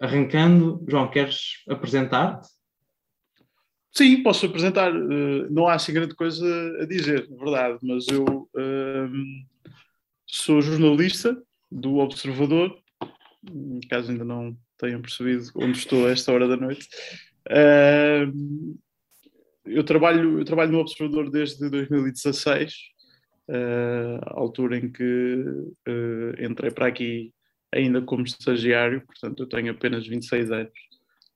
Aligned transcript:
arrancando, 0.00 0.84
João, 0.88 1.10
queres 1.10 1.62
apresentar-te? 1.68 2.48
Sim, 3.96 4.22
posso 4.22 4.44
apresentar. 4.44 4.94
Uh, 4.94 5.50
não 5.50 5.66
há 5.66 5.74
assim 5.74 5.92
grande 5.92 6.14
coisa 6.14 6.46
a 6.82 6.84
dizer, 6.84 7.26
na 7.30 7.36
verdade, 7.38 7.78
mas 7.82 8.06
eu 8.08 8.24
uh, 8.24 9.10
sou 10.26 10.60
jornalista 10.60 11.34
do 11.72 11.96
Observador, 11.96 12.78
caso 13.88 14.10
ainda 14.10 14.24
não 14.24 14.54
tenham 14.76 15.00
percebido 15.00 15.44
onde 15.56 15.78
estou 15.78 16.06
a 16.06 16.10
esta 16.10 16.30
hora 16.30 16.46
da 16.46 16.58
noite. 16.58 16.86
Uh, 17.48 18.78
eu, 19.64 19.82
trabalho, 19.82 20.40
eu 20.40 20.44
trabalho 20.44 20.72
no 20.72 20.80
Observador 20.80 21.30
desde 21.30 21.70
2016, 21.70 22.74
a 23.48 24.38
altura 24.38 24.76
em 24.76 24.90
que 24.90 25.44
entrei 26.38 26.70
para 26.70 26.88
aqui 26.88 27.32
ainda 27.72 28.00
como 28.00 28.24
estagiário, 28.24 29.02
portanto 29.06 29.42
eu 29.42 29.48
tenho 29.48 29.70
apenas 29.70 30.06
26 30.06 30.50
anos. 30.50 30.72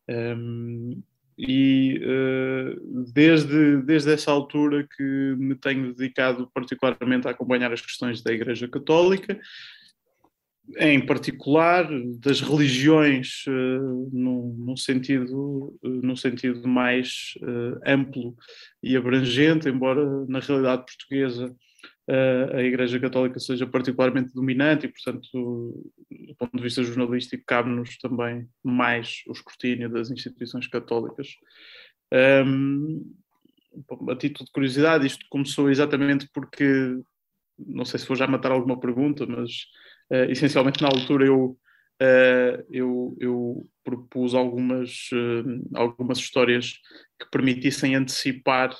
Um, 0.08 1.02
e 1.38 1.98
uh, 2.04 3.12
desde, 3.12 3.80
desde 3.82 4.12
essa 4.12 4.30
altura 4.30 4.86
que 4.96 5.02
me 5.38 5.54
tenho 5.54 5.94
dedicado 5.94 6.50
particularmente 6.52 7.26
a 7.26 7.30
acompanhar 7.30 7.72
as 7.72 7.80
questões 7.80 8.22
da 8.22 8.32
Igreja 8.32 8.68
Católica, 8.68 9.40
em 10.78 11.04
particular 11.04 11.88
das 12.18 12.40
religiões 12.40 13.44
uh, 13.46 14.10
num, 14.12 14.76
sentido, 14.76 15.74
uh, 15.82 16.16
sentido 16.16 16.68
mais 16.68 17.34
uh, 17.42 17.80
amplo 17.86 18.36
e 18.82 18.96
abrangente, 18.96 19.68
embora 19.68 20.04
na 20.26 20.40
realidade 20.40 20.84
portuguesa 20.84 21.54
a 22.54 22.62
Igreja 22.62 22.98
Católica 22.98 23.38
seja 23.38 23.66
particularmente 23.66 24.34
dominante 24.34 24.86
e, 24.86 24.88
portanto, 24.88 25.92
do 26.10 26.34
ponto 26.36 26.56
de 26.56 26.62
vista 26.62 26.82
jornalístico, 26.82 27.44
cabe-nos 27.46 27.96
também 27.98 28.48
mais 28.64 29.22
o 29.28 29.32
escrutínio 29.32 29.88
das 29.88 30.10
instituições 30.10 30.66
católicas. 30.66 31.28
Um, 32.12 33.14
a 34.08 34.16
título 34.16 34.46
de 34.46 34.52
curiosidade, 34.52 35.06
isto 35.06 35.24
começou 35.30 35.70
exatamente 35.70 36.28
porque, 36.32 36.98
não 37.58 37.84
sei 37.84 38.00
se 38.00 38.08
vou 38.08 38.16
já 38.16 38.26
matar 38.26 38.50
alguma 38.50 38.78
pergunta, 38.78 39.26
mas 39.26 39.66
uh, 40.10 40.30
essencialmente 40.30 40.82
na 40.82 40.88
altura 40.88 41.26
eu, 41.26 41.58
uh, 42.02 42.66
eu, 42.68 43.16
eu, 43.20 43.68
propus 43.84 44.34
algumas, 44.34 45.08
uh, 45.12 45.68
algumas 45.74 46.18
histórias 46.18 46.72
que 47.18 47.30
permitissem 47.30 47.94
antecipar 47.94 48.76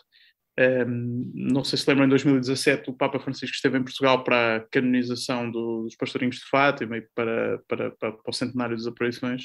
não 0.87 1.65
sei 1.65 1.79
se 1.79 1.89
lembram, 1.89 2.07
em 2.07 2.11
2017 2.11 2.91
o 2.91 2.93
Papa 2.93 3.19
Francisco 3.19 3.55
esteve 3.55 3.79
em 3.79 3.83
Portugal 3.83 4.23
para 4.23 4.57
a 4.57 4.61
canonização 4.61 5.51
do, 5.51 5.85
dos 5.85 5.97
pastorinhos 5.97 6.37
de 6.37 6.49
Fátima 6.49 6.99
e 6.99 7.03
para, 7.15 7.59
para, 7.67 7.91
para, 7.93 8.13
para, 8.13 8.31
o 8.31 8.33
centenário 8.33 8.77
das 8.77 8.87
aparições. 8.87 9.45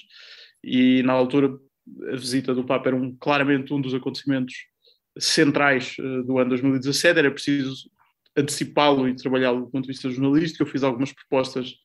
E 0.64 1.04
na 1.04 1.14
altura 1.14 1.58
a 2.12 2.16
visita 2.16 2.54
do 2.54 2.66
Papa 2.66 2.90
era 2.90 2.96
um, 2.96 3.16
claramente 3.16 3.74
um 3.74 3.80
dos 3.80 3.94
acontecimentos 3.94 4.54
centrais 5.18 5.96
uh, 6.00 6.24
do 6.24 6.38
ano 6.38 6.50
2017, 6.50 7.20
era 7.20 7.32
preciso 7.32 7.90
antecipá-lo 8.36 9.08
e 9.08 9.16
trabalhá-lo 9.16 9.62
do 9.62 9.72
ponto 9.72 9.84
de 9.84 9.94
vista 9.94 10.10
jornalístico, 10.10 10.64
eu 10.64 10.68
fiz 10.68 10.84
algumas 10.84 11.14
propostas 11.14 11.76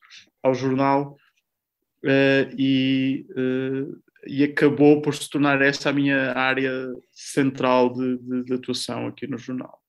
ao 0.43 0.53
jornal 0.53 1.15
uh, 2.03 2.55
e 2.57 3.25
uh, 3.31 4.10
e 4.27 4.43
acabou 4.43 5.01
por 5.01 5.15
se 5.15 5.29
tornar 5.29 5.61
essa 5.61 5.89
a 5.89 5.93
minha 5.93 6.33
área 6.33 6.71
central 7.11 7.93
de, 7.93 8.17
de, 8.17 8.43
de 8.45 8.53
atuação 8.53 9.07
aqui 9.07 9.27
no 9.27 9.37
jornal. 9.37 9.79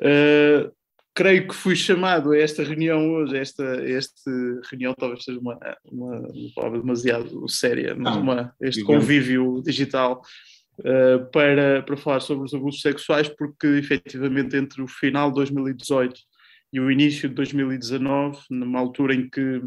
Uh, 0.00 0.72
creio 1.14 1.46
que 1.46 1.54
fui 1.54 1.76
chamado 1.76 2.32
a 2.32 2.38
esta 2.38 2.64
reunião 2.64 3.12
hoje, 3.12 3.36
esta, 3.36 3.64
esta 3.84 4.30
reunião 4.70 4.94
talvez 4.94 5.24
seja 5.24 5.38
uma, 5.38 5.58
uma, 5.84 6.28
palavra 6.54 6.80
demasiado 6.80 7.48
séria, 7.48 7.94
mas 7.94 8.16
uma, 8.16 8.54
este 8.60 8.82
convívio 8.82 9.62
digital 9.64 10.22
uh, 10.80 11.30
para, 11.30 11.82
para 11.82 11.96
falar 11.96 12.20
sobre 12.20 12.44
os 12.44 12.54
abusos 12.54 12.80
sexuais, 12.80 13.28
porque 13.28 13.66
efetivamente 13.66 14.56
entre 14.56 14.82
o 14.82 14.88
final 14.88 15.28
de 15.28 15.36
2018 15.36 16.20
e 16.72 16.80
o 16.80 16.90
início 16.90 17.28
de 17.28 17.34
2019, 17.34 18.38
numa 18.50 18.80
altura 18.80 19.14
em 19.14 19.28
que 19.28 19.62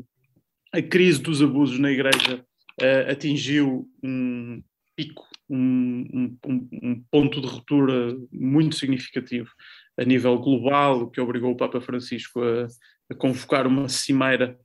a 0.74 0.82
crise 0.82 1.22
dos 1.22 1.42
abusos 1.42 1.80
na 1.80 1.92
Igreja 1.92 2.44
uh, 2.82 3.12
atingiu 3.12 3.90
um 4.04 4.62
pico, 4.96 5.28
um, 5.50 6.38
um, 6.46 6.70
um, 6.84 7.04
ponto 7.12 7.42
de 7.42 7.48
ruptura 7.48 8.18
muito 8.32 8.76
significativo 8.76 9.50
a 9.98 10.04
nível 10.04 10.38
global, 10.40 11.10
que 11.10 11.22
obrigou 11.22 11.52
o 11.52 11.58
Papa 11.58 11.80
Francisco 11.82 12.42
a, 12.42 12.68
a 13.12 13.16
convocar 13.16 13.68
uma 13.68 13.88
cimeira 13.88 14.58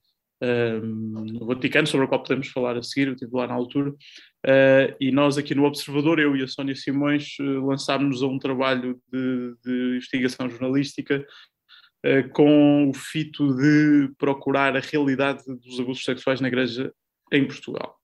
um, 0.43 1.25
no 1.25 1.47
Vaticano, 1.47 1.87
sobre 1.87 2.07
a 2.07 2.09
qual 2.09 2.23
podemos 2.23 2.49
falar 2.49 2.77
a 2.77 2.83
seguir, 2.83 3.09
eu 3.09 3.15
estive 3.15 3.37
lá 3.37 3.47
na 3.47 3.55
altura, 3.55 3.91
uh, 3.91 4.97
e 4.99 5.13
nós 5.13 5.37
aqui 5.37 5.55
no 5.55 5.65
Observador, 5.65 6.19
eu 6.19 6.35
e 6.37 6.43
a 6.43 6.49
Sónia 6.49 6.75
Simões, 6.75 7.37
uh, 7.39 7.67
lançámos-nos 7.67 8.23
a 8.23 8.27
um 8.27 8.39
trabalho 8.39 8.99
de, 9.13 9.55
de 9.65 9.97
investigação 9.97 10.49
jornalística 10.49 11.25
com 12.33 12.89
o 12.89 12.95
fito 12.95 13.55
de 13.55 14.11
procurar 14.17 14.75
a 14.75 14.81
realidade 14.81 15.43
dos 15.47 15.79
abusos 15.79 16.03
sexuais 16.03 16.41
na 16.41 16.49
Igreja 16.49 16.91
em 17.33 17.47
Portugal. 17.47 17.99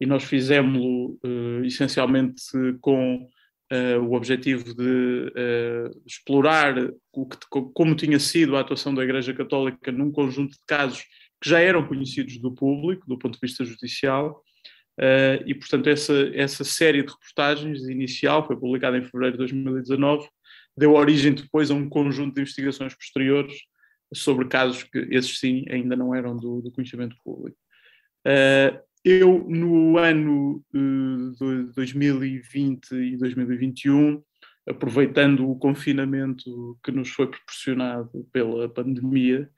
E 0.00 0.06
nós 0.06 0.24
fizemos-lo 0.24 1.18
uh, 1.24 1.64
essencialmente 1.64 2.42
com 2.80 3.28
uh, 3.72 4.00
o 4.02 4.14
objetivo 4.14 4.74
de 4.74 5.32
uh, 5.32 6.02
explorar 6.06 6.74
o 7.12 7.26
que, 7.26 7.38
como 7.72 7.94
tinha 7.94 8.18
sido 8.18 8.56
a 8.56 8.60
atuação 8.60 8.94
da 8.94 9.04
Igreja 9.04 9.32
Católica 9.32 9.92
num 9.92 10.10
conjunto 10.10 10.52
de 10.52 10.64
casos 10.66 11.04
que 11.40 11.48
já 11.48 11.60
eram 11.60 11.86
conhecidos 11.86 12.38
do 12.38 12.52
público, 12.52 13.06
do 13.06 13.18
ponto 13.18 13.34
de 13.34 13.40
vista 13.40 13.64
judicial, 13.64 14.42
e 15.44 15.54
portanto 15.56 15.88
essa, 15.88 16.14
essa 16.32 16.62
série 16.62 17.02
de 17.02 17.12
reportagens 17.12 17.82
inicial, 17.88 18.46
foi 18.46 18.56
publicada 18.56 18.96
em 18.96 19.02
fevereiro 19.02 19.32
de 19.32 19.38
2019, 19.38 20.26
deu 20.76 20.94
origem 20.94 21.34
depois 21.34 21.70
a 21.70 21.74
um 21.74 21.88
conjunto 21.88 22.34
de 22.34 22.42
investigações 22.42 22.94
posteriores 22.94 23.54
sobre 24.14 24.46
casos 24.46 24.84
que 24.84 24.98
esses 25.10 25.38
sim 25.38 25.64
ainda 25.68 25.96
não 25.96 26.14
eram 26.14 26.36
do, 26.36 26.60
do 26.62 26.70
conhecimento 26.70 27.16
público. 27.24 27.58
Uh, 28.26 28.84
eu, 29.04 29.44
no 29.46 29.98
ano 29.98 30.64
uh, 30.74 31.32
de 31.32 31.74
2020 31.74 32.94
e 32.94 33.16
2021, 33.18 34.22
aproveitando 34.66 35.48
o 35.48 35.58
confinamento 35.58 36.78
que 36.82 36.90
nos 36.90 37.10
foi 37.10 37.26
proporcionado 37.26 38.26
pela 38.32 38.66
pandemia, 38.66 39.50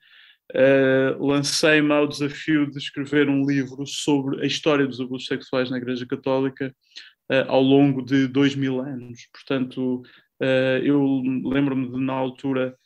uh, 0.53 1.25
lancei-me 1.25 1.93
ao 1.93 2.07
desafio 2.07 2.69
de 2.69 2.77
escrever 2.77 3.29
um 3.29 3.45
livro 3.45 3.87
sobre 3.87 4.43
a 4.43 4.45
história 4.45 4.85
dos 4.85 4.99
abusos 4.99 5.27
sexuais 5.27 5.71
na 5.71 5.77
Igreja 5.77 6.05
Católica 6.05 6.75
uh, 7.31 7.49
ao 7.49 7.61
longo 7.61 8.01
de 8.01 8.27
dois 8.27 8.53
mil 8.53 8.81
anos. 8.81 9.29
Portanto, 9.31 10.03
eu 10.83 11.23
lembro-me 11.45 11.89
de, 11.89 11.97
na 11.97 12.13
altura, 12.13 12.77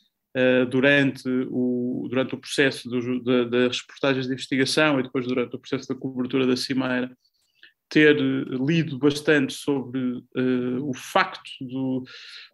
durante, 0.70 1.28
o, 1.50 2.06
durante 2.08 2.34
o 2.34 2.38
processo 2.38 2.88
das 3.50 3.80
reportagens 3.80 4.26
de 4.26 4.32
investigação 4.32 4.98
e 4.98 5.02
depois 5.02 5.26
durante 5.26 5.54
o 5.54 5.58
processo 5.58 5.88
da 5.88 5.94
cobertura 5.94 6.46
da 6.46 6.56
Cimeira, 6.56 7.14
ter 7.92 8.16
lido 8.18 8.98
bastante 8.98 9.52
sobre 9.52 10.00
uh, 10.00 10.88
o 10.88 10.94
facto 10.94 11.50
do, 11.60 12.02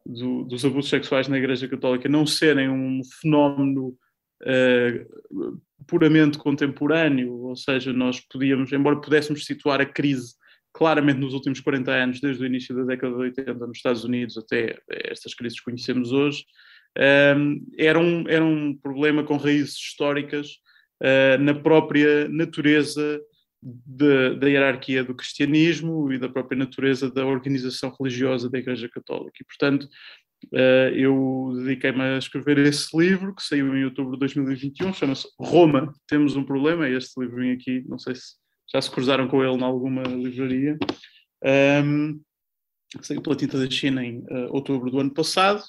do, 0.04 0.42
dos 0.42 0.64
abusos 0.64 0.90
sexuais 0.90 1.28
na 1.28 1.38
Igreja 1.38 1.68
Católica 1.68 2.08
não 2.08 2.26
serem 2.26 2.68
um 2.68 3.00
fenómeno 3.20 3.96
uh, 4.42 5.62
puramente 5.86 6.38
contemporâneo, 6.38 7.32
ou 7.32 7.54
seja, 7.54 7.92
nós 7.92 8.18
podíamos, 8.18 8.72
embora 8.72 9.00
pudéssemos 9.00 9.46
situar 9.46 9.80
a 9.80 9.86
crise 9.86 10.34
claramente 10.72 11.20
nos 11.20 11.34
últimos 11.34 11.60
40 11.60 11.92
anos, 11.92 12.20
desde 12.20 12.42
o 12.42 12.46
início 12.46 12.74
da 12.74 12.82
década 12.82 13.14
de 13.14 13.20
80 13.20 13.54
nos 13.64 13.76
Estados 13.76 14.02
Unidos 14.02 14.36
até 14.36 14.76
estas 14.88 15.34
crises 15.34 15.60
que 15.60 15.66
conhecemos 15.66 16.10
hoje, 16.10 16.44
era, 17.76 17.98
um, 17.98 18.24
era 18.28 18.44
um 18.44 18.76
problema 18.76 19.22
com 19.22 19.36
raízes 19.36 19.74
históricas 19.74 20.58
uh, 21.02 21.40
na 21.40 21.54
própria 21.54 22.28
natureza 22.28 23.20
de, 23.62 24.36
da 24.36 24.48
hierarquia 24.48 25.04
do 25.04 25.14
cristianismo 25.14 26.12
e 26.12 26.18
da 26.18 26.28
própria 26.28 26.58
natureza 26.58 27.10
da 27.10 27.26
organização 27.26 27.94
religiosa 27.98 28.50
da 28.50 28.58
Igreja 28.58 28.88
Católica. 28.88 29.36
E, 29.40 29.44
portanto, 29.44 29.88
uh, 30.52 30.94
eu 30.94 31.52
dediquei-me 31.64 32.02
a 32.02 32.18
escrever 32.18 32.58
esse 32.58 32.96
livro, 32.96 33.34
que 33.34 33.42
saiu 33.42 33.76
em 33.76 33.84
outubro 33.84 34.12
de 34.12 34.20
2021, 34.20 34.92
chama-se 34.92 35.28
Roma, 35.40 35.92
Temos 36.06 36.36
um 36.36 36.44
Problema, 36.44 36.88
este 36.88 37.20
livrinho 37.20 37.54
aqui, 37.54 37.84
não 37.86 37.98
sei 37.98 38.14
se 38.14 38.36
já 38.72 38.82
se 38.82 38.90
cruzaram 38.90 39.28
com 39.28 39.42
ele 39.42 39.56
em 39.56 39.62
alguma 39.62 40.02
livraria. 40.02 40.76
Um, 41.84 42.20
saiu 43.00 43.22
pela 43.22 43.36
tinta 43.36 43.58
da 43.58 43.70
China 43.70 44.04
em 44.04 44.18
uh, 44.18 44.48
outubro 44.50 44.90
do 44.90 45.00
ano 45.00 45.12
passado 45.12 45.62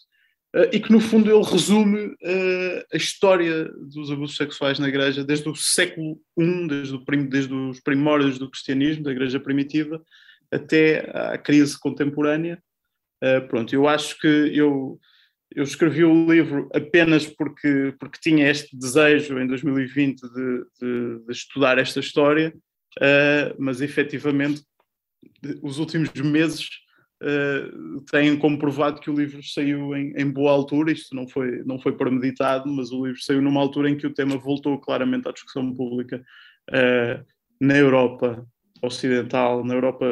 e 0.72 0.80
que 0.80 0.92
no 0.92 1.00
fundo 1.00 1.30
ele 1.30 1.44
resume 1.44 2.08
uh, 2.08 2.86
a 2.92 2.98
história 2.98 3.66
dos 3.66 4.12
abusos 4.12 4.36
sexuais 4.36 4.80
na 4.80 4.88
Igreja 4.88 5.24
desde 5.24 5.48
o 5.48 5.56
século 5.56 6.20
I, 6.38 6.68
desde, 6.68 6.96
o 6.96 7.06
prim, 7.06 7.26
desde 7.26 7.54
os 7.54 7.80
primórdios 7.80 8.40
do 8.40 8.50
cristianismo, 8.50 9.04
da 9.04 9.12
Igreja 9.12 9.40
primitiva, 9.40 10.04
até 10.52 11.12
à 11.14 11.38
crise 11.38 11.80
contemporânea. 11.80 12.62
Uh, 13.24 13.48
pronto, 13.48 13.74
eu 13.74 13.88
acho 13.88 14.18
que 14.20 14.28
eu, 14.28 15.00
eu 15.54 15.64
escrevi 15.64 16.04
o 16.04 16.32
livro 16.32 16.68
apenas 16.74 17.28
porque, 17.28 17.94
porque 18.00 18.20
tinha 18.20 18.50
este 18.50 18.76
desejo 18.76 19.38
em 19.38 19.46
2020 19.46 20.22
de, 20.22 20.30
de, 20.82 21.26
de 21.26 21.32
estudar 21.32 21.78
esta 21.78 22.00
história 22.00 22.54
mas 23.58 23.82
efetivamente 23.82 24.62
os 25.62 25.80
últimos 25.80 26.12
meses 26.14 26.68
uh, 27.22 28.02
têm 28.12 28.38
comprovado 28.38 29.00
que 29.00 29.10
o 29.10 29.16
livro 29.16 29.42
saiu 29.44 29.96
em, 29.96 30.14
em, 30.18 30.30
boa 30.30 30.52
altura, 30.52 30.92
isto 30.92 31.16
não 31.16 31.28
foi, 31.28 31.64
não 31.66 31.80
foi 31.80 31.96
premeditado, 31.96 32.70
mas 32.70 32.92
o 32.92 33.06
livro 33.06 33.22
saiu 33.22 33.42
numa 33.42 33.60
altura 33.60 33.90
em 33.90 33.98
que 33.98 34.08
o 34.08 34.14
tema 34.14 34.38
voltou 34.38 34.80
claramente 34.80 35.28
à 35.28 35.32
discussão 35.32 35.74
pública 35.74 36.24
uh, 36.70 37.26
na 37.60 37.78
Europa 37.78 38.46
ocidental, 38.82 39.64
na 39.66 39.74
Europa 39.74 40.06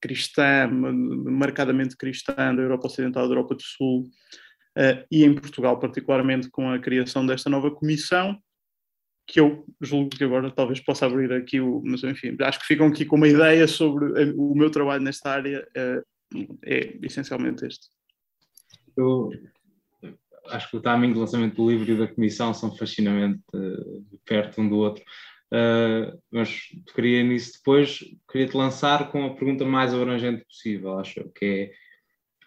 cristã, 0.00 0.68
marcadamente 0.70 1.96
cristã, 1.96 2.54
da 2.54 2.62
Europa 2.62 2.86
ocidental, 2.86 3.26
da 3.26 3.32
Europa 3.34 3.56
do 3.56 3.62
Sul, 3.62 4.02
uh, 4.78 5.04
e 5.10 5.24
em 5.24 5.34
Portugal, 5.34 5.78
particularmente 5.78 6.48
com 6.50 6.70
a 6.70 6.78
criação 6.78 7.26
desta 7.26 7.50
nova 7.50 7.70
comissão, 7.70 8.38
que 9.28 9.40
eu 9.40 9.66
julgo 9.80 10.10
que 10.10 10.22
agora 10.22 10.52
talvez 10.52 10.78
possa 10.78 11.04
abrir 11.04 11.32
aqui 11.32 11.60
o. 11.60 11.82
Mas 11.84 12.04
enfim, 12.04 12.36
acho 12.40 12.60
que 12.60 12.66
ficam 12.66 12.86
aqui 12.86 13.04
com 13.04 13.16
uma 13.16 13.26
ideia 13.26 13.66
sobre 13.66 14.04
o 14.36 14.54
meu 14.54 14.70
trabalho 14.70 15.02
nesta 15.02 15.30
área, 15.30 15.66
é 16.64 16.98
essencialmente 17.02 17.66
este. 17.66 17.88
Eu 18.96 19.30
acho 20.48 20.70
que 20.70 20.76
o 20.76 20.80
timing 20.80 21.12
do 21.12 21.20
lançamento 21.20 21.56
do 21.56 21.70
livro 21.70 21.90
e 21.90 21.98
da 21.98 22.06
comissão 22.06 22.54
são 22.54 22.74
fascinamente 22.76 23.42
uh, 23.54 24.20
perto 24.24 24.60
um 24.60 24.68
do 24.68 24.76
outro. 24.76 25.04
Uh, 25.46 26.18
mas 26.30 26.60
queria 26.94 27.22
nisso 27.22 27.52
depois, 27.58 28.00
queria-te 28.30 28.56
lançar 28.56 29.10
com 29.10 29.24
a 29.24 29.34
pergunta 29.34 29.64
mais 29.64 29.94
abrangente 29.94 30.44
possível, 30.44 30.98
acho 30.98 31.30
que 31.36 31.44
é 31.44 31.72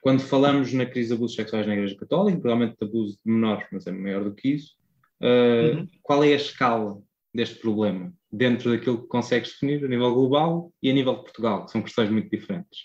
quando 0.01 0.21
falamos 0.21 0.71
na 0.73 0.85
crise 0.85 1.09
de 1.09 1.15
abusos 1.15 1.35
sexuais 1.35 1.67
na 1.67 1.73
Igreja 1.73 1.95
Católica, 1.95 2.39
provavelmente 2.39 2.77
de 2.79 2.87
abuso 2.87 3.19
de 3.25 3.31
menores, 3.31 3.67
mas 3.71 3.85
é 3.87 3.91
maior 3.91 4.23
do 4.23 4.33
que 4.33 4.49
isso, 4.49 4.75
uh, 5.21 5.77
uhum. 5.77 5.87
qual 6.01 6.23
é 6.23 6.33
a 6.33 6.37
escala 6.37 7.01
deste 7.33 7.59
problema 7.59 8.13
dentro 8.31 8.71
daquilo 8.71 9.01
que 9.01 9.07
consegues 9.07 9.51
definir 9.51 9.83
a 9.83 9.87
nível 9.87 10.13
global 10.13 10.71
e 10.81 10.89
a 10.89 10.93
nível 10.93 11.15
de 11.15 11.21
Portugal, 11.21 11.65
que 11.65 11.71
são 11.71 11.81
questões 11.81 12.09
muito 12.09 12.29
diferentes? 12.29 12.79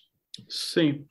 Sim, 0.48 1.06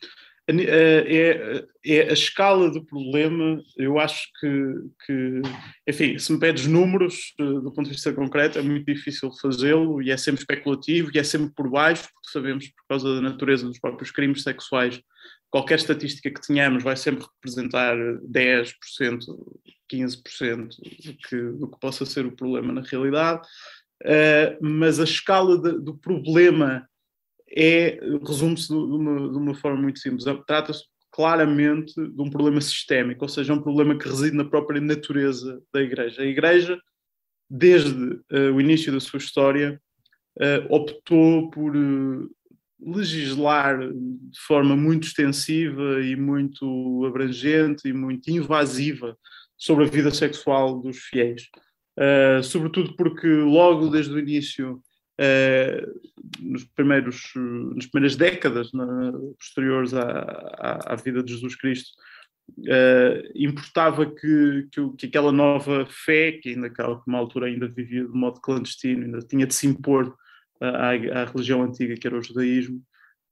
é, 0.45 1.65
é, 1.85 2.09
a 2.09 2.13
escala 2.13 2.69
do 2.69 2.83
problema, 2.83 3.63
eu 3.77 3.97
acho 3.97 4.27
que, 4.39 4.73
que, 5.05 5.41
enfim, 5.87 6.19
se 6.19 6.33
me 6.33 6.39
pedes 6.39 6.67
números 6.67 7.33
eh, 7.39 7.43
do 7.43 7.71
ponto 7.71 7.83
de 7.83 7.91
vista 7.91 8.11
concreto, 8.11 8.59
é 8.59 8.61
muito 8.61 8.85
difícil 8.85 9.31
fazê-lo 9.41 10.01
e 10.01 10.11
é 10.11 10.17
sempre 10.17 10.41
especulativo 10.41 11.11
e 11.13 11.17
é 11.17 11.23
sempre 11.23 11.53
por 11.55 11.69
baixo, 11.69 12.09
porque 12.13 12.29
sabemos, 12.29 12.67
por 12.67 12.85
causa 12.89 13.15
da 13.15 13.21
natureza 13.21 13.65
dos 13.65 13.79
próprios 13.79 14.11
crimes 14.11 14.43
sexuais, 14.43 15.01
qualquer 15.49 15.75
estatística 15.75 16.29
que 16.29 16.45
tenhamos 16.45 16.83
vai 16.83 16.97
sempre 16.97 17.25
representar 17.25 17.95
10%, 17.95 18.73
15% 19.89 20.67
do 21.05 21.17
que, 21.17 21.41
do 21.57 21.71
que 21.71 21.79
possa 21.79 22.05
ser 22.05 22.25
o 22.25 22.35
problema 22.35 22.73
na 22.73 22.81
realidade, 22.81 23.47
uh, 24.03 24.57
mas 24.61 24.99
a 24.99 25.05
escala 25.05 25.57
de, 25.57 25.79
do 25.79 25.97
problema 25.97 26.85
é, 27.55 27.99
resume-se 28.25 28.67
de, 28.67 28.73
de 28.73 29.37
uma 29.37 29.53
forma 29.53 29.81
muito 29.81 29.99
simples. 29.99 30.25
Trata-se 30.47 30.83
claramente 31.13 31.93
de 31.93 32.21
um 32.21 32.29
problema 32.29 32.59
sistémico, 32.59 33.23
ou 33.23 33.29
seja, 33.29 33.53
um 33.53 33.61
problema 33.61 33.97
que 33.97 34.09
reside 34.09 34.35
na 34.35 34.43
própria 34.43 34.81
natureza 34.81 35.61
da 35.71 35.81
Igreja. 35.81 36.23
A 36.23 36.25
Igreja, 36.25 36.79
desde 37.47 37.93
uh, 37.93 38.53
o 38.55 38.59
início 38.59 38.91
da 38.91 38.99
sua 38.99 39.19
história, 39.19 39.79
uh, 40.39 40.75
optou 40.75 41.51
por 41.51 41.75
uh, 41.75 42.29
legislar 42.79 43.79
de 43.79 44.39
forma 44.39 44.75
muito 44.75 45.05
extensiva 45.05 46.01
e 46.01 46.15
muito 46.15 47.05
abrangente 47.05 47.87
e 47.87 47.93
muito 47.93 48.31
invasiva 48.31 49.15
sobre 49.55 49.85
a 49.85 49.87
vida 49.87 50.09
sexual 50.11 50.81
dos 50.81 50.97
fiéis. 50.97 51.47
sobretudo 52.43 52.93
porque 52.97 53.27
logo 53.27 53.87
desde 53.87 54.13
o 54.13 54.19
início 54.19 54.81
nos 56.39 56.63
primeiros, 56.63 57.31
nas 57.75 57.85
primeiras 57.85 58.15
décadas 58.15 58.71
posteriores 59.37 59.93
à, 59.93 60.09
à, 60.09 60.93
à, 60.93 60.95
vida 60.95 61.21
de 61.21 61.33
Jesus 61.33 61.55
Cristo, 61.55 61.91
uh, 62.59 63.31
importava 63.35 64.05
que, 64.05 64.67
que, 64.71 64.89
que, 64.97 65.05
aquela 65.05 65.31
nova 65.31 65.85
fé, 65.87 66.33
que 66.33 66.49
ainda 66.49 66.71
uma 67.07 67.19
altura 67.19 67.47
ainda 67.47 67.67
vivia 67.67 68.05
de 68.05 68.13
modo 68.13 68.41
clandestino, 68.41 69.05
ainda 69.05 69.19
tinha 69.19 69.45
de 69.45 69.53
se 69.53 69.67
impor 69.67 70.15
à, 70.59 70.89
à 70.89 71.25
religião 71.25 71.61
antiga 71.61 71.95
que 71.95 72.07
era 72.07 72.17
o 72.17 72.23
judaísmo, 72.23 72.81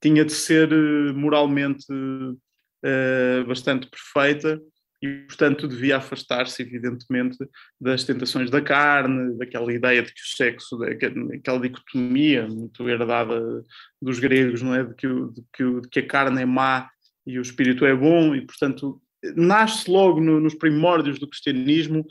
tinha 0.02 0.26
de 0.26 0.34
ser 0.34 0.72
eh, 0.72 1.14
moralmente 1.14 1.86
uh, 1.94 3.46
bastante 3.46 3.88
perfeita 3.88 4.60
e, 5.02 5.24
portanto, 5.24 5.68
devia 5.68 5.98
afastar-se, 5.98 6.62
evidentemente, 6.62 7.38
das 7.80 8.04
tentações 8.04 8.52
da 8.52 8.62
carne, 8.62 9.36
daquela 9.38 9.74
ideia 9.74 10.04
de 10.04 10.14
que 10.14 10.22
o 10.22 10.36
sexo, 10.36 10.78
daquela 10.78 11.60
dicotomia 11.60 12.48
muito 12.48 12.88
herdada 12.88 13.64
dos 14.00 14.20
gregos, 14.20 14.62
não 14.62 14.76
é? 14.76 14.84
De 14.84 14.94
que, 14.94 15.08
de 15.08 15.44
que, 15.54 15.82
de 15.82 15.90
que 15.90 16.00
a 16.00 16.08
carne 16.08 16.42
é 16.44 16.46
má 16.46 16.88
e 17.26 17.40
o 17.40 17.42
espírito 17.42 17.84
é 17.84 17.96
bom, 17.96 18.36
e, 18.36 18.46
portanto, 18.46 19.02
nasce 19.36 19.90
logo 19.90 20.20
no, 20.20 20.40
nos 20.40 20.54
primórdios 20.54 21.20
do 21.20 21.28
cristianismo 21.28 22.06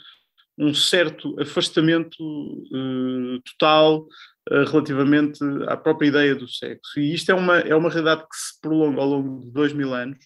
um 0.58 0.74
certo 0.74 1.40
afastamento 1.40 2.20
uh, 2.20 3.40
total 3.42 4.06
uh, 4.50 4.64
relativamente 4.64 5.38
à 5.68 5.76
própria 5.76 6.08
ideia 6.08 6.34
do 6.34 6.48
sexo. 6.48 7.00
E 7.00 7.14
isto 7.14 7.30
é 7.30 7.34
uma, 7.34 7.58
é 7.58 7.74
uma 7.74 7.88
realidade 7.88 8.22
que 8.22 8.36
se 8.36 8.60
prolonga 8.60 9.00
ao 9.00 9.08
longo 9.08 9.40
de 9.40 9.50
dois 9.52 9.72
mil 9.72 9.94
anos, 9.94 10.18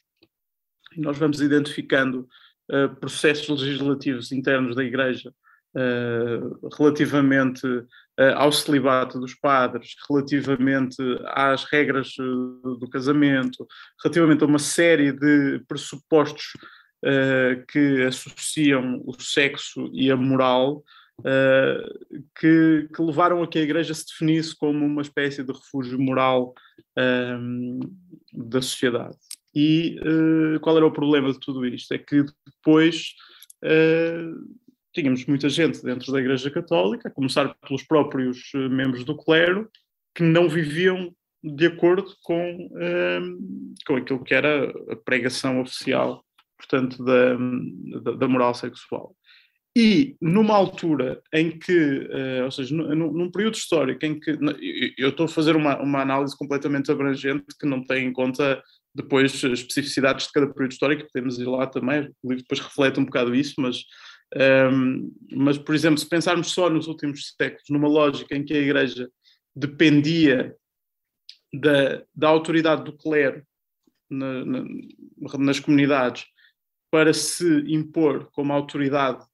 e 0.96 1.00
nós 1.00 1.18
vamos 1.18 1.40
identificando 1.40 2.26
processos 3.00 3.60
legislativos 3.60 4.32
internos 4.32 4.74
da 4.74 4.84
Igreja 4.84 5.32
uh, 5.74 6.68
relativamente 6.76 7.66
ao 8.36 8.52
celibato 8.52 9.18
dos 9.18 9.34
padres, 9.34 9.96
relativamente 10.08 10.96
às 11.26 11.64
regras 11.64 12.14
do 12.16 12.88
casamento, 12.88 13.66
relativamente 14.02 14.44
a 14.44 14.46
uma 14.46 14.58
série 14.60 15.10
de 15.10 15.60
pressupostos 15.66 16.52
que 17.68 18.02
associam 18.04 19.02
o 19.04 19.20
sexo 19.20 19.90
e 19.92 20.12
a 20.12 20.16
moral. 20.16 20.84
Uh, 21.20 22.24
que, 22.36 22.88
que, 22.92 23.00
levaram 23.02 23.40
a 23.40 23.46
que 23.46 23.58
a 23.58 23.62
Igreja 23.62 23.94
se 23.94 24.04
definisse 24.04 24.56
como 24.56 24.84
uma 24.84 25.02
espécie 25.02 25.44
de 25.44 25.52
refúgio 25.52 25.96
moral 25.96 26.54
da 28.32 28.60
sociedade. 28.60 29.16
E 29.54 29.98
uh, 30.00 30.60
qual 30.60 30.76
era 30.76 30.86
o 30.86 30.92
problema 30.92 31.32
de 31.32 31.38
tudo 31.38 31.64
isto? 31.66 31.92
É 31.92 31.98
que 31.98 32.24
depois 32.46 33.14
uh, 33.64 34.56
tínhamos 34.92 35.24
muita 35.26 35.48
gente 35.48 35.82
dentro 35.82 36.12
da 36.12 36.20
Igreja 36.20 36.50
Católica, 36.50 37.08
a 37.08 37.12
começar 37.12 37.54
pelos 37.66 37.82
próprios 37.82 38.50
eh, 38.54 38.68
membros 38.68 39.02
do 39.04 39.16
clero, 39.16 39.68
que 40.14 40.22
não 40.22 40.48
viviam 40.48 41.12
de 41.42 41.66
acordo 41.66 42.06
com, 42.22 42.70
com 43.84 43.96
aquilo 43.96 44.22
que 44.22 44.32
era 44.32 44.72
a 44.88 44.94
pregação 44.94 45.60
oficial, 45.60 46.24
portanto, 46.56 47.04
da, 47.04 47.34
da, 48.02 48.12
da 48.12 48.28
moral 48.28 48.54
sexual. 48.54 49.16
E 49.76 50.16
numa 50.20 50.54
altura 50.54 51.20
em 51.32 51.58
que, 51.58 51.72
uh, 51.72 52.44
ou 52.44 52.50
seja, 52.52 52.72
num, 52.74 53.12
num, 53.12 53.30
período 53.30 53.54
histórico 53.54 54.06
em 54.06 54.20
que 54.20 54.38
eu 54.96 55.08
estou 55.08 55.26
a 55.26 55.28
fazer 55.28 55.56
uma, 55.56 55.82
uma 55.82 56.00
análise 56.00 56.36
completamente 56.38 56.92
abrangente 56.92 57.46
que 57.58 57.66
não 57.66 57.82
tem 57.84 58.06
em 58.06 58.12
conta 58.12 58.62
depois 58.94 59.44
as 59.44 59.58
especificidades 59.58 60.26
de 60.26 60.32
cada 60.32 60.46
período 60.46 60.72
histórico, 60.72 61.08
podemos 61.12 61.38
ir 61.38 61.46
lá 61.46 61.66
também, 61.66 62.10
o 62.22 62.28
livro 62.30 62.44
depois 62.44 62.60
reflete 62.60 63.00
um 63.00 63.04
bocado 63.04 63.34
isso, 63.34 63.54
mas, 63.58 63.78
um, 64.34 64.40
ehm, 64.40 65.10
mas 65.32 65.58
por 65.58 65.74
exemplo, 65.74 65.98
se 65.98 66.08
pensarmos 66.08 66.52
só 66.52 66.70
nos 66.70 66.86
últimos 66.86 67.34
séculos, 67.36 67.64
numa 67.70 67.88
lógica 67.88 68.36
em 68.36 68.44
que 68.44 68.54
a 68.54 68.60
Igreja 68.60 69.10
dependia 69.54 70.54
da, 71.52 72.02
da 72.14 72.28
autoridade 72.28 72.84
do 72.84 72.96
clero 72.96 73.44
na, 74.10 74.44
na, 74.44 74.64
nas 75.38 75.60
comunidades 75.60 76.24
para 76.90 77.12
se 77.12 77.64
impor 77.66 78.30
como 78.32 78.52
autoridade 78.52 79.24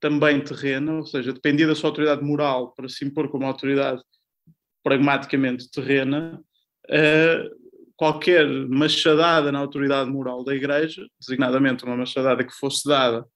também 0.00 0.42
terrena, 0.42 0.94
ou 0.94 1.06
seja, 1.06 1.32
dependia 1.32 1.66
da 1.66 1.74
sua 1.74 1.90
autoridade 1.90 2.22
moral 2.22 2.72
para 2.74 2.88
se 2.88 3.04
impor 3.04 3.30
como 3.30 3.46
autoridade 3.46 4.02
pragmaticamente 4.82 5.70
terrena, 5.70 6.40
uh, 6.88 7.67
qualquer 7.98 8.46
machadada 8.68 9.50
na 9.50 9.58
autoridade 9.58 10.08
moral 10.08 10.44
da 10.44 10.54
Igreja, 10.54 11.04
designadamente 11.20 11.84
uma 11.84 11.96
machadada 11.96 12.44
que 12.44 12.54
fosse 12.54 12.88
dada 12.88 13.26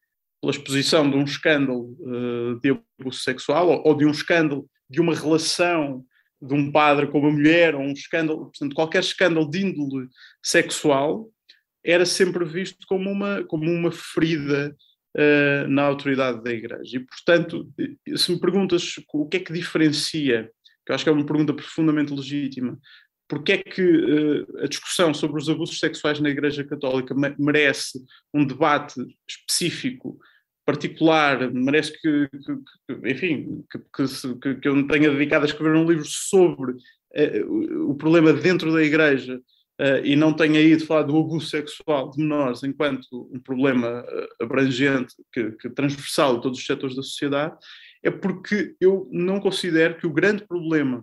pela 0.40 0.52
exposição 0.52 1.10
de 1.10 1.16
um 1.16 1.24
escândalo 1.24 1.96
uh, 2.00 2.60
de 2.60 2.70
abuso 3.00 3.18
sexual 3.18 3.68
ou, 3.68 3.82
ou, 3.84 3.96
de 3.96 4.06
um 4.06 4.12
escândalo 4.12 4.64
de 4.88 5.00
uma 5.00 5.16
relação 5.16 6.04
de 6.40 6.54
um 6.54 6.70
padre 6.70 7.08
com 7.08 7.18
uma 7.18 7.30
mulher, 7.30 7.74
ou 7.74 7.80
um 7.80 7.92
escândalo, 7.92 8.46
portanto, 8.46 8.74
qualquer 8.74 9.00
escândalo 9.00 9.50
de 9.50 9.66
índole 9.66 10.08
sexual 10.40 11.28
era 11.84 12.06
sempre 12.06 12.44
visto 12.44 12.86
como 12.86 13.10
uma, 13.10 13.42
como 13.44 13.68
uma 13.68 13.90
ferida 13.90 14.76
uh, 15.16 15.68
na 15.68 15.82
autoridade 15.82 16.40
da 16.40 16.52
Igreja. 16.52 16.98
E, 16.98 17.00
portanto, 17.00 17.68
se 18.16 18.30
me 18.30 18.38
perguntas 18.38 18.94
o 19.12 19.26
que 19.26 19.38
é 19.38 19.40
que 19.40 19.52
diferencia, 19.52 20.50
que 20.86 20.92
eu 20.92 20.94
acho 20.94 21.04
que 21.04 21.10
é 21.10 21.12
uma 21.12 21.26
pergunta 21.26 21.52
profundamente 21.52 22.12
legítima, 22.12 22.78
porque 23.32 23.52
é 23.52 23.56
que 23.56 23.82
uh, 23.82 24.62
a 24.62 24.66
discussão 24.66 25.14
sobre 25.14 25.40
os 25.40 25.48
abusos 25.48 25.78
sexuais 25.78 26.20
na 26.20 26.28
Igreja 26.28 26.62
Católica 26.62 27.14
merece 27.38 27.98
um 28.34 28.44
debate 28.44 29.00
específico 29.26 30.18
particular, 30.66 31.50
merece 31.50 31.92
que, 31.98 32.28
que, 32.28 33.00
que 33.00 33.10
enfim, 33.10 33.64
que, 33.72 34.56
que, 34.56 34.68
eu 34.68 34.76
me 34.76 34.86
tenha 34.86 35.10
dedicado 35.10 35.46
a 35.46 35.48
escrever 35.48 35.74
um 35.74 35.90
livro 35.90 36.04
sobre 36.04 36.72
uh, 36.72 37.90
o 37.90 37.94
problema 37.94 38.34
dentro 38.34 38.70
da 38.70 38.82
Igreja 38.82 39.40
uh, 39.80 40.04
e 40.04 40.14
não 40.14 40.34
tenha 40.34 40.60
ido 40.60 40.84
falar 40.84 41.04
do 41.04 41.16
abuso 41.16 41.46
sexual 41.46 42.10
de 42.10 42.18
menores 42.18 42.62
enquanto 42.62 43.30
um 43.32 43.40
problema 43.40 44.04
abrangente, 44.38 45.14
que, 45.32 45.52
que 45.52 45.70
transversal 45.70 46.36
a 46.36 46.40
todos 46.40 46.58
os 46.58 46.66
setores 46.66 46.94
da 46.94 47.02
sociedade, 47.02 47.56
é 48.02 48.10
porque 48.10 48.76
eu 48.78 49.08
não 49.10 49.40
considero 49.40 49.96
que 49.96 50.06
o 50.06 50.12
grande 50.12 50.46
problema 50.46 51.02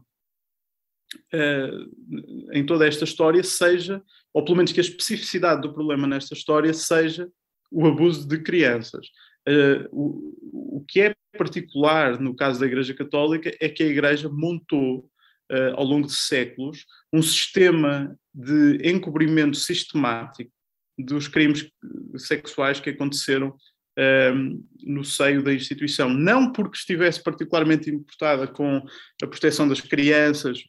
em 2.54 2.66
toda 2.66 2.88
esta 2.88 3.04
história 3.04 3.44
seja, 3.44 4.02
ou 4.34 4.44
pelo 4.44 4.58
menos 4.58 4.72
que 4.72 4.80
a 4.80 4.84
especificidade 4.84 5.62
do 5.62 5.74
problema 5.74 6.08
nesta 6.08 6.34
história 6.34 6.74
seja 6.74 7.30
o 7.72 7.86
abuso 7.86 8.28
de 8.28 8.40
crianças. 8.40 9.08
Uh, 9.48 9.88
o, 9.92 10.78
o 10.78 10.86
que 10.88 11.02
é 11.02 11.16
particular 11.38 12.20
no 12.20 12.36
caso 12.36 12.60
da 12.60 12.66
Igreja 12.66 12.94
Católica 12.94 13.56
é 13.60 13.70
que 13.70 13.84
a 13.84 13.88
Igreja 13.88 14.30
montou, 14.30 15.10
uh, 15.52 15.76
ao 15.76 15.86
longo 15.86 16.08
de 16.08 16.14
séculos, 16.14 16.86
um 17.14 17.22
sistema 17.22 18.16
de 18.34 18.80
encobrimento 18.84 19.58
sistemático 19.58 20.52
dos 20.98 21.28
crimes 21.28 21.70
sexuais 22.18 22.80
que 22.80 22.90
aconteceram 22.90 23.50
uh, 23.50 24.66
no 24.84 25.04
seio 25.04 25.42
da 25.42 25.54
instituição. 25.54 26.10
Não 26.10 26.52
porque 26.52 26.78
estivesse 26.78 27.24
particularmente 27.24 27.90
importada 27.90 28.48
com 28.48 28.84
a 29.24 29.28
proteção 29.28 29.68
das 29.68 29.80
crianças, 29.80 30.64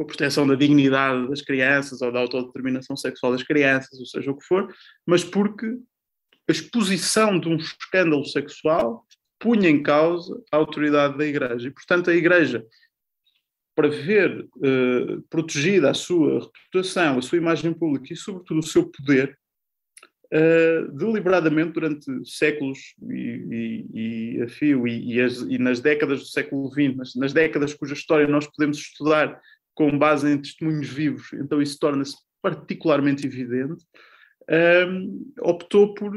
com 0.00 0.04
a 0.04 0.06
proteção 0.06 0.46
da 0.46 0.54
dignidade 0.54 1.28
das 1.28 1.42
crianças 1.42 2.00
ou 2.00 2.10
da 2.10 2.20
autodeterminação 2.20 2.96
sexual 2.96 3.32
das 3.32 3.42
crianças, 3.42 4.00
ou 4.00 4.06
seja 4.06 4.30
o 4.30 4.36
que 4.36 4.46
for, 4.46 4.74
mas 5.06 5.22
porque 5.22 5.66
a 6.48 6.52
exposição 6.52 7.38
de 7.38 7.48
um 7.48 7.56
escândalo 7.56 8.24
sexual 8.24 9.06
punha 9.38 9.68
em 9.68 9.82
causa 9.82 10.42
a 10.50 10.56
autoridade 10.56 11.18
da 11.18 11.26
Igreja. 11.26 11.68
E, 11.68 11.70
portanto, 11.70 12.08
a 12.08 12.14
Igreja, 12.14 12.64
para 13.74 13.88
ver 13.88 14.48
uh, 14.56 15.22
protegida 15.28 15.90
a 15.90 15.94
sua 15.94 16.40
reputação, 16.40 17.18
a 17.18 17.22
sua 17.22 17.38
imagem 17.38 17.72
pública 17.74 18.12
e, 18.12 18.16
sobretudo, 18.16 18.60
o 18.60 18.66
seu 18.66 18.90
poder, 18.90 19.38
uh, 20.32 20.92
deliberadamente 20.92 21.72
durante 21.72 22.06
séculos 22.24 22.94
e, 23.02 23.86
e, 23.92 24.36
e 24.38 24.42
a 24.42 24.48
fio, 24.48 24.88
e, 24.88 25.20
as, 25.20 25.40
e, 25.40 25.58
nas 25.58 25.80
décadas 25.80 26.20
do 26.20 26.26
século 26.26 26.70
XX, 26.70 27.16
nas 27.16 27.34
décadas 27.34 27.74
cuja 27.74 27.92
história 27.92 28.26
nós 28.26 28.46
podemos 28.46 28.78
estudar 28.78 29.38
com 29.80 29.98
base 29.98 30.30
em 30.30 30.36
testemunhos 30.36 30.90
vivos, 30.90 31.32
então 31.32 31.62
isso 31.62 31.78
torna-se 31.80 32.14
particularmente 32.42 33.26
evidente, 33.26 33.82
um, 34.86 35.32
optou 35.40 35.94
por, 35.94 36.12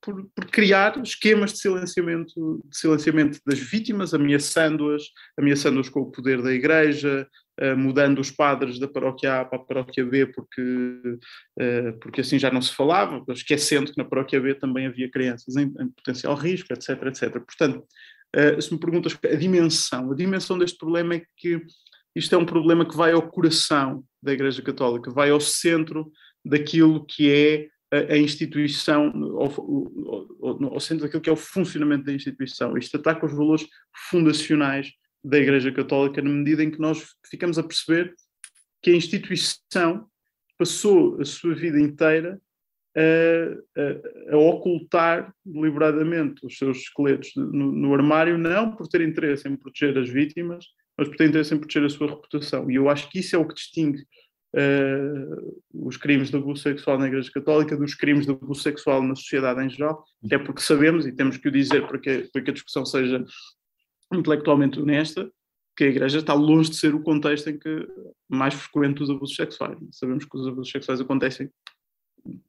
por, 0.00 0.30
por, 0.32 0.46
criar 0.46 0.96
esquemas 1.02 1.52
de 1.52 1.58
silenciamento, 1.58 2.62
de 2.64 2.78
silenciamento 2.78 3.40
das 3.44 3.58
vítimas, 3.58 4.14
ameaçando-as, 4.14 5.02
ameaçando-as 5.36 5.88
com 5.88 6.02
o 6.02 6.10
poder 6.12 6.40
da 6.40 6.52
Igreja, 6.52 7.26
uh, 7.60 7.76
mudando 7.76 8.20
os 8.20 8.30
padres 8.30 8.78
da 8.78 8.86
paróquia 8.86 9.40
A 9.40 9.44
para 9.44 9.58
a 9.58 9.64
paróquia 9.64 10.04
B, 10.04 10.26
porque, 10.26 10.62
uh, 10.62 11.98
porque 12.00 12.20
assim 12.20 12.38
já 12.38 12.52
não 12.52 12.62
se 12.62 12.72
falava, 12.72 13.24
esquecendo 13.30 13.90
que 13.90 13.98
na 13.98 14.04
paróquia 14.04 14.40
B 14.40 14.54
também 14.54 14.86
havia 14.86 15.10
crianças 15.10 15.56
em, 15.56 15.64
em 15.80 15.88
potencial 15.88 16.36
risco, 16.36 16.72
etc, 16.72 16.90
etc. 17.06 17.32
Portanto, 17.32 17.84
uh, 18.36 18.62
se 18.62 18.72
me 18.72 18.78
perguntas 18.78 19.18
a 19.24 19.34
dimensão, 19.34 20.12
a 20.12 20.14
dimensão 20.14 20.56
deste 20.56 20.78
problema 20.78 21.16
é 21.16 21.22
que 21.36 21.60
isto 22.14 22.34
é 22.34 22.38
um 22.38 22.46
problema 22.46 22.86
que 22.86 22.96
vai 22.96 23.12
ao 23.12 23.28
coração 23.28 24.04
da 24.22 24.32
Igreja 24.32 24.62
Católica, 24.62 25.10
vai 25.10 25.30
ao 25.30 25.40
centro 25.40 26.10
daquilo 26.44 27.04
que 27.06 27.30
é 27.30 27.68
a, 27.92 28.16
instituição, 28.16 29.12
ao, 29.36 29.50
ao, 30.42 30.74
ao, 30.74 30.80
centro 30.80 31.04
daquilo 31.04 31.22
que 31.22 31.30
é 31.30 31.32
o 31.32 31.36
funcionamento 31.36 32.04
da 32.04 32.12
instituição. 32.12 32.76
Isto 32.76 32.96
ataca 32.96 33.26
os 33.26 33.32
valores 33.32 33.66
fundacionais 34.10 34.92
da 35.24 35.38
Igreja 35.38 35.72
Católica 35.72 36.22
na 36.22 36.30
medida 36.30 36.62
em 36.62 36.70
que 36.70 36.80
nós 36.80 37.14
ficamos 37.28 37.58
a 37.58 37.62
perceber 37.62 38.14
que 38.82 38.90
a 38.90 38.94
instituição 38.94 40.06
passou 40.56 41.20
a 41.20 41.24
sua 41.24 41.54
vida 41.54 41.80
inteira 41.80 42.40
a, 42.96 43.80
a, 43.80 44.34
a, 44.34 44.38
ocultar 44.38 45.32
deliberadamente 45.44 46.44
os 46.44 46.58
seus 46.58 46.78
esqueletos 46.78 47.32
no, 47.36 47.72
no, 47.72 47.94
armário, 47.94 48.36
não 48.36 48.74
por 48.74 48.88
ter 48.88 49.00
interesse 49.00 49.48
em 49.48 49.56
proteger 49.56 49.96
as 49.98 50.08
vítimas, 50.08 50.64
mas 51.00 51.08
por 51.08 51.16
ter 51.16 51.28
interesse 51.28 51.54
em 51.54 51.58
proteger 51.58 51.86
a 51.86 51.88
sua 51.88 52.08
reputação. 52.08 52.70
E 52.70 52.74
eu 52.74 52.90
acho 52.90 53.08
que 53.08 53.20
isso 53.20 53.34
é 53.34 53.38
o 53.38 53.48
que 53.48 53.54
distingue 53.54 54.02
uh, 54.54 55.62
os 55.72 55.96
crimes 55.96 56.28
de 56.28 56.36
abuso 56.36 56.62
sexual 56.62 56.98
na 56.98 57.06
Igreja 57.06 57.30
Católica 57.32 57.74
dos 57.74 57.94
crimes 57.94 58.26
de 58.26 58.32
abuso 58.32 58.60
sexual 58.60 59.02
na 59.02 59.14
sociedade 59.14 59.64
em 59.64 59.70
geral, 59.70 60.04
até 60.22 60.38
porque 60.38 60.60
sabemos, 60.60 61.06
e 61.06 61.12
temos 61.12 61.38
que 61.38 61.48
o 61.48 61.50
dizer 61.50 61.86
para 61.86 61.98
que, 61.98 62.28
para 62.30 62.42
que 62.42 62.50
a 62.50 62.52
discussão 62.52 62.84
seja 62.84 63.24
intelectualmente 64.12 64.78
honesta, 64.78 65.32
que 65.74 65.84
a 65.84 65.86
Igreja 65.88 66.18
está 66.18 66.34
longe 66.34 66.68
de 66.68 66.76
ser 66.76 66.94
o 66.94 67.02
contexto 67.02 67.48
em 67.48 67.58
que 67.58 67.88
mais 68.28 68.52
frequente 68.52 69.02
os 69.02 69.08
abusos 69.08 69.36
sexuais. 69.36 69.78
Sabemos 69.92 70.26
que 70.26 70.36
os 70.36 70.46
abusos 70.46 70.70
sexuais 70.70 71.00
acontecem 71.00 71.48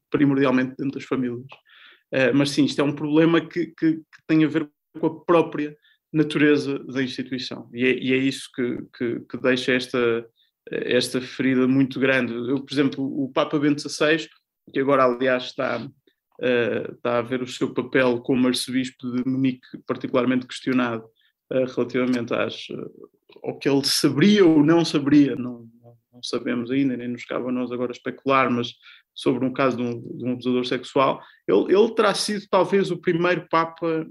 primordialmente 0.09 0.75
dentro 0.77 0.99
das 0.99 1.05
famílias. 1.05 1.39
Uh, 1.39 2.35
mas 2.35 2.49
sim, 2.49 2.65
isto 2.65 2.81
é 2.81 2.83
um 2.83 2.91
problema 2.91 3.39
que, 3.39 3.67
que, 3.67 3.93
que, 3.93 4.27
tem 4.27 4.43
a 4.43 4.47
ver 4.49 4.69
com 4.99 5.07
a 5.07 5.23
própria 5.23 5.73
natureza 6.11 6.77
da 6.79 7.01
instituição. 7.01 7.69
E 7.73 7.85
é, 7.85 7.97
e 7.97 8.13
é 8.13 8.17
isso 8.17 8.49
que, 8.53 9.19
que, 9.29 9.37
deixa 9.37 9.73
esta, 9.73 10.25
esta 10.69 11.21
ferida 11.21 11.67
muito 11.67 11.99
grande. 11.99 12.33
Eu, 12.33 12.63
por 12.63 12.73
exemplo, 12.73 13.03
o 13.03 13.31
Papa 13.31 13.57
Bento 13.57 13.87
XVI, 13.87 14.27
que 14.73 14.79
agora, 14.79 15.05
aliás, 15.05 15.45
está, 15.45 15.79
uh, 15.79 16.93
está 16.93 17.19
a 17.19 17.21
ver 17.21 17.41
o 17.41 17.47
seu 17.47 17.73
papel 17.73 18.19
como 18.21 18.47
arcebispo 18.47 19.11
de 19.11 19.27
Munique 19.27 19.77
particularmente 19.87 20.45
questionado 20.45 21.05
uh, 21.51 21.65
relativamente 21.75 22.33
às, 22.33 22.67
uh, 22.69 23.09
ao 23.43 23.57
que 23.57 23.69
ele 23.69 23.85
saberia 23.85 24.45
ou 24.45 24.63
não 24.63 24.83
saberia, 24.83 25.35
não, 25.35 25.69
não, 26.11 26.23
sabemos 26.23 26.69
ainda, 26.69 26.95
nem 26.97 27.07
nos 27.07 27.25
cabe 27.25 27.47
a 27.47 27.51
nós 27.51 27.71
agora 27.71 27.91
especular, 27.91 28.51
mas 28.51 28.73
sobre 29.15 29.45
um 29.45 29.51
caso 29.51 29.77
de 29.77 29.83
um, 29.83 30.17
de 30.17 30.25
um 30.25 30.33
abusador 30.33 30.65
sexual, 30.65 31.21
ele, 31.47 31.73
ele, 31.73 31.95
terá 31.95 32.13
sido 32.13 32.45
talvez 32.49 32.91
o 32.91 32.97
primeiro 32.97 33.47
Papa 33.49 34.07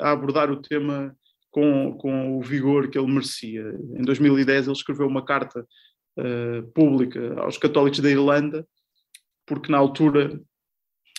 a 0.00 0.10
abordar 0.12 0.50
o 0.50 0.62
tema 0.62 1.14
com, 1.50 1.96
com 1.98 2.38
o 2.38 2.42
vigor 2.42 2.88
que 2.88 2.98
ele 2.98 3.12
merecia. 3.12 3.62
Em 3.96 4.02
2010 4.02 4.66
ele 4.66 4.76
escreveu 4.76 5.06
uma 5.06 5.24
carta 5.24 5.66
uh, 6.18 6.72
pública 6.72 7.40
aos 7.40 7.58
católicos 7.58 8.00
da 8.00 8.10
Irlanda, 8.10 8.66
porque 9.46 9.70
na 9.70 9.78
altura, 9.78 10.40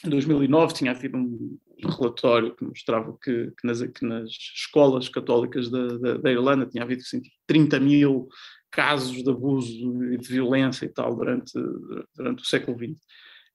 em 0.05 0.09
2009, 0.09 0.73
tinha 0.73 0.91
havido 0.91 1.17
um 1.17 1.57
relatório 1.83 2.55
que 2.55 2.63
mostrava 2.63 3.17
que, 3.21 3.51
que, 3.59 3.67
nas, 3.67 3.81
que 3.81 4.05
nas, 4.05 4.29
escolas 4.29 5.09
católicas 5.09 5.69
da, 5.69 5.87
da, 5.97 6.17
da 6.17 6.31
Irlanda 6.31 6.65
tinha 6.65 6.83
havido 6.83 7.01
assim, 7.01 7.21
30 7.47 7.79
mil 7.79 8.27
casos 8.71 9.21
de 9.21 9.29
abuso 9.29 10.03
e 10.13 10.17
de 10.17 10.27
violência 10.29 10.85
e 10.85 10.89
tal 10.89 11.15
durante, 11.15 11.51
durante 12.15 12.41
o 12.41 12.45
século 12.45 12.77
XX. 12.77 12.97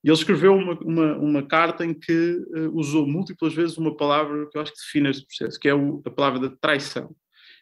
E 0.03 0.09
ele 0.09 0.17
escreveu 0.17 0.53
uma, 0.53 0.73
uma, 0.79 1.17
uma 1.17 1.43
carta 1.43 1.85
em 1.85 1.93
que 1.93 2.37
uh, 2.55 2.71
usou 2.73 3.07
múltiplas 3.07 3.53
vezes 3.53 3.77
uma 3.77 3.95
palavra 3.95 4.47
que 4.49 4.57
eu 4.57 4.61
acho 4.61 4.71
que 4.71 4.79
define 4.79 5.09
este 5.09 5.25
processo, 5.25 5.59
que 5.59 5.67
é 5.67 5.73
o, 5.73 6.01
a 6.05 6.11
palavra 6.11 6.39
da 6.39 6.55
traição. 6.55 7.15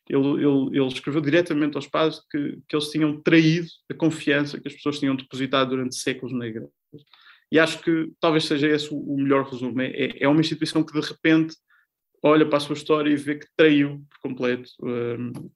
Ele, 0.07 0.43
ele, 0.43 0.77
ele, 0.77 0.87
escreveu 0.87 1.21
diretamente 1.21 1.75
aos 1.75 1.87
padres 1.87 2.21
que, 2.29 2.59
que 2.67 2.75
eles 2.75 2.89
tinham 2.89 3.19
traído 3.21 3.67
a 3.89 3.93
confiança 3.95 4.59
que 4.59 4.67
as 4.67 4.73
pessoas 4.75 4.99
tinham 4.99 5.15
depositado 5.15 5.69
durante 5.69 5.95
séculos 5.95 6.33
na 6.33 6.45
igreja. 6.45 6.69
E 7.51 7.57
acho 7.57 7.81
que 7.81 8.11
talvez 8.19 8.45
seja 8.45 8.67
esse 8.67 8.93
o, 8.93 8.97
o 8.97 9.17
melhor 9.17 9.49
resumo. 9.49 9.81
É, 9.81 10.11
é 10.19 10.27
uma 10.27 10.41
instituição 10.41 10.83
que 10.83 10.93
de 10.93 11.05
repente 11.05 11.55
olha 12.21 12.45
para 12.45 12.57
a 12.57 12.59
sua 12.59 12.73
história 12.73 13.09
e 13.09 13.15
vê 13.15 13.35
que 13.35 13.47
traiu 13.55 14.03
por 14.09 14.29
completo 14.29 14.69
uh, 14.81 15.51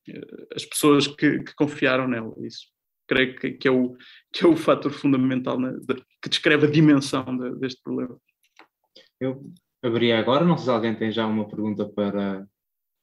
as 0.56 0.66
pessoas 0.66 1.08
que, 1.08 1.40
que, 1.44 1.54
confiaram 1.56 2.08
nela. 2.08 2.34
Isso 2.40 2.68
creio 3.10 3.36
que, 3.36 3.54
que, 3.54 3.68
é, 3.68 3.72
o, 3.72 3.98
que 4.32 4.46
é 4.46 4.48
o 4.48 4.56
fator 4.56 4.92
fundamental 4.92 5.60
né, 5.60 5.72
de, 5.72 5.96
que 6.22 6.30
descreve 6.30 6.68
a 6.68 6.72
dimensão 6.72 7.26
de, 7.26 7.56
deste 7.56 7.82
problema. 7.82 8.22
Eu 9.20 9.44
abria 9.82 10.20
agora, 10.20 10.46
não 10.46 10.56
sei 10.56 10.66
se 10.66 10.72
alguém 10.72 10.96
tem 10.96 11.12
já 11.12 11.26
uma 11.26 11.50
pergunta 11.50 11.90
para 11.90 12.48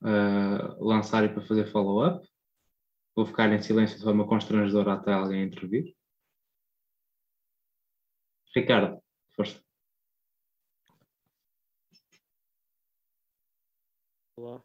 uh, 0.03 0.85
lançar 0.85 1.25
e 1.25 1.29
para 1.29 1.45
fazer 1.45 1.71
follow-up. 1.73 2.25
Vou 3.17 3.27
ficar 3.27 3.53
em 3.53 3.61
silêncio 3.61 3.99
de 3.99 4.05
forma 4.05 4.27
constrangedora 4.29 4.93
até 4.93 5.13
alguém 5.13 5.43
intervir. 5.43 5.93
Ricardo, 8.55 9.03
força. 9.35 9.61
Olá, 14.39 14.63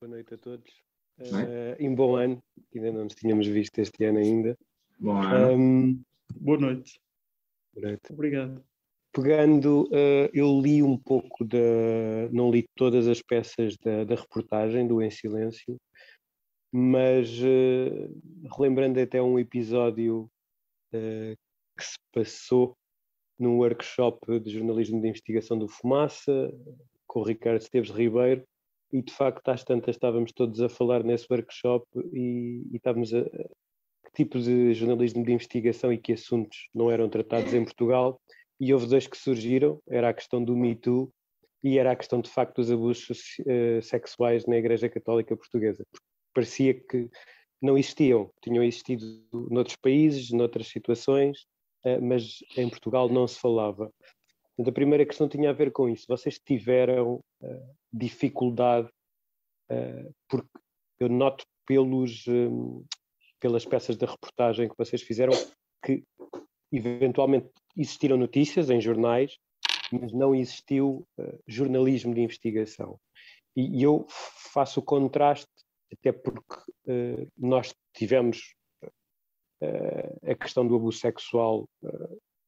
boa 0.00 0.10
noite 0.10 0.34
a 0.34 0.38
todos. 0.38 0.87
Uh, 1.20 1.74
em 1.80 1.92
bom 1.92 2.14
ano, 2.14 2.40
ainda 2.72 2.92
não 2.92 3.04
nos 3.04 3.14
tínhamos 3.14 3.46
visto 3.46 3.78
este 3.80 4.04
ano 4.04 4.18
ainda. 4.18 4.56
Bom 5.00 5.20
ano. 5.20 5.52
Um, 5.52 6.02
boa 6.36 6.58
noite. 6.58 7.00
Boa 7.74 7.88
noite. 7.88 8.12
Obrigado. 8.12 8.64
Pegando, 9.12 9.88
uh, 9.88 10.30
eu 10.32 10.60
li 10.60 10.80
um 10.80 10.96
pouco 10.96 11.44
da. 11.44 11.58
Não 12.30 12.50
li 12.50 12.64
todas 12.76 13.08
as 13.08 13.20
peças 13.20 13.76
da, 13.78 14.04
da 14.04 14.14
reportagem 14.14 14.86
do 14.86 15.02
Em 15.02 15.10
Silêncio, 15.10 15.76
mas 16.70 17.28
uh, 17.40 18.48
relembrando 18.56 19.00
até 19.00 19.20
um 19.20 19.38
episódio 19.38 20.30
que 20.90 21.84
se 21.84 21.98
passou 22.14 22.74
num 23.38 23.58
workshop 23.58 24.40
de 24.40 24.50
jornalismo 24.50 25.02
de 25.02 25.08
investigação 25.08 25.58
do 25.58 25.68
Fumaça, 25.68 26.50
com 27.06 27.20
o 27.20 27.24
Ricardo 27.24 27.60
Esteves 27.60 27.90
Ribeiro 27.90 28.42
e 28.92 29.02
de 29.02 29.12
facto 29.12 29.48
às 29.48 29.64
tantas 29.64 29.96
estávamos 29.96 30.32
todos 30.32 30.60
a 30.60 30.68
falar 30.68 31.04
nesse 31.04 31.26
workshop 31.30 31.86
e, 32.12 32.66
e 32.70 32.76
estávamos 32.76 33.12
a, 33.14 33.22
que 33.22 34.12
tipos 34.14 34.44
de 34.44 34.72
jornalismo 34.74 35.24
de 35.24 35.32
investigação 35.32 35.92
e 35.92 35.98
que 35.98 36.12
assuntos 36.12 36.68
não 36.74 36.90
eram 36.90 37.08
tratados 37.08 37.52
em 37.52 37.64
Portugal 37.64 38.20
e 38.60 38.72
houve 38.72 38.86
dois 38.86 39.06
que 39.06 39.16
surgiram, 39.16 39.80
era 39.88 40.08
a 40.08 40.14
questão 40.14 40.42
do 40.42 40.56
Me 40.56 40.74
Too 40.74 41.12
e 41.62 41.78
era 41.78 41.92
a 41.92 41.96
questão 41.96 42.20
de 42.20 42.30
facto 42.30 42.56
dos 42.56 42.70
abusos 42.70 43.36
uh, 43.40 43.82
sexuais 43.82 44.46
na 44.46 44.56
Igreja 44.56 44.88
Católica 44.88 45.36
Portuguesa. 45.36 45.84
Parecia 46.34 46.74
que 46.74 47.08
não 47.60 47.76
existiam, 47.76 48.30
tinham 48.42 48.62
existido 48.62 49.04
noutros 49.32 49.76
países, 49.76 50.30
noutras 50.30 50.68
situações, 50.68 51.40
uh, 51.84 52.00
mas 52.02 52.38
em 52.56 52.68
Portugal 52.68 53.08
não 53.08 53.26
se 53.26 53.38
falava. 53.38 53.92
Portanto, 54.58 54.72
a 54.72 54.74
primeira 54.74 55.06
questão 55.06 55.28
tinha 55.28 55.50
a 55.50 55.52
ver 55.52 55.70
com 55.70 55.88
isso. 55.88 56.04
Vocês 56.08 56.36
tiveram 56.36 57.20
uh, 57.40 57.74
dificuldade, 57.92 58.88
porque 60.28 60.48
eu 60.98 61.08
noto 61.08 61.44
pelos, 61.64 62.26
um, 62.26 62.84
pelas 63.38 63.64
peças 63.64 63.96
da 63.96 64.06
reportagem 64.06 64.68
que 64.68 64.74
vocês 64.76 65.02
fizeram 65.02 65.32
que 65.84 66.02
eventualmente 66.72 67.48
existiram 67.76 68.16
notícias 68.16 68.70
em 68.70 68.80
jornais, 68.80 69.38
mas 69.92 70.12
não 70.12 70.34
existiu 70.34 71.06
uh, 71.18 71.38
jornalismo 71.46 72.14
de 72.14 72.22
investigação. 72.22 72.98
E, 73.54 73.78
e, 73.78 73.82
eu 73.82 74.06
faço 74.52 74.80
o 74.80 74.82
contraste, 74.82 75.48
até 75.92 76.12
porque 76.12 76.56
uh, 76.86 77.30
nós 77.36 77.74
tivemos 77.94 78.54
uh, 78.82 80.30
a 80.30 80.34
questão 80.34 80.66
do 80.66 80.74
abuso 80.74 80.98
sexual, 80.98 81.68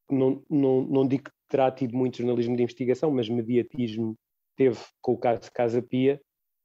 não, 0.09 0.43
não, 0.49 0.81
não 0.81 1.07
digo 1.07 1.31
terá 1.51 1.69
tido 1.69 1.95
muito 1.95 2.17
jornalismo 2.17 2.55
de 2.55 2.63
investigação, 2.63 3.11
mas 3.11 3.27
mediatismo 3.27 4.17
teve 4.55 4.79
com 5.01 5.13
o 5.13 5.17
caso 5.17 5.41
de 5.41 5.51
Casa 5.51 5.81
Pia, 5.81 6.19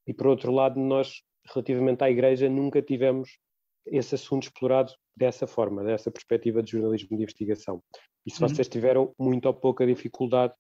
e 0.07 0.15
por 0.15 0.29
outro 0.29 0.53
lado, 0.53 0.79
nós, 0.79 1.23
relativamente 1.53 2.05
à 2.05 2.11
Igreja, 2.11 2.49
nunca 2.49 2.81
tivemos 2.81 3.39
esse 3.87 4.15
assunto 4.15 4.45
explorado 4.45 4.93
dessa 5.17 5.47
forma, 5.47 5.83
dessa 5.83 6.11
perspectiva 6.11 6.63
de 6.63 6.71
jornalismo 6.71 7.17
de 7.17 7.23
investigação. 7.23 7.83
E 8.25 8.31
se 8.31 8.41
uhum. 8.41 8.49
vocês 8.49 8.69
tiveram 8.69 9.13
muito 9.19 9.47
ou 9.47 9.55
pouca 9.55 9.85
dificuldade 9.85 10.55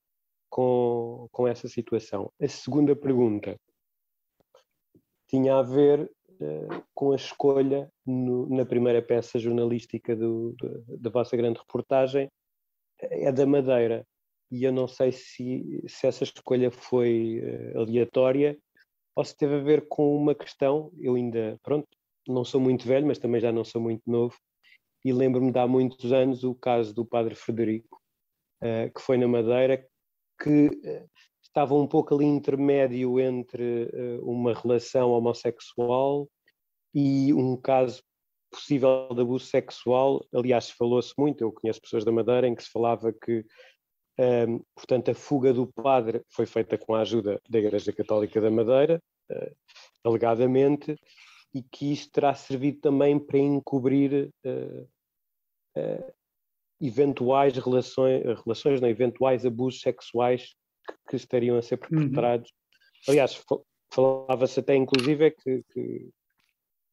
com, 0.50 1.28
com 1.30 1.46
essa 1.46 1.68
situação. 1.68 2.32
A 2.40 2.48
segunda 2.48 2.96
pergunta 2.96 3.56
tinha 5.28 5.56
a 5.56 5.62
ver 5.62 6.10
uh, 6.40 6.84
com 6.94 7.12
a 7.12 7.16
escolha 7.16 7.90
no, 8.04 8.48
na 8.48 8.64
primeira 8.64 9.02
peça 9.02 9.38
jornalística 9.38 10.14
do, 10.16 10.54
do, 10.58 10.98
da 10.98 11.10
vossa 11.10 11.36
grande 11.36 11.58
reportagem, 11.58 12.28
é 13.00 13.30
da 13.30 13.46
Madeira. 13.46 14.06
E 14.50 14.64
eu 14.64 14.72
não 14.72 14.86
sei 14.86 15.12
se, 15.12 15.82
se 15.88 16.06
essa 16.06 16.24
escolha 16.24 16.70
foi 16.70 17.40
uh, 17.74 17.80
aleatória 17.80 18.58
ou 19.16 19.24
se 19.24 19.34
teve 19.34 19.54
a 19.54 19.60
ver 19.60 19.88
com 19.88 20.14
uma 20.14 20.34
questão, 20.34 20.92
eu 20.98 21.14
ainda, 21.14 21.58
pronto, 21.62 21.88
não 22.28 22.44
sou 22.44 22.60
muito 22.60 22.86
velho, 22.86 23.06
mas 23.06 23.18
também 23.18 23.40
já 23.40 23.50
não 23.50 23.64
sou 23.64 23.80
muito 23.80 24.02
novo, 24.06 24.36
e 25.02 25.12
lembro-me 25.12 25.50
de 25.50 25.58
há 25.58 25.66
muitos 25.66 26.12
anos 26.12 26.44
o 26.44 26.54
caso 26.54 26.94
do 26.94 27.04
Padre 27.04 27.34
Frederico, 27.34 27.98
uh, 28.62 28.92
que 28.92 29.00
foi 29.00 29.16
na 29.16 29.26
Madeira, 29.26 29.86
que 30.42 30.66
uh, 30.66 31.10
estava 31.42 31.74
um 31.74 31.86
pouco 31.86 32.14
ali 32.14 32.26
intermédio 32.26 33.18
entre 33.18 33.84
uh, 33.84 34.30
uma 34.30 34.52
relação 34.52 35.12
homossexual 35.12 36.28
e 36.94 37.32
um 37.32 37.56
caso 37.56 38.02
possível 38.50 39.08
de 39.14 39.22
abuso 39.22 39.46
sexual. 39.46 40.26
Aliás, 40.34 40.70
falou-se 40.70 41.14
muito, 41.16 41.42
eu 41.42 41.52
conheço 41.52 41.80
pessoas 41.80 42.04
da 42.04 42.12
Madeira, 42.12 42.46
em 42.46 42.54
que 42.54 42.62
se 42.62 42.70
falava 42.70 43.12
que, 43.12 43.46
um, 44.18 44.60
portanto, 44.74 45.10
a 45.10 45.14
fuga 45.14 45.52
do 45.52 45.66
padre 45.66 46.22
foi 46.30 46.46
feita 46.46 46.78
com 46.78 46.94
a 46.94 47.00
ajuda 47.00 47.40
da 47.48 47.58
Igreja 47.58 47.92
Católica 47.92 48.40
da 48.40 48.50
Madeira, 48.50 49.02
alegadamente, 50.04 50.96
e 51.56 51.62
que 51.62 51.92
isto 51.92 52.12
terá 52.12 52.34
servido 52.34 52.80
também 52.80 53.18
para 53.18 53.38
encobrir 53.38 54.30
uh, 54.44 54.88
uh, 55.76 56.14
eventuais 56.80 57.56
relações, 57.56 58.22
relações 58.44 58.80
não, 58.80 58.88
eventuais 58.88 59.46
abusos 59.46 59.80
sexuais 59.80 60.54
que, 60.86 60.94
que 61.08 61.16
estariam 61.16 61.56
a 61.56 61.62
ser 61.62 61.80
uhum. 61.82 61.88
perpetrados. 61.88 62.50
Uhum. 62.50 63.12
Aliás, 63.12 63.42
falava-se 63.90 64.60
até 64.60 64.76
inclusive 64.76 65.30
que, 65.30 65.62
que, 65.72 66.10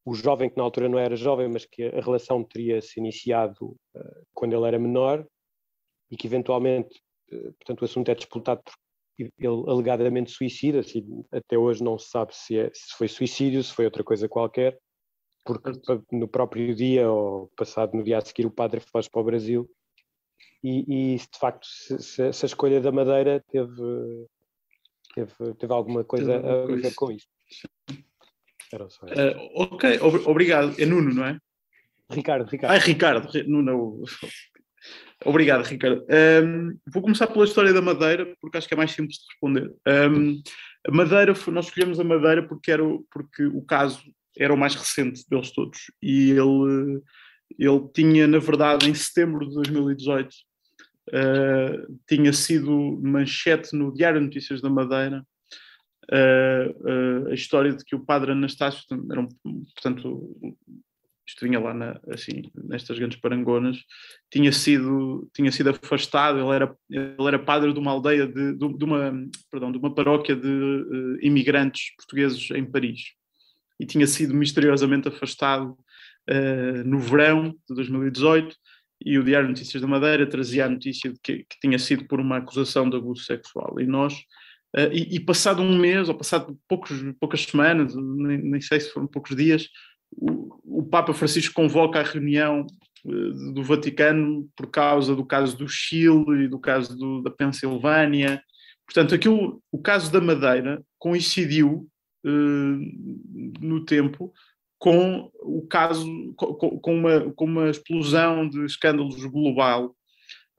o 0.05 0.13
jovem, 0.13 0.49
que 0.49 0.57
na 0.57 0.63
altura 0.63 0.89
não 0.89 0.99
era 0.99 1.15
jovem, 1.15 1.47
mas 1.47 1.65
que 1.65 1.83
a 1.83 2.01
relação 2.01 2.43
teria 2.43 2.81
se 2.81 2.99
iniciado 2.99 3.75
uh, 3.95 4.25
quando 4.33 4.53
ele 4.53 4.67
era 4.67 4.79
menor 4.79 5.25
e 6.09 6.15
que 6.15 6.27
eventualmente, 6.27 7.01
portanto, 7.57 7.81
o 7.81 7.85
assunto 7.85 8.09
é 8.09 8.15
disputado 8.15 8.61
por 8.63 8.73
ele 9.17 9.63
alegadamente 9.67 10.31
suicida, 10.31 10.79
assim, 10.79 11.23
até 11.31 11.57
hoje 11.57 11.83
não 11.83 11.97
se 11.97 12.09
sabe 12.09 12.35
se, 12.35 12.57
é, 12.57 12.71
se 12.73 12.95
foi 12.97 13.07
suicídio, 13.07 13.63
se 13.63 13.73
foi 13.73 13.85
outra 13.85 14.03
coisa 14.03 14.27
qualquer, 14.27 14.77
porque 15.45 15.71
no 16.11 16.27
próprio 16.27 16.73
dia 16.73 17.09
ou 17.09 17.51
passado 17.55 17.95
no 17.95 18.03
dia 18.03 18.17
a 18.17 18.21
seguir 18.21 18.45
o 18.45 18.51
padre 18.51 18.79
foge 18.79 19.09
para 19.09 19.21
o 19.21 19.25
Brasil 19.25 19.69
e, 20.63 21.13
e 21.13 21.17
de 21.17 21.39
facto 21.39 21.65
se, 21.65 21.99
se, 21.99 22.33
se, 22.33 22.45
a 22.45 22.47
escolha 22.47 22.79
da 22.79 22.91
Madeira 22.91 23.43
teve, 23.51 24.27
teve, 25.13 25.53
teve 25.59 25.73
alguma 25.73 26.03
coisa 26.03 26.37
a 26.37 26.65
ver 26.65 26.95
com 26.95 27.11
isso. 27.11 27.27
Era 28.71 28.89
só 28.89 29.05
uh, 29.05 29.51
ok, 29.53 29.99
obrigado. 30.25 30.73
É 30.81 30.85
Nuno, 30.85 31.13
não 31.13 31.25
é? 31.25 31.37
Ricardo, 32.09 32.49
Ricardo. 32.49 32.73
Ah, 32.73 32.77
Ricardo, 32.77 33.29
Nuno, 33.47 34.03
Obrigado, 35.25 35.63
Ricardo. 35.63 36.05
Um, 36.43 36.77
vou 36.87 37.01
começar 37.01 37.27
pela 37.27 37.45
história 37.45 37.73
da 37.73 37.81
Madeira, 37.81 38.35
porque 38.41 38.57
acho 38.57 38.67
que 38.67 38.73
é 38.73 38.77
mais 38.77 38.91
simples 38.91 39.17
de 39.17 39.25
responder. 39.29 39.73
Um, 39.87 40.41
a 40.87 40.91
Madeira, 40.91 41.33
nós 41.47 41.65
escolhemos 41.65 41.99
a 41.99 42.03
Madeira 42.03 42.45
porque, 42.47 42.71
era, 42.71 42.83
porque 43.11 43.45
o 43.45 43.61
caso 43.61 44.03
era 44.37 44.53
o 44.53 44.57
mais 44.57 44.75
recente 44.75 45.23
deles 45.29 45.51
todos. 45.51 45.91
E 46.01 46.31
ele, 46.31 47.01
ele 47.57 47.89
tinha, 47.93 48.27
na 48.27 48.39
verdade, 48.39 48.89
em 48.89 48.93
setembro 48.93 49.47
de 49.47 49.55
2018, 49.55 50.29
uh, 51.09 51.99
tinha 52.07 52.33
sido 52.33 52.99
manchete 53.01 53.75
no 53.75 53.93
Diário 53.93 54.19
de 54.19 54.25
Notícias 54.25 54.61
da 54.61 54.69
Madeira 54.69 55.25
uh, 56.11 57.25
uh, 57.25 57.27
a 57.29 57.33
história 57.33 57.71
de 57.71 57.83
que 57.83 57.95
o 57.95 58.05
padre 58.05 58.31
Anastácio, 58.31 58.83
era 59.09 59.21
um, 59.21 59.27
portanto, 59.73 60.57
isto 61.25 61.45
vinha 61.45 61.59
lá 61.59 61.73
na, 61.73 61.99
assim, 62.09 62.43
nestas 62.55 62.99
grandes 62.99 63.19
parangonas, 63.19 63.77
tinha 64.31 64.51
sido, 64.51 65.29
tinha 65.33 65.51
sido 65.51 65.69
afastado, 65.69 66.39
ele 66.39 66.53
era, 66.53 66.75
ele 66.89 67.27
era 67.27 67.39
padre 67.39 67.71
de 67.71 67.79
uma 67.79 67.91
aldeia, 67.91 68.27
de, 68.27 68.53
de, 68.53 68.77
de 68.77 68.85
uma, 68.85 69.13
perdão, 69.49 69.71
de 69.71 69.77
uma 69.77 69.93
paróquia 69.93 70.35
de 70.35 70.47
uh, 70.47 71.17
imigrantes 71.21 71.95
portugueses 71.95 72.51
em 72.51 72.65
Paris. 72.65 73.01
E 73.79 73.85
tinha 73.85 74.05
sido 74.05 74.33
misteriosamente 74.33 75.07
afastado 75.07 75.71
uh, 76.29 76.83
no 76.85 76.99
verão 76.99 77.49
de 77.67 77.75
2018 77.75 78.55
e 79.05 79.17
o 79.17 79.23
Diário 79.23 79.49
Notícias 79.49 79.81
da 79.81 79.87
Madeira 79.87 80.27
trazia 80.27 80.65
a 80.65 80.69
notícia 80.69 81.11
de 81.11 81.19
que, 81.21 81.39
que 81.39 81.59
tinha 81.61 81.79
sido 81.79 82.05
por 82.05 82.19
uma 82.19 82.37
acusação 82.37 82.89
de 82.89 82.97
abuso 82.97 83.23
sexual. 83.23 83.79
E 83.79 83.85
nós, 83.85 84.13
uh, 84.75 84.91
e, 84.91 85.15
e, 85.15 85.19
passado 85.21 85.61
um 85.61 85.77
mês, 85.77 86.09
ou 86.09 86.15
passado 86.15 86.57
poucos, 86.67 86.91
poucas 87.17 87.43
semanas, 87.43 87.95
nem, 87.95 88.37
nem 88.39 88.61
sei 88.61 88.81
se 88.81 88.91
foram 88.91 89.07
poucos 89.07 89.35
dias, 89.37 89.69
o, 90.17 90.79
o 90.79 90.83
Papa 90.83 91.13
Francisco 91.13 91.53
convoca 91.53 91.99
a 91.99 92.03
reunião 92.03 92.65
uh, 93.05 93.53
do 93.53 93.63
Vaticano 93.63 94.49
por 94.55 94.67
causa 94.67 95.15
do 95.15 95.25
caso 95.25 95.57
do 95.57 95.67
Chile 95.67 96.45
e 96.45 96.47
do 96.47 96.59
caso 96.59 96.97
do, 96.97 97.21
da 97.21 97.29
Pensilvânia. 97.29 98.41
Portanto, 98.85 99.15
aquilo, 99.15 99.61
o 99.71 99.81
caso 99.81 100.11
da 100.11 100.19
Madeira 100.19 100.83
coincidiu 100.97 101.87
uh, 102.25 103.59
no 103.61 103.85
tempo 103.85 104.33
com 104.77 105.31
o 105.41 105.65
caso, 105.65 106.05
com, 106.35 106.79
com, 106.79 106.93
uma, 106.93 107.31
com 107.33 107.45
uma 107.45 107.69
explosão 107.69 108.49
de 108.49 108.65
escândalos 108.65 109.23
global. 109.25 109.95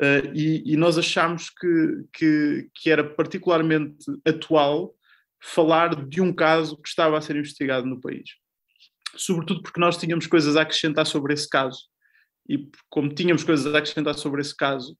Uh, 0.00 0.32
e, 0.34 0.72
e, 0.72 0.76
nós 0.76 0.96
achamos 0.98 1.50
que, 1.50 2.04
que, 2.12 2.68
que, 2.74 2.90
era 2.90 3.04
particularmente 3.04 4.04
atual 4.24 4.92
falar 5.40 6.06
de 6.06 6.20
um 6.20 6.32
caso 6.32 6.76
que 6.78 6.88
estava 6.88 7.16
a 7.16 7.20
ser 7.20 7.36
investigado 7.36 7.86
no 7.86 8.00
país 8.00 8.30
sobretudo 9.16 9.62
porque 9.62 9.80
nós 9.80 9.96
tínhamos 9.96 10.26
coisas 10.26 10.56
a 10.56 10.62
acrescentar 10.62 11.06
sobre 11.06 11.34
esse 11.34 11.48
caso. 11.48 11.78
E 12.48 12.68
como 12.90 13.14
tínhamos 13.14 13.42
coisas 13.42 13.72
a 13.72 13.78
acrescentar 13.78 14.14
sobre 14.14 14.40
esse 14.40 14.54
caso, 14.54 14.96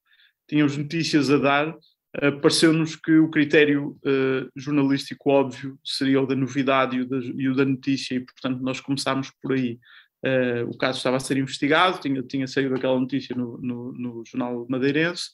tínhamos 0.48 0.76
notícias 0.76 1.30
a 1.30 1.38
dar, 1.38 1.68
uh, 1.68 2.40
pareceu-nos 2.40 2.96
que 2.96 3.12
o 3.18 3.30
critério 3.30 3.98
uh, 4.04 4.50
jornalístico 4.56 5.30
óbvio 5.30 5.78
seria 5.84 6.20
o 6.20 6.26
da 6.26 6.34
novidade 6.34 6.96
e 6.96 7.00
o 7.02 7.08
da, 7.08 7.18
e 7.18 7.48
o 7.48 7.54
da 7.54 7.64
notícia, 7.64 8.14
e 8.14 8.20
portanto 8.20 8.60
nós 8.62 8.80
começámos 8.80 9.30
por 9.42 9.52
aí. 9.52 9.78
Uh, 10.24 10.68
o 10.70 10.78
caso 10.78 10.96
estava 10.98 11.18
a 11.18 11.20
ser 11.20 11.36
investigado, 11.36 12.00
tinha, 12.00 12.22
tinha 12.22 12.46
saído 12.46 12.74
aquela 12.74 12.98
notícia 12.98 13.36
no, 13.36 13.58
no, 13.58 13.92
no 13.92 14.24
jornal 14.26 14.66
madeirense, 14.70 15.28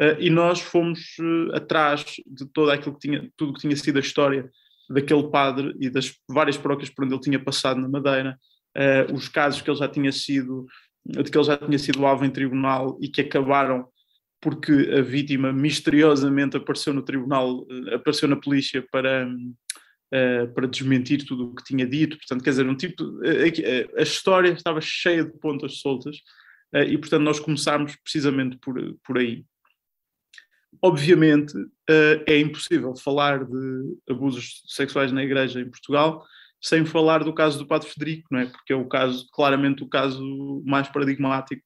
uh, 0.00 0.20
e 0.20 0.28
nós 0.28 0.60
fomos 0.60 1.16
atrás 1.54 2.04
de 2.26 2.46
todo 2.52 2.70
aquilo 2.70 2.94
que 2.94 3.08
tinha, 3.08 3.30
tudo 3.38 3.54
que 3.54 3.60
tinha 3.60 3.76
sido 3.76 3.96
a 3.96 4.00
história 4.00 4.50
daquele 4.88 5.28
padre 5.30 5.74
e 5.80 5.88
das 5.88 6.14
várias 6.28 6.56
paróquias 6.56 6.90
por 6.90 7.04
onde 7.04 7.14
ele 7.14 7.22
tinha 7.22 7.42
passado 7.42 7.80
na 7.80 7.88
Madeira, 7.88 8.38
uh, 8.76 9.14
os 9.14 9.28
casos 9.28 9.62
que 9.62 9.70
ele 9.70 9.78
já 9.78 9.88
tinha 9.88 10.12
sido, 10.12 10.66
de 11.04 11.30
que 11.30 11.36
ele 11.36 11.44
já 11.44 11.56
tinha 11.56 11.78
sido 11.78 12.04
alvo 12.04 12.24
em 12.24 12.30
tribunal 12.30 12.98
e 13.00 13.08
que 13.08 13.20
acabaram 13.20 13.88
porque 14.40 14.72
a 14.72 15.00
vítima 15.00 15.52
misteriosamente 15.52 16.56
apareceu 16.56 16.92
no 16.92 17.02
tribunal, 17.02 17.66
apareceu 17.94 18.28
na 18.28 18.36
polícia 18.36 18.84
para, 18.92 19.26
uh, 19.26 20.54
para 20.54 20.68
desmentir 20.68 21.24
tudo 21.24 21.46
o 21.46 21.54
que 21.54 21.64
tinha 21.64 21.86
dito. 21.86 22.18
Portanto, 22.18 22.44
quer 22.44 22.50
dizer, 22.50 22.66
um 22.66 22.76
tipo. 22.76 23.02
Uh, 23.02 23.98
a 23.98 24.02
história 24.02 24.50
estava 24.50 24.82
cheia 24.82 25.24
de 25.24 25.32
pontas 25.38 25.78
soltas 25.78 26.18
e, 26.88 26.98
portanto, 26.98 27.22
nós 27.22 27.38
começámos 27.38 27.94
precisamente 28.02 28.58
por, 28.58 28.74
por 29.06 29.16
aí. 29.16 29.44
Obviamente, 30.82 31.54
é 32.26 32.38
impossível 32.38 32.94
falar 32.96 33.44
de 33.44 33.96
abusos 34.08 34.62
sexuais 34.66 35.12
na 35.12 35.22
Igreja 35.22 35.60
em 35.60 35.68
Portugal 35.68 36.24
sem 36.64 36.86
falar 36.86 37.22
do 37.22 37.34
caso 37.34 37.58
do 37.58 37.66
Padre 37.66 37.90
Federico, 37.90 38.28
não 38.30 38.40
é? 38.40 38.46
Porque 38.46 38.72
é 38.72 38.76
o 38.76 38.88
caso, 38.88 39.28
claramente, 39.30 39.82
o 39.82 39.88
caso 39.88 40.62
mais 40.64 40.88
paradigmático 40.88 41.62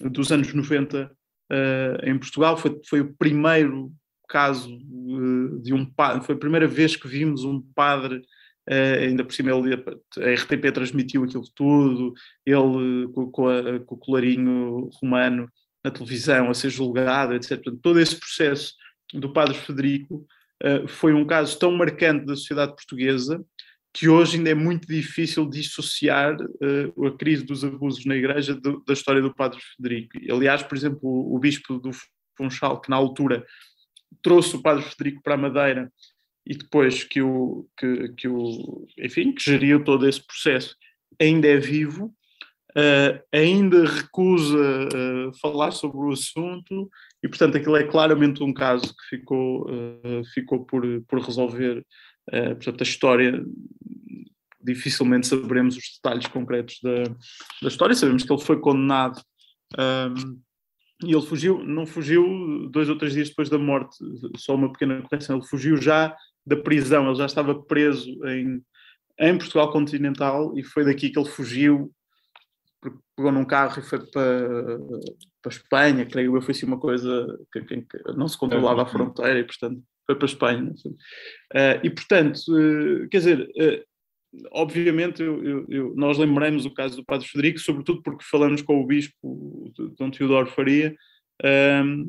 dos 0.00 0.30
anos 0.30 0.54
90 0.54 1.10
uh, 1.50 2.08
em 2.08 2.16
Portugal. 2.16 2.56
Foi, 2.56 2.80
foi 2.88 3.00
o 3.00 3.12
primeiro 3.14 3.92
caso 4.28 4.72
uh, 4.72 5.58
de 5.60 5.74
um 5.74 5.84
padre, 5.84 6.24
foi 6.24 6.36
a 6.36 6.38
primeira 6.38 6.68
vez 6.68 6.94
que 6.94 7.08
vimos 7.08 7.42
um 7.42 7.60
padre, 7.74 8.18
uh, 8.70 8.98
ainda 9.00 9.24
por 9.24 9.32
cima 9.32 9.50
ele, 9.50 9.74
a 9.74 10.34
RTP 10.34 10.72
transmitiu 10.72 11.24
aquilo 11.24 11.44
tudo, 11.52 12.14
ele 12.46 13.08
com, 13.32 13.48
a, 13.48 13.80
com 13.80 13.94
o 13.96 13.98
colarinho 13.98 14.88
romano 15.02 15.50
na 15.88 15.94
televisão 15.94 16.50
a 16.50 16.54
ser 16.54 16.70
julgado, 16.70 17.34
etc. 17.34 17.56
Portanto, 17.56 17.80
todo 17.82 18.00
esse 18.00 18.16
processo 18.16 18.74
do 19.14 19.32
padre 19.32 19.54
Federico 19.54 20.26
foi 20.88 21.14
um 21.14 21.24
caso 21.24 21.58
tão 21.58 21.70
marcante 21.72 22.26
da 22.26 22.34
sociedade 22.34 22.74
portuguesa 22.74 23.42
que 23.92 24.08
hoje 24.08 24.36
ainda 24.36 24.50
é 24.50 24.54
muito 24.54 24.86
difícil 24.86 25.48
dissociar 25.48 26.36
uh, 26.36 27.06
a 27.06 27.16
crise 27.16 27.44
dos 27.44 27.64
abusos 27.64 28.04
na 28.04 28.14
Igreja 28.14 28.54
do, 28.54 28.82
da 28.84 28.92
história 28.92 29.20
do 29.20 29.34
Padre 29.34 29.58
Federico. 29.76 30.18
Aliás, 30.30 30.62
por 30.62 30.76
exemplo, 30.76 31.00
o, 31.02 31.34
o 31.34 31.38
Bispo 31.38 31.78
do 31.78 31.90
Funchal, 32.36 32.80
que 32.80 32.90
na 32.90 32.96
altura 32.96 33.44
trouxe 34.22 34.56
o 34.56 34.62
Padre 34.62 34.84
Federico 34.84 35.22
para 35.22 35.34
a 35.34 35.38
Madeira 35.38 35.92
e 36.46 36.56
depois 36.56 37.02
que 37.02 37.20
o, 37.20 37.68
que, 37.76 38.08
que 38.10 38.28
o 38.28 38.86
enfim, 38.98 39.32
que 39.32 39.42
geriu 39.42 39.82
todo 39.82 40.08
esse 40.08 40.24
processo, 40.24 40.76
ainda 41.20 41.48
é 41.48 41.56
vivo, 41.56 42.14
uh, 42.76 43.22
ainda 43.32 43.84
recusa 43.84 44.88
uh, 44.88 45.38
falar 45.40 45.70
sobre 45.70 45.98
o 45.98 46.12
assunto 46.12 46.90
e, 47.22 47.28
portanto, 47.28 47.56
aquilo 47.56 47.76
é 47.76 47.84
claramente 47.84 48.42
um 48.42 48.52
caso 48.52 48.94
que 48.94 49.16
ficou, 49.16 49.66
ficou 50.34 50.64
por, 50.64 50.82
por 51.08 51.20
resolver 51.20 51.84
Uh, 52.28 52.54
portanto, 52.56 52.82
a 52.82 52.84
história, 52.84 53.44
dificilmente 54.62 55.26
saberemos 55.26 55.76
os 55.76 55.84
detalhes 55.96 56.26
concretos 56.26 56.78
da, 56.82 57.04
da 57.62 57.68
história. 57.68 57.94
Sabemos 57.94 58.22
que 58.22 58.32
ele 58.32 58.42
foi 58.42 58.60
condenado 58.60 59.20
um, 59.78 60.38
e 61.04 61.12
ele 61.12 61.24
fugiu, 61.24 61.64
não 61.64 61.86
fugiu 61.86 62.68
dois 62.70 62.88
ou 62.88 62.98
três 62.98 63.14
dias 63.14 63.28
depois 63.28 63.48
da 63.48 63.58
morte, 63.58 63.96
só 64.36 64.54
uma 64.54 64.70
pequena 64.70 65.00
correção, 65.02 65.36
ele 65.36 65.46
fugiu 65.46 65.76
já 65.76 66.14
da 66.44 66.56
prisão, 66.56 67.06
ele 67.06 67.14
já 67.14 67.26
estava 67.26 67.54
preso 67.54 68.10
em, 68.26 68.60
em 69.20 69.38
Portugal 69.38 69.70
continental 69.70 70.56
e 70.58 70.62
foi 70.62 70.84
daqui 70.84 71.08
que 71.10 71.18
ele 71.18 71.28
fugiu, 71.28 71.92
pegou 73.16 73.32
num 73.32 73.44
carro 73.44 73.78
e 73.78 73.82
foi 73.82 73.98
para, 73.98 74.78
para 75.42 75.46
a 75.46 75.48
Espanha, 75.48 76.06
creio 76.06 76.36
eu, 76.36 76.42
foi 76.42 76.52
assim 76.52 76.66
uma 76.66 76.78
coisa 76.78 77.26
que, 77.52 77.60
que, 77.62 77.82
que 77.82 77.98
não 78.16 78.28
se 78.28 78.38
controlava 78.38 78.82
a 78.82 78.86
fronteira 78.86 79.38
e, 79.38 79.44
portanto, 79.44 79.82
foi 80.06 80.14
para 80.16 80.24
a 80.24 80.30
Espanha. 80.30 80.72
Uh, 80.72 81.80
e, 81.82 81.90
portanto, 81.90 82.38
uh, 82.48 83.08
quer 83.08 83.18
dizer, 83.18 83.40
uh, 83.40 83.88
obviamente 84.52 85.22
eu, 85.22 85.44
eu, 85.44 85.66
eu, 85.68 85.94
nós 85.96 86.18
lembramos 86.18 86.64
o 86.64 86.72
caso 86.72 86.96
do 86.96 87.04
Padre 87.04 87.26
Federico, 87.26 87.58
sobretudo 87.58 88.02
porque 88.02 88.24
falamos 88.24 88.62
com 88.62 88.80
o 88.80 88.86
Bispo 88.86 89.72
Dom 89.98 90.10
Teodoro 90.10 90.50
Faria, 90.50 90.94
ehm, 91.42 92.04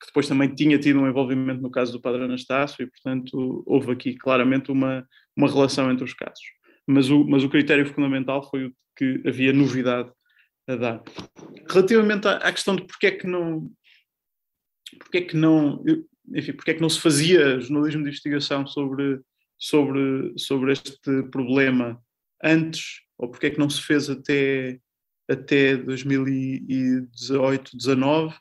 que 0.00 0.06
depois 0.06 0.28
também 0.28 0.54
tinha 0.54 0.78
tido 0.78 1.00
um 1.00 1.08
envolvimento 1.08 1.60
no 1.60 1.70
caso 1.70 1.92
do 1.92 2.00
Padre 2.00 2.24
Anastácio, 2.24 2.82
e, 2.82 2.86
portanto, 2.86 3.62
houve 3.66 3.92
aqui 3.92 4.16
claramente 4.16 4.70
uma, 4.70 5.06
uma 5.36 5.48
relação 5.48 5.90
entre 5.90 6.04
os 6.04 6.14
casos. 6.14 6.44
Mas 6.86 7.10
o, 7.10 7.24
mas 7.24 7.44
o 7.44 7.48
critério 7.48 7.86
fundamental 7.86 8.48
foi 8.48 8.66
o 8.66 8.72
que 8.98 9.22
havia 9.24 9.52
novidade 9.52 10.10
a 10.66 10.74
dar. 10.74 11.02
Relativamente 11.70 12.26
à, 12.26 12.38
à 12.38 12.52
questão 12.52 12.74
de 12.74 12.84
porque 12.84 13.06
é 13.06 13.12
que 13.12 13.26
não. 13.26 13.70
Porque 14.98 15.18
é 15.18 15.22
que 15.22 15.36
não. 15.36 15.84
Enfim, 16.34 16.52
porque 16.52 16.72
é 16.72 16.74
que 16.74 16.82
não 16.82 16.90
se 16.90 17.00
fazia 17.00 17.60
jornalismo 17.60 18.02
de 18.02 18.08
investigação 18.08 18.66
sobre, 18.66 19.20
sobre, 19.56 20.34
sobre 20.36 20.72
este 20.72 21.22
problema 21.30 22.02
antes, 22.42 23.02
ou 23.16 23.30
porque 23.30 23.46
é 23.46 23.50
que 23.50 23.58
não 23.58 23.70
se 23.70 23.80
fez 23.80 24.10
até, 24.10 24.80
até 25.28 25.76
2018, 25.76 27.76
19? 27.76 28.34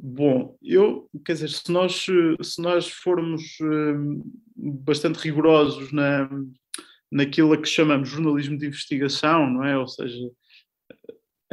Bom, 0.00 0.56
eu, 0.62 1.10
quer 1.24 1.32
dizer, 1.32 1.48
se 1.48 1.72
nós, 1.72 2.06
se 2.40 2.62
nós 2.62 2.88
formos 2.88 3.42
hum, 3.60 4.22
bastante 4.56 5.16
rigorosos 5.16 5.90
na, 5.90 6.30
naquilo 7.10 7.52
a 7.52 7.56
que 7.56 7.68
chamamos 7.68 8.08
jornalismo 8.08 8.58
de 8.58 8.66
investigação, 8.66 9.48
não 9.50 9.64
é? 9.64 9.76
Ou 9.76 9.88
seja, 9.88 10.18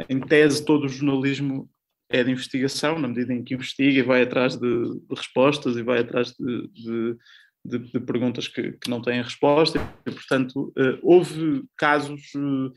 em 0.08 0.20
tese 0.20 0.64
todo 0.64 0.84
o 0.84 0.88
jornalismo 0.88 1.70
é 2.08 2.22
de 2.22 2.30
investigação, 2.30 2.98
na 2.98 3.08
medida 3.08 3.32
em 3.32 3.42
que 3.42 3.54
investiga 3.54 3.98
e 3.98 4.02
vai 4.02 4.22
atrás 4.22 4.56
de, 4.56 4.84
de 4.84 5.14
respostas 5.14 5.76
e 5.76 5.82
vai 5.82 6.00
atrás 6.00 6.32
de, 6.38 7.16
de, 7.64 7.78
de 7.78 8.00
perguntas 8.00 8.46
que, 8.46 8.72
que, 8.72 8.88
não 8.88 9.02
têm 9.02 9.22
resposta. 9.22 9.78
E, 10.06 10.10
portanto, 10.10 10.72
uh, 10.78 10.98
houve 11.02 11.64
casos 11.76 12.22
uh, 12.36 12.72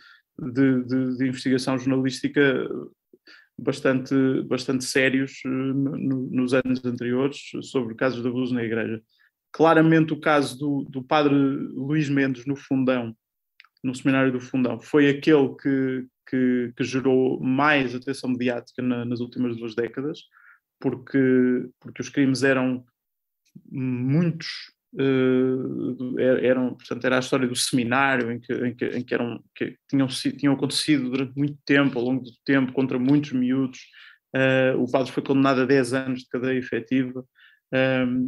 de, 0.52 1.28
investigação 1.28 1.78
jornalística 1.78 2.68
bastante, 3.60 4.16
bastante 4.44 4.84
sérios 4.86 5.42
no, 5.46 6.30
nos 6.32 6.54
anos 6.54 6.84
anteriores 6.84 7.38
sobre 7.64 7.94
casos 7.96 8.22
de 8.22 8.28
abuso 8.28 8.54
na 8.54 8.64
Igreja. 8.64 9.02
Claramente, 9.52 10.14
o 10.14 10.20
caso 10.20 10.58
do, 10.58 10.84
do 10.90 11.04
padre 11.04 11.34
Luís 11.34 12.10
Mendes 12.10 12.46
no 12.46 12.56
Fundão, 12.56 13.16
no 13.84 13.96
seminário 13.96 14.32
do 14.32 14.40
Fundão, 14.40 14.80
foi 14.80 15.10
aquele 15.10 15.56
que, 15.56 16.06
que, 16.30 16.74
que 16.76 16.84
gerou 16.84 17.42
mais 17.42 17.96
atenção 17.96 18.30
mediática 18.30 18.82
na, 18.82 19.06
nas 19.06 19.20
últimas 19.20 19.58
duas 19.58 19.74
décadas, 19.74 20.20
porque, 20.80 21.70
porque 21.80 22.02
os 22.02 22.10
crimes 22.10 22.44
eram 22.44 22.86
muitos, 23.72 24.48
uh, 24.94 26.20
eram, 26.20 26.76
portanto, 26.76 27.06
era 27.06 27.18
a 27.18 27.20
história 27.20 27.48
do 27.48 27.56
seminário 27.56 28.32
em 28.32 28.40
que, 28.40 28.54
em 28.54 28.76
que, 28.76 28.86
em 28.86 29.04
que 29.04 29.14
eram, 29.14 29.44
que 29.56 29.78
tinham, 29.90 30.08
tinham 30.08 30.54
acontecido 30.54 31.10
durante 31.10 31.36
muito 31.38 31.58
tempo, 31.66 31.98
ao 31.98 32.06
longo 32.06 32.24
do 32.24 32.32
tempo, 32.46 32.72
contra 32.72 33.00
muitos 33.00 33.32
miúdos. 33.32 33.80
Uh, 34.36 34.80
o 34.80 34.90
padre 34.92 35.12
foi 35.12 35.24
condenado 35.24 35.62
a 35.62 35.66
10 35.66 35.94
anos 35.94 36.20
de 36.22 36.30
cadeia 36.30 36.60
efetiva. 36.60 37.26
Um, 37.74 37.78
ehm, 37.78 38.28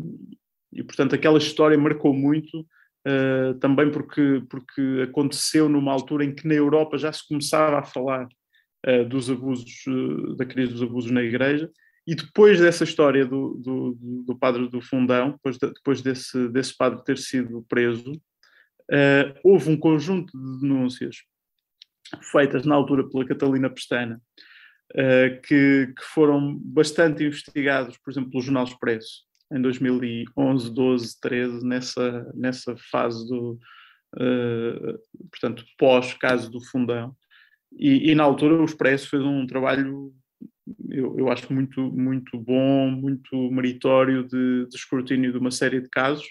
e, 0.74 0.84
portanto, 0.84 1.14
aquela 1.14 1.38
história 1.38 1.78
marcou 1.78 2.14
muito 2.14 2.66
uh, 3.08 3.54
também 3.60 3.92
porque, 3.92 4.44
porque 4.50 5.02
aconteceu 5.04 5.68
numa 5.68 5.92
altura 5.92 6.24
em 6.24 6.34
que 6.34 6.48
na 6.48 6.54
Europa 6.54 6.98
já 6.98 7.12
se 7.12 7.28
começava 7.28 7.80
a 7.80 7.84
falar 7.84 8.28
uh, 8.88 9.06
dos 9.08 9.30
abusos, 9.30 9.86
uh, 9.88 10.36
da 10.36 10.46
crise 10.46 10.72
dos 10.72 10.84
abusos 10.84 11.12
na 11.12 11.22
Igreja, 11.22 11.70
e 12.08 12.16
depois 12.16 12.60
dessa 12.60 12.84
história 12.84 13.26
do, 13.26 13.60
do, 13.64 14.24
do 14.26 14.36
padre 14.36 14.68
do 14.68 14.82
Fundão, 14.82 15.32
depois, 15.32 15.58
de, 15.58 15.68
depois 15.72 16.02
desse, 16.02 16.48
desse 16.50 16.76
padre 16.76 17.04
ter 17.04 17.18
sido 17.18 17.64
preso, 17.70 18.12
houve 19.42 19.70
um 19.70 19.78
conjunto 19.78 20.38
de 20.38 20.60
denúncias 20.60 21.18
feitas 22.30 22.66
na 22.66 22.76
altura 22.76 23.08
pela 23.08 23.26
Catalina 23.26 23.70
Pestana, 23.70 24.20
que, 25.48 25.94
que 25.96 26.04
foram 26.14 26.58
bastante 26.58 27.24
investigados, 27.24 27.98
por 28.00 28.12
exemplo, 28.12 28.32
pelo 28.32 28.44
Jornal 28.44 28.66
Expresso, 28.66 29.24
em 29.52 29.62
2011, 29.62 30.74
12, 30.74 31.20
13, 31.20 31.66
nessa, 31.66 32.32
nessa 32.34 32.76
fase 32.90 33.28
do, 33.28 33.60
uh, 34.16 35.00
portanto, 35.30 35.66
pós-caso 35.78 36.50
do 36.50 36.64
Fundão. 36.64 37.16
E, 37.78 38.12
e, 38.12 38.16
na 38.16 38.24
altura 38.24 38.56
o 38.56 38.66
Expresso 38.66 39.10
fez 39.10 39.24
um 39.24 39.46
trabalho, 39.46 40.14
eu, 40.90 41.18
eu 41.18 41.30
acho 41.30 41.52
muito, 41.54 41.82
muito 41.82 42.38
bom, 42.38 42.90
muito 42.90 43.52
meritório 43.52 44.24
de, 44.28 44.68
de 44.68 44.76
escrutínio 44.76 45.32
de 45.32 45.38
uma 45.38 45.52
série 45.52 45.82
de 45.82 45.90
casos, 45.90 46.26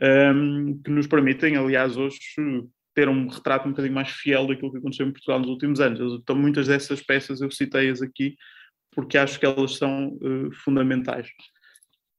um, 0.00 0.06
ehm, 0.06 0.82
que 0.82 0.90
nos 0.90 1.06
permitem, 1.06 1.56
aliás, 1.56 1.96
hoje 1.96 2.18
ter 2.94 3.08
um 3.08 3.28
retrato 3.28 3.66
um 3.66 3.70
bocadinho 3.70 3.94
mais 3.94 4.10
fiel 4.10 4.46
daquilo 4.46 4.70
que 4.70 4.78
aconteceu 4.78 5.06
em 5.06 5.12
Portugal 5.12 5.40
nos 5.40 5.48
últimos 5.48 5.80
anos. 5.80 6.20
Então, 6.20 6.36
muitas 6.36 6.66
dessas 6.68 7.02
peças 7.02 7.40
eu 7.40 7.50
citei-as 7.50 8.02
aqui 8.02 8.36
porque 8.94 9.16
acho 9.16 9.40
que 9.40 9.46
elas 9.46 9.76
são 9.76 10.08
uh, 10.08 10.52
fundamentais 10.64 11.28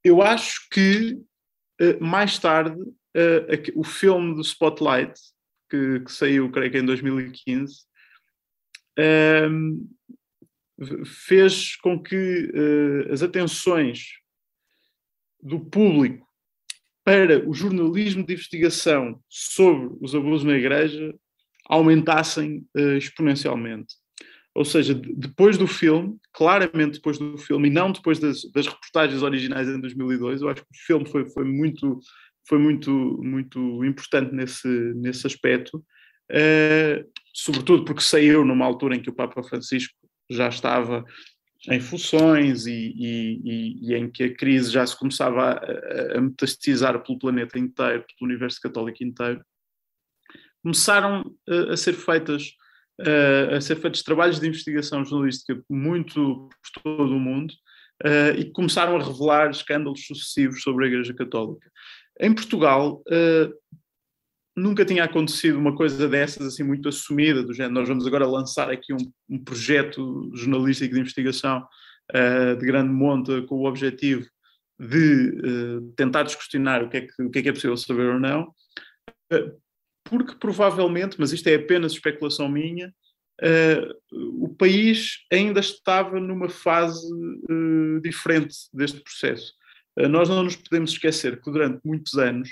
eu 0.03 0.21
acho 0.21 0.67
que 0.69 1.13
uh, 1.81 2.03
mais 2.03 2.37
tarde 2.37 2.79
uh, 2.79 3.73
o 3.75 3.83
filme 3.83 4.35
do 4.35 4.41
Spotlight, 4.41 5.13
que, 5.69 6.01
que, 6.01 6.11
saiu, 6.11 6.51
creio 6.51 6.71
que 6.71 6.77
em 6.77 6.85
2015, 6.85 7.85
uh, 8.99 11.05
fez 11.05 11.75
com 11.77 12.01
que 12.01 12.51
eh, 12.53 13.13
as 13.13 13.21
atenções 13.21 14.17
do 15.39 15.59
público 15.59 16.27
para 17.05 17.47
o 17.47 17.53
jornalismo 17.53 18.25
de 18.25 18.33
investigação 18.33 19.23
sobre 19.29 19.95
os 20.01 20.13
abusos 20.13 20.43
na 20.43 20.57
Igreja 20.57 21.15
aumentassem 21.69 22.67
exponencialmente. 22.97 23.95
Ou 24.55 24.63
seja, 24.63 24.93
depois 24.93 25.57
do 25.57 25.65
filme, 25.65 26.15
claramente 26.31 26.93
depois 26.93 27.17
do 27.17 27.37
filme, 27.37 27.69
e 27.69 27.71
não 27.71 27.91
depois 27.91 28.19
das, 28.19 28.43
das 28.51 28.67
reportagens 28.67 29.23
originais 29.23 29.67
em 29.67 29.79
2002, 29.79 30.41
eu 30.41 30.49
acho 30.49 30.61
que 30.61 30.71
o 30.71 30.85
filme 30.85 31.09
foi, 31.09 31.29
foi 31.29 31.43
muito 31.43 31.99
foi 32.47 32.59
muito 32.59 32.91
muito 33.23 33.83
importante 33.83 34.33
nesse 34.33 34.67
nesse 34.67 35.25
aspecto, 35.25 35.77
uh, 35.77 37.09
sobretudo 37.33 37.85
porque 37.85 38.01
saiu 38.01 38.45
numa 38.45 38.65
altura 38.65 38.95
em 38.95 39.01
que 39.01 39.09
o 39.09 39.15
Papa 39.15 39.41
Francisco 39.41 39.95
já 40.29 40.49
estava 40.49 41.03
em 41.69 41.79
funções 41.79 42.67
e, 42.67 42.93
e, 42.95 43.89
e, 43.89 43.95
em 43.95 44.11
que 44.11 44.23
a 44.23 44.35
crise 44.35 44.69
já 44.69 44.85
se 44.85 44.97
começava 44.97 45.51
a, 45.51 46.17
a 46.17 46.21
metastasizar 46.21 47.01
pelo 47.01 47.17
planeta 47.17 47.57
inteiro, 47.57 48.03
pelo 48.19 48.29
universo 48.29 48.59
católico 48.61 49.01
inteiro, 49.03 49.41
começaram 50.61 51.33
a, 51.47 51.73
a 51.73 51.77
ser 51.77 51.93
feitas 51.93 52.51
uh, 53.01 53.55
a 53.55 53.61
ser 53.61 53.77
feitos 53.77 54.03
trabalhos 54.03 54.39
de 54.39 54.47
investigação 54.47 55.03
jornalística 55.03 55.61
muito 55.69 56.49
por 56.49 56.83
todo 56.83 57.15
o 57.15 57.19
mundo 57.19 57.53
uh, 58.03 58.37
e 58.37 58.51
começaram 58.51 58.95
a 58.95 59.03
revelar 59.03 59.49
escândalos 59.49 60.05
sucessivos 60.05 60.61
sobre 60.61 60.85
a 60.85 60.87
Igreja 60.87 61.13
Católica. 61.13 61.69
Em 62.19 62.33
Portugal, 62.33 63.03
uh, 63.07 63.53
nunca 64.55 64.85
tinha 64.85 65.03
acontecido 65.03 65.57
uma 65.57 65.75
coisa 65.75 66.07
dessas 66.07 66.47
assim 66.47 66.63
muito 66.63 66.87
assumida, 66.87 67.43
do 67.43 67.53
género, 67.53 67.73
nós 67.73 67.87
vamos 67.87 68.05
agora 68.05 68.27
lançar 68.27 68.69
aqui 68.69 68.93
um, 68.93 69.11
um 69.29 69.43
projeto 69.43 70.31
jornalístico 70.35 70.93
de 70.93 71.01
investigação 71.01 71.65
de 72.59 72.65
grande 72.65 72.91
monta 72.91 73.41
com 73.43 73.55
o 73.55 73.65
objetivo 73.65 74.27
de 74.77 75.31
tentar 75.95 76.23
descortinar 76.23 76.83
o 76.83 76.89
que, 76.89 76.97
é 76.97 77.01
que, 77.01 77.23
o 77.23 77.31
que 77.31 77.39
é 77.39 77.41
que 77.41 77.49
é 77.49 77.53
possível 77.53 77.77
saber 77.77 78.09
ou 78.09 78.19
não, 78.19 78.53
porque 80.03 80.35
provavelmente, 80.35 81.17
mas 81.19 81.31
isto 81.31 81.47
é 81.47 81.55
apenas 81.55 81.93
especulação 81.93 82.49
minha, 82.49 82.93
o 84.11 84.47
país 84.49 85.25
ainda 85.31 85.59
estava 85.59 86.19
numa 86.19 86.47
fase 86.47 87.05
diferente 88.01 88.55
deste 88.71 89.01
processo. 89.01 89.53
nós 90.09 90.29
não 90.29 90.43
nos 90.43 90.55
podemos 90.55 90.91
esquecer 90.91 91.41
que 91.41 91.51
durante 91.51 91.81
muitos 91.83 92.13
anos 92.13 92.49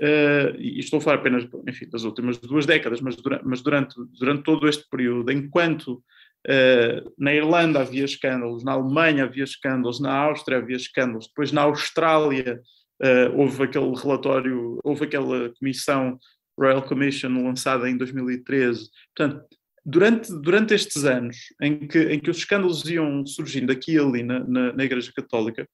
Uh, 0.00 0.56
e 0.58 0.78
estou 0.78 0.98
a 0.98 1.00
falar 1.02 1.16
apenas 1.16 1.46
enfim, 1.68 1.86
das 1.90 2.04
últimas 2.04 2.38
duas 2.38 2.64
décadas, 2.64 3.02
mas 3.02 3.16
durante, 3.16 3.44
mas 3.44 3.60
durante, 3.60 3.94
durante 4.18 4.42
todo 4.42 4.66
este 4.66 4.88
período, 4.88 5.30
enquanto 5.30 6.02
uh, 6.46 7.12
na 7.18 7.34
Irlanda 7.34 7.80
havia 7.80 8.06
escândalos, 8.06 8.64
na 8.64 8.72
Alemanha 8.72 9.24
havia 9.24 9.44
escândalos, 9.44 10.00
na 10.00 10.10
Áustria 10.10 10.56
havia 10.56 10.76
escândalos, 10.76 11.26
depois 11.26 11.52
na 11.52 11.62
Austrália 11.62 12.62
uh, 13.02 13.38
houve 13.38 13.62
aquele 13.62 13.94
relatório, 13.94 14.78
houve 14.82 15.04
aquela 15.04 15.50
comissão 15.58 16.18
Royal 16.60 16.82
Commission 16.82 17.42
lançada 17.42 17.88
em 17.88 17.96
2013. 17.96 18.90
Portanto, 19.16 19.44
durante, 19.84 20.32
durante 20.40 20.74
estes 20.74 21.04
anos 21.04 21.36
em 21.60 21.86
que, 21.86 21.98
em 21.98 22.20
que 22.20 22.30
os 22.30 22.36
escândalos 22.36 22.84
iam 22.84 23.26
surgindo 23.26 23.72
aqui 23.72 23.92
e 23.92 23.98
ali 23.98 24.22
na, 24.22 24.40
na, 24.40 24.72
na 24.74 24.84
Igreja 24.84 25.10
Católica, 25.14 25.68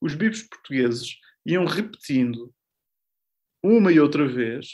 os 0.00 0.14
bispos 0.14 0.48
portugueses 0.48 1.16
iam 1.44 1.64
repetindo 1.64 2.52
uma 3.62 3.92
e 3.92 4.00
outra 4.00 4.26
vez 4.26 4.68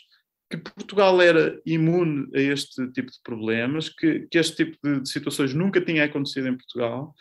que 0.49 0.57
Portugal 0.57 1.21
era 1.21 1.61
imune 1.67 2.29
a 2.33 2.41
este 2.41 2.87
tipo 2.93 3.11
de 3.11 3.19
problemas, 3.25 3.89
que, 3.89 4.29
que 4.31 4.39
este 4.39 4.65
tipo 4.65 4.79
de, 4.83 5.01
de, 5.01 5.09
situações 5.09 5.53
nunca 5.53 5.81
tinha 5.81 6.05
acontecido 6.05 6.47
em 6.47 6.57
Portugal, 6.57 7.13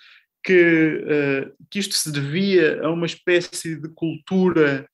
que, 0.43 1.01
uh, 1.03 1.65
que 1.71 1.79
isto 1.79 1.95
se 1.95 2.11
devia 2.11 2.83
a 2.83 2.91
uma 2.91 3.07
espécie 3.07 3.75
de 3.75 3.89
cultura 3.89 4.87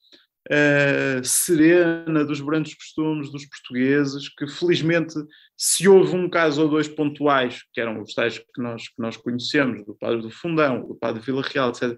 uh, 0.50 1.24
serena 1.24 2.26
dos 2.26 2.42
brancos 2.42 2.74
costumes 2.74 3.32
dos 3.32 3.46
portugueses, 3.46 4.30
que 4.30 4.48
felizmente 4.48 5.14
se 5.58 5.88
houve 5.88 6.16
um 6.16 6.30
caso 6.30 6.64
ou 6.64 6.70
dois 6.70 6.88
pontuais, 6.88 7.62
que 7.74 7.82
eram 7.82 8.02
os 8.02 8.14
tais 8.14 8.38
que 8.38 8.62
nós, 8.62 8.88
que 8.88 9.00
nós 9.00 9.18
conhecemos, 9.18 9.86
do 9.86 9.96
padre 9.96 10.22
do 10.22 10.32
Fundão, 10.32 10.88
do 10.88 10.96
padre 10.96 11.22
Vila 11.22 11.44
Real, 11.44 11.70
etc., 11.70 11.98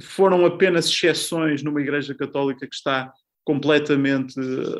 foram 0.00 0.44
apenas 0.44 0.86
exceções 0.86 1.62
numa 1.62 1.80
igreja 1.80 2.12
católica 2.14 2.66
que 2.66 2.74
está 2.74 3.12
completamente 3.48 4.34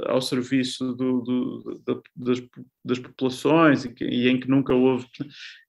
ao 0.04 0.20
serviço 0.20 0.92
do, 0.92 1.22
do, 1.22 1.82
das, 2.14 2.42
das, 2.84 2.98
populações 2.98 3.86
e, 3.86 3.94
que, 3.94 4.04
e, 4.04 4.28
em 4.28 4.38
que 4.38 4.46
nunca 4.46 4.74
houve. 4.74 5.06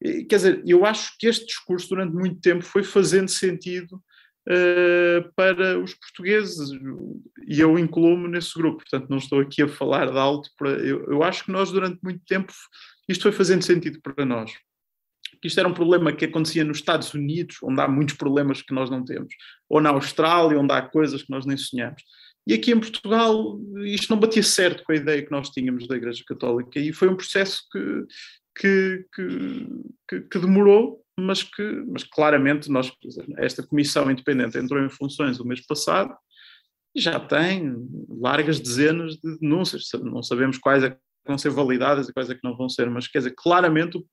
Quer 0.02 0.36
dizer, 0.36 0.64
eu 0.66 0.86
acho 0.86 1.16
que 1.18 1.28
este 1.28 1.46
discurso 1.46 1.88
durante 1.88 2.14
muito 2.14 2.42
tempo 2.42 2.62
foi 2.62 2.84
fazendo 2.84 3.30
sentido 3.30 4.04
uh, 4.48 5.34
para 5.36 5.80
os 5.80 5.94
portugueses 5.94 6.70
e 7.48 7.60
eu 7.60 7.78
incluo-me 7.78 8.28
nesse 8.28 8.54
grupo, 8.54 8.78
portanto 8.78 9.10
não 9.10 9.18
estou 9.18 9.40
aqui 9.40 9.64
a 9.64 9.68
falar 9.68 10.12
de 10.12 10.18
alto. 10.18 10.50
Para, 10.58 10.72
eu, 10.72 11.06
eu 11.06 11.24
acho 11.24 11.46
que 11.46 11.52
nós 11.52 11.72
durante 11.72 12.00
muito 12.04 12.24
tempo 12.26 12.54
isto 13.08 13.24
foi 13.24 13.32
fazendo 13.32 13.64
sentido 13.64 14.00
para 14.02 14.26
nós. 14.26 14.52
Isto 15.44 15.60
era 15.60 15.70
um 15.70 15.74
problema 15.74 16.12
que 16.12 16.26
acontecia 16.26 16.64
nos 16.64 16.78
Estados 16.78 17.14
Unidos, 17.14 17.58
onde 17.64 17.80
há 17.82 17.88
muitos 17.88 18.16
problemas 18.16 18.62
que 18.62 18.74
nós 18.74 18.90
não 18.90 19.06
temos, 19.06 19.34
ou 19.70 19.80
na 19.80 19.90
Austrália, 19.90 20.60
onde 20.60 20.74
há 20.74 20.82
coisas 20.82 21.24
que 21.24 21.30
nós 21.32 21.46
nem 21.46 21.56
sonhamos. 21.56 22.04
E 22.46 22.54
aqui 22.54 22.72
em 22.72 22.80
Portugal 22.80 23.60
isto 23.86 24.10
não 24.10 24.20
batia 24.20 24.44
certo 24.44 24.84
com 24.84 24.92
a 24.92 24.96
ideia 24.96 25.24
que 25.24 25.32
nós 25.32 25.50
tínhamos 25.50 25.88
da 25.88 25.96
Igreja 25.96 26.24
Católica 26.28 26.80
e 26.80 26.92
foi 26.92 27.08
um 27.08 27.16
processo 27.16 27.64
que, 27.72 28.06
que, 28.60 29.06
que, 30.08 30.22
que 30.22 30.40
demorou, 30.40 31.04
mas 31.20 31.44
que 31.44 31.64
mas 31.88 32.04
claramente 32.04 32.70
nós, 32.70 32.92
esta 33.38 33.66
comissão 33.66 34.10
independente 34.10 34.58
entrou 34.58 34.84
em 34.84 34.90
funções 34.90 35.40
o 35.40 35.46
mês 35.46 35.66
passado 35.66 36.16
e 36.96 37.02
já 37.02 37.20
tem 37.20 37.76
largas 38.10 38.60
dezenas 38.60 39.16
de 39.16 39.40
denúncias, 39.40 39.84
não 40.02 40.24
sabemos 40.24 40.58
quais 40.58 40.84
é 40.84 40.90
que 40.90 40.98
vão 41.26 41.38
ser 41.38 41.50
validadas 41.50 42.10
e 42.10 42.14
quais 42.14 42.30
é 42.30 42.36
que 42.36 42.44
não 42.44 42.58
vão 42.58 42.68
ser, 42.68 42.90
mas 42.90 43.08
quer 43.08 43.20
dizer, 43.20 43.34
claramente 43.38 44.04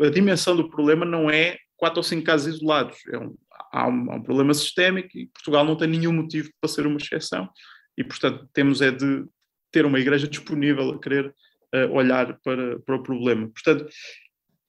a 0.00 0.08
dimensão 0.08 0.56
do 0.56 0.70
problema 0.70 1.04
não 1.04 1.28
é 1.28 1.56
quatro 1.76 1.98
ou 1.98 2.02
cinco 2.04 2.24
casos 2.24 2.54
isolados, 2.54 2.98
é 3.12 3.18
um, 3.18 3.34
há 3.72 3.88
um, 3.88 4.12
há 4.12 4.16
um 4.16 4.22
problema 4.22 4.54
sistémico 4.54 5.08
e 5.16 5.26
Portugal 5.26 5.64
não 5.64 5.76
tem 5.76 5.88
nenhum 5.88 6.12
motivo 6.12 6.50
para 6.60 6.70
ser 6.70 6.86
uma 6.86 6.98
exceção 6.98 7.48
e, 7.98 8.04
portanto, 8.04 8.48
temos 8.52 8.80
é 8.80 8.90
de 8.90 9.24
ter 9.72 9.84
uma 9.84 9.98
igreja 9.98 10.28
disponível 10.28 10.90
a 10.90 11.00
querer 11.00 11.34
uh, 11.74 11.92
olhar 11.92 12.38
para, 12.44 12.78
para 12.80 12.96
o 12.96 13.02
problema. 13.02 13.48
Portanto, 13.48 13.86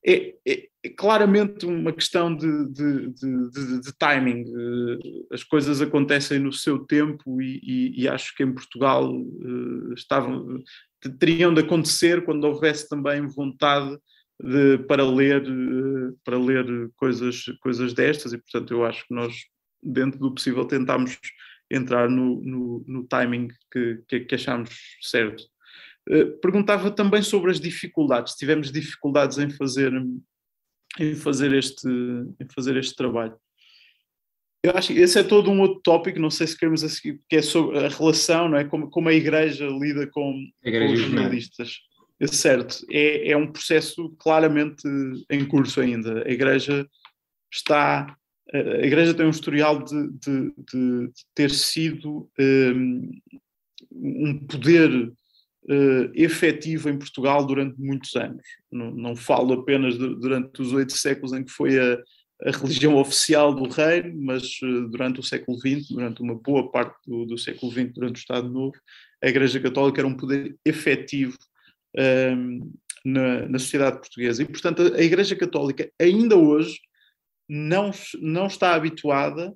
é, 0.07 0.33
é, 0.47 0.67
é 0.83 0.89
claramente 0.89 1.65
uma 1.65 1.91
questão 1.91 2.33
de, 2.33 2.71
de, 2.71 3.09
de, 3.09 3.81
de 3.81 3.93
timing. 3.99 4.43
Uh, 4.43 5.27
as 5.33 5.43
coisas 5.43 5.81
acontecem 5.81 6.39
no 6.39 6.53
seu 6.53 6.79
tempo 6.79 7.41
e, 7.41 7.59
e, 7.61 8.03
e 8.03 8.07
acho 8.07 8.33
que 8.35 8.43
em 8.43 8.53
Portugal 8.53 9.13
uh, 9.13 9.93
estavam, 9.93 10.63
teriam 11.19 11.53
de 11.53 11.61
acontecer 11.61 12.23
quando 12.23 12.45
houvesse 12.45 12.87
também 12.87 13.27
vontade 13.27 13.97
de, 14.41 14.77
para 14.87 15.03
ler 15.03 15.43
eh, 15.43 16.13
para 16.23 16.37
ler 16.37 16.91
coisas 16.95 17.45
coisas 17.59 17.91
destas 17.91 18.33
e 18.33 18.37
portanto 18.37 18.71
eu 18.71 18.85
acho 18.85 19.03
que 19.07 19.13
nós 19.13 19.33
dentro 19.81 20.19
do 20.19 20.31
possível 20.31 20.63
tentámos 20.63 21.17
entrar 21.71 22.07
no, 22.07 22.39
no, 22.43 22.85
no 22.87 23.03
timing 23.07 23.47
que, 23.71 24.03
que, 24.07 24.19
que 24.21 24.35
achamos 24.35 24.69
certo. 25.01 25.43
Uh, 26.09 26.39
perguntava 26.39 26.89
também 26.89 27.21
sobre 27.21 27.51
as 27.51 27.59
dificuldades. 27.59 28.35
Tivemos 28.35 28.71
dificuldades 28.71 29.37
em 29.37 29.49
fazer 29.49 29.91
em 30.99 31.15
fazer 31.15 31.53
este 31.53 31.87
em 31.87 32.47
fazer 32.53 32.77
este 32.77 32.95
trabalho. 32.95 33.35
Eu 34.63 34.71
acho 34.75 34.93
que 34.93 34.99
esse 34.99 35.19
é 35.19 35.23
todo 35.23 35.51
um 35.51 35.61
outro 35.61 35.81
tópico, 35.81 36.19
não 36.19 36.31
sei 36.31 36.47
se 36.47 36.57
queremos 36.57 36.83
a 36.83 36.89
seguir, 36.89 37.21
que 37.29 37.37
é 37.37 37.41
sobre 37.41 37.77
a 37.77 37.87
relação, 37.87 38.49
não 38.49 38.57
é? 38.57 38.63
Como, 38.63 38.89
como 38.89 39.07
a 39.07 39.13
igreja 39.13 39.67
lida 39.67 40.07
com, 40.07 40.33
igreja 40.63 40.87
com 40.87 40.93
os 40.93 40.99
jornalistas. 40.99 41.79
Certo, 42.25 42.83
é, 42.89 43.29
é 43.29 43.37
um 43.37 43.51
processo 43.51 44.09
claramente 44.17 44.81
em 45.29 45.45
curso 45.45 45.79
ainda. 45.79 46.23
A 46.25 46.31
Igreja 46.31 46.87
está. 47.53 48.17
A 48.51 48.85
Igreja 48.85 49.13
tem 49.13 49.25
um 49.25 49.29
historial 49.29 49.83
de, 49.83 50.09
de, 50.13 50.53
de 50.57 51.11
ter 51.35 51.51
sido 51.51 52.27
um, 52.39 53.11
um 53.91 54.39
poder 54.47 55.13
uh, 55.69 56.11
efetivo 56.13 56.89
em 56.89 56.97
Portugal 56.97 57.45
durante 57.45 57.79
muitos 57.79 58.15
anos. 58.15 58.43
Não, 58.71 58.91
não 58.91 59.15
falo 59.15 59.53
apenas 59.53 59.97
de, 59.97 60.15
durante 60.15 60.61
os 60.61 60.73
oito 60.73 60.93
séculos 60.93 61.33
em 61.33 61.43
que 61.43 61.51
foi 61.51 61.77
a, 61.79 61.97
a 62.45 62.51
religião 62.51 62.95
oficial 62.95 63.53
do 63.53 63.67
reino, 63.69 64.13
mas 64.21 64.59
uh, 64.61 64.87
durante 64.89 65.19
o 65.19 65.23
século 65.23 65.57
XX, 65.57 65.89
durante 65.89 66.21
uma 66.21 66.35
boa 66.35 66.71
parte 66.71 66.97
do, 67.05 67.25
do 67.25 67.37
século 67.37 67.71
XX, 67.71 67.93
durante 67.93 68.17
o 68.17 68.19
Estado 68.19 68.49
Novo, 68.49 68.77
a 69.23 69.27
Igreja 69.27 69.59
Católica 69.59 70.01
era 70.01 70.07
um 70.07 70.17
poder 70.17 70.55
efetivo 70.63 71.37
um, 71.97 72.71
na, 73.03 73.47
na, 73.47 73.59
sociedade 73.59 73.99
portuguesa. 73.99 74.43
E, 74.43 74.45
portanto, 74.45 74.81
a, 74.83 74.97
a 74.97 75.01
Igreja 75.01 75.35
Católica 75.35 75.89
ainda 75.99 76.35
hoje 76.35 76.79
não, 77.49 77.91
não 78.21 78.47
está 78.47 78.75
habituada 78.75 79.53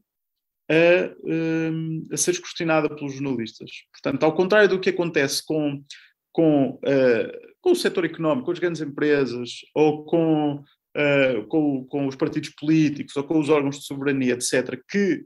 a, 0.71 1.15
um, 1.25 2.07
a 2.11 2.17
ser 2.17 2.31
escrutinada 2.31 2.89
pelos 2.95 3.13
jornalistas. 3.13 3.69
Portanto, 3.91 4.23
ao 4.23 4.33
contrário 4.33 4.69
do 4.69 4.79
que 4.79 4.89
acontece 4.89 5.45
com, 5.45 5.83
com, 6.31 6.79
uh, 6.85 7.55
com 7.59 7.71
o 7.71 7.75
setor 7.75 8.05
económico, 8.05 8.45
com 8.45 8.51
as 8.51 8.59
grandes 8.59 8.81
empresas, 8.81 9.49
ou 9.75 10.05
com, 10.05 10.55
uh, 10.55 11.47
com, 11.49 11.85
com 11.85 12.07
os 12.07 12.15
partidos 12.15 12.49
políticos, 12.51 13.15
ou 13.17 13.23
com 13.25 13.37
os 13.37 13.49
órgãos 13.49 13.79
de 13.79 13.85
soberania, 13.85 14.33
etc., 14.33 14.81
que 14.89 15.25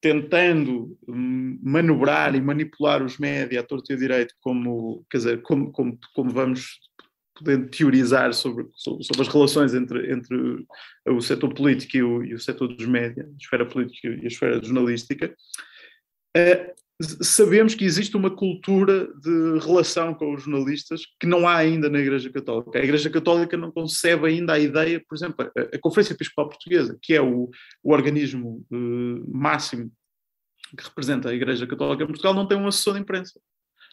tentando 0.00 0.96
hum, 1.08 1.58
manobrar 1.62 2.34
e 2.34 2.40
manipular 2.40 3.02
os 3.02 3.18
média 3.18 3.60
à 3.60 3.64
torta 3.64 3.92
e 3.92 3.96
a 3.96 3.98
direito, 3.98 4.34
como, 4.40 5.04
quer 5.10 5.18
dizer, 5.18 5.42
como, 5.42 5.72
como, 5.72 5.98
como 6.14 6.30
vamos 6.30 6.78
podendo 7.38 7.68
teorizar 7.68 8.34
sobre, 8.34 8.66
sobre, 8.74 9.04
sobre, 9.04 9.22
as 9.22 9.28
relações 9.28 9.74
entre, 9.74 10.12
entre 10.12 10.66
o 11.06 11.20
setor 11.20 11.54
político 11.54 11.96
e 11.96 12.02
o, 12.02 12.24
e 12.24 12.34
o 12.34 12.40
setor 12.40 12.68
dos 12.68 12.86
média, 12.86 13.26
a 13.26 13.36
esfera 13.36 13.64
política 13.64 14.08
e 14.08 14.24
a 14.24 14.26
esfera 14.26 14.62
jornalística, 14.62 15.34
uh, 16.36 16.78
sabemos 17.22 17.74
que 17.76 17.84
existe 17.84 18.16
uma 18.16 18.30
cultura 18.30 19.06
de 19.20 19.58
relação 19.64 20.12
com 20.14 20.34
os 20.34 20.42
jornalistas 20.42 21.02
que 21.20 21.26
não 21.26 21.46
há 21.46 21.56
ainda 21.56 21.88
na 21.88 22.00
Igreja 22.00 22.30
Católica. 22.30 22.78
A 22.78 22.82
Igreja 22.82 23.08
Católica 23.08 23.56
não 23.56 23.70
concebe 23.70 24.26
ainda 24.26 24.54
a 24.54 24.58
ideia, 24.58 25.02
por 25.08 25.14
exemplo, 25.14 25.50
a, 25.56 25.76
a 25.76 25.80
Conferência 25.80 26.14
Episcopal 26.14 26.48
Portuguesa, 26.48 26.98
que 27.00 27.14
é 27.14 27.22
o, 27.22 27.48
o 27.82 27.92
organismo 27.92 28.66
uh, 28.72 29.36
máximo 29.38 29.92
que 30.76 30.84
representa 30.84 31.30
a 31.30 31.34
Igreja 31.34 31.66
Católica 31.66 32.02
em 32.02 32.06
Portugal, 32.06 32.34
não 32.34 32.46
tem 32.46 32.58
um 32.58 32.66
assessor 32.66 32.94
de 32.94 33.00
imprensa. 33.00 33.40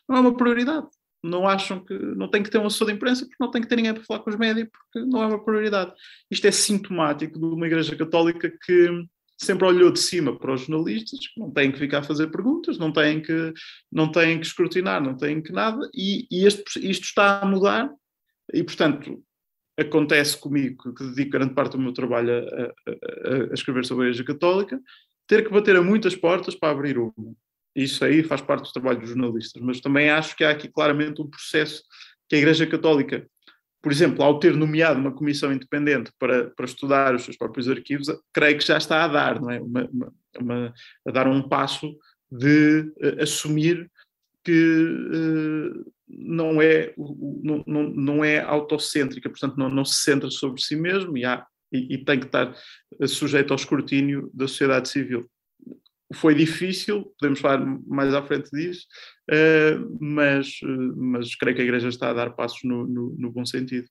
Não 0.09 0.17
é 0.17 0.19
uma 0.19 0.35
prioridade 0.35 0.87
não 1.25 1.47
acham 1.47 1.83
que 1.83 1.93
não 1.93 2.29
tem 2.29 2.41
que 2.43 2.49
ter 2.49 2.57
um 2.57 2.67
assessor 2.67 2.87
de 2.87 2.93
imprensa 2.93 3.25
porque 3.25 3.43
não 3.43 3.51
tem 3.51 3.61
que 3.61 3.67
ter 3.67 3.75
ninguém 3.75 3.93
para 3.93 4.03
falar 4.03 4.19
com 4.19 4.29
os 4.29 4.37
médias 4.37 4.67
porque 4.69 5.07
não 5.07 5.23
é 5.23 5.27
uma 5.27 5.43
prioridade. 5.43 5.93
Isto 6.29 6.47
é 6.47 6.51
sintomático 6.51 7.39
de 7.39 7.45
uma 7.45 7.67
igreja 7.67 7.95
católica 7.95 8.51
que 8.65 9.05
sempre 9.37 9.65
olhou 9.65 9.91
de 9.91 9.99
cima 9.99 10.37
para 10.37 10.53
os 10.53 10.61
jornalistas, 10.61 11.19
não 11.37 11.51
têm 11.51 11.71
que 11.71 11.79
ficar 11.79 11.99
a 11.99 12.03
fazer 12.03 12.27
perguntas, 12.27 12.77
não 12.77 12.91
têm 12.91 13.21
que, 13.21 13.53
não 13.91 14.11
têm 14.11 14.39
que 14.39 14.45
escrutinar, 14.45 15.01
não 15.01 15.15
têm 15.15 15.41
que 15.41 15.51
nada, 15.51 15.89
e, 15.93 16.25
e 16.31 16.45
este, 16.45 16.79
isto 16.89 17.03
está 17.03 17.41
a 17.41 17.45
mudar, 17.45 17.91
e 18.53 18.63
portanto 18.63 19.21
acontece 19.77 20.37
comigo, 20.37 20.93
que 20.93 21.03
dedico 21.03 21.31
grande 21.31 21.53
parte 21.53 21.73
do 21.73 21.79
meu 21.79 21.91
trabalho 21.91 22.31
a, 22.31 22.63
a, 22.63 23.51
a, 23.51 23.53
escrever 23.53 23.85
sobre 23.85 24.05
a 24.05 24.07
Igreja 24.07 24.23
Católica, 24.23 24.79
ter 25.27 25.43
que 25.43 25.51
bater 25.51 25.75
a 25.75 25.81
muitas 25.81 26.15
portas 26.15 26.55
para 26.55 26.71
abrir 26.71 26.97
uma. 26.97 27.35
Isso 27.75 28.05
aí 28.05 28.23
faz 28.23 28.41
parte 28.41 28.63
do 28.63 28.71
trabalho 28.71 28.99
dos 28.99 29.09
jornalistas, 29.09 29.61
mas 29.61 29.81
também 29.81 30.09
acho 30.09 30.35
que 30.35 30.43
há 30.43 30.51
aqui 30.51 30.69
claramente 30.69 31.21
um 31.21 31.29
processo 31.29 31.83
que 32.29 32.35
a 32.35 32.39
Igreja 32.39 32.65
Católica, 32.65 33.27
por 33.81 33.91
exemplo, 33.91 34.23
ao 34.23 34.39
ter 34.39 34.55
nomeado 34.55 34.99
uma 34.99 35.11
comissão 35.11 35.51
independente 35.51 36.11
para, 36.17 36.49
para 36.51 36.65
estudar 36.65 37.13
os 37.13 37.23
seus 37.23 37.37
próprios 37.37 37.69
arquivos, 37.69 38.07
creio 38.33 38.57
que 38.57 38.65
já 38.65 38.77
está 38.77 39.03
a 39.03 39.07
dar, 39.07 39.41
não 39.41 39.51
é? 39.51 39.59
Uma, 39.59 39.89
uma, 39.91 40.13
uma, 40.39 40.73
a 41.05 41.11
dar 41.11 41.27
um 41.27 41.47
passo 41.47 41.95
de 42.31 42.79
uh, 42.79 43.21
assumir 43.21 43.91
que 44.43 44.51
uh, 44.51 45.91
não, 46.07 46.61
é, 46.61 46.93
não, 46.97 47.63
não, 47.67 47.83
não 47.89 48.23
é 48.23 48.39
autocêntrica, 48.39 49.29
portanto, 49.29 49.57
não, 49.57 49.69
não 49.69 49.83
se 49.83 49.95
centra 50.01 50.31
sobre 50.31 50.61
si 50.61 50.75
mesmo 50.75 51.17
e, 51.17 51.25
há, 51.25 51.45
e, 51.71 51.95
e 51.95 51.97
tem 52.05 52.19
que 52.19 52.27
estar 52.27 52.55
sujeito 53.07 53.51
ao 53.51 53.57
escrutínio 53.57 54.31
da 54.33 54.47
sociedade 54.47 54.87
civil 54.87 55.29
foi 56.15 56.33
difícil, 56.33 57.13
podemos 57.19 57.39
falar 57.39 57.65
mais 57.85 58.13
à 58.13 58.21
frente 58.23 58.49
disso, 58.51 58.85
uh, 59.31 59.97
mas, 59.99 60.59
uh, 60.63 60.95
mas 60.97 61.35
creio 61.35 61.55
que 61.55 61.61
a 61.61 61.65
Igreja 61.65 61.89
está 61.89 62.09
a 62.09 62.13
dar 62.13 62.31
passos 62.31 62.63
no, 62.63 62.87
no, 62.87 63.15
no, 63.17 63.31
bom 63.31 63.45
sentido. 63.45 63.87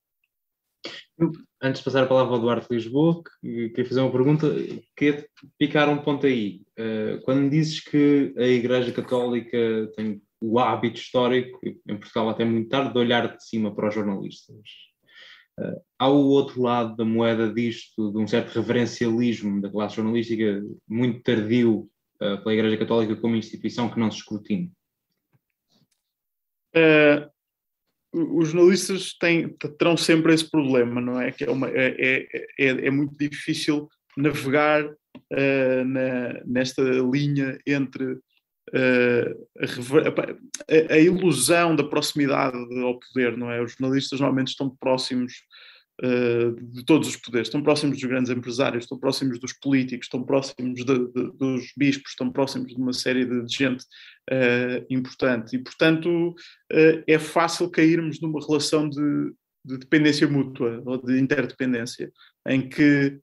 Antes 1.62 1.78
de 1.78 1.84
passar 1.84 2.02
a 2.02 2.06
palavra 2.06 2.34
ao 2.34 2.40
Duarte 2.40 2.74
Lisboa, 2.74 3.22
queria 3.40 3.86
fazer 3.86 4.00
uma 4.00 4.10
pergunta, 4.10 4.48
queria 4.96 5.24
picar 5.58 5.88
um 5.88 5.98
ponto 5.98 6.26
aí. 6.26 6.62
Uh, 6.78 7.22
quando 7.22 7.50
dizes 7.50 7.80
que 7.80 8.34
a 8.36 8.46
Igreja 8.46 8.92
Católica 8.92 9.58
tem 9.96 10.20
o 10.40 10.58
hábito 10.58 10.98
histórico, 10.98 11.60
em 11.64 11.96
Portugal 11.96 12.28
até 12.28 12.44
muito 12.44 12.68
tarde, 12.68 12.92
de 12.92 12.98
olhar 12.98 13.34
de 13.34 13.46
cima 13.46 13.74
para 13.74 13.88
os 13.88 13.94
jornalistas, 13.94 14.58
Uh, 15.58 15.80
há 16.00 16.08
o 16.08 16.26
outro 16.30 16.60
lado 16.62 16.96
da 16.96 17.04
moeda 17.04 17.52
disto, 17.52 18.10
de 18.10 18.18
um 18.18 18.26
certo 18.26 18.52
reverencialismo 18.56 19.60
da 19.60 19.70
classe 19.70 19.96
jornalística 19.96 20.60
muito 20.88 21.22
tardio 21.22 21.88
pela 22.18 22.54
Igreja 22.54 22.76
Católica 22.78 23.16
como 23.16 23.36
instituição 23.36 23.90
que 23.90 23.98
não 23.98 24.10
se 24.10 24.18
escrutine? 24.18 24.72
Uh, 26.76 27.30
os 28.14 28.48
jornalistas 28.48 29.14
têm, 29.18 29.48
terão 29.78 29.96
sempre 29.96 30.32
esse 30.32 30.48
problema, 30.48 31.00
não 31.00 31.20
é? 31.20 31.32
Que 31.32 31.44
é, 31.44 31.50
uma, 31.50 31.68
é, 31.68 31.94
é, 31.98 32.46
é, 32.58 32.86
é 32.86 32.90
muito 32.90 33.16
difícil 33.18 33.88
navegar 34.16 34.84
uh, 34.84 35.84
na, 35.84 36.44
nesta 36.44 36.82
linha 36.82 37.58
entre 37.66 38.18
Uh, 38.72 39.46
a, 40.88 40.94
a, 40.94 40.98
ilusão 40.98 41.76
da 41.76 41.84
proximidade 41.84 42.56
ao 42.80 42.98
poder, 42.98 43.36
não 43.36 43.50
é? 43.50 43.62
Os 43.62 43.72
jornalistas 43.72 44.18
normalmente 44.18 44.48
estão 44.48 44.74
próximos 44.80 45.34
uh, 46.02 46.52
de 46.60 46.84
todos 46.84 47.08
os 47.08 47.16
poderes. 47.16 47.48
Estão 47.48 47.62
próximos 47.62 47.98
dos 47.98 48.08
grandes 48.08 48.30
empresários, 48.30 48.84
estão 48.84 48.98
próximos 48.98 49.38
dos 49.38 49.52
políticos, 49.52 50.06
estão 50.06 50.22
próximos 50.22 50.84
de, 50.84 50.84
de, 50.84 51.32
dos 51.32 51.72
bispos, 51.76 52.12
estão 52.12 52.30
próximos 52.30 52.74
de 52.74 52.80
uma 52.80 52.92
série 52.92 53.24
de, 53.24 53.44
de 53.44 53.54
gente 53.54 53.84
uh, 54.30 54.84
importante. 54.90 55.56
E, 55.56 55.58
portanto, 55.58 56.30
uh, 56.30 57.04
é 57.06 57.18
fácil 57.18 57.70
cairmos 57.70 58.20
numa 58.20 58.44
relação 58.44 58.88
de, 58.88 59.32
de, 59.64 59.78
dependência 59.78 60.28
mútua 60.28 60.82
ou 60.84 60.98
de 60.98 61.18
interdependência, 61.18 62.12
em 62.48 62.68
que 62.68 63.18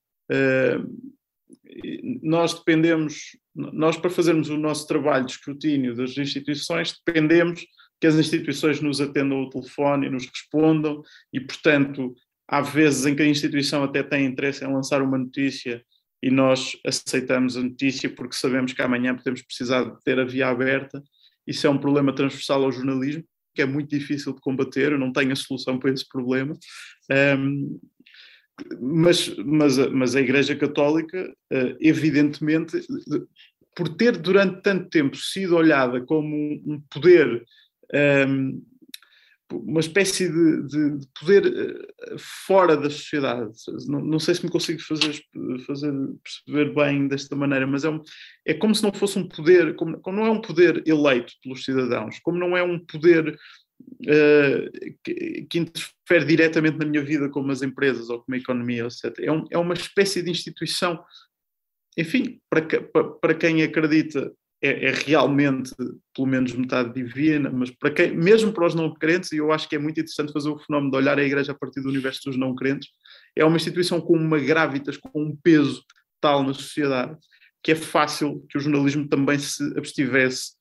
nós 2.23 2.53
dependemos, 2.53 3.37
nós 3.53 3.97
para 3.97 4.09
fazermos 4.09 4.49
o 4.49 4.57
nosso 4.57 4.87
trabalho 4.87 5.25
de 5.25 5.33
escrutínio 5.33 5.93
das 5.93 6.17
instituições, 6.17 6.95
dependemos 7.05 7.65
que 8.01 8.07
as 8.07 8.15
instituições 8.15 8.81
nos 8.81 8.99
atendam 8.99 9.37
ao 9.37 9.49
telefone 9.49 10.07
e 10.07 10.09
nos 10.09 10.25
respondam, 10.25 11.03
e, 11.31 11.39
portanto, 11.39 12.15
há 12.51 12.59
vezes 12.59 13.05
em 13.05 13.15
que 13.15 13.23
a 13.23 13.27
instituição 13.27 13.81
até 13.81 14.03
tem 14.03 14.25
interesse 14.25 14.65
em 14.65 14.71
lançar 14.71 15.01
uma 15.01 15.17
notícia 15.17 15.81
e 16.21 16.29
nós 16.29 16.77
aceitamos 16.85 17.55
a 17.55 17.63
notícia 17.63 18.09
porque 18.13 18.35
sabemos 18.35 18.73
que 18.73 18.81
amanhã 18.81 19.15
podemos 19.15 19.41
precisar 19.41 19.85
de 19.85 20.03
ter 20.03 20.19
a 20.19 20.25
via 20.25 20.49
aberta. 20.49 21.01
Isso 21.47 21.65
é 21.65 21.69
um 21.69 21.77
problema 21.77 22.13
transversal 22.13 22.63
ao 22.63 22.71
jornalismo, 22.71 23.23
que 23.55 23.61
é 23.61 23.65
muito 23.65 23.89
difícil 23.89 24.33
de 24.33 24.41
combater, 24.41 24.91
eu 24.91 24.99
não 24.99 25.13
tenho 25.13 25.31
a 25.31 25.35
solução 25.35 25.79
para 25.79 25.91
esse 25.91 26.07
problema. 26.07 26.53
Um, 27.39 27.79
mas, 28.79 29.35
mas, 29.37 29.77
mas, 29.89 30.15
a 30.15 30.21
Igreja 30.21 30.55
Católica, 30.55 31.33
eh, 31.51 31.75
evidentemente, 31.79 32.79
por 33.75 33.89
ter 33.89 34.17
durante 34.17 34.61
tanto 34.61 34.87
tempo 34.89 35.17
sido 35.17 35.55
olhada 35.55 36.01
como 36.01 36.35
um 36.35 36.79
poder 36.91 37.43
um, 38.27 38.61
uma 39.51 39.79
espécie 39.79 40.29
de, 40.29 40.67
de, 40.67 40.97
de, 40.97 41.07
poder 41.19 41.45
eh, 41.45 42.15
fora 42.17 42.75
da 42.77 42.89
sociedade. 42.89 43.51
Não, 43.87 43.99
não, 43.99 44.19
sei 44.19 44.35
se 44.35 44.45
me 44.45 44.51
consigo 44.51 44.81
fazer, 44.81 45.21
fazer 45.65 45.91
perceber 46.23 46.73
bem 46.73 47.07
desta 47.07 47.35
maneira, 47.35 47.67
mas 47.67 47.83
é, 47.83 47.89
um, 47.89 48.01
é 48.45 48.53
como 48.53 48.73
se 48.73 48.83
não 48.83 48.93
fosse 48.93 49.19
um 49.19 49.27
poder, 49.27 49.75
como, 49.75 49.99
como, 49.99 50.17
não 50.17 50.25
é 50.25 50.31
um 50.31 50.41
poder 50.41 50.83
eleito 50.87 51.33
pelos 51.43 51.63
cidadãos, 51.63 52.19
como 52.19 52.37
não 52.37 52.55
é 52.55 52.63
um 52.63 52.79
poder 52.79 53.37
uh, 54.01 54.95
que, 55.03 55.45
que, 55.49 55.59
interfere 55.59 56.25
diretamente 56.25 56.77
na 56.77 56.85
minha 56.85 57.03
vida, 57.03 57.29
como 57.29 57.51
as 57.51 57.61
empresas 57.61 58.09
ou 58.09 58.21
como 58.21 58.35
a 58.35 58.39
economia, 58.39 58.85
etc. 58.85 59.19
É, 59.19 59.31
um, 59.31 59.45
é 59.51 59.57
uma 59.57 59.73
espécie 59.73 60.21
de 60.21 60.31
instituição, 60.31 61.03
enfim, 61.97 62.39
para, 62.49 62.61
para, 62.83 63.03
para 63.03 63.35
quem 63.35 63.63
acredita 63.63 64.31
é, 64.61 64.89
é, 64.89 64.91
realmente 64.91 65.73
pelo 66.13 66.27
menos 66.27 66.53
metade 66.53 66.93
divina, 66.93 67.49
mas 67.49 67.71
para 67.71 67.91
quem, 67.91 68.15
mesmo 68.15 68.53
para 68.53 68.67
os 68.67 68.75
não 68.75 68.93
crentes, 68.93 69.31
e 69.31 69.37
eu 69.37 69.51
acho 69.51 69.67
que 69.67 69.75
é 69.75 69.79
muito 69.79 69.99
interessante 69.99 70.31
fazer 70.31 70.49
o 70.49 70.59
fenómeno 70.59 70.91
de 70.91 70.97
olhar 70.97 71.17
a 71.17 71.23
igreja 71.23 71.51
a 71.51 71.55
partir 71.55 71.81
do 71.81 71.89
universo 71.89 72.21
dos 72.25 72.37
não 72.37 72.53
crentes, 72.53 72.89
é 73.35 73.43
uma 73.43 73.57
instituição 73.57 73.99
com 73.99 74.13
uma 74.13 74.39
gravitas, 74.39 74.97
com 74.97 75.09
um 75.15 75.35
peso 75.35 75.83
tal 76.19 76.43
na 76.43 76.53
sociedade, 76.53 77.17
que 77.63 77.71
é 77.71 77.75
fácil 77.75 78.45
que 78.49 78.57
o 78.57 78.61
jornalismo 78.61 79.07
também 79.07 79.39
se 79.39 79.63
abstivesse 79.77 80.51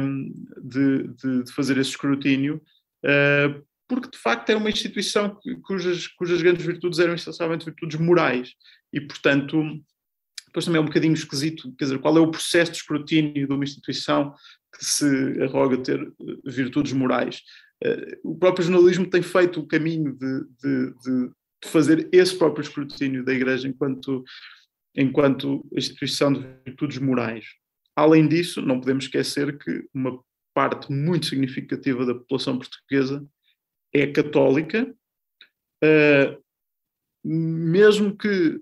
um, 0.00 0.32
de, 0.62 1.08
de, 1.08 1.44
de, 1.44 1.52
fazer 1.52 1.76
esse 1.76 1.90
escrutínio, 1.90 2.62
uh, 3.04 3.62
porque 3.88 4.10
de 4.10 4.18
facto 4.18 4.48
era 4.50 4.58
uma 4.58 4.70
instituição 4.70 5.38
cujas, 5.62 6.06
cujas 6.06 6.40
grandes 6.40 6.64
virtudes 6.64 6.98
eram 6.98 7.14
essencialmente 7.14 7.66
virtudes 7.66 7.98
morais, 7.98 8.52
e 8.92 9.00
portanto 9.00 9.62
depois 10.56 10.64
também 10.64 10.78
é 10.78 10.82
um 10.82 10.86
bocadinho 10.86 11.12
esquisito, 11.12 11.70
quer 11.76 11.84
dizer, 11.84 11.98
qual 11.98 12.16
é 12.16 12.20
o 12.20 12.30
processo 12.30 12.72
de 12.72 12.78
escrutínio 12.78 13.46
de 13.46 13.52
uma 13.52 13.62
instituição 13.62 14.32
que 14.74 14.82
se 14.82 15.42
arroga 15.42 15.76
ter 15.76 16.00
eh, 16.00 16.34
virtudes 16.46 16.94
morais. 16.94 17.42
Eh, 17.84 18.18
o 18.24 18.34
próprio 18.34 18.64
jornalismo 18.64 19.08
tem 19.08 19.20
feito 19.20 19.60
o 19.60 19.66
caminho 19.66 20.16
de, 20.16 20.44
de, 20.62 20.94
de 20.94 21.30
fazer 21.66 22.08
esse 22.10 22.34
próprio 22.38 22.62
escrutínio 22.62 23.22
da 23.22 23.34
Igreja 23.34 23.68
enquanto, 23.68 24.24
enquanto 24.94 25.66
instituição 25.76 26.32
de 26.32 26.40
virtudes 26.64 26.96
morais. 26.98 27.44
Além 27.94 28.26
disso, 28.26 28.62
não 28.62 28.80
podemos 28.80 29.04
esquecer 29.04 29.58
que 29.58 29.86
uma 29.92 30.18
parte 30.54 30.90
muito 30.90 31.26
significativa 31.26 32.06
da 32.06 32.14
população 32.14 32.58
portuguesa 32.58 33.26
é 33.92 34.06
católica, 34.06 34.90
uh, 35.84 36.42
mesmo 37.22 38.16
que 38.16 38.60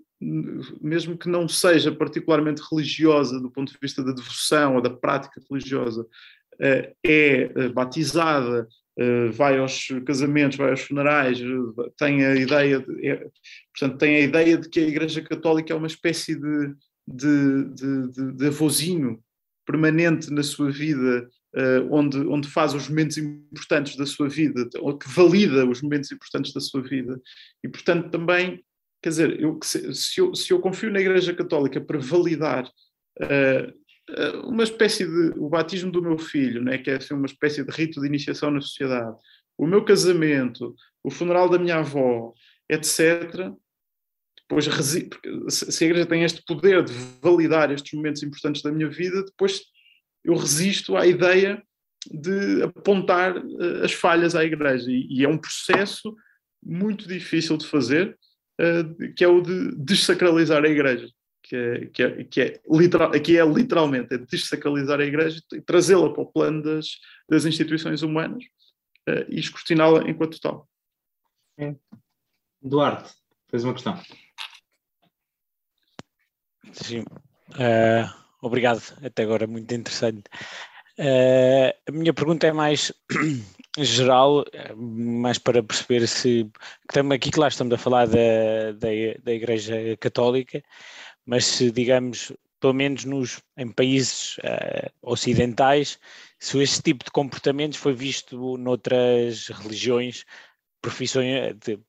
mesmo 0.81 1.19
que 1.19 1.29
não 1.29 1.49
seja 1.49 1.93
particularmente 1.93 2.63
religiosa 2.71 3.41
do 3.41 3.51
ponto 3.51 3.73
de 3.73 3.79
vista 3.81 4.03
da 4.03 4.13
devoção 4.13 4.77
ou 4.77 4.81
da 4.81 4.91
prática 4.91 5.41
religiosa, 5.51 6.07
eh, 6.61 6.95
é 7.05 7.43
eh, 7.43 7.69
batizada, 7.69 8.69
eh, 8.97 9.29
vai 9.31 9.59
aos 9.59 9.89
casamentos, 10.07 10.57
vai 10.57 10.71
aos 10.71 10.81
funerais, 10.81 11.39
tem 11.97 12.25
a 12.25 12.35
ideia, 12.37 12.81
de, 12.81 13.09
é, 13.09 13.27
portanto, 13.73 13.99
tem 13.99 14.17
a 14.17 14.21
ideia 14.21 14.57
de 14.57 14.69
que 14.69 14.81
a 14.81 14.89
Igreja 14.89 15.21
Católica 15.23 15.73
é 15.73 15.77
uma 15.77 15.87
espécie 15.87 16.35
de, 16.35 16.75
de, 17.07 17.65
de, 17.75 18.13
de, 18.13 18.33
de 18.33 18.47
avozinho 18.47 19.21
permanente 19.67 20.31
na 20.31 20.43
sua 20.43 20.71
vida 20.71 21.29
onde, 21.89 22.19
onde 22.19 22.49
faz 22.49 22.75
os 22.75 22.89
momentos 22.89 23.17
importantes 23.17 23.95
da 23.97 24.05
sua 24.05 24.29
vida, 24.29 24.69
ou 24.81 24.99
que 24.99 25.09
valida 25.09 25.65
os 25.65 25.81
momentos 25.81 26.11
importantes 26.11 26.53
da 26.53 26.61
sua 26.61 26.83
vida. 26.83 27.21
E, 27.63 27.69
portanto, 27.69 28.11
também, 28.11 28.61
quer 29.05 29.11
dizer, 29.11 29.39
eu, 29.39 29.59
se, 29.63 30.19
eu, 30.19 30.35
se 30.35 30.51
eu 30.51 30.59
confio 30.61 30.91
na 30.91 30.99
Igreja 30.99 31.35
Católica 31.35 31.79
para 31.79 31.99
validar 31.99 32.67
uh, 33.21 34.49
uma 34.49 34.63
espécie 34.63 35.05
de. 35.05 35.39
o 35.39 35.47
batismo 35.47 35.93
do 35.93 36.01
meu 36.01 36.17
filho, 36.17 36.63
né, 36.63 36.79
que 36.79 36.91
é 36.91 36.97
assim, 36.97 37.13
uma 37.13 37.27
espécie 37.27 37.63
de 37.63 37.71
rito 37.71 38.01
de 38.01 38.07
iniciação 38.07 38.51
na 38.51 38.63
sociedade, 38.63 39.15
o 39.59 39.67
meu 39.67 39.85
casamento, 39.85 40.75
o 41.03 41.11
funeral 41.11 41.51
da 41.51 41.59
minha 41.59 41.77
avó, 41.77 42.33
etc. 42.67 43.53
Depois, 44.41 44.65
se 45.51 45.85
a 45.85 45.87
Igreja 45.87 46.07
tem 46.07 46.25
este 46.25 46.43
poder 46.47 46.83
de 46.83 46.95
validar 47.21 47.71
estes 47.71 47.93
momentos 47.93 48.23
importantes 48.23 48.63
da 48.63 48.73
minha 48.73 48.89
vida, 48.89 49.23
depois 49.23 49.65
eu 50.25 50.35
resisto 50.35 50.97
à 50.97 51.07
ideia 51.07 51.63
de 52.11 52.63
apontar 52.63 53.37
uh, 53.37 53.85
as 53.85 53.93
falhas 53.93 54.35
à 54.35 54.43
Igreja. 54.43 54.87
E, 54.89 55.23
é 55.23 55.29
um 55.29 55.37
processo 55.37 56.17
muito 56.63 57.07
difícil 57.07 57.59
de 57.59 57.67
fazer, 57.67 58.19
uh, 58.61 59.15
que 59.15 59.25
é 59.25 59.29
o 59.29 59.41
de 59.41 59.75
desacralizar 59.77 60.65
a 60.65 60.69
Igreja. 60.69 61.09
Que 61.47 61.57
é, 61.57 61.87
que 61.87 62.03
é, 62.03 62.25
que 62.25 62.41
é, 62.41 62.63
literal, 62.71 63.11
que 63.11 63.39
é 63.39 63.45
literalmente 63.45 64.15
é 64.15 64.19
desacralizar 64.19 64.99
a 64.99 65.05
Igreja 65.05 65.43
e 65.53 65.61
trazê-la 65.61 66.11
para 66.11 66.23
o 66.23 66.33
plano 66.33 66.63
das, 66.63 66.99
das 67.29 67.45
instituições 67.45 68.03
humanas 68.03 68.43
uh, 69.09 69.27
e 69.29 69.39
escrutiná-la 69.39 70.09
enquanto 70.09 70.41
tal. 70.41 70.67
Duarte, 72.63 73.13
fez 73.51 73.63
uma 73.63 73.75
questão. 73.75 74.01
Sim. 76.73 77.05
Uh, 77.51 78.25
Obrigado, 78.45 78.83
até 79.03 79.23
agora 79.23 79.47
muito 79.47 79.75
interessante. 79.75 80.25
Uh, 80.99 81.75
a 81.89 81.93
minha 81.93 82.15
pergunta 82.15 82.47
é 82.47 82.53
mais 82.53 82.93
geral, 83.79 84.45
mais 84.77 85.39
para 85.39 85.63
perceber 85.63 86.07
se 86.07 86.49
aqui, 87.13 87.31
claro, 87.31 87.51
estamos 87.51 87.75
a 87.75 87.79
falar 87.79 88.07
da, 88.07 88.73
da, 88.77 88.89
da 89.23 89.33
Igreja 89.33 89.75
Católica, 89.99 90.63
mas 91.27 91.45
se 91.47 91.71
digamos, 91.71 92.33
pelo 92.61 92.75
menos 92.75 93.05
nos, 93.05 93.43
em 93.57 93.69
países 93.69 94.37
uh, 94.39 94.91
ocidentais, 95.03 95.99
se 96.39 96.63
esse 96.63 96.81
tipo 96.81 97.05
de 97.05 97.11
comportamentos 97.11 97.79
foi 97.79 97.93
visto 97.93 98.57
noutras 98.57 99.49
religiões 99.49 100.25
profissões 100.85 101.35
eh, 101.35 101.55
de, 101.55 101.81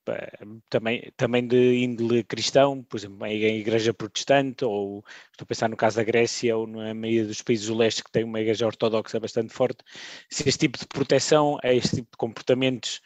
também, 0.70 1.12
também 1.18 1.46
de 1.46 1.84
índole 1.84 2.24
cristão, 2.24 2.82
por 2.82 2.96
exemplo, 2.96 3.26
em 3.26 3.60
igreja 3.60 3.94
protestante, 3.94 4.64
ou 4.64 5.04
estou 5.32 5.44
a 5.44 5.46
pensar 5.46 5.70
no 5.70 5.76
caso 5.76 5.98
da 5.98 6.04
Grécia 6.04 6.56
ou 6.56 6.66
na 6.66 6.94
maioria 6.94 7.26
dos 7.26 7.42
países 7.42 7.68
do 7.68 7.76
leste 7.76 8.02
que 8.02 8.12
tem 8.12 8.24
uma 8.24 8.40
igreja 8.40 8.66
ortodoxa 8.66 9.20
bastante 9.20 9.54
forte, 9.54 9.84
se 10.30 10.48
este 10.48 10.60
tipo 10.60 10.80
de 10.80 10.88
proteção 10.88 11.60
a 11.62 11.74
este 11.74 11.98
tipo 11.98 12.12
de 12.12 12.18
comportamentos 12.18 13.02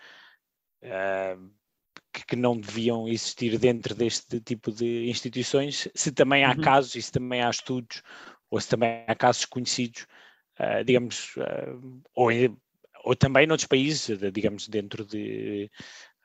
uh, 0.83 1.49
que, 2.13 2.23
que, 2.27 2.35
não 2.35 2.55
deviam 2.55 3.07
existir 3.07 3.57
dentro 3.57 3.95
deste 3.95 4.39
tipo 4.41 4.71
de 4.71 5.09
instituições, 5.09 5.87
se 5.95 6.11
também 6.11 6.43
há 6.43 6.51
uhum. 6.51 6.61
casos 6.61 6.93
e 6.95 7.01
se 7.01 7.11
também 7.11 7.41
há 7.41 7.49
estudos, 7.49 8.03
ou 8.51 8.61
se 8.61 8.69
também 8.69 9.05
há 9.07 9.15
casos 9.15 9.45
conhecidos, 9.45 10.05
uh, 10.59 10.83
digamos, 10.85 11.35
uh, 11.37 12.01
ou 12.13 12.31
ou 13.03 13.15
também 13.15 13.47
noutros 13.47 13.67
países, 13.67 14.17
digamos, 14.33 14.67
dentro 14.67 15.05
de. 15.05 15.69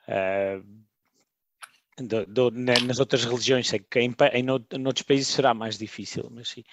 Uh, 0.07 0.85
do, 1.97 2.25
do, 2.25 2.51
nas 2.51 2.99
outras 2.99 3.23
religiões, 3.23 3.69
sei 3.69 3.79
que 3.79 3.99
em, 3.99 4.13
em, 4.33 4.49
outros 4.49 5.03
países 5.03 5.27
será 5.27 5.53
mais 5.53 5.77
difícil, 5.77 6.29
mas 6.29 6.49
sim. 6.49 6.63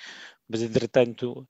Mas 0.48 0.62
entretanto, 0.62 1.46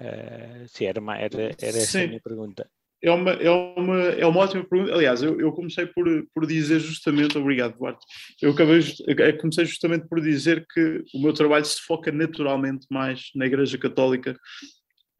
uh, 0.00 0.68
sim, 0.68 0.84
era, 0.84 1.00
uma, 1.00 1.16
era, 1.18 1.42
era 1.42 1.78
essa 1.78 2.00
a 2.00 2.06
minha 2.06 2.20
pergunta. 2.20 2.70
É 3.04 3.10
uma, 3.10 3.32
é, 3.32 3.50
uma, 3.50 3.98
é 4.00 4.24
uma 4.24 4.40
ótima 4.40 4.62
pergunta. 4.62 4.94
Aliás, 4.94 5.20
eu, 5.22 5.40
eu 5.40 5.50
comecei 5.52 5.86
por, 5.86 6.06
por 6.32 6.46
dizer 6.46 6.78
justamente, 6.78 7.36
obrigado, 7.36 7.76
Duarte. 7.76 8.06
Eu 8.40 8.52
acabei, 8.52 8.78
eu 9.08 9.38
comecei 9.38 9.64
justamente 9.64 10.06
por 10.06 10.20
dizer 10.20 10.64
que 10.72 11.02
o 11.12 11.20
meu 11.20 11.32
trabalho 11.32 11.64
se 11.64 11.80
foca 11.80 12.12
naturalmente 12.12 12.86
mais 12.88 13.30
na 13.34 13.46
Igreja 13.46 13.76
Católica 13.76 14.38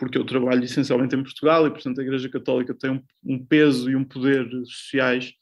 porque 0.02 0.18
eu 0.18 0.24
trabalho 0.24 0.64
essencialmente 0.64 1.14
em 1.14 1.22
Portugal 1.22 1.64
e, 1.64 1.70
portanto, 1.70 2.00
a 2.00 2.02
Igreja 2.02 2.28
Católica 2.28 2.74
tem 2.74 2.90
um, 2.90 3.00
um, 3.24 3.46
peso 3.46 3.88
e 3.88 3.94
um 3.94 4.02
poder 4.02 4.50
sociais 4.64 5.32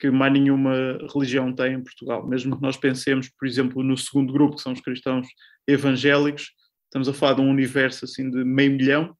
que 0.00 0.10
mais 0.10 0.32
nenhuma 0.32 0.96
religião 1.12 1.52
tem 1.52 1.74
em 1.74 1.82
Portugal. 1.82 2.26
Mesmo 2.26 2.56
que 2.56 2.62
nós 2.62 2.78
pensemos, 2.78 3.28
por 3.28 3.46
exemplo, 3.46 3.82
no 3.82 3.98
segundo 3.98 4.32
grupo, 4.32 4.56
que 4.56 4.62
são 4.62 4.72
os 4.72 4.80
cristãos 4.80 5.28
evangélicos, 5.66 6.52
estamos 6.84 7.06
a 7.06 7.12
falar 7.12 7.34
de 7.34 7.42
um 7.42 7.50
universo 7.50 8.06
assim 8.06 8.30
de 8.30 8.42
meio 8.44 8.70
milhão, 8.70 9.14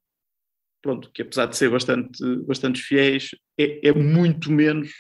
pronto, 0.81 1.11
que 1.13 1.21
apesar 1.21 1.45
de 1.45 1.57
ser 1.59 1.69
bastante, 1.69 2.25
bastante 2.47 2.81
fiéis, 2.81 3.33
é, 3.61 3.89
é 3.89 3.93
muito 3.93 4.51
menos, 4.51 4.91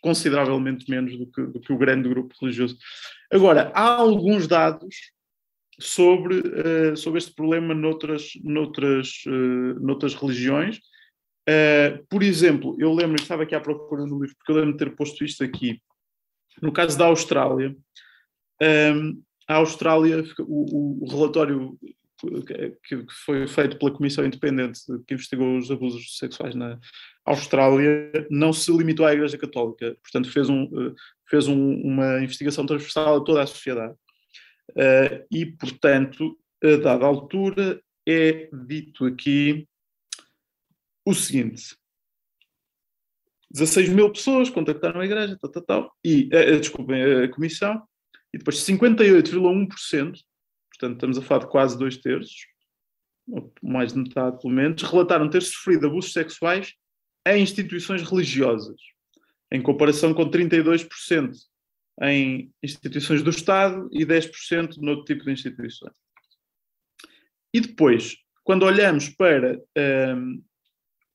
consideravelmente 0.00 0.88
menos 0.88 1.18
do 1.18 1.26
que, 1.26 1.42
do 1.42 1.58
que 1.58 1.72
o 1.72 1.78
grande 1.78 2.08
grupo 2.08 2.36
religioso. 2.40 2.78
Agora, 3.32 3.72
há 3.74 3.96
alguns 3.96 4.46
dados 4.46 4.94
sobre, 5.80 6.40
uh, 6.40 6.96
sobre 6.96 7.18
este 7.18 7.32
problema 7.32 7.74
noutras, 7.74 8.32
noutras, 8.42 9.22
uh, 9.26 9.80
noutras 9.80 10.14
religiões. 10.14 10.78
Uh, 11.48 12.04
por 12.08 12.22
exemplo, 12.22 12.76
eu 12.78 12.92
lembro, 12.92 13.16
estava 13.16 13.44
aqui 13.44 13.54
à 13.54 13.60
procura 13.60 14.04
no 14.04 14.20
livro, 14.20 14.36
porque 14.36 14.52
eu 14.52 14.56
lembro 14.56 14.72
de 14.72 14.78
ter 14.78 14.94
posto 14.96 15.24
isto 15.24 15.44
aqui. 15.44 15.80
No 16.60 16.72
caso 16.72 16.98
da 16.98 17.06
Austrália, 17.06 17.70
um, 17.70 18.64
ehm, 18.64 19.18
a 19.46 19.54
Austrália, 19.56 20.24
o, 20.40 21.04
o 21.04 21.08
relatório 21.08 21.78
que, 22.82 23.04
que, 23.04 23.12
foi 23.24 23.46
feito 23.46 23.78
pela 23.78 23.92
Comissão 23.92 24.26
Independente 24.26 24.80
que 25.06 25.14
investigou 25.14 25.56
os 25.56 25.70
abusos 25.70 26.18
sexuais 26.18 26.54
na 26.54 26.76
Austrália 27.24 28.10
não 28.28 28.52
se 28.52 28.76
limitou 28.76 29.06
à 29.06 29.12
Igreja 29.12 29.38
Católica, 29.38 29.96
portanto 30.02 30.30
fez, 30.32 30.50
um, 30.50 30.68
fez 31.30 31.46
um, 31.46 31.80
uma 31.80 32.20
investigação 32.20 32.66
transversal 32.66 33.18
a 33.18 33.24
toda 33.24 33.40
a 33.40 33.46
sociedade. 33.46 33.94
Uh, 34.70 35.26
e, 35.30 35.46
portanto, 35.46 36.38
a 36.62 36.76
dada 36.76 37.06
altura, 37.06 37.82
é 38.06 38.48
dito 38.66 39.04
aqui 39.04 39.68
o 41.04 41.14
seguinte: 41.14 41.76
16 43.50 43.88
mil 43.90 44.10
pessoas 44.12 44.50
contactaram 44.50 45.00
a 45.00 45.04
igreja, 45.04 45.38
tal, 45.40 45.50
tal, 45.50 45.62
tal, 45.62 45.96
e, 46.04 46.26
uh, 46.26 46.58
desculpem, 46.58 47.02
a 47.02 47.28
comissão, 47.28 47.82
e 48.32 48.38
depois 48.38 48.58
58,1%, 48.58 49.68
portanto, 49.68 50.94
estamos 50.94 51.18
a 51.18 51.22
falar 51.22 51.44
de 51.44 51.50
quase 51.50 51.78
dois 51.78 51.96
terços, 51.98 52.46
mais 53.62 53.92
de 53.92 53.98
metade 53.98 54.40
pelo 54.40 54.54
menos, 54.54 54.82
relataram 54.82 55.28
ter 55.28 55.42
sofrido 55.42 55.86
abusos 55.86 56.12
sexuais 56.12 56.74
em 57.26 57.42
instituições 57.42 58.02
religiosas, 58.02 58.80
em 59.52 59.60
comparação 59.60 60.14
com 60.14 60.30
32% 60.30 61.32
em 62.02 62.52
instituições 62.62 63.22
do 63.22 63.30
Estado 63.30 63.88
e 63.92 64.04
10% 64.04 64.76
noutro 64.78 65.04
tipo 65.04 65.24
de 65.24 65.32
instituições. 65.32 65.94
E 67.52 67.60
depois, 67.60 68.16
quando 68.44 68.64
olhamos 68.64 69.08
para, 69.08 69.60
um, 70.16 70.42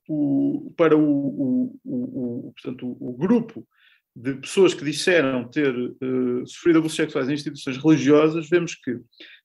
o, 0.08 0.74
para 0.76 0.98
o, 0.98 1.02
o, 1.02 1.80
o, 1.84 2.54
portanto, 2.54 2.98
o, 3.00 3.14
grupo 3.14 3.68
de 4.16 4.36
pessoas 4.36 4.74
que 4.74 4.84
disseram 4.84 5.48
ter 5.48 5.74
uh, 5.76 6.48
sofrido 6.48 6.80
abusos 6.80 6.98
sexuais 6.98 7.30
em 7.30 7.34
instituições 7.34 7.78
religiosas, 7.78 8.50
vemos 8.50 8.76
que 8.76 9.00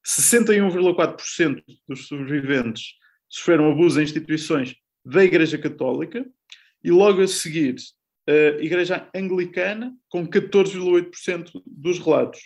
61,4% 0.06 1.62
dos 1.88 2.06
sobreviventes 2.06 2.94
sofreram 3.28 3.70
abusos 3.70 3.98
em 3.98 4.04
instituições 4.04 4.74
da 5.04 5.24
Igreja 5.24 5.58
Católica 5.58 6.26
e 6.82 6.90
logo 6.90 7.22
a 7.22 7.28
seguir 7.28 7.76
uh, 8.28 8.62
Igreja 8.62 9.08
Anglicana, 9.14 9.94
com 10.08 10.26
14,8% 10.26 11.62
dos 11.66 11.98
relatos. 11.98 12.40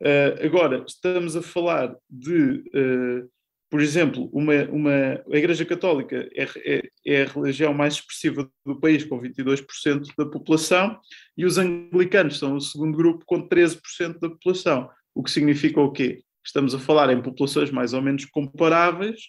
Uh, 0.00 0.44
agora, 0.44 0.84
estamos 0.86 1.36
a 1.36 1.42
falar 1.42 1.96
de, 2.10 2.62
uh, 2.74 3.30
por 3.70 3.80
exemplo, 3.80 4.28
uma, 4.32 4.54
uma, 4.64 5.24
a 5.32 5.36
Igreja 5.36 5.64
Católica 5.64 6.28
é, 6.34 6.44
é, 6.56 6.82
é, 7.06 7.22
a 7.22 7.26
religião 7.26 7.72
mais 7.72 7.94
expressiva 7.94 8.48
do 8.66 8.78
país, 8.78 9.04
com 9.04 9.20
22% 9.20 10.06
da 10.16 10.26
população, 10.26 10.98
e 11.36 11.44
os 11.44 11.56
anglicanos 11.58 12.38
são 12.38 12.56
o 12.56 12.60
segundo 12.60 12.96
grupo, 12.96 13.24
com 13.24 13.48
13% 13.48 14.20
da 14.20 14.28
população. 14.28 14.90
O 15.14 15.22
que 15.22 15.30
significa 15.30 15.80
o 15.80 15.90
quê? 15.90 16.22
Estamos 16.44 16.74
a 16.74 16.78
falar 16.78 17.10
em 17.10 17.22
populações 17.22 17.70
mais 17.70 17.94
ou 17.94 18.02
menos 18.02 18.26
comparáveis, 18.26 19.28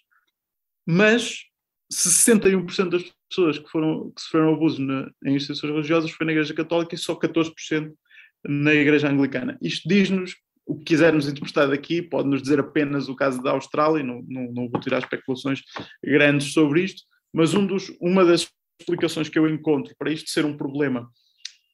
mas 0.86 1.46
61% 1.92 2.90
das 2.90 3.04
pessoas 3.36 3.60
que, 3.60 3.70
foram, 3.70 4.12
que 4.12 4.22
sofreram 4.22 4.54
abuso 4.54 4.82
na, 4.82 5.12
em 5.26 5.36
instituições 5.36 5.72
religiosas 5.72 6.12
foi 6.12 6.26
na 6.26 6.32
Igreja 6.32 6.54
Católica 6.54 6.96
e 6.96 6.98
só 6.98 7.16
14% 7.16 7.92
na 8.48 8.74
Igreja 8.74 9.10
Anglicana. 9.10 9.58
Isto 9.62 9.90
diz-nos 9.90 10.36
o 10.66 10.78
que 10.78 10.86
quisermos 10.86 11.28
interpretar 11.28 11.68
daqui, 11.68 12.02
pode-nos 12.02 12.42
dizer 12.42 12.60
apenas 12.60 13.08
o 13.10 13.16
caso 13.16 13.42
da 13.44 13.52
Austrália, 13.52 14.04
não, 14.04 14.24
não, 14.28 14.52
não 14.52 14.70
vou 14.70 14.80
tirar 14.80 15.00
especulações 15.00 15.62
grandes 16.04 16.54
sobre 16.54 16.84
isto, 16.84 17.04
mas 17.34 17.54
um 17.54 17.66
dos, 17.66 17.96
uma 18.02 18.24
das 18.26 18.50
explicações 18.80 19.30
que 19.30 19.38
eu 19.38 19.48
encontro 19.48 19.94
para 19.98 20.12
isto 20.12 20.30
ser 20.30 20.46
um 20.46 20.58
problema 20.58 21.10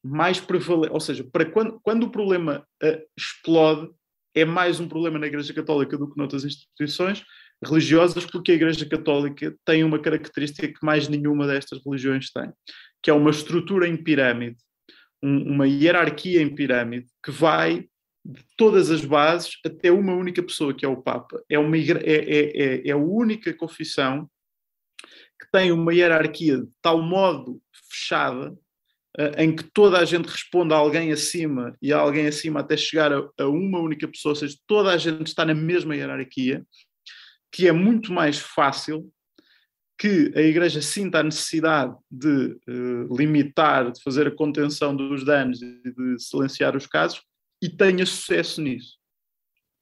mais 0.03 0.39
prevalente, 0.39 0.93
ou 0.93 0.99
seja, 0.99 1.23
para 1.23 1.45
quando, 1.45 1.79
quando 1.81 2.03
o 2.03 2.11
problema 2.11 2.65
uh, 2.83 3.01
explode, 3.15 3.89
é 4.33 4.43
mais 4.43 4.79
um 4.79 4.87
problema 4.87 5.19
na 5.19 5.27
Igreja 5.27 5.53
Católica 5.53 5.97
do 5.97 6.09
que 6.09 6.17
noutras 6.17 6.43
instituições, 6.43 7.23
religiosas, 7.63 8.25
porque 8.25 8.51
a 8.51 8.55
Igreja 8.55 8.85
Católica 8.87 9.55
tem 9.65 9.83
uma 9.83 9.99
característica 9.99 10.67
que 10.67 10.85
mais 10.85 11.07
nenhuma 11.07 11.45
destas 11.45 11.79
religiões 11.85 12.31
tem, 12.31 12.51
que 13.01 13.09
é 13.09 13.13
uma 13.13 13.29
estrutura 13.29 13.87
em 13.87 13.95
pirâmide, 13.95 14.57
um, 15.21 15.53
uma 15.53 15.67
hierarquia 15.67 16.41
em 16.41 16.53
pirâmide, 16.53 17.07
que 17.23 17.31
vai 17.31 17.87
de 18.23 18.43
todas 18.55 18.91
as 18.91 19.03
bases 19.03 19.57
até 19.65 19.91
uma 19.91 20.13
única 20.13 20.41
pessoa, 20.43 20.73
que 20.73 20.85
é 20.85 20.87
o 20.87 21.01
Papa. 21.01 21.41
É, 21.49 21.57
uma, 21.57 21.77
é, 21.77 21.81
é, 21.81 22.63
é, 22.63 22.87
é 22.87 22.91
a 22.91 22.97
única 22.97 23.53
confissão 23.53 24.29
que 25.39 25.49
tem 25.51 25.71
uma 25.71 25.93
hierarquia 25.93 26.57
de 26.57 26.69
tal 26.81 27.01
modo 27.01 27.59
fechada 27.89 28.51
uh, 28.51 29.39
em 29.41 29.55
que 29.55 29.63
toda 29.63 29.97
a 29.97 30.05
gente 30.05 30.27
responde 30.27 30.73
a 30.73 30.77
alguém 30.77 31.11
acima 31.11 31.75
e 31.81 31.91
a 31.91 31.97
alguém 31.97 32.27
acima 32.27 32.59
até 32.59 32.77
chegar 32.77 33.11
a, 33.11 33.27
a, 33.39 33.47
uma 33.47 33.79
única 33.79 34.07
pessoa, 34.07 34.33
ou 34.33 34.35
seja, 34.35 34.55
toda 34.67 34.91
a 34.91 34.97
gente 34.97 35.27
está 35.27 35.43
na 35.43 35.55
mesma 35.55 35.95
hierarquia, 35.95 36.63
que 37.51 37.67
é 37.67 37.71
muito 37.71 38.13
mais 38.13 38.39
fácil 38.39 39.11
que 39.97 40.31
a 40.35 40.41
Igreja 40.41 40.81
sinta 40.81 41.19
a 41.19 41.23
necessidade 41.23 41.95
de 42.09 42.57
uh, 42.67 43.15
limitar, 43.15 43.91
de 43.91 44.01
fazer 44.01 44.25
a 44.25 44.35
contenção 44.35 44.95
dos 44.95 45.23
danos 45.23 45.61
e 45.61 45.79
de 45.83 46.17
silenciar 46.17 46.75
os 46.75 46.87
casos 46.87 47.21
e 47.61 47.69
tenha 47.69 48.03
sucesso 48.03 48.61
nisso, 48.61 48.97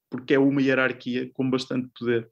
porque 0.10 0.34
é 0.34 0.40
uma 0.40 0.62
hierarquia 0.62 1.30
com 1.34 1.50
bastante 1.50 1.88
poder. 1.98 2.28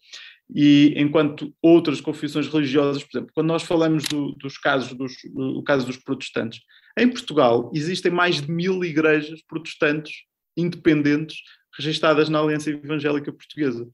E 0.53 0.93
enquanto 0.97 1.55
outras 1.61 2.01
confissões 2.01 2.47
religiosas, 2.47 3.03
por 3.03 3.17
exemplo, 3.17 3.33
quando 3.33 3.47
nós 3.47 3.63
falamos 3.63 4.03
do, 4.05 4.33
dos 4.33 4.57
casos 4.57 4.93
dos, 4.93 5.13
do 5.33 5.63
caso 5.63 5.85
dos 5.85 5.97
protestantes, 5.97 6.59
em 6.97 7.09
Portugal 7.09 7.71
existem 7.73 8.11
mais 8.11 8.41
de 8.41 8.51
mil 8.51 8.83
igrejas 8.83 9.41
protestantes 9.43 10.23
independentes 10.57 11.37
registadas 11.77 12.27
na 12.27 12.39
Aliança 12.39 12.69
Evangélica 12.69 13.31
Portuguesa. 13.31 13.87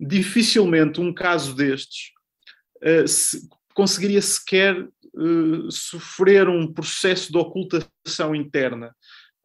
Dificilmente 0.00 1.00
um 1.00 1.12
caso 1.12 1.54
destes 1.54 2.12
uh, 2.82 3.06
se, 3.06 3.48
conseguiria 3.74 4.22
sequer 4.22 4.80
uh, 4.82 5.70
sofrer 5.70 6.48
um 6.48 6.72
processo 6.72 7.32
de 7.32 7.38
ocultação 7.38 8.34
interna 8.34 8.94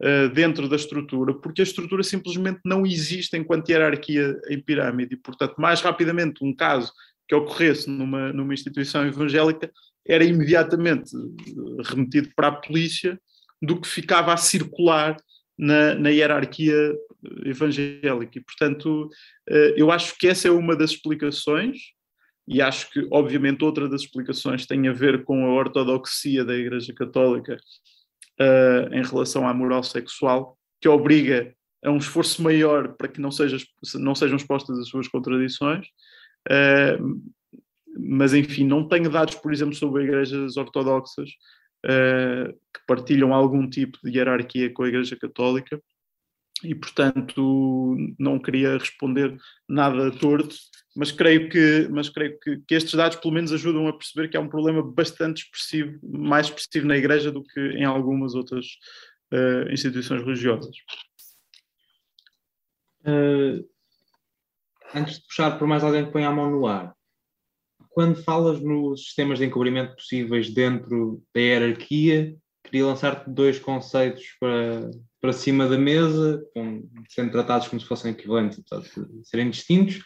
uh, 0.00 0.28
dentro 0.32 0.68
da 0.68 0.76
estrutura, 0.76 1.34
porque 1.34 1.60
a 1.60 1.64
estrutura 1.64 2.02
simplesmente 2.02 2.60
não 2.64 2.86
existe 2.86 3.36
enquanto 3.36 3.68
hierarquia 3.68 4.38
em 4.48 4.60
pirâmide. 4.60 5.14
E, 5.14 5.18
portanto, 5.18 5.54
mais 5.58 5.80
rapidamente 5.80 6.44
um 6.44 6.54
caso 6.54 6.92
que 7.28 7.34
ocorresse 7.34 7.88
numa, 7.88 8.32
numa 8.32 8.54
instituição 8.54 9.06
evangélica 9.06 9.70
era 10.06 10.22
imediatamente 10.22 11.10
remetido 11.84 12.28
para 12.36 12.48
a 12.48 12.52
polícia 12.52 13.18
do 13.62 13.80
que 13.80 13.88
ficava 13.88 14.32
a 14.32 14.36
circular 14.36 15.16
na, 15.58 15.94
na 15.94 16.10
hierarquia 16.10 16.94
evangélica. 17.44 18.38
E, 18.38 18.40
portanto, 18.40 19.08
eh, 19.48 19.74
eu 19.76 19.90
acho 19.90 20.16
que 20.18 20.28
essa 20.28 20.48
é 20.48 20.50
uma 20.50 20.76
das 20.76 20.90
explicações, 20.90 21.78
e 22.46 22.60
acho 22.60 22.90
que, 22.90 23.06
obviamente, 23.10 23.64
outra 23.64 23.88
das 23.88 24.02
explicações 24.02 24.66
tem 24.66 24.86
a 24.88 24.92
ver 24.92 25.24
com 25.24 25.46
a 25.46 25.54
ortodoxia 25.54 26.44
da 26.44 26.54
Igreja 26.54 26.92
Católica 26.92 27.56
uh, 28.38 28.94
em 28.94 29.02
relação 29.02 29.48
à 29.48 29.54
moral 29.54 29.82
sexual, 29.82 30.58
que 30.78 30.86
obriga 30.86 31.54
a 31.82 31.90
um 31.90 31.96
esforço 31.96 32.42
maior 32.42 32.96
para 32.96 33.08
que 33.08 33.18
não, 33.18 33.30
seja, 33.30 33.56
não 33.94 34.14
sejam 34.14 34.36
expostas 34.36 34.78
as 34.78 34.88
suas 34.88 35.08
contradições. 35.08 35.86
Mas 37.96 38.34
enfim, 38.34 38.66
não 38.66 38.86
tenho 38.86 39.08
dados, 39.08 39.36
por 39.36 39.52
exemplo, 39.52 39.74
sobre 39.74 40.04
igrejas 40.04 40.58
ortodoxas 40.58 41.30
que 41.86 42.80
partilham 42.86 43.32
algum 43.32 43.68
tipo 43.68 43.98
de 44.02 44.16
hierarquia 44.16 44.72
com 44.72 44.82
a 44.82 44.88
Igreja 44.88 45.16
Católica 45.16 45.80
e, 46.62 46.74
portanto, 46.74 47.96
não 48.18 48.38
queria 48.38 48.78
responder 48.78 49.36
nada 49.68 50.10
torto, 50.12 50.54
mas 50.96 51.10
creio 51.10 51.48
que, 51.48 51.88
mas 51.90 52.08
creio 52.08 52.38
que, 52.38 52.58
que, 52.66 52.74
estes 52.74 52.94
dados 52.94 53.16
pelo 53.18 53.34
menos 53.34 53.52
ajudam 53.52 53.88
a 53.88 53.92
perceber 53.92 54.28
que 54.28 54.36
há 54.36 54.40
um 54.40 54.48
problema 54.48 54.82
bastante 54.82 55.42
expressivo, 55.42 55.98
mais 56.02 56.46
expressivo 56.46 56.86
na 56.86 56.96
Igreja 56.96 57.32
do 57.32 57.42
que 57.42 57.60
em 57.60 57.84
algumas 57.84 58.34
outras 58.34 58.66
uh, 59.32 59.70
instituições 59.70 60.22
religiosas. 60.22 60.76
Uh, 63.00 63.68
antes 64.94 65.18
de 65.18 65.26
puxar 65.26 65.58
por 65.58 65.66
mais 65.66 65.82
alguém 65.82 66.06
que 66.06 66.12
põe 66.12 66.24
a 66.24 66.30
mão 66.30 66.50
no 66.50 66.66
ar, 66.66 66.93
quando 67.94 68.22
falas 68.22 68.60
nos 68.60 69.04
sistemas 69.04 69.38
de 69.38 69.44
encobrimento 69.44 69.94
possíveis 69.94 70.52
dentro 70.52 71.22
da 71.32 71.40
hierarquia, 71.40 72.36
queria 72.64 72.86
lançar-te 72.86 73.30
dois 73.30 73.60
conceitos 73.60 74.24
para, 74.40 74.90
para 75.20 75.32
cima 75.32 75.68
da 75.68 75.78
mesa, 75.78 76.44
com, 76.52 76.90
sendo 77.08 77.30
tratados 77.30 77.68
como 77.68 77.80
se 77.80 77.86
fossem 77.86 78.10
equivalentes, 78.10 78.58
portanto, 78.58 78.90
serem 79.22 79.48
distintos, 79.48 80.02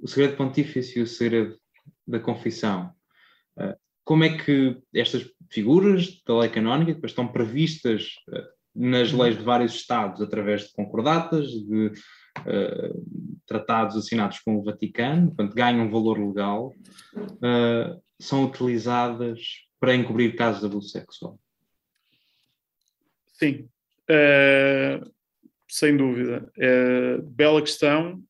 o 0.00 0.08
segredo 0.08 0.36
pontífice 0.36 0.98
e 0.98 1.02
o 1.02 1.06
segredo 1.06 1.56
da 2.04 2.18
confissão. 2.18 2.90
Uh, 3.56 3.76
como 4.04 4.24
é 4.24 4.36
que 4.36 4.76
estas 4.92 5.30
figuras 5.52 6.20
da 6.26 6.36
lei 6.36 6.48
canónica, 6.50 6.98
que 6.98 7.06
estão 7.06 7.28
previstas 7.28 8.08
uh, 8.28 8.42
nas 8.74 9.12
leis 9.12 9.38
de 9.38 9.44
vários 9.44 9.74
Estados 9.74 10.20
através 10.20 10.62
de 10.62 10.72
concordatas, 10.72 11.46
de 11.46 11.92
uh, 12.38 13.40
tratados 13.46 13.96
assinados 13.96 14.38
com 14.40 14.56
o 14.56 14.62
Vaticano, 14.62 15.28
portanto, 15.28 15.54
ganham 15.54 15.90
valor 15.90 16.18
legal, 16.18 16.72
uh, 17.16 18.02
são 18.18 18.44
utilizadas 18.44 19.40
para 19.78 19.94
encobrir 19.94 20.36
casos 20.36 20.60
de 20.60 20.66
abuso 20.66 20.88
sexual? 20.88 21.38
Sim, 23.32 23.68
uh, 24.10 25.12
sem 25.68 25.96
dúvida. 25.96 26.50
bela 27.24 27.60
questão 27.60 28.22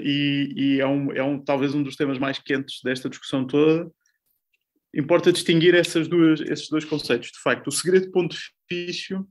e, 0.00 0.52
e 0.54 0.80
é, 0.80 0.86
um, 0.86 1.12
é 1.12 1.22
um, 1.22 1.38
talvez 1.42 1.74
um 1.74 1.82
dos 1.82 1.96
temas 1.96 2.18
mais 2.18 2.38
quentes 2.38 2.80
desta 2.82 3.08
discussão 3.08 3.46
toda. 3.46 3.90
Importa 4.94 5.32
distinguir 5.32 5.74
essas 5.74 6.06
duas, 6.06 6.40
esses 6.40 6.68
dois 6.68 6.84
conceitos. 6.84 7.32
De 7.32 7.40
facto, 7.40 7.66
o 7.66 7.72
segredo 7.72 8.12
pontifício 8.12 9.26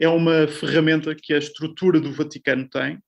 é 0.00 0.08
uma 0.08 0.46
ferramenta 0.46 1.14
que 1.14 1.34
a 1.34 1.38
estrutura 1.38 2.00
do 2.00 2.12
Vaticano 2.12 2.68
tem 2.68 2.98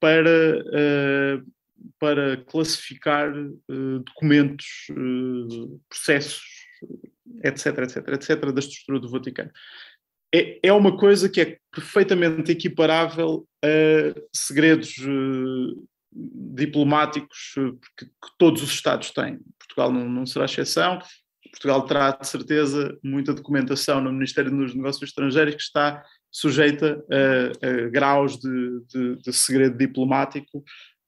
para, 0.00 0.58
uh, 0.58 1.52
para 1.98 2.36
classificar 2.44 3.32
uh, 3.36 3.98
documentos, 4.00 4.66
uh, 4.90 5.80
processos, 5.88 6.42
etc, 7.42 7.78
etc, 7.78 8.08
etc, 8.08 8.52
da 8.52 8.60
estrutura 8.60 9.00
do 9.00 9.10
Vaticano. 9.10 9.50
É, 10.34 10.58
é 10.62 10.72
uma 10.72 10.96
coisa 10.96 11.28
que 11.28 11.40
é 11.40 11.58
perfeitamente 11.72 12.52
equiparável 12.52 13.46
a 13.64 14.20
segredos 14.32 14.96
diplomáticos 16.12 17.54
que, 17.96 18.04
que, 18.06 18.12
todos 18.38 18.62
os 18.62 18.70
Estados 18.70 19.10
têm. 19.10 19.38
Portugal 19.58 19.90
não, 19.90 20.06
não 20.08 20.26
será 20.26 20.44
exceção. 20.44 20.98
Portugal 21.50 21.86
terá, 21.86 22.10
de 22.10 22.26
certeza, 22.28 22.98
muita 23.02 23.32
documentação 23.32 24.02
no 24.02 24.12
Ministério 24.12 24.50
dos 24.50 24.74
Negócios 24.74 25.08
Estrangeiros 25.08 25.54
que 25.54 25.62
está 25.62 26.04
sujeita 26.30 27.04
a, 27.10 27.66
a 27.66 27.88
graus 27.88 28.38
de, 28.38 28.80
de, 28.86 29.16
de, 29.16 29.32
segredo 29.32 29.76
diplomático 29.76 30.62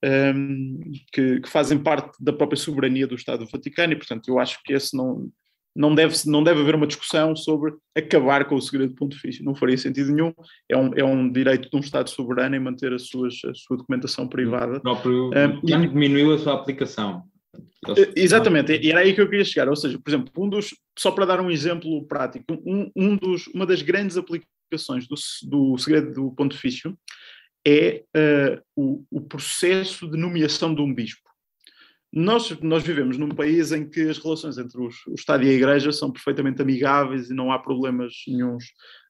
um, 0.04 0.80
que, 1.12 1.40
que, 1.40 1.48
fazem 1.48 1.78
parte 1.78 2.12
da 2.20 2.32
própria 2.32 2.56
soberania 2.56 3.06
do 3.06 3.14
Estado 3.14 3.44
do 3.44 3.50
Vaticano 3.50 3.92
e, 3.92 3.96
portanto, 3.96 4.28
eu 4.28 4.38
acho 4.38 4.58
que 4.64 4.72
esse 4.72 4.96
não, 4.96 5.28
não, 5.76 5.94
deve, 5.94 6.14
não 6.26 6.42
deve 6.42 6.60
haver 6.60 6.74
uma 6.74 6.86
discussão 6.86 7.36
sobre 7.36 7.74
acabar 7.94 8.46
com 8.46 8.54
o 8.54 8.62
segredo 8.62 8.94
pontifício, 8.94 9.44
não 9.44 9.54
faria 9.54 9.76
sentido 9.76 10.10
nenhum, 10.12 10.32
é 10.68 10.76
um, 10.76 10.90
é 10.96 11.04
um 11.04 11.30
direito 11.30 11.68
de 11.68 11.76
um 11.76 11.80
Estado 11.80 12.08
soberano 12.08 12.56
em 12.56 12.60
manter 12.60 12.92
as 12.92 13.08
suas, 13.08 13.34
a 13.44 13.54
sua 13.54 13.76
documentação 13.76 14.26
privada. 14.26 14.78
O 14.78 14.80
próprio 14.80 15.28
um, 15.28 15.60
e 15.62 15.88
diminuiu 15.88 16.34
a 16.34 16.38
sua 16.38 16.54
aplicação. 16.54 17.22
Exatamente, 18.14 18.78
e 18.80 18.90
era 18.90 19.00
aí 19.00 19.14
que 19.14 19.20
eu 19.20 19.28
queria 19.28 19.44
chegar. 19.44 19.68
Ou 19.68 19.76
seja, 19.76 19.98
por 19.98 20.10
exemplo, 20.10 20.32
um 20.38 20.48
dos, 20.48 20.70
só 20.98 21.10
para 21.10 21.26
dar 21.26 21.40
um 21.40 21.50
exemplo 21.50 22.06
prático, 22.06 22.44
um, 22.64 22.90
um 22.94 23.16
dos, 23.16 23.46
uma 23.48 23.66
das 23.66 23.82
grandes 23.82 24.16
aplicações 24.16 24.59
explicações 24.70 25.06
do, 25.06 25.14
do 25.48 25.78
segredo 25.78 26.12
do 26.12 26.30
pontifício 26.32 26.96
é 27.66 28.04
uh, 28.16 28.62
o, 28.74 29.04
o, 29.10 29.20
processo 29.20 30.10
de 30.10 30.16
nomeação 30.16 30.74
de 30.74 30.80
um 30.80 30.94
bispo. 30.94 31.28
Nós, 32.12 32.58
nós 32.60 32.82
vivemos 32.82 33.18
num 33.18 33.28
país 33.28 33.70
em 33.70 33.88
que 33.88 34.08
as 34.08 34.18
relações 34.18 34.58
entre 34.58 34.80
os, 34.80 35.06
o 35.06 35.14
Estado 35.14 35.44
e 35.44 35.50
a 35.50 35.52
Igreja 35.52 35.92
são 35.92 36.10
perfeitamente 36.10 36.62
amigáveis 36.62 37.30
e 37.30 37.34
não 37.34 37.52
há 37.52 37.58
problemas 37.58 38.14
nenhums 38.26 38.64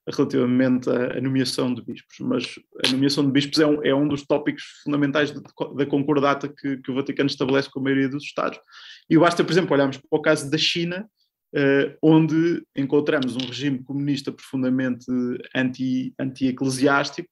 relativamente 0.08 0.90
à, 0.90 1.18
à 1.18 1.20
nomeação 1.20 1.72
de 1.72 1.82
bispos, 1.82 2.18
mas 2.20 2.58
a 2.84 2.90
nomeação 2.90 3.24
de 3.24 3.30
bispos 3.30 3.60
é 3.60 3.66
um, 3.66 3.84
é 3.84 3.94
um 3.94 4.08
dos 4.08 4.26
tópicos 4.26 4.64
fundamentais 4.82 5.30
da 5.30 5.86
concordata 5.86 6.48
que, 6.48 6.78
que 6.78 6.90
o 6.90 6.94
Vaticano 6.94 7.30
estabelece 7.30 7.70
com 7.70 7.78
a 7.80 7.84
maioria 7.84 8.08
dos 8.08 8.24
Estados. 8.24 8.58
E 9.08 9.16
basta, 9.16 9.44
por 9.44 9.52
exemplo, 9.52 9.72
olharmos 9.72 9.96
para 9.96 10.18
o 10.18 10.20
caso 10.20 10.50
da 10.50 10.58
China, 10.58 11.08
onde 12.02 12.62
encontramos 12.76 13.36
um 13.36 13.46
regime 13.46 13.82
comunista 13.82 14.30
profundamente 14.30 15.06
anti, 15.54 16.14
anti-eclesiástico, 16.18 17.28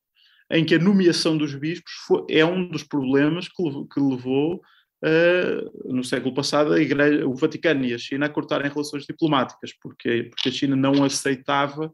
em 0.50 0.64
que 0.64 0.74
a 0.74 0.78
nomeação 0.78 1.36
dos 1.36 1.54
bispos 1.54 1.92
foi, 2.06 2.24
é 2.30 2.44
um 2.44 2.68
dos 2.68 2.82
problemas 2.82 3.48
que 3.48 3.62
que 3.92 4.00
levou 4.00 4.62
uh, 5.04 5.92
no 5.94 6.02
século 6.02 6.34
passado 6.34 6.76
Igreja, 6.76 7.26
o 7.26 7.34
Vaticano 7.34 7.84
e 7.84 7.94
a 7.94 7.98
China 7.98 8.26
a 8.26 8.30
cortarem 8.30 8.70
relações 8.70 9.04
diplomáticas, 9.04 9.72
porque, 9.80 10.24
porque 10.30 10.48
a 10.48 10.52
China 10.52 10.76
não 10.76 11.04
aceitava 11.04 11.92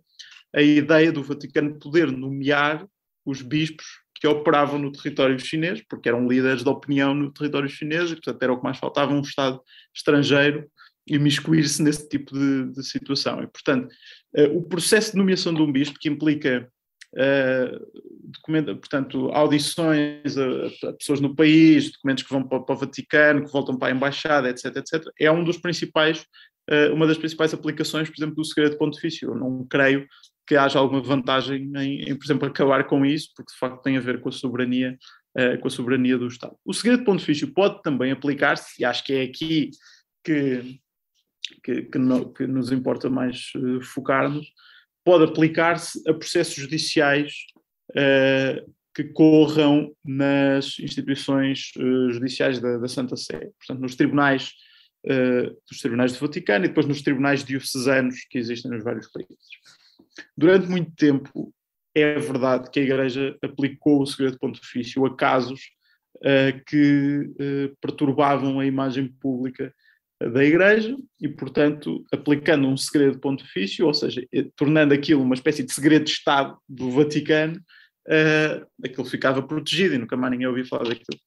a 0.55 0.63
ideia 0.63 1.11
do 1.11 1.23
Vaticano 1.23 1.79
poder 1.79 2.11
nomear 2.13 2.87
os 3.27 3.43
bispos 3.43 3.87
que 4.15 4.27
operavam 4.29 4.79
no 4.79 4.93
território 4.93 5.39
chinês, 5.39 5.83
porque 5.89 6.09
eram 6.09 6.29
líderes 6.29 6.63
de 6.63 6.69
opinião 6.69 7.15
no 7.15 7.33
território 7.33 7.69
chinês, 7.69 8.11
e 8.11 8.15
portanto 8.15 8.43
era 8.43 8.53
o 8.53 8.59
que 8.59 8.65
mais 8.65 8.79
faltava, 8.79 9.13
um 9.13 9.21
Estado 9.21 9.61
estrangeiro 9.95 10.71
imiscuir-se 11.07 11.83
nesse 11.83 12.09
tipo 12.09 12.33
de, 12.33 12.73
de, 12.73 12.83
situação. 12.83 13.43
E, 13.43 13.47
portanto, 13.47 13.89
uh, 14.37 14.57
o 14.57 14.63
processo 14.63 15.13
de 15.13 15.19
nomeação 15.19 15.53
de 15.53 15.63
um 15.63 15.71
bispo, 15.71 15.99
que 15.99 16.09
implica 16.09 16.69
uh, 17.15 18.77
portanto, 18.77 19.29
audições 19.33 20.37
a, 20.37 20.89
a, 20.89 20.93
pessoas 20.95 21.21
no 21.21 21.35
país, 21.35 21.93
documentos 21.93 22.25
que 22.25 22.31
vão 22.31 22.43
para, 22.43 22.61
para, 22.61 22.75
o 22.75 22.79
Vaticano, 22.79 23.45
que 23.45 23.53
voltam 23.53 23.77
para 23.77 23.93
a 23.93 23.97
Embaixada, 23.97 24.49
etc., 24.51 24.77
etc., 24.77 25.05
é 25.19 25.31
um 25.31 25.45
dos 25.45 25.59
principais, 25.59 26.25
uh, 26.71 26.95
uma 26.95 27.07
das 27.07 27.19
principais 27.19 27.55
aplicações, 27.55 28.09
por 28.09 28.17
exemplo, 28.19 28.37
do 28.37 28.45
segredo 28.45 28.79
pontifício. 28.79 29.31
Eu 29.31 29.35
não 29.35 29.67
creio 29.67 30.07
que 30.47 30.57
haja 30.57 30.79
alguma 30.79 31.03
vantagem 31.03 31.71
em, 31.77 32.03
em, 32.03 32.15
por 32.17 32.25
exemplo, 32.25 32.49
acabar 32.49 32.85
com 32.87 33.05
isso, 33.05 33.31
porque 33.35 33.53
de 33.53 33.59
facto 33.59 33.83
tem 33.83 33.97
a 33.97 34.01
ver 34.01 34.21
com 34.21 34.29
a 34.29 34.33
soberania, 34.33 34.99
uh, 35.39 35.59
com 35.59 35.69
a 35.69 35.71
soberania 35.71 36.19
do 36.19 36.27
Estado. 36.27 36.57
O 36.65 36.73
segredo 36.73 37.05
pontifício 37.05 37.53
pode 37.53 37.83
também 37.83 38.13
aplicar-se, 38.13 38.83
e 38.83 38.85
acho 38.85 39.05
que 39.05 39.13
é 39.13 39.23
aqui 39.23 39.71
que, 40.25 40.81
que, 41.63 41.83
que, 41.83 41.99
no, 41.99 42.33
que 42.33 42.47
nos 42.47 42.73
importa 42.73 43.09
mais 43.09 43.51
uh, 43.57 43.81
focar-nos, 43.81 44.47
pode 45.05 45.25
aplicar-se 45.25 46.01
a 46.09 46.15
processos 46.15 46.55
judiciais 46.55 47.33
uh, 47.91 48.73
que 48.95 49.05
corram 49.05 49.93
nas 50.05 50.79
instituições 50.79 51.73
judiciais 52.13 52.61
da, 52.61 52.79
da, 52.79 52.87
Santa 52.87 53.17
Sé, 53.17 53.51
portanto, 53.59 53.81
nos 53.81 53.97
tribunais, 53.97 54.53
dos 55.69 55.81
tribunais 55.81 56.13
do 56.13 56.21
Vaticano 56.21 56.65
e 56.65 56.69
depois 56.69 56.87
nos 56.87 57.03
tribunais 57.03 57.43
diocesanos 57.43 58.25
que 58.31 58.39
existem 58.39 58.71
nos 58.71 58.85
vários 58.85 59.09
países. 59.09 59.49
Durante 60.37 60.69
muito 60.69 60.93
tempo, 60.95 61.53
é 61.95 62.19
verdade 62.19 62.71
que 62.71 62.81
a 62.81 62.83
Igreja 62.83 63.37
aplicou 63.43 64.03
o 64.03 64.07
segredo 64.07 64.39
pontifício 64.39 65.07
a 65.07 65.17
casos 65.17 65.61
uh, 66.17 66.65
que 66.67 67.31
uh, 67.31 67.77
perturbavam 67.81 68.59
a 68.59 68.67
imagem 68.67 69.09
pública 69.09 69.73
da 70.21 70.45
Igreja 70.45 70.97
e, 71.21 71.29
portanto, 71.29 72.05
aplicando 72.13 72.69
um 72.69 72.77
segredo 72.77 73.19
pontifício, 73.19 73.87
ou 73.87 73.95
seja, 73.95 74.25
eh, 74.33 74.47
tornando 74.57 74.95
aquilo 74.95 75.23
uma 75.23 75.35
espécie 75.35 75.63
de 75.63 75.73
segredo 75.73 76.05
de 76.05 76.13
Estado 76.13 76.57
do 76.69 76.91
Vaticano, 76.91 77.61
uh, 78.09 78.67
aquilo 78.85 79.05
ficava 79.05 79.43
protegido 79.43 79.95
e 79.95 79.99
nunca 79.99 80.17
mais 80.17 80.31
ninguém 80.31 80.47
ouvia 80.47 80.65
falar 80.65 80.85
daquilo. 80.85 81.19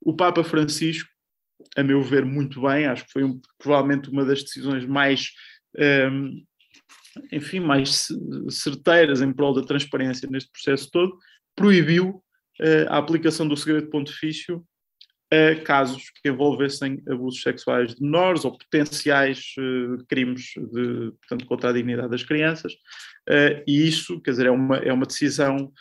O 0.00 0.14
Papa 0.14 0.44
Francisco, 0.44 1.08
a 1.76 1.82
meu 1.82 2.02
ver, 2.02 2.24
muito 2.24 2.62
bem, 2.62 2.86
acho 2.86 3.04
que 3.06 3.12
foi 3.12 3.24
um, 3.24 3.40
provavelmente 3.58 4.08
uma 4.08 4.24
das 4.24 4.42
decisões 4.42 4.86
mais 4.86 5.30
um, 6.12 6.42
enfim, 7.32 7.60
mais 7.60 8.08
certeiras 8.48 9.20
em 9.20 9.32
prol 9.32 9.54
da 9.54 9.66
transparência 9.66 10.28
neste 10.30 10.50
processo 10.50 10.88
todo, 10.90 11.18
proibiu 11.56 12.22
uh, 12.60 12.88
a 12.88 12.98
aplicação 12.98 13.46
do 13.48 13.56
segredo 13.56 13.90
pontifício 13.90 14.64
a 15.30 15.60
casos 15.62 16.10
que 16.10 16.28
envolvessem 16.28 17.02
abusos 17.08 17.42
sexuais 17.42 17.94
de 17.94 18.02
menores 18.02 18.44
ou 18.44 18.56
potenciais 18.56 19.54
uh, 19.58 20.04
crimes 20.06 20.52
de, 20.56 21.12
portanto, 21.20 21.46
contra 21.46 21.70
a 21.70 21.72
dignidade 21.72 22.10
das 22.10 22.22
crianças. 22.22 22.72
Uh, 23.28 23.62
e 23.66 23.86
isso, 23.86 24.20
quer 24.20 24.30
dizer, 24.30 24.46
é 24.46 24.50
uma, 24.50 24.76
é 24.78 24.92
uma 24.92 25.06
decisão 25.06 25.72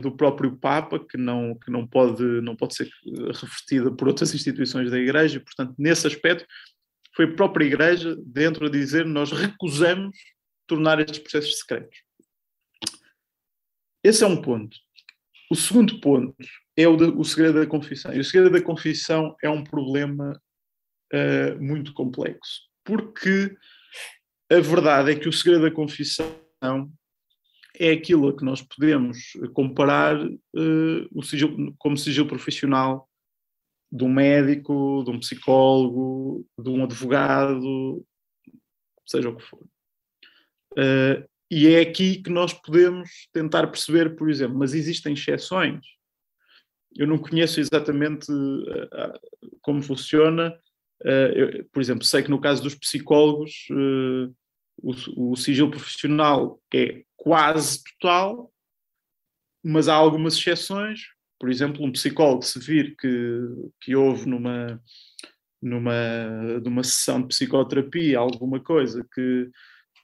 do 0.00 0.10
próprio 0.16 0.56
Papa 0.56 0.98
que 0.98 1.18
não, 1.18 1.54
que 1.54 1.70
não, 1.70 1.86
pode, 1.86 2.22
não 2.40 2.56
pode 2.56 2.74
ser 2.74 2.88
revertida 3.04 3.92
por 3.94 4.08
outras 4.08 4.34
instituições 4.34 4.90
da 4.90 4.98
Igreja, 4.98 5.36
e, 5.36 5.40
portanto, 5.40 5.74
nesse 5.78 6.06
aspecto, 6.06 6.46
foi 7.14 7.26
a 7.26 7.34
própria 7.34 7.66
Igreja 7.66 8.16
dentro 8.24 8.64
a 8.64 8.70
dizer 8.70 9.04
nós 9.04 9.30
recusamos 9.30 10.16
tornar 10.66 10.98
estes 11.00 11.18
processos 11.18 11.58
secretos. 11.58 11.98
Esse 14.02 14.24
é 14.24 14.26
um 14.26 14.40
ponto. 14.40 14.74
O 15.50 15.54
segundo 15.54 16.00
ponto 16.00 16.34
é 16.80 16.88
o, 16.88 16.96
de, 16.96 17.04
o 17.04 17.24
segredo 17.24 17.60
da 17.60 17.66
confissão. 17.66 18.12
E 18.12 18.20
o 18.20 18.24
segredo 18.24 18.50
da 18.50 18.62
confissão 18.62 19.36
é 19.42 19.48
um 19.48 19.62
problema 19.62 20.40
uh, 21.12 21.62
muito 21.62 21.92
complexo, 21.92 22.62
porque 22.84 23.54
a 24.50 24.60
verdade 24.60 25.12
é 25.12 25.14
que 25.14 25.28
o 25.28 25.32
segredo 25.32 25.62
da 25.62 25.70
confissão 25.70 26.26
é 27.78 27.92
aquilo 27.92 28.28
a 28.28 28.36
que 28.36 28.44
nós 28.44 28.62
podemos 28.62 29.32
comparar 29.54 30.16
uh, 30.22 31.22
sigilo, 31.22 31.74
como 31.78 31.96
sigilo 31.96 32.28
profissional 32.28 33.08
de 33.92 34.04
um 34.04 34.12
médico, 34.12 35.02
de 35.04 35.10
um 35.10 35.18
psicólogo, 35.18 36.46
de 36.58 36.68
um 36.68 36.84
advogado, 36.84 38.04
seja 39.06 39.28
o 39.28 39.36
que 39.36 39.42
for. 39.42 39.60
Uh, 40.72 41.28
e 41.50 41.66
é 41.68 41.80
aqui 41.80 42.22
que 42.22 42.30
nós 42.30 42.52
podemos 42.52 43.10
tentar 43.32 43.66
perceber, 43.66 44.14
por 44.14 44.30
exemplo, 44.30 44.56
mas 44.56 44.72
existem 44.72 45.14
exceções. 45.14 45.84
Eu 46.96 47.06
não 47.06 47.18
conheço 47.18 47.60
exatamente 47.60 48.30
uh, 48.30 49.58
como 49.60 49.82
funciona. 49.82 50.54
Uh, 51.02 51.32
eu, 51.34 51.64
por 51.72 51.80
exemplo, 51.80 52.04
sei 52.04 52.22
que 52.22 52.30
no 52.30 52.40
caso 52.40 52.62
dos 52.62 52.74
psicólogos, 52.74 53.68
o, 54.82 55.32
o 55.32 55.36
sigilo 55.36 55.70
profissional 55.70 56.60
é 56.74 57.04
quase 57.16 57.82
total, 57.84 58.52
mas 59.62 59.88
há 59.88 59.94
algumas 59.94 60.34
exceções. 60.36 61.00
Por 61.38 61.50
exemplo, 61.50 61.84
um 61.84 61.92
psicólogo, 61.92 62.42
se 62.42 62.58
vir 62.58 62.96
que, 62.96 63.08
que 63.80 63.96
houve 63.96 64.28
numa, 64.28 64.82
numa, 65.62 66.60
numa 66.62 66.84
sessão 66.84 67.22
de 67.22 67.28
psicoterapia 67.28 68.18
alguma 68.18 68.60
coisa 68.60 69.06
que 69.14 69.50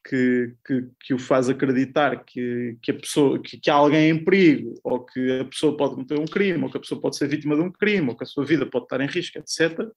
que, 0.09 0.54
que, 0.64 0.88
que, 1.00 1.14
o 1.14 1.18
faz 1.18 1.48
acreditar 1.48 2.24
que, 2.24 2.76
que, 2.80 2.90
a 2.92 2.94
pessoa, 2.94 3.42
que, 3.42 3.59
que 3.59 3.70
há 3.70 3.74
alguém 3.74 4.11
em 4.11 4.24
perigo, 4.24 4.74
ou 4.84 5.04
que 5.04 5.40
a 5.40 5.44
pessoa 5.44 5.76
pode 5.76 5.94
cometer 5.94 6.18
um 6.18 6.26
crime, 6.26 6.62
ou 6.62 6.70
que 6.70 6.76
a 6.76 6.80
pessoa 6.80 7.00
pode 7.00 7.16
ser 7.16 7.28
vítima 7.28 7.57
de 7.57 7.62
um 7.62 7.72
crime, 7.72 8.09
ou 8.09 8.16
que 8.16 8.24
a 8.24 8.26
sua 8.26 8.44
vida 8.44 8.64
pode 8.66 8.84
estar 8.84 9.00
em 9.00 9.09
risco, 9.09 9.38
etc., 9.38 9.88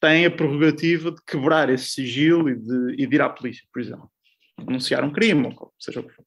tem 0.00 0.26
a 0.26 0.30
prerrogativa 0.30 1.10
de 1.10 1.22
quebrar 1.26 1.70
esse 1.70 1.90
sigilo 1.90 2.50
e 2.50 2.56
de, 2.56 3.02
e 3.02 3.06
de 3.06 3.14
ir 3.14 3.22
à 3.22 3.30
polícia, 3.30 3.64
por 3.72 3.80
exemplo. 3.80 4.10
Denunciar 4.58 5.04
um 5.04 5.12
crime, 5.12 5.46
ou 5.46 5.72
seja 5.78 6.00
o 6.00 6.02
que 6.02 6.12
for. 6.12 6.24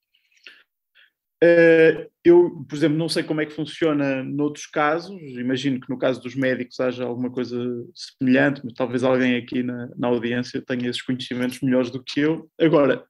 Uh, 1.41 2.09
eu, 2.23 2.65
por 2.67 2.75
exemplo, 2.75 2.97
não 2.97 3.07
sei 3.07 3.23
como 3.23 3.39
é 3.39 3.45
que 3.45 3.53
funciona 3.53 4.21
noutros 4.23 4.65
casos, 4.65 5.17
imagino 5.21 5.79
que 5.79 5.89
no 5.89 5.97
caso 5.97 6.21
dos 6.21 6.35
médicos 6.35 6.79
haja 6.79 7.05
alguma 7.05 7.31
coisa 7.31 7.57
semelhante, 7.95 8.61
mas 8.63 8.73
talvez 8.73 9.03
alguém 9.03 9.37
aqui 9.37 9.63
na, 9.63 9.89
na 9.97 10.07
audiência 10.09 10.61
tenha 10.61 10.89
esses 10.89 11.01
conhecimentos 11.01 11.61
melhores 11.61 11.89
do 11.89 12.03
que 12.03 12.19
eu. 12.19 12.49
Agora, 12.59 13.05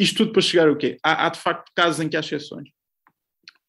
isto 0.00 0.18
tudo 0.18 0.32
para 0.32 0.40
chegar 0.40 0.68
ao 0.68 0.76
quê? 0.76 0.96
Há, 1.02 1.26
há, 1.26 1.28
de 1.28 1.38
facto 1.38 1.70
casos 1.74 2.00
em 2.00 2.08
que 2.08 2.16
há 2.16 2.20
exceções. 2.20 2.70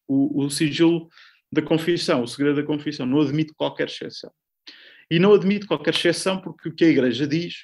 O, 0.08 0.44
o 0.44 0.50
sigilo 0.50 1.08
da 1.52 1.60
confissão, 1.60 2.22
o 2.22 2.28
segredo 2.28 2.56
da 2.56 2.66
confissão, 2.66 3.04
não 3.04 3.20
admite 3.20 3.52
qualquer 3.54 3.88
exceção. 3.88 4.32
E 5.10 5.18
não 5.18 5.34
admite 5.34 5.66
qualquer 5.66 5.94
exceção 5.94 6.40
porque 6.40 6.70
o 6.70 6.74
que 6.74 6.84
a 6.84 6.88
Igreja 6.88 7.26
diz 7.26 7.60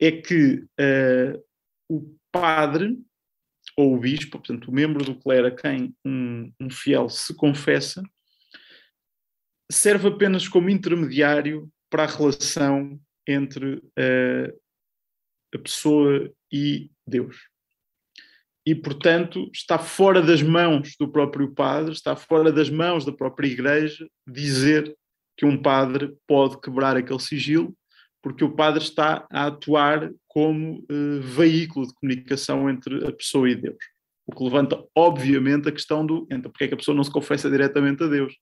é 0.00 0.10
que 0.10 0.64
uh, 0.80 1.44
o 1.88 2.16
padre 2.32 2.98
ou 3.76 3.94
o 3.94 3.98
bispo, 3.98 4.38
portanto, 4.38 4.68
o 4.68 4.74
membro 4.74 5.04
do 5.04 5.14
clero 5.14 5.48
a 5.48 5.50
quem 5.50 5.94
um, 6.04 6.50
um 6.58 6.70
fiel 6.70 7.08
se 7.10 7.34
confessa, 7.34 8.02
serve 9.70 10.08
apenas 10.08 10.48
como 10.48 10.70
intermediário 10.70 11.70
para 11.90 12.04
a 12.04 12.06
relação 12.06 12.98
entre 13.26 13.74
uh, 13.76 14.60
a 15.54 15.58
pessoa 15.58 16.32
e 16.50 16.90
Deus. 17.06 17.36
E, 18.66 18.74
portanto, 18.74 19.48
está 19.52 19.78
fora 19.78 20.20
das 20.20 20.42
mãos 20.42 20.96
do 20.98 21.08
próprio 21.08 21.54
padre, 21.54 21.92
está 21.92 22.16
fora 22.16 22.52
das 22.52 22.68
mãos 22.68 23.04
da 23.04 23.12
própria 23.12 23.46
igreja 23.46 24.08
dizer 24.26 24.96
que 25.36 25.44
um 25.44 25.60
padre 25.60 26.16
pode 26.26 26.60
quebrar 26.60 26.96
aquele 26.96 27.20
sigilo, 27.20 27.76
porque 28.26 28.42
o 28.42 28.50
padre 28.50 28.82
está 28.82 29.24
a 29.30 29.46
atuar 29.46 30.10
como 30.26 30.84
uh, 30.90 31.20
veículo 31.20 31.86
de 31.86 31.94
comunicação 31.94 32.68
entre 32.68 33.06
a 33.06 33.12
pessoa 33.12 33.48
e 33.48 33.54
Deus. 33.54 33.76
O 34.26 34.34
que 34.34 34.42
levanta, 34.42 34.84
obviamente, 34.96 35.68
a 35.68 35.72
questão 35.72 36.04
do 36.04 36.26
então, 36.28 36.50
porque 36.50 36.64
é 36.64 36.66
que 36.66 36.74
a 36.74 36.76
pessoa 36.76 36.96
não 36.96 37.04
se 37.04 37.12
confessa 37.12 37.48
diretamente 37.48 38.02
a 38.02 38.08
Deus? 38.08 38.34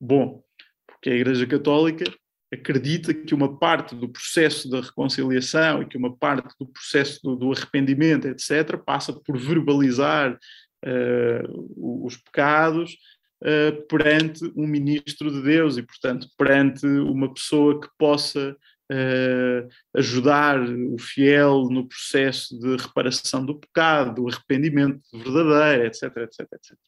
Bom, 0.00 0.40
porque 0.86 1.10
a 1.10 1.14
Igreja 1.16 1.44
Católica 1.48 2.04
acredita 2.52 3.12
que 3.12 3.34
uma 3.34 3.58
parte 3.58 3.96
do 3.96 4.08
processo 4.08 4.70
da 4.70 4.80
reconciliação 4.80 5.82
e 5.82 5.86
que 5.86 5.98
uma 5.98 6.16
parte 6.16 6.54
do 6.56 6.68
processo 6.68 7.18
do, 7.20 7.34
do 7.34 7.50
arrependimento, 7.50 8.28
etc., 8.28 8.78
passa 8.86 9.12
por 9.12 9.36
verbalizar 9.36 10.32
uh, 10.32 12.06
os 12.06 12.16
pecados 12.18 12.96
uh, 13.42 13.84
perante 13.88 14.44
um 14.54 14.64
ministro 14.64 15.28
de 15.28 15.42
Deus 15.42 15.76
e, 15.76 15.82
portanto, 15.82 16.28
perante 16.38 16.86
uma 16.86 17.34
pessoa 17.34 17.80
que 17.80 17.88
possa 17.98 18.56
uh, 18.92 19.68
ajudar 19.96 20.60
o 20.60 20.98
fiel 20.98 21.68
no 21.70 21.86
processo 21.86 22.58
de 22.58 22.76
reparação 22.76 23.44
do 23.44 23.58
pecado, 23.58 24.14
do 24.14 24.28
arrependimento 24.28 25.00
verdadeiro, 25.12 25.86
etc, 25.86 26.04
etc, 26.16 26.40
etc. 26.52 26.78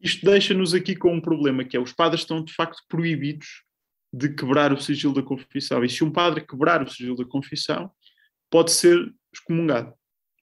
Isto 0.00 0.24
deixa-nos 0.24 0.72
aqui 0.72 0.96
com 0.96 1.14
um 1.14 1.20
problema, 1.20 1.64
que 1.64 1.76
é 1.76 1.80
os 1.80 1.92
padres 1.92 2.22
estão 2.22 2.42
de 2.42 2.54
facto 2.54 2.82
proibidos 2.88 3.64
de 4.12 4.34
quebrar 4.34 4.72
o 4.72 4.80
sigilo 4.80 5.14
da 5.14 5.22
confissão. 5.22 5.84
E 5.84 5.88
se 5.88 6.02
um 6.02 6.10
padre 6.10 6.44
quebrar 6.44 6.82
o 6.82 6.88
sigilo 6.88 7.16
da 7.16 7.24
confissão, 7.24 7.90
pode 8.50 8.72
ser 8.72 9.12
excomungado. 9.32 9.94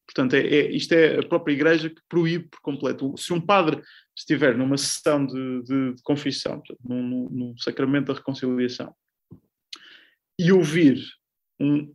Portanto, 0.07 0.35
é, 0.35 0.41
é, 0.41 0.71
isto 0.71 0.93
é 0.95 1.19
a 1.19 1.23
própria 1.23 1.53
Igreja 1.53 1.91
que 1.91 2.01
proíbe 2.09 2.49
por 2.49 2.61
completo. 2.61 3.15
Se 3.19 3.33
um 3.33 3.41
padre 3.41 3.83
estiver 4.17 4.57
numa 4.57 4.79
sessão 4.79 5.25
de, 5.27 5.63
de, 5.63 5.95
de 5.95 6.03
confissão, 6.03 6.61
portanto, 6.61 6.81
num, 6.83 7.29
num, 7.29 7.59
sacramento 7.59 8.07
da 8.07 8.15
reconciliação, 8.15 8.95
e 10.39 10.53
ouvir 10.53 11.03
um, 11.61 11.93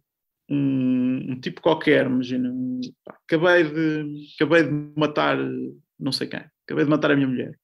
um, 0.50 1.32
um 1.32 1.40
tipo 1.40 1.62
qualquer, 1.62 2.06
imagina, 2.06 2.54
acabei, 3.08 3.64
de, 3.64 4.28
acabei 4.36 4.64
de 4.64 4.72
matar 4.98 5.38
não 6.04 6.12
sei 6.12 6.28
quem, 6.28 6.44
acabei 6.66 6.84
de 6.84 6.90
matar 6.90 7.12
a 7.12 7.16
minha 7.16 7.28
mulher. 7.28 7.58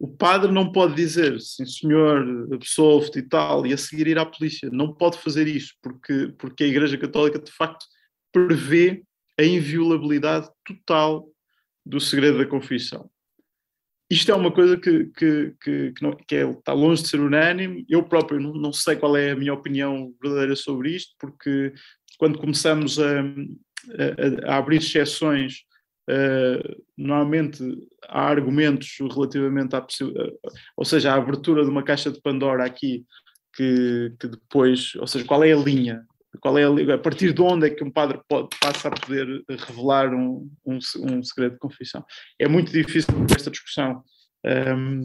O 0.00 0.06
padre 0.06 0.52
não 0.52 0.70
pode 0.70 0.94
dizer, 0.94 1.40
sim 1.40 1.66
senhor, 1.66 2.48
absolve-te 2.52 3.18
e 3.18 3.22
tal, 3.22 3.66
e 3.66 3.72
a 3.72 3.76
seguir 3.76 4.06
ir 4.06 4.18
à 4.18 4.24
polícia. 4.24 4.70
Não 4.70 4.94
pode 4.94 5.18
fazer 5.18 5.48
isso, 5.48 5.74
porque, 5.82 6.32
porque 6.38 6.62
a 6.62 6.68
Igreja 6.68 6.96
Católica 6.96 7.40
de 7.40 7.50
facto 7.50 7.84
prevê 8.32 9.02
a 9.38 9.42
inviolabilidade 9.42 10.48
total 10.64 11.28
do 11.84 11.98
segredo 11.98 12.38
da 12.38 12.46
confissão. 12.46 13.10
Isto 14.10 14.32
é 14.32 14.34
uma 14.34 14.50
coisa 14.50 14.76
que, 14.76 15.06
que, 15.06 15.54
que, 15.60 15.92
que, 15.92 16.02
não, 16.02 16.12
que 16.12 16.34
é, 16.34 16.48
está 16.48 16.72
longe 16.72 17.02
de 17.02 17.08
ser 17.08 17.20
unânime. 17.20 17.84
Eu 17.88 18.02
próprio 18.02 18.40
não, 18.40 18.54
não, 18.54 18.72
sei 18.72 18.96
qual 18.96 19.16
é 19.16 19.32
a 19.32 19.36
minha 19.36 19.52
opinião 19.52 20.14
verdadeira 20.22 20.56
sobre 20.56 20.94
isto, 20.96 21.14
porque 21.18 21.74
quando 22.18 22.38
começamos 22.38 22.98
a, 22.98 23.20
a, 23.20 24.52
a 24.52 24.56
abrir 24.56 24.78
exceções, 24.78 25.58
uh, 26.08 26.82
normalmente 26.96 27.62
há 28.08 28.28
argumentos 28.28 28.96
relativamente 28.98 29.76
à 29.76 29.86
ou 30.74 30.84
seja, 30.86 31.12
a 31.12 31.16
abertura 31.16 31.62
de 31.62 31.70
uma 31.70 31.82
caixa 31.82 32.10
de 32.10 32.20
Pandora 32.22 32.64
aqui, 32.64 33.04
que, 33.54 34.14
que 34.18 34.26
depois, 34.26 34.94
ou 34.96 35.06
seja, 35.06 35.26
qual 35.26 35.44
é 35.44 35.52
a 35.52 35.56
linha 35.56 36.02
qual 36.40 36.58
é 36.58 36.64
a, 36.64 36.94
a, 36.94 36.98
partir 36.98 37.32
de 37.32 37.40
onde 37.40 37.66
é 37.66 37.70
que 37.70 37.82
um 37.82 37.90
padre 37.90 38.20
pode, 38.28 38.48
passa 38.60 38.88
a 38.88 38.90
poder 38.90 39.44
revelar 39.48 40.14
um, 40.14 40.50
um, 40.64 40.78
um 41.02 41.22
segredo 41.22 41.52
de 41.54 41.58
confissão. 41.58 42.04
É 42.38 42.46
muito 42.46 42.70
difícil 42.70 43.14
esta 43.34 43.50
discussão 43.50 44.02
um, 44.44 45.00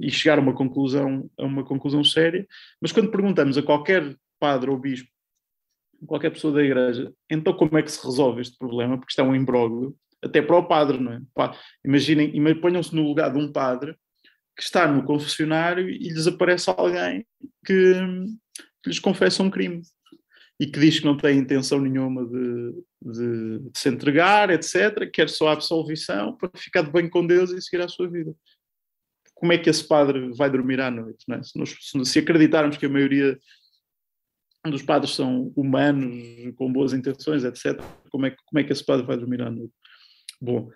e 0.00 0.10
chegar 0.10 0.38
a 0.38 0.40
uma 0.40 0.54
conclusão, 0.54 1.28
a 1.38 1.44
uma 1.44 1.64
conclusão 1.64 2.02
séria, 2.02 2.46
mas 2.80 2.92
quando 2.92 3.10
perguntamos 3.10 3.56
a 3.58 3.62
qualquer 3.62 4.16
padre 4.40 4.70
ou 4.70 4.78
bispo, 4.78 5.08
qualquer 6.06 6.30
pessoa 6.30 6.52
da 6.52 6.62
igreja, 6.62 7.12
então 7.30 7.52
como 7.52 7.78
é 7.78 7.82
que 7.82 7.92
se 7.92 8.04
resolve 8.04 8.40
este 8.40 8.56
problema? 8.58 8.96
Porque 8.96 9.12
isto 9.12 9.20
é 9.20 9.24
um 9.24 9.36
imbróglio, 9.36 9.94
até 10.22 10.40
para 10.40 10.56
o 10.56 10.66
padre, 10.66 10.98
não 10.98 11.12
é? 11.12 11.20
Imaginem, 11.84 12.60
ponham-se 12.60 12.94
no 12.94 13.02
lugar 13.02 13.32
de 13.32 13.38
um 13.38 13.52
padre 13.52 13.96
que 14.56 14.62
está 14.62 14.86
no 14.86 15.04
confessionário 15.04 15.88
e 15.88 16.08
lhes 16.08 16.26
aparece 16.26 16.70
alguém 16.70 17.26
que, 17.64 17.94
que 18.82 18.88
lhes 18.90 18.98
confessa 18.98 19.42
um 19.42 19.50
crime 19.50 19.82
e 20.62 20.66
que 20.68 20.78
diz 20.78 21.00
que 21.00 21.04
não 21.04 21.16
tem 21.16 21.38
intenção 21.38 21.80
nenhuma 21.80 22.24
de, 22.24 22.72
de, 23.02 23.58
de, 23.58 23.70
se 23.76 23.88
entregar, 23.88 24.48
etc., 24.48 25.10
quer 25.12 25.28
só 25.28 25.48
a 25.48 25.54
absolvição 25.54 26.36
para 26.36 26.48
ficar 26.54 26.82
de 26.82 26.92
bem 26.92 27.10
com 27.10 27.26
Deus 27.26 27.50
e 27.50 27.60
seguir 27.60 27.82
a 27.82 27.88
sua 27.88 28.08
vida. 28.08 28.32
Como 29.34 29.52
é 29.52 29.58
que 29.58 29.68
esse 29.68 29.82
padre 29.82 30.30
vai 30.36 30.48
dormir 30.48 30.80
à 30.80 30.88
noite? 30.88 31.24
É? 31.32 31.42
Se, 31.42 31.58
nós, 31.58 31.74
se 32.04 32.18
acreditarmos 32.20 32.76
que 32.76 32.86
a 32.86 32.88
maioria 32.88 33.36
dos 34.64 34.82
padres 34.82 35.16
são 35.16 35.52
humanos, 35.56 36.54
com 36.54 36.72
boas 36.72 36.92
intenções, 36.92 37.42
etc., 37.42 37.82
como 38.08 38.26
é, 38.26 38.30
como 38.30 38.60
é 38.60 38.62
que 38.62 38.72
esse 38.72 38.86
padre 38.86 39.04
vai 39.04 39.16
dormir 39.16 39.42
à 39.42 39.50
noite? 39.50 39.74
Bom, 40.40 40.70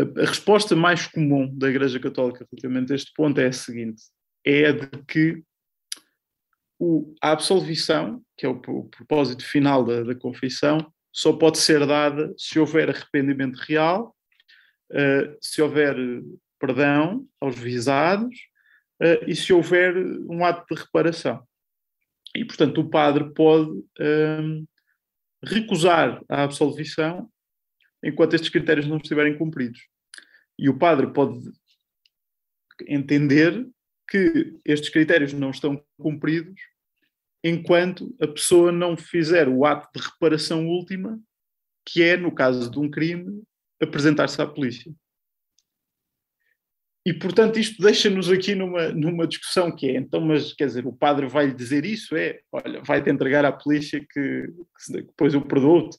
a, 0.00 0.22
a 0.22 0.24
resposta 0.24 0.74
mais 0.74 1.06
comum 1.06 1.54
da 1.54 1.68
Igreja 1.68 2.00
Católica 2.00 2.46
relativamente 2.50 2.94
a 2.94 2.96
este 2.96 3.12
ponto 3.14 3.38
é 3.38 3.48
a 3.48 3.52
seguinte: 3.52 4.04
é 4.42 4.68
a 4.68 4.72
de 4.72 4.88
que 5.06 5.42
o, 6.78 7.14
a 7.20 7.32
absolvição, 7.32 8.22
que 8.36 8.46
é 8.46 8.48
o, 8.48 8.60
o 8.68 8.84
propósito 8.88 9.44
final 9.44 9.84
da, 9.84 10.02
da, 10.02 10.14
confissão, 10.14 10.92
só 11.12 11.32
pode 11.32 11.58
ser 11.58 11.84
dada 11.86 12.32
se 12.36 12.58
houver 12.58 12.88
arrependimento 12.88 13.56
real, 13.56 14.14
uh, 14.92 15.36
se 15.40 15.60
houver 15.60 15.96
perdão 16.60 17.26
aos 17.40 17.58
visados 17.58 18.34
uh, 19.02 19.24
e 19.26 19.34
se 19.34 19.52
houver 19.52 19.96
um 19.96 20.44
ato 20.44 20.64
de 20.72 20.80
reparação. 20.80 21.42
E, 22.36 22.44
portanto, 22.44 22.80
o 22.80 22.90
padre 22.90 23.32
pode 23.34 23.70
uh, 23.70 24.68
recusar 25.42 26.22
a 26.28 26.44
absolvição 26.44 27.28
enquanto 28.04 28.34
estes 28.34 28.50
critérios 28.50 28.86
não 28.86 28.98
estiverem 28.98 29.36
cumpridos. 29.36 29.80
E 30.58 30.68
o 30.68 30.78
padre 30.78 31.12
pode 31.12 31.40
entender 32.86 33.66
que 34.08 34.58
estes 34.64 34.88
critérios 34.88 35.32
não 35.32 35.50
estão 35.50 35.82
cumpridos 35.98 36.60
enquanto 37.44 38.14
a 38.20 38.26
pessoa 38.26 38.72
não 38.72 38.96
fizer 38.96 39.48
o 39.48 39.64
ato 39.64 39.88
de 39.94 40.04
reparação 40.04 40.66
última, 40.66 41.20
que 41.86 42.02
é, 42.02 42.16
no 42.16 42.32
caso 42.32 42.70
de 42.70 42.78
um 42.78 42.90
crime, 42.90 43.42
apresentar-se 43.80 44.40
à 44.42 44.46
polícia. 44.46 44.92
E, 47.06 47.14
portanto, 47.14 47.58
isto 47.58 47.80
deixa-nos 47.82 48.30
aqui 48.30 48.54
numa, 48.54 48.88
numa 48.90 49.26
discussão 49.26 49.74
que 49.74 49.88
é, 49.88 49.96
então, 49.96 50.20
mas, 50.20 50.52
quer 50.52 50.66
dizer, 50.66 50.86
o 50.86 50.92
padre 50.92 51.26
vai-lhe 51.26 51.54
dizer 51.54 51.86
isso? 51.86 52.14
É, 52.16 52.40
olha, 52.52 52.82
vai-te 52.82 53.08
entregar 53.08 53.44
à 53.44 53.52
polícia 53.52 53.98
que, 54.00 54.06
que 54.48 54.92
depois 54.92 55.32
eu 55.32 55.40
perdoo-te 55.40 55.96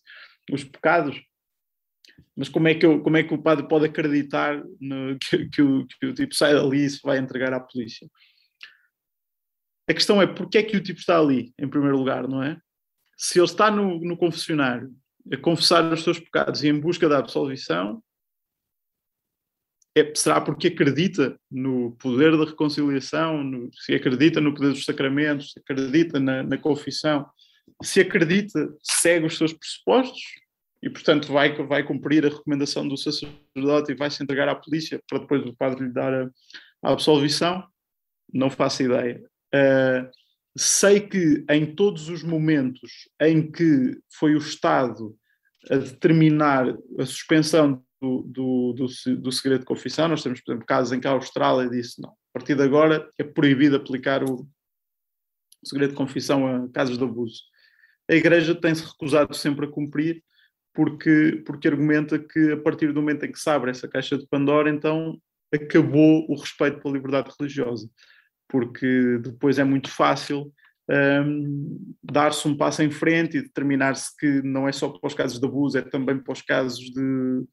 os 0.51 0.64
pecados. 0.64 1.20
Mas 2.36 2.50
como 2.50 2.68
é 2.68 2.76
que, 2.76 2.86
eu, 2.86 3.02
como 3.02 3.18
é 3.18 3.24
que 3.24 3.34
o 3.34 3.42
padre 3.42 3.68
pode 3.68 3.86
acreditar 3.86 4.64
no, 4.80 5.18
que, 5.20 5.50
que, 5.50 5.62
o, 5.62 5.86
que 5.86 6.06
o 6.06 6.14
tipo 6.14 6.34
sai 6.36 6.54
dali 6.54 6.86
e 6.86 6.90
se 6.90 7.00
vai 7.04 7.18
entregar 7.18 7.54
à 7.54 7.60
polícia? 7.60 8.10
A 9.90 9.94
questão 9.94 10.22
é 10.22 10.28
porque 10.28 10.60
é 10.60 10.64
que 10.64 10.78
o 10.78 10.84
tipo 10.84 11.00
está 11.00 11.20
ali, 11.20 11.54
em 11.58 11.68
primeiro 11.68 11.98
lugar, 11.98 12.28
não 12.28 12.44
é? 12.44 12.60
Se 13.18 13.40
ele 13.40 13.46
está 13.46 13.72
no, 13.72 14.00
no 14.00 14.16
confessionário 14.16 14.94
a 15.32 15.38
confessar 15.38 15.92
os 15.92 16.04
seus 16.04 16.20
pecados 16.20 16.64
e 16.64 16.70
em 16.70 16.80
busca 16.80 17.10
da 17.10 17.18
absolvição, 17.18 18.02
é, 19.96 20.14
será 20.16 20.40
porque 20.40 20.68
acredita 20.68 21.40
no 21.50 21.92
poder 21.94 22.38
da 22.38 22.46
reconciliação, 22.46 23.44
no, 23.44 23.70
se 23.74 23.94
acredita 23.94 24.40
no 24.40 24.54
poder 24.54 24.70
dos 24.70 24.86
sacramentos, 24.86 25.52
se 25.52 25.60
acredita 25.60 26.20
na, 26.20 26.44
na 26.44 26.58
confissão, 26.58 27.28
se 27.82 28.00
acredita, 28.00 28.74
segue 28.82 29.26
os 29.26 29.38
seus 29.38 29.54
pressupostos, 29.54 30.22
e, 30.82 30.90
portanto, 30.90 31.32
vai, 31.32 31.54
vai 31.66 31.84
cumprir 31.84 32.26
a 32.26 32.30
recomendação 32.30 32.88
do 32.88 32.98
sacerdote 32.98 33.92
e 33.92 33.96
vai 33.96 34.10
se 34.10 34.24
entregar 34.24 34.48
à 34.48 34.56
polícia 34.56 35.02
para 35.08 35.20
depois 35.20 35.46
o 35.46 35.56
padre 35.56 35.86
lhe 35.86 35.94
dar 35.94 36.14
a, 36.14 36.30
a 36.84 36.92
absolvição? 36.92 37.64
Não 38.34 38.50
faço 38.50 38.84
ideia. 38.84 39.22
Uh, 39.54 40.10
sei 40.58 41.02
que 41.02 41.44
em 41.50 41.76
todos 41.76 42.08
os 42.08 42.24
momentos 42.24 43.10
em 43.22 43.52
que 43.52 43.98
foi 44.10 44.36
o 44.36 44.40
Estado 44.40 45.16
a 45.70 45.76
determinar 45.76 46.66
a 46.98 47.06
suspensão 47.06 47.84
do, 48.02 48.24
do, 48.24 48.74
do, 48.74 49.16
do 49.18 49.32
segredo 49.32 49.62
de 49.62 49.66
confissão, 49.66 50.08
nós 50.08 50.24
temos, 50.24 50.40
por 50.40 50.52
exemplo, 50.52 50.66
casos 50.66 50.94
em 50.94 51.02
que 51.02 51.08
a 51.08 51.12
Austrália 51.12 51.70
disse 51.70 52.02
não, 52.02 52.12
a 52.12 52.34
partir 52.34 52.56
de 52.56 52.64
agora 52.64 53.10
é 53.18 53.24
proibido 53.24 53.76
aplicar 53.76 54.24
o 54.24 54.48
segredo 55.64 55.90
de 55.90 55.98
confissão 55.98 56.48
a 56.48 56.70
casos 56.70 56.98
de 56.98 57.04
abuso. 57.04 57.42
A 58.10 58.16
Igreja 58.16 58.56
tem-se 58.56 58.86
recusado 58.86 59.36
sempre 59.36 59.66
a 59.66 59.70
cumprir 59.70 60.24
porque, 60.74 61.42
porque 61.46 61.68
argumenta 61.68 62.20
que 62.20 62.52
a 62.52 62.58
partir 62.58 62.94
do 62.94 63.02
momento 63.02 63.26
em 63.26 63.32
que 63.32 63.40
se 63.40 63.50
abre 63.50 63.72
essa 63.72 63.88
caixa 63.88 64.18
de 64.18 64.28
Pandora, 64.28 64.70
então 64.70 65.20
acabou 65.54 66.26
o 66.30 66.36
respeito 66.36 66.80
pela 66.80 66.94
liberdade 66.94 67.34
religiosa, 67.40 67.90
porque 68.48 69.20
depois 69.22 69.58
é 69.60 69.64
muito 69.64 69.90
fácil 69.90 70.54
um, 70.90 71.94
dar-se 72.04 72.48
um 72.48 72.56
passo 72.56 72.82
em 72.82 72.92
frente 72.92 73.38
e 73.38 73.42
determinar-se 73.42 74.16
que 74.18 74.42
não 74.42 74.68
é 74.68 74.72
só 74.72 74.90
para 74.90 75.08
os 75.08 75.14
casos 75.14 75.40
de 75.40 75.46
abuso, 75.46 75.78
é 75.78 75.82
também 75.82 76.18
para 76.18 76.34
os 76.34 76.42
casos 76.42 76.80
de 76.80 77.44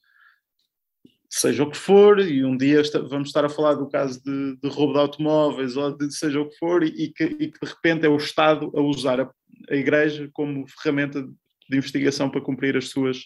seja 1.29 1.65
o 1.65 1.71
que 1.71 1.77
for, 1.77 2.21
e 2.21 2.45
um 2.45 2.57
dia 2.57 2.81
vamos 3.11 3.29
estar 3.29 3.45
a 3.45 3.49
falar 3.49 3.75
do 3.75 3.89
caso 3.89 4.23
de, 4.23 4.57
de 4.57 4.69
roubo 4.69 4.95
de 4.95 5.01
automóveis 5.01 5.77
ou 5.77 5.95
de 5.95 6.11
seja 6.15 6.41
o 6.41 6.49
que 6.49 6.57
for, 6.57 6.83
e, 6.83 7.13
que, 7.13 7.25
e 7.25 7.51
que, 7.51 7.61
de 7.61 7.67
repente 7.67 8.07
é 8.07 8.09
o 8.09 8.17
Estado 8.17 8.73
a 8.75 8.81
usar 8.81 9.21
a, 9.21 9.31
a 9.69 9.75
Igreja 9.75 10.31
como 10.33 10.67
ferramenta 10.67 11.27
de 11.69 11.77
investigação 11.77 12.31
para 12.31 12.41
cumprir 12.41 12.77
as 12.77 12.89
suas 12.89 13.25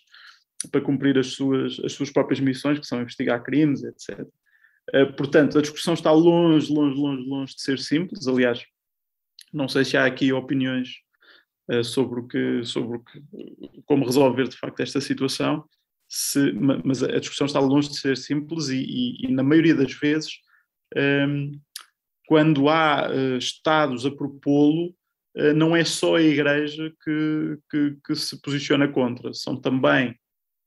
para 0.71 0.81
cumprir 0.81 1.19
as 1.19 1.29
suas, 1.29 1.81
as 1.81 1.93
suas 1.93 2.11
próprias 2.11 2.39
missões, 2.39 2.79
que 2.79 2.87
são 2.87 3.01
investigar 3.01 3.43
crimes, 3.43 3.83
etc. 3.83 4.27
Eh, 4.93 5.07
portanto, 5.07 5.59
a 5.59 5.63
discussão 5.63 5.95
está 5.95 6.13
longe, 6.13 6.73
longe, 6.73 7.01
longe, 7.01 7.29
longe 7.29 7.55
de 7.55 7.63
ser 7.63 7.79
simples. 7.79 8.27
Aliás, 8.27 8.63
não 9.53 9.69
sei 9.69 9.85
se 9.85 9.97
há 9.97 10.05
aqui 10.05 10.33
opiniões 10.33 10.89
uh, 11.71 11.83
sobre, 11.83 12.21
o 12.21 12.29
que, 12.29 12.65
sobre 12.65 12.99
o 12.99 13.01
que, 13.01 13.23
como 13.87 14.05
resolver 14.05 14.49
de 14.49 14.57
facto 14.57 14.81
esta 14.81 15.01
situação, 15.01 15.65
se, 16.09 16.53
mas 16.53 17.03
a 17.03 17.19
discussão 17.19 17.47
está 17.47 17.61
longe 17.61 17.89
de 17.89 17.99
ser 17.99 18.17
simples 18.17 18.69
e, 18.69 18.79
e, 18.79 19.27
e 19.27 19.33
na 19.33 19.43
maioria 19.43 19.75
das 19.75 19.93
vezes, 19.93 20.41
um, 20.97 21.01
ehm, 21.01 21.53
quando 22.27 22.69
há 22.69 23.09
uh, 23.11 23.39
Estados 23.39 24.07
a 24.07 24.11
propô-lo, 24.11 24.89
eh, 24.89 24.95
não 25.55 25.77
é 25.77 25.85
só 25.85 26.17
a 26.17 26.23
Igreja 26.23 26.93
que, 27.05 27.59
que, 27.71 27.97
que, 28.05 28.15
se 28.17 28.41
posiciona 28.41 28.89
contra, 28.89 29.33
são 29.33 29.55
também 29.61 30.19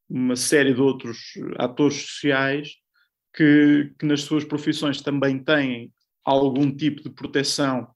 uma 0.09 0.35
série 0.35 0.73
de 0.73 0.81
outros 0.81 1.33
atores 1.57 1.95
sociais 1.95 2.75
que, 3.35 3.91
que 3.97 4.05
nas 4.05 4.21
suas 4.21 4.43
profissões 4.43 5.01
também 5.01 5.43
têm 5.43 5.91
algum 6.23 6.73
tipo 6.75 7.01
de 7.01 7.09
proteção 7.09 7.87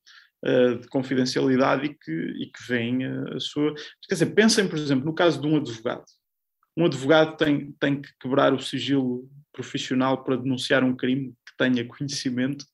uh, 0.43 0.79
de 0.79 0.87
confidencialidade 0.87 1.85
e 1.85 1.93
que, 1.93 2.11
e 2.11 2.51
que 2.51 2.67
veem 2.67 3.05
a 3.05 3.39
sua. 3.39 3.73
Quer 4.07 4.15
dizer, 4.15 4.33
pensem, 4.33 4.67
por 4.67 4.77
exemplo, 4.77 5.05
no 5.05 5.13
caso 5.13 5.39
de 5.39 5.47
um 5.47 5.57
advogado. 5.57 6.05
um 6.75 6.85
advogado 6.85 7.37
tem, 7.37 7.71
tem 7.79 8.01
que 8.01 8.09
quebrar 8.19 8.53
o 8.53 8.59
sigilo 8.59 9.29
profissional 9.53 10.23
para 10.23 10.37
denunciar 10.37 10.83
um 10.83 10.95
crime 10.95 11.33
que 11.45 11.57
tenha 11.57 11.87
conhecimento. 11.87 12.65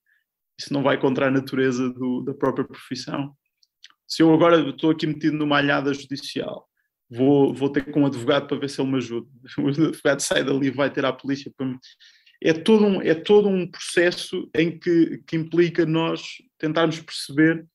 Isso 0.60 0.74
não 0.74 0.84
vai 0.84 1.00
contra 1.00 1.28
a 1.28 1.32
natureza 1.32 1.90
do, 1.90 2.22
da 2.22 2.34
própria 2.34 2.66
profissão. 2.66 3.36
Se 4.08 4.22
eu 4.22 4.34
agora 4.34 4.70
estou 4.70 4.92
aqui 4.92 5.08
metido 5.08 5.38
numa 5.38 5.58
alhada 5.58 5.94
judicial, 5.94 6.68
vou, 7.10 7.54
vou 7.54 7.70
ter 7.70 7.92
com 7.92 8.02
um 8.02 8.06
advogado 8.06 8.48
para 8.48 8.58
ver 8.58 8.70
se 8.70 8.82
ele 8.82 8.92
me 8.92 8.98
ajuda. 8.98 9.28
O 9.58 9.68
advogado 9.68 10.20
sai 10.20 10.44
dali 10.44 10.68
e 10.68 10.72
vai 10.72 10.92
ter 10.92 11.06
a 11.06 11.14
polícia 11.14 11.52
para 11.56 11.66
me... 11.66 11.78
É 12.42 12.52
todo 12.52 12.86
um, 12.86 13.02
é 13.02 13.14
todo 13.16 13.48
um 13.48 13.66
processo 13.66 14.50
em 14.54 14.78
que, 14.78 15.24
que 15.26 15.38
implica 15.38 15.86
nós 15.86 16.42
tentarmos 16.58 17.00
perceber 17.00 17.66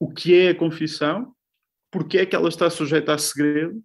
o 0.00 0.12
que 0.12 0.34
é 0.34 0.48
a 0.48 0.54
confissão, 0.54 1.32
porque 1.88 2.18
é 2.18 2.26
que 2.26 2.34
ela 2.34 2.48
está 2.48 2.68
sujeita 2.68 3.14
a 3.14 3.18
segredo 3.18 3.80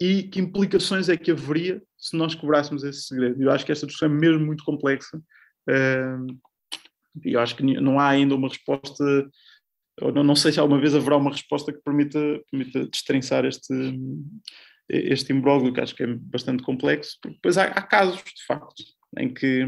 e 0.00 0.22
que 0.22 0.40
implicações 0.40 1.08
é 1.08 1.16
que 1.16 1.32
haveria 1.32 1.82
se 1.98 2.16
nós 2.16 2.36
cobrássemos 2.36 2.84
esse 2.84 3.02
segredo. 3.02 3.42
Eu 3.42 3.50
acho 3.50 3.66
que 3.66 3.72
esta 3.72 3.86
discussão 3.86 4.08
é 4.08 4.12
mesmo 4.12 4.46
muito 4.46 4.62
complexa 4.62 5.20
e 7.24 7.34
eu 7.34 7.40
acho 7.40 7.56
que 7.56 7.62
não 7.62 7.98
há 7.98 8.08
ainda 8.08 8.34
uma 8.34 8.48
resposta, 8.48 9.04
ou 10.00 10.12
não 10.12 10.34
sei 10.34 10.52
se 10.52 10.60
alguma 10.60 10.80
vez 10.80 10.94
haverá 10.94 11.16
uma 11.16 11.30
resposta 11.30 11.72
que 11.72 11.82
permita, 11.82 12.18
permita 12.50 12.86
destrinçar 12.86 13.44
este, 13.44 13.72
este 14.88 15.32
imbróglio, 15.32 15.72
que 15.72 15.80
acho 15.80 15.94
que 15.94 16.02
é 16.02 16.06
bastante 16.06 16.62
complexo, 16.62 17.18
porque 17.20 17.36
depois 17.36 17.58
há, 17.58 17.64
há 17.64 17.82
casos, 17.82 18.22
de 18.22 18.46
facto, 18.46 18.82
em 19.18 19.32
que 19.32 19.66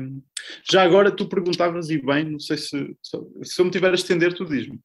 já 0.70 0.82
agora 0.82 1.10
tu 1.10 1.28
perguntavas 1.28 1.90
e 1.90 1.98
bem, 1.98 2.30
não 2.30 2.38
sei 2.38 2.56
se, 2.56 2.96
se 3.42 3.60
eu 3.60 3.64
me 3.64 3.70
tiver 3.70 3.90
a 3.90 3.94
estender, 3.94 4.32
tu 4.34 4.44
diz-me. 4.44 4.80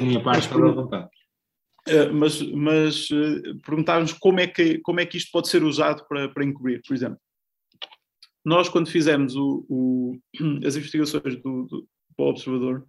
Minha 0.00 0.22
parte 0.22 0.44
está 0.44 0.56
à 0.56 0.72
vontade. 0.72 1.08
Uh, 1.88 2.12
mas, 2.12 2.42
mas 2.42 3.10
uh, 3.10 3.58
perguntávamos 3.64 4.12
como 4.12 4.38
é, 4.40 4.46
que, 4.46 4.78
como 4.80 5.00
é 5.00 5.06
que 5.06 5.16
isto 5.16 5.30
pode 5.32 5.48
ser 5.48 5.62
usado 5.62 6.06
para, 6.06 6.28
para 6.28 6.44
encobrir, 6.44 6.80
por 6.86 6.94
exemplo. 6.94 7.18
Nós, 8.44 8.68
quando 8.68 8.90
fizemos 8.90 9.34
o, 9.34 9.64
o, 9.68 10.18
as 10.66 10.76
investigações 10.76 11.36
do, 11.36 11.64
do, 11.64 11.88
do, 12.18 12.24
Observador, 12.24 12.86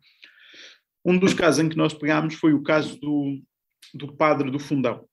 um 1.04 1.18
dos 1.18 1.34
casos 1.34 1.64
em 1.64 1.70
que 1.70 1.78
nós 1.78 1.94
pegámos 1.94 2.36
foi 2.36 2.54
o 2.54 2.64
caso 2.64 3.00
do, 3.00 3.42
do 3.94 4.16
padre 4.16 4.52
do 4.52 4.60
Fundão, 4.60 5.06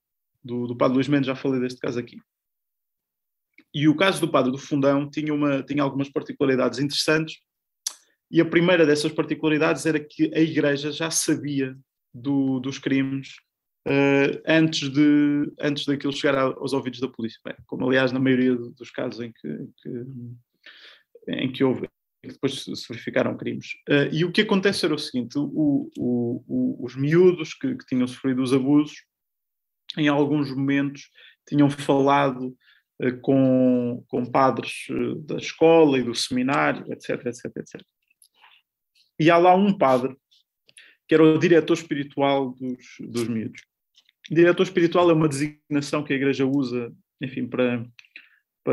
do, 0.43 0.67
do 0.67 0.77
padre 0.77 0.95
Luís 0.95 1.09
Mendes, 1.09 1.27
já 1.27 1.35
falei 1.35 1.61
deste 1.61 1.81
caso 1.81 1.99
aqui. 1.99 2.19
E 3.75 3.89
o 3.89 3.97
caso 3.97 4.21
do 4.21 4.31
padre 4.31 4.51
do 4.51 4.59
Fundão 4.59 5.09
tinha, 5.09 5.33
uma, 5.33 5.63
tinha 5.63 5.83
algumas 5.83 6.09
particularidades 6.09 6.79
interessantes, 6.79 7.37
e 8.31 8.41
a 8.41 8.45
primeira 8.45 8.85
dessas 8.85 9.13
particularidades 9.13 9.87
era 9.87 9.99
que 9.99 10.31
a 10.35 10.41
Igreja 10.41 10.93
já 10.93 11.11
sabia 11.11 11.77
do, 12.13 12.61
dos 12.61 12.79
crimes 12.79 13.37
uh, 13.87 14.43
antes, 14.47 14.91
de, 14.91 15.53
antes 15.59 15.87
daquilo 15.87 16.13
chegar 16.13 16.39
aos 16.39 16.73
ouvidos 16.73 17.01
da 17.01 17.09
polícia. 17.09 17.41
Bem, 17.45 17.55
como, 17.67 17.87
aliás, 17.87 18.13
na 18.13 18.21
maioria 18.21 18.55
dos 18.55 18.91
casos 18.91 19.21
em 19.21 19.33
que, 19.33 19.69
que 19.83 20.05
em 21.29 21.53
que 21.53 21.63
houve, 21.63 21.89
que 22.23 22.29
depois 22.29 22.63
se 22.63 22.89
verificaram 22.89 23.37
crimes. 23.37 23.75
Uh, 23.89 24.13
e 24.13 24.25
o 24.25 24.33
que 24.33 24.43
acontece 24.43 24.85
era 24.85 24.95
o 24.95 24.99
seguinte: 24.99 25.39
o, 25.39 25.91
o, 25.97 26.45
o, 26.47 26.85
os 26.85 26.97
miúdos 26.97 27.55
que, 27.55 27.75
que, 27.77 27.87
tinham 27.87 28.07
sofrido 28.07 28.43
os 28.43 28.53
abusos, 28.53 29.05
em 29.97 30.09
alguns 30.09 30.55
momentos, 30.55 31.11
tinham 31.49 31.71
falado 31.71 32.57
uh, 33.03 33.21
com, 33.21 34.05
com 34.09 34.27
padres 34.27 34.87
da 35.25 35.37
escola 35.37 35.99
e 35.99 36.03
do 36.03 36.15
seminário, 36.15 36.85
etc, 36.93 37.27
etc, 37.27 37.45
etc. 37.57 37.83
E 39.19 39.31
há 39.31 39.37
lá 39.37 39.55
um 39.55 39.77
padre 39.77 40.17
que 41.09 41.15
era 41.15 41.25
o 41.25 41.39
diretor 41.39 41.73
espiritual 41.73 42.51
dos, 42.51 42.87
dos 43.01 43.27
miúdos. 43.29 43.63
Diretor 44.31 44.63
espiritual 44.63 45.11
é 45.11 45.15
uma 45.15 45.29
designação 45.29 46.05
que 46.05 46.13
a 46.13 46.17
Igreja 46.17 46.45
usa, 46.45 46.93
enfim, 47.21 47.47
para 47.47 47.83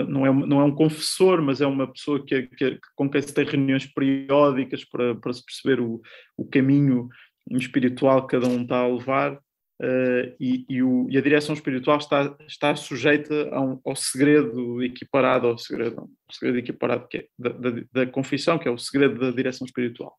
não, 0.03 0.25
é, 0.25 0.33
não 0.47 0.61
é 0.61 0.63
um 0.63 0.75
confessor, 0.75 1.41
mas 1.41 1.61
é 1.61 1.67
uma 1.67 1.91
pessoa 1.91 2.23
que, 2.23 2.43
que, 2.43 2.79
com 2.95 3.09
quem 3.09 3.21
se 3.21 3.33
tem 3.33 3.45
reuniões 3.45 3.85
periódicas 3.85 4.83
para, 4.83 5.15
para 5.15 5.33
se 5.33 5.43
perceber 5.43 5.79
o, 5.81 6.01
o 6.37 6.45
caminho 6.45 7.07
espiritual 7.51 8.25
que 8.25 8.37
cada 8.37 8.47
um 8.47 8.63
está 8.63 8.79
a 8.79 8.87
levar. 8.87 9.39
Uh, 9.81 10.31
e, 10.39 10.65
e, 10.69 10.81
o, 10.81 11.05
e, 11.09 11.17
a 11.17 11.21
direção 11.21 11.53
espiritual 11.53 11.97
está, 11.97 12.33
está 12.47 12.73
sujeita 12.77 13.33
um, 13.59 13.77
ao 13.83 13.93
segredo 13.93 14.81
equiparado 14.81 15.47
ao 15.47 15.57
segredo, 15.57 16.09
segredo 16.31 16.59
equiparado 16.59 17.05
que 17.09 17.17
é 17.17 17.27
da, 17.37 17.49
da, 17.49 17.69
da 17.91 18.07
confissão, 18.07 18.57
que 18.57 18.69
é 18.69 18.71
o 18.71 18.77
segredo 18.77 19.19
da 19.19 19.31
direção 19.31 19.65
espiritual. 19.65 20.15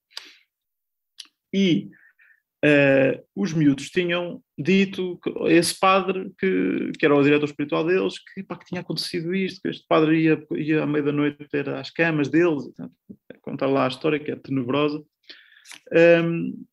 E 1.55 1.89
Uh, 2.65 3.23
os 3.35 3.53
miúdos 3.53 3.91
tinham 3.91 4.43
dito 4.59 5.21
a 5.45 5.51
esse 5.51 5.79
padre, 5.79 6.33
que, 6.39 6.91
que 6.99 7.05
era 7.05 7.15
o 7.15 7.23
diretor 7.23 7.45
espiritual 7.45 7.85
deles, 7.85 8.15
que, 8.19 8.43
pá, 8.43 8.57
que 8.57 8.65
tinha 8.65 8.81
acontecido 8.81 9.35
isto, 9.35 9.61
que 9.61 9.69
este 9.69 9.85
padre 9.87 10.23
ia, 10.23 10.47
ia 10.57 10.83
à 10.83 10.87
meia 10.87 11.05
da 11.05 11.13
noite 11.13 11.47
ter 11.51 11.69
às 11.69 11.91
camas 11.91 12.29
deles, 12.29 12.65
contar 13.43 13.67
lá 13.67 13.85
a 13.85 13.89
história 13.89 14.19
que 14.19 14.31
é 14.31 14.37
tenebrosa. 14.37 15.03
Um, 16.25 16.65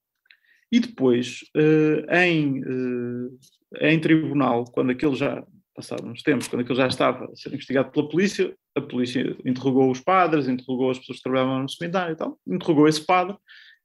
e 0.71 0.79
depois, 0.79 1.41
uh, 1.55 2.11
em, 2.15 2.63
uh, 2.63 3.39
em 3.81 3.99
tribunal, 3.99 4.65
quando 4.65 4.91
aquele 4.91 5.15
já, 5.15 5.45
passaram 5.75 6.09
uns 6.09 6.23
tempos, 6.23 6.47
quando 6.47 6.61
aquele 6.61 6.79
já 6.79 6.87
estava 6.87 7.25
a 7.25 7.35
ser 7.35 7.49
investigado 7.49 7.91
pela 7.91 8.09
polícia, 8.09 8.55
a 8.75 8.81
polícia 8.81 9.37
interrogou 9.45 9.91
os 9.91 9.99
padres, 9.99 10.47
interrogou 10.47 10.89
as 10.89 10.97
pessoas 10.97 11.17
que 11.17 11.23
trabalhavam 11.23 11.61
no 11.61 11.69
seminário 11.69 12.13
e 12.13 12.15
tal, 12.15 12.39
interrogou 12.47 12.87
esse 12.87 13.05
padre, 13.05 13.35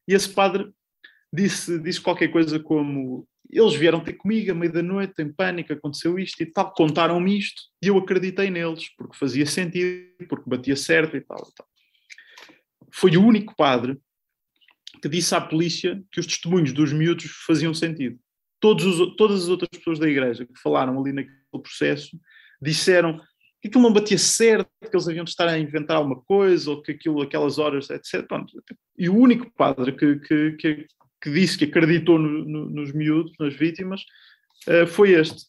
e 0.08 0.14
esse 0.14 0.32
padre 0.32 0.72
disse, 1.32 1.78
disse 1.78 2.00
qualquer 2.00 2.28
coisa 2.28 2.58
como 2.58 3.26
eles 3.50 3.74
vieram 3.74 4.00
ter 4.00 4.12
comigo 4.12 4.52
à 4.52 4.54
meia 4.54 4.72
da 4.72 4.82
noite, 4.82 5.22
em 5.22 5.32
pânico, 5.32 5.72
aconteceu 5.72 6.18
isto 6.18 6.42
e 6.42 6.46
tal, 6.46 6.72
contaram-me 6.72 7.38
isto 7.38 7.62
e 7.82 7.88
eu 7.88 7.96
acreditei 7.96 8.50
neles, 8.50 8.88
porque 8.96 9.16
fazia 9.16 9.46
sentido, 9.46 10.06
porque 10.28 10.48
batia 10.48 10.76
certo 10.76 11.16
e 11.16 11.20
tal, 11.20 11.38
e 11.38 11.54
tal. 11.54 11.66
Foi 12.92 13.16
o 13.16 13.24
único 13.24 13.54
padre 13.56 13.98
que 15.00 15.08
disse 15.08 15.34
à 15.34 15.40
polícia 15.40 16.02
que 16.12 16.20
os 16.20 16.26
testemunhos 16.26 16.72
dos 16.72 16.92
miúdos 16.92 17.24
faziam 17.46 17.72
sentido. 17.72 18.18
Os, 18.62 19.16
todas 19.16 19.44
as 19.44 19.48
outras 19.48 19.70
pessoas 19.70 19.98
da 19.98 20.08
igreja 20.08 20.44
que 20.44 20.60
falaram 20.60 20.98
ali 21.00 21.12
naquele 21.12 21.62
processo 21.62 22.18
disseram 22.60 23.20
que 23.60 23.68
aquilo 23.68 23.84
não 23.84 23.92
batia 23.92 24.18
certo, 24.18 24.68
que 24.80 24.94
eles 24.94 25.08
haviam 25.08 25.24
de 25.24 25.30
estar 25.30 25.48
a 25.48 25.58
inventar 25.58 25.96
alguma 25.96 26.20
coisa, 26.22 26.70
ou 26.70 26.82
que 26.82 26.92
aquilo, 26.92 27.22
aquelas 27.22 27.58
horas, 27.58 27.88
etc. 27.90 28.26
Pronto. 28.26 28.52
E 28.96 29.08
o 29.08 29.16
único 29.16 29.50
padre 29.56 29.92
que, 29.92 30.16
que, 30.20 30.52
que, 30.52 30.86
que 31.20 31.30
disse 31.30 31.58
que 31.58 31.64
acreditou 31.64 32.18
no, 32.18 32.44
no, 32.44 32.70
nos 32.70 32.92
miúdos, 32.92 33.32
nas 33.38 33.54
vítimas, 33.54 34.02
uh, 34.68 34.86
foi 34.86 35.12
este. 35.12 35.46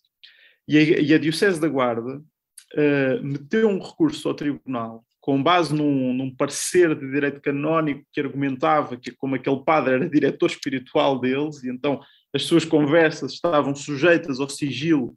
E 0.68 0.78
a, 0.78 0.82
e 0.82 1.14
a, 1.14 1.18
Diocese 1.18 1.60
da 1.60 1.68
Guarda 1.68 2.18
uh, 2.18 3.24
meteu 3.24 3.68
um 3.68 3.80
recurso 3.80 4.28
ao 4.28 4.36
tribunal 4.36 5.04
com 5.20 5.44
base 5.44 5.76
num, 5.76 6.14
num, 6.14 6.34
parecer 6.34 6.96
de 6.96 7.12
direito 7.12 7.42
canónico 7.42 8.06
que 8.12 8.22
argumentava 8.22 8.98
que, 8.98 9.12
como 9.12 9.36
aquele 9.36 9.64
padre 9.64 9.96
era 9.96 10.10
diretor 10.10 10.50
espiritual 10.50 11.20
deles, 11.20 11.64
e 11.64 11.70
então 11.70 12.02
as 12.34 12.44
suas 12.44 12.66
conversas 12.66 13.34
estavam 13.34 13.76
sujeitas 13.76 14.40
ao 14.40 14.50
sigilo 14.50 15.14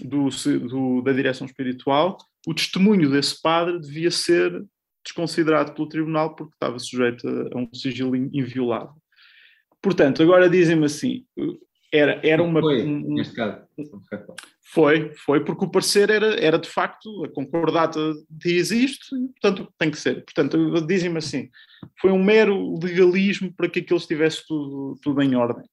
do, 0.00 0.28
do, 0.68 1.02
da 1.02 1.12
direção 1.12 1.46
espiritual, 1.46 2.16
o 2.46 2.54
testemunho 2.54 3.10
desse 3.10 3.40
padre 3.42 3.80
devia 3.80 4.10
ser 4.10 4.64
desconsiderado 5.04 5.74
pelo 5.74 5.88
tribunal 5.88 6.34
porque 6.34 6.54
estava 6.54 6.78
sujeito 6.78 7.28
a, 7.28 7.56
a 7.56 7.60
um 7.60 7.68
sigilo 7.74 8.14
inviolável. 8.16 9.01
Portanto, 9.82 10.22
agora 10.22 10.48
dizem-me 10.48 10.86
assim, 10.86 11.24
era, 11.92 12.20
era 12.24 12.42
uma... 12.42 12.60
Foi, 12.60 12.82
um, 12.84 13.14
neste 13.14 13.34
caso. 13.34 13.60
Foi, 14.72 15.12
foi, 15.14 15.44
porque 15.44 15.64
o 15.66 15.70
parecer 15.70 16.08
era, 16.08 16.34
era 16.42 16.58
de 16.58 16.68
facto, 16.68 17.24
a 17.24 17.28
concordata 17.28 18.00
diz 18.30 18.70
isto, 18.70 19.14
e, 19.14 19.28
portanto 19.28 19.68
tem 19.78 19.90
que 19.90 19.98
ser. 19.98 20.24
Portanto, 20.24 20.86
dizem-me 20.86 21.18
assim, 21.18 21.50
foi 22.00 22.10
um 22.10 22.22
mero 22.22 22.78
legalismo 22.82 23.52
para 23.54 23.68
que 23.68 23.80
aquilo 23.80 23.98
estivesse 23.98 24.46
tudo, 24.46 24.98
tudo 25.02 25.20
em 25.20 25.34
ordem. 25.34 25.64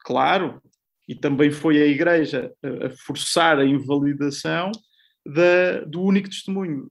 Claro, 0.00 0.60
e 1.08 1.14
também 1.14 1.50
foi 1.50 1.80
a 1.80 1.86
Igreja 1.86 2.52
a, 2.62 2.86
a 2.88 2.90
forçar 2.90 3.58
a 3.58 3.64
invalidação 3.64 4.70
da, 5.24 5.80
do 5.86 6.02
único 6.02 6.28
testemunho 6.28 6.90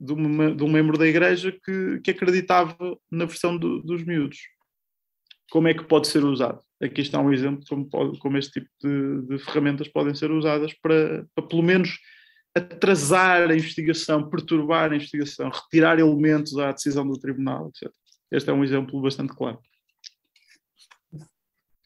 de, 0.00 0.12
uma, 0.14 0.54
de, 0.54 0.64
um 0.64 0.70
membro 0.70 0.96
da 0.96 1.06
Igreja 1.06 1.52
que, 1.52 2.00
que 2.02 2.10
acreditava 2.10 2.74
na 3.10 3.26
versão 3.26 3.56
do, 3.56 3.82
dos 3.82 4.02
miúdos 4.02 4.38
como 5.52 5.68
é 5.68 5.74
que 5.74 5.84
pode 5.84 6.08
ser 6.08 6.24
usado. 6.24 6.62
Aqui 6.82 7.02
está 7.02 7.20
um 7.20 7.30
exemplo 7.30 7.60
de 7.60 7.68
como, 7.68 7.84
pode, 7.86 8.18
como 8.20 8.38
este 8.38 8.58
tipo 8.58 8.70
de, 8.82 9.20
de, 9.26 9.38
ferramentas 9.38 9.86
podem 9.86 10.14
ser 10.14 10.30
usadas 10.30 10.72
para, 10.80 11.26
para, 11.34 11.46
pelo 11.46 11.62
menos, 11.62 11.98
atrasar 12.54 13.50
a 13.50 13.54
investigação, 13.54 14.30
perturbar 14.30 14.90
a 14.90 14.96
investigação, 14.96 15.50
retirar 15.50 15.98
elementos 15.98 16.56
à 16.56 16.72
decisão 16.72 17.06
do 17.06 17.20
tribunal, 17.20 17.68
etc. 17.68 17.92
Este 18.30 18.48
é 18.48 18.52
um 18.54 18.64
exemplo 18.64 18.98
bastante 19.02 19.34
claro. 19.34 19.58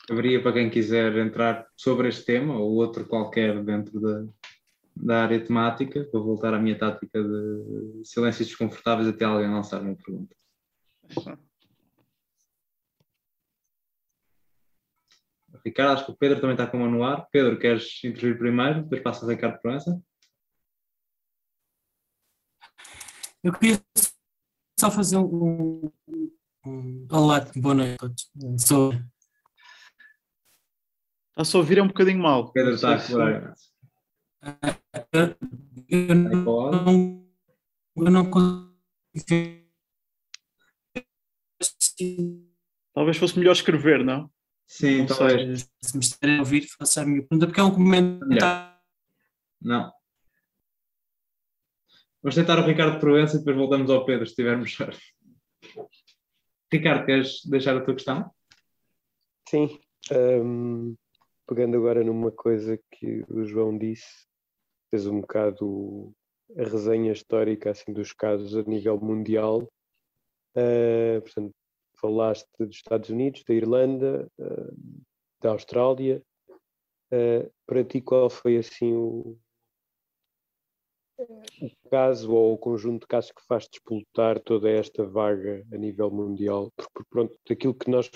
Haveria 0.09 0.41
para 0.41 0.53
quem 0.53 0.71
quiser 0.71 1.17
entrar 1.17 1.67
sobre 1.77 2.07
este 2.07 2.25
tema 2.25 2.57
ou 2.57 2.75
outro 2.75 3.05
qualquer 3.05 3.65
dentro 3.65 4.01
da, 4.01 4.27
da 4.95 5.23
área 5.25 5.45
temática, 5.45 6.09
vou 6.13 6.23
voltar 6.23 6.55
à 6.55 6.59
minha 6.61 6.79
tática 6.79 7.21
de 7.21 8.03
silêncios 8.05 8.47
desconfortáveis 8.47 9.09
até 9.09 9.25
alguém 9.25 9.51
lançar 9.51 9.83
uma 9.83 9.97
pergunta. 9.97 10.37
Ricardo. 15.67 15.95
Acho 15.95 16.07
que 16.07 16.13
o 16.13 16.17
Pedro 16.17 16.41
também 16.41 16.55
está 16.55 16.67
com 16.67 16.83
o 16.83 16.89
no 16.89 17.03
ar. 17.03 17.27
Pedro, 17.31 17.59
queres 17.59 18.03
intervir 18.05 18.39
primeiro? 18.39 18.83
Depois 18.83 19.03
passa 19.03 19.27
a 19.27 19.29
Ricardo 19.29 19.61
Proença. 19.61 20.01
Eu 23.43 23.53
queria 23.53 23.83
só 24.79 24.91
fazer 24.91 25.17
um, 25.17 25.91
um 26.65 27.09
olá, 27.11 27.41
boa 27.57 27.75
noite 27.75 27.95
a 27.95 27.99
todos. 27.99 28.31
Sou... 28.59 28.93
Está 31.31 31.45
só 31.45 31.59
a 31.59 31.61
ouvir 31.61 31.79
é 31.79 31.83
um 31.83 31.89
bocadinho 31.89 32.21
mal. 32.21 32.53
Pedro 32.53 32.75
está 32.75 32.95
a 32.95 33.07
cobrar. 33.07 33.55
Eu, 35.13 36.09
eu, 36.09 36.15
não, 36.15 37.29
eu 37.97 38.11
não 38.11 38.31
consigo. 38.31 39.67
Talvez 42.95 43.17
fosse 43.17 43.39
melhor 43.39 43.53
escrever, 43.53 44.05
não? 44.05 44.31
Sim, 44.67 44.99
Não 45.01 45.07
talvez. 45.07 45.71
Se 45.81 45.97
me 45.97 46.03
estiverem 46.03 46.37
a 46.37 46.41
ouvir, 46.41 46.67
faça 46.79 47.03
a 47.03 47.07
minha 47.07 47.23
pergunta, 47.23 47.47
porque 47.47 47.61
é 47.61 47.63
um 47.63 47.75
comentário. 47.75 48.77
Não. 49.61 49.93
Vamos 52.23 52.35
tentar 52.35 52.59
o 52.59 52.67
Ricardo 52.67 52.99
Proença 52.99 53.37
e 53.37 53.39
depois 53.39 53.57
voltamos 53.57 53.91
ao 53.91 54.05
Pedro, 54.05 54.27
se 54.27 54.35
tivermos 54.35 54.75
sorte. 54.75 55.01
Ricardo, 56.73 57.07
queres 57.07 57.45
deixar 57.45 57.77
a 57.77 57.85
tua 57.85 57.95
questão? 57.95 58.31
Sim. 59.49 59.79
hum, 60.13 60.97
pegando 61.47 61.77
agora 61.77 62.03
numa 62.03 62.33
coisa 62.33 62.79
que 62.91 63.25
o 63.29 63.45
João 63.45 63.79
disse, 63.79 64.27
fez 64.91 65.07
um 65.07 65.21
bocado 65.21 66.13
a 66.59 66.63
resenha 66.65 67.13
histórica 67.13 67.71
assim, 67.71 67.93
dos 67.93 68.13
casos 68.13 68.57
a 68.57 68.63
nível 68.63 68.99
mundial. 68.99 69.63
Uh, 70.57 71.21
portanto, 71.23 71.55
falaste 72.01 72.49
dos 72.59 72.77
Estados 72.77 73.11
Unidos, 73.11 73.45
da 73.45 73.55
Irlanda, 73.55 74.31
uh, 74.39 75.03
da 75.41 75.51
Austrália. 75.51 76.23
Uh, 77.13 77.51
para 77.67 77.85
ti, 77.85 78.01
qual 78.01 78.29
foi 78.29 78.57
assim 78.57 78.93
o, 78.93 79.39
o 81.19 81.89
caso 81.91 82.33
ou 82.33 82.55
o 82.55 82.59
conjunto 82.59 83.03
de 83.03 83.07
casos 83.07 83.33
que 83.33 83.45
faz 83.47 83.69
despoltar 83.69 84.41
toda 84.41 84.69
esta 84.69 85.05
vaga 85.05 85.65
a 85.73 85.77
nível 85.77 86.11
mundial? 86.11 86.73
Porque, 86.77 87.09
pronto, 87.09 87.37
daquilo 87.49 87.75
que 87.75 87.91
nós 87.91 88.11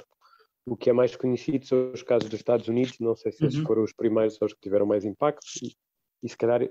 o 0.66 0.76
que 0.76 0.90
é 0.90 0.92
mais 0.92 1.16
conhecido 1.16 1.66
são 1.66 1.92
os 1.92 2.02
casos 2.02 2.28
dos 2.28 2.38
Estados 2.38 2.68
Unidos, 2.68 2.98
não 3.00 3.16
sei 3.16 3.32
se 3.32 3.44
esses 3.44 3.58
Uhum. 3.58 3.66
foram 3.66 3.82
os 3.82 3.92
primeiros 3.92 4.40
ou 4.40 4.46
os 4.46 4.52
que 4.52 4.60
tiveram 4.60 4.86
mais 4.86 5.04
impacto, 5.04 5.44
e, 5.62 5.74
e 6.22 6.28
se 6.28 6.36
calhar 6.36 6.70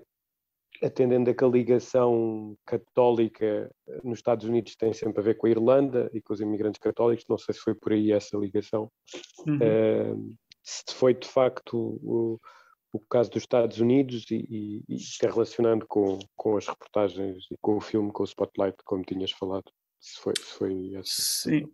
atendendo 0.83 1.29
a 1.29 1.33
que 1.33 1.43
a 1.43 1.47
ligação 1.47 2.55
católica 2.65 3.69
nos 4.03 4.19
Estados 4.19 4.45
Unidos 4.47 4.75
tem 4.75 4.93
sempre 4.93 5.19
a 5.19 5.23
ver 5.23 5.35
com 5.35 5.47
a 5.47 5.49
Irlanda 5.49 6.09
e 6.13 6.21
com 6.21 6.33
os 6.33 6.39
imigrantes 6.41 6.79
católicos, 6.79 7.25
não 7.29 7.37
sei 7.37 7.53
se 7.53 7.59
foi 7.61 7.75
por 7.75 7.91
aí 7.93 8.11
essa 8.11 8.37
ligação, 8.37 8.91
Uhum. 9.47 9.57
Eh, 9.61 10.15
se 10.63 10.93
foi 10.93 11.13
de 11.13 11.27
facto 11.27 11.75
o, 12.03 12.39
o 12.93 12.99
caso 12.99 13.31
dos 13.31 13.41
Estados 13.43 13.79
Unidos 13.79 14.25
e, 14.29 14.45
e, 14.49 14.83
e 14.95 14.97
relacionando 15.25 15.85
com, 15.87 16.19
com 16.35 16.57
as 16.57 16.67
reportagens 16.67 17.45
e 17.51 17.55
com 17.61 17.77
o 17.77 17.81
filme, 17.81 18.11
com 18.11 18.23
o 18.23 18.25
Spotlight, 18.25 18.77
como 18.85 19.03
tinhas 19.03 19.31
falado, 19.31 19.71
se 19.99 20.19
foi, 20.19 20.33
se 20.37 20.53
foi 20.57 20.95
essa. 20.95 21.21
Sim. 21.21 21.67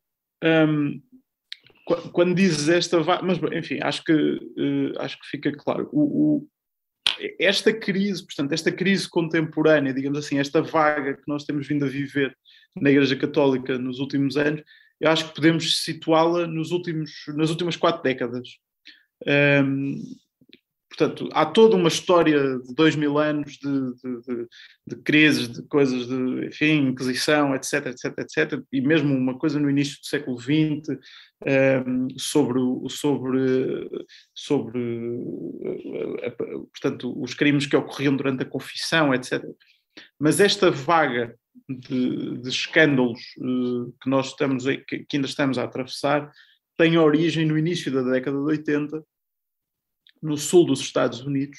Qu- 1.86 2.10
quando 2.12 2.36
dizes 2.36 2.68
esta 2.70 3.00
mas 3.22 3.38
enfim, 3.54 3.80
acho 3.82 4.04
que 4.04 4.12
eh, 4.14 4.94
acho 5.00 5.20
que 5.20 5.28
fica 5.28 5.52
claro. 5.52 5.90
O, 5.92 6.02
o- 6.38 6.48
esta 7.40 7.74
crise, 7.74 8.26
portanto, 8.26 8.52
esta 8.54 8.72
crise 8.72 9.10
contemporânea, 9.10 9.94
digamos 9.94 10.20
assim, 10.20 10.40
esta 10.40 10.62
vaga 10.62 11.16
que 11.16 11.24
nós 11.28 11.44
temos 11.44 11.68
vindo 11.68 11.86
a 11.86 11.88
viver 11.88 12.36
na 12.76 12.92
Igreja 12.92 13.16
Católica 13.16 13.78
nos 13.78 14.00
últimos 14.00 14.38
anos, 14.38 14.62
eu 15.00 15.10
acho 15.10 15.30
que 15.30 15.36
podemos 15.36 15.84
situá-la 15.84 16.48
nos 16.48 16.72
últimos, 16.72 17.12
nas 17.36 17.50
últimas 17.50 17.76
quatro 17.76 18.02
décadas. 18.02 18.58
Hum, 19.26 20.02
portanto, 20.98 21.30
há 21.34 21.46
toda 21.46 21.76
uma 21.76 21.90
história 21.90 22.58
de 22.60 22.74
dois 22.74 22.96
mil 22.96 23.18
anos 23.18 23.54
de, 23.58 23.70
de- 23.96 24.22
de- 24.22 24.48
de 24.88 24.96
crises, 25.04 25.50
de 25.50 25.62
coisas 25.68 26.08
de, 26.08 26.48
enfim, 26.48 26.88
Inquisição, 26.88 27.54
etc, 27.54 27.88
etc, 27.88 28.18
etc, 28.20 28.64
e 28.72 28.80
mesmo 28.82 29.14
uma 29.14 29.38
coisa 29.38 29.60
no 29.60 29.70
início 29.70 30.00
do 30.00 30.06
século 30.06 30.40
XX 30.40 30.98
um, 31.86 32.08
sobre, 32.18 32.60
o- 32.60 32.88
sobre, 32.90 33.90
sobre 34.34 34.80
eh, 35.64 36.28
eh, 36.28 36.32
portanto, 36.72 37.14
os 37.22 37.34
crimes 37.34 37.66
que 37.66 37.76
ocorriam 37.76 38.16
durante 38.16 38.44
a 38.44 38.50
confissão, 38.50 39.14
etc. 39.14 39.44
Mas 40.20 40.40
esta 40.40 40.72
vaga 40.72 41.36
de, 41.68 42.38
escândalos 42.50 43.20
eh, 43.38 43.92
que 44.02 44.10
nós 44.10 44.28
estamos, 44.28 44.64
que 44.88 45.06
ainda 45.14 45.28
estamos 45.28 45.58
a 45.58 45.64
atravessar 45.64 46.32
tem 46.78 46.98
origem 46.98 47.46
no 47.46 47.58
início 47.58 47.92
da 47.92 48.02
década 48.02 48.38
de 48.38 48.44
80, 48.44 49.04
no 50.26 50.38
sul 50.38 50.66
dos 50.66 50.80
Estados 50.80 51.22
Unidos, 51.22 51.58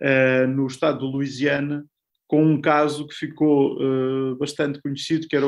eh, 0.00 0.46
no 0.46 0.66
estado 0.66 0.98
de 0.98 1.12
Louisiana, 1.12 1.84
com 2.26 2.44
um 2.44 2.60
caso 2.60 3.06
que 3.06 3.14
ficou 3.14 3.78
eh, 3.80 4.34
bastante 4.38 4.80
conhecido, 4.80 5.28
que 5.28 5.36
era, 5.36 5.46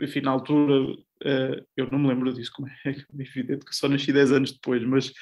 enfim, 0.00 0.20
na 0.20 0.32
altura, 0.32 0.94
eh, 1.24 1.64
eu 1.76 1.88
não 1.90 1.98
me 1.98 2.08
lembro 2.08 2.32
disso, 2.32 2.50
como 2.54 2.68
é, 2.68 2.90
é 2.90 2.96
evidente 3.18 3.64
que 3.64 3.74
só 3.74 3.88
nasci 3.88 4.12
10 4.12 4.32
anos 4.32 4.52
depois, 4.52 4.82
mas, 4.84 5.12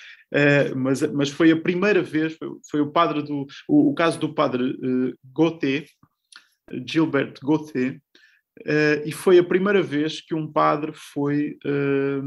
mas, 0.77 1.03
mas 1.13 1.29
foi 1.29 1.51
a 1.53 1.61
primeira 1.61 2.03
vez, 2.03 2.37
foi, 2.37 2.49
foi 2.71 2.81
o 2.81 2.91
padre 2.91 3.23
do, 3.23 3.47
o, 3.69 3.91
o 3.91 3.95
caso 3.95 4.19
do 4.19 4.35
padre 4.35 4.71
eh, 4.83 5.15
Gauthier, 5.35 5.87
Gilbert 6.87 7.35
Gauthier, 7.43 8.01
eh, 8.65 9.03
e 9.07 9.13
foi 9.13 9.39
a 9.39 9.45
primeira 9.45 9.83
vez 9.83 10.21
que 10.21 10.35
um 10.35 10.51
padre 10.51 10.93
foi 10.95 11.59
eh, 11.65 12.21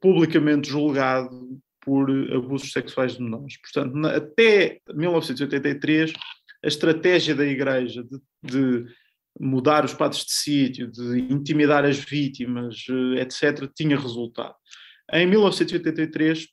publicamente 0.00 0.68
julgado 0.68 1.60
por 1.80 2.10
abusos 2.32 2.72
sexuais 2.72 3.14
de 3.16 3.22
menores. 3.22 3.56
Portanto, 3.60 3.94
na- 3.94 4.16
até 4.16 4.80
1983, 4.92 6.12
a 6.64 6.68
estratégia 6.68 7.34
da 7.34 7.44
Igreja 7.44 8.04
de, 8.04 8.20
de 8.42 8.86
mudar 9.38 9.84
os 9.84 9.94
padres 9.94 10.24
de 10.24 10.32
sítio, 10.32 10.90
de 10.90 11.20
intimidar 11.32 11.84
as 11.84 11.96
vítimas, 11.98 12.84
eh, 13.16 13.22
etc., 13.22 13.70
tinha 13.74 13.98
resultado. 13.98 14.54
Em 15.12 15.26
1983, 15.26 16.46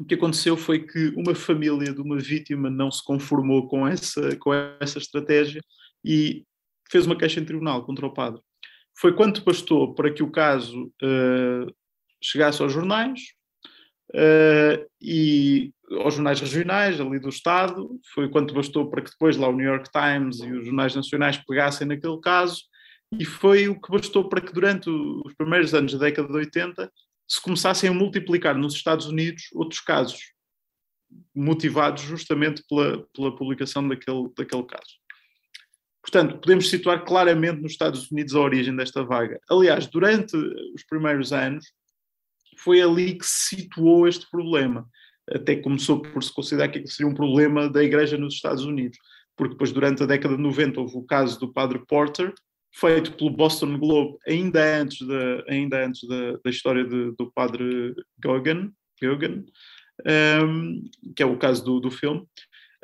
o 0.00 0.04
que 0.04 0.14
aconteceu 0.14 0.56
foi 0.56 0.86
que 0.86 1.08
uma 1.16 1.34
família 1.34 1.92
de 1.92 2.00
uma 2.00 2.18
vítima 2.18 2.70
não 2.70 2.90
se 2.90 3.04
conformou 3.04 3.68
com 3.68 3.86
essa, 3.86 4.36
com 4.36 4.54
essa 4.80 4.98
estratégia 4.98 5.60
e 6.04 6.44
fez 6.90 7.04
uma 7.04 7.16
queixa 7.18 7.40
em 7.40 7.44
tribunal 7.44 7.84
contra 7.84 8.06
o 8.06 8.14
padre. 8.14 8.40
Foi 8.96 9.14
quanto 9.14 9.44
bastou 9.44 9.94
para 9.94 10.12
que 10.12 10.22
o 10.22 10.30
caso 10.30 10.90
eh, 11.02 11.66
chegasse 12.22 12.62
aos 12.62 12.72
jornais 12.72 13.20
eh, 14.14 14.86
e 15.00 15.72
aos 15.90 16.14
jornais 16.14 16.40
regionais 16.40 17.00
ali 17.00 17.18
do 17.18 17.28
Estado, 17.28 17.98
foi 18.14 18.28
quanto 18.28 18.54
bastou 18.54 18.88
para 18.88 19.02
que 19.02 19.10
depois 19.10 19.36
lá 19.36 19.48
o 19.48 19.56
New 19.56 19.66
York 19.66 19.90
Times 19.90 20.40
e 20.40 20.52
os 20.52 20.66
jornais 20.66 20.94
nacionais 20.94 21.36
pegassem 21.36 21.86
naquele 21.86 22.20
caso, 22.20 22.62
e 23.12 23.24
foi 23.24 23.68
o 23.68 23.80
que 23.80 23.90
bastou 23.90 24.28
para 24.28 24.40
que 24.40 24.52
durante 24.52 24.90
os 24.90 25.34
primeiros 25.34 25.72
anos 25.74 25.92
da 25.92 25.98
década 25.98 26.28
de 26.28 26.34
80 26.34 26.92
se 27.26 27.40
começassem 27.40 27.88
a 27.88 27.94
multiplicar 27.94 28.56
nos 28.56 28.74
Estados 28.74 29.06
Unidos 29.06 29.44
outros 29.52 29.80
casos, 29.80 30.32
motivados 31.34 32.02
justamente 32.02 32.62
pela, 32.68 33.06
pela 33.14 33.34
publicação 33.34 33.86
daquele, 33.86 34.28
daquele 34.36 34.64
caso. 34.64 34.98
Portanto, 36.02 36.38
podemos 36.38 36.70
situar 36.70 37.04
claramente 37.04 37.60
nos 37.60 37.72
Estados 37.72 38.10
Unidos 38.10 38.34
a 38.34 38.40
origem 38.40 38.74
desta 38.74 39.04
vaga. 39.04 39.38
Aliás, 39.50 39.86
durante 39.86 40.36
os 40.36 40.82
primeiros 40.88 41.32
anos, 41.32 41.66
foi 42.58 42.80
ali 42.80 43.14
que 43.14 43.26
se 43.26 43.56
situou 43.56 44.06
este 44.06 44.28
problema. 44.30 44.86
Até 45.30 45.56
começou 45.56 46.00
por 46.00 46.22
se 46.22 46.32
considerar 46.32 46.68
que 46.68 46.86
seria 46.86 47.10
um 47.10 47.14
problema 47.14 47.68
da 47.68 47.82
Igreja 47.84 48.16
nos 48.16 48.34
Estados 48.34 48.64
Unidos, 48.64 48.98
porque 49.36 49.54
depois, 49.54 49.72
durante 49.72 50.02
a 50.02 50.06
década 50.06 50.36
de 50.36 50.42
90, 50.42 50.80
houve 50.80 50.96
o 50.96 51.02
caso 51.02 51.38
do 51.38 51.52
Padre 51.52 51.80
Porter, 51.86 52.32
feito 52.74 53.12
pelo 53.12 53.30
Boston 53.30 53.78
Globe 53.78 54.18
ainda 54.26 54.80
antes 54.80 55.06
da, 55.06 55.44
ainda 55.48 55.86
antes 55.86 56.06
da, 56.08 56.32
da 56.44 56.50
história 56.50 56.84
de- 56.84 57.12
do 57.16 57.30
Padre 57.32 57.94
Gogan, 58.22 58.70
Gogan 59.02 59.44
um, 60.06 60.84
que 61.16 61.22
é 61.22 61.26
o 61.26 61.38
caso 61.38 61.64
do, 61.64 61.80
do 61.80 61.90
filme. 61.90 62.20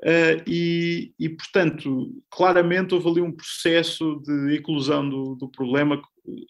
Uh, 0.02 0.42
e, 0.46 1.14
e, 1.18 1.28
portanto, 1.28 2.12
claramente 2.28 2.94
houve 2.94 3.08
ali 3.08 3.20
um 3.20 3.32
processo 3.32 4.20
de 4.24 4.54
eclosão 4.56 5.08
do, 5.08 5.34
do 5.36 5.48
problema 5.48 6.02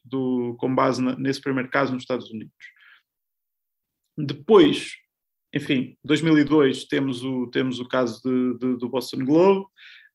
do, 0.04 0.56
com 0.58 0.74
base 0.74 1.02
na, 1.02 1.14
nesse 1.16 1.40
primeiro 1.40 1.68
caso 1.68 1.92
nos 1.92 2.02
Estados 2.02 2.30
Unidos. 2.30 2.54
Depois, 4.16 4.92
enfim, 5.54 5.96
2002 6.04 6.84
temos 6.84 7.22
o, 7.22 7.46
temos 7.48 7.78
o 7.78 7.88
caso 7.88 8.20
de, 8.22 8.58
de, 8.58 8.76
do 8.76 8.88
Boston 8.88 9.24
Globe. 9.24 9.66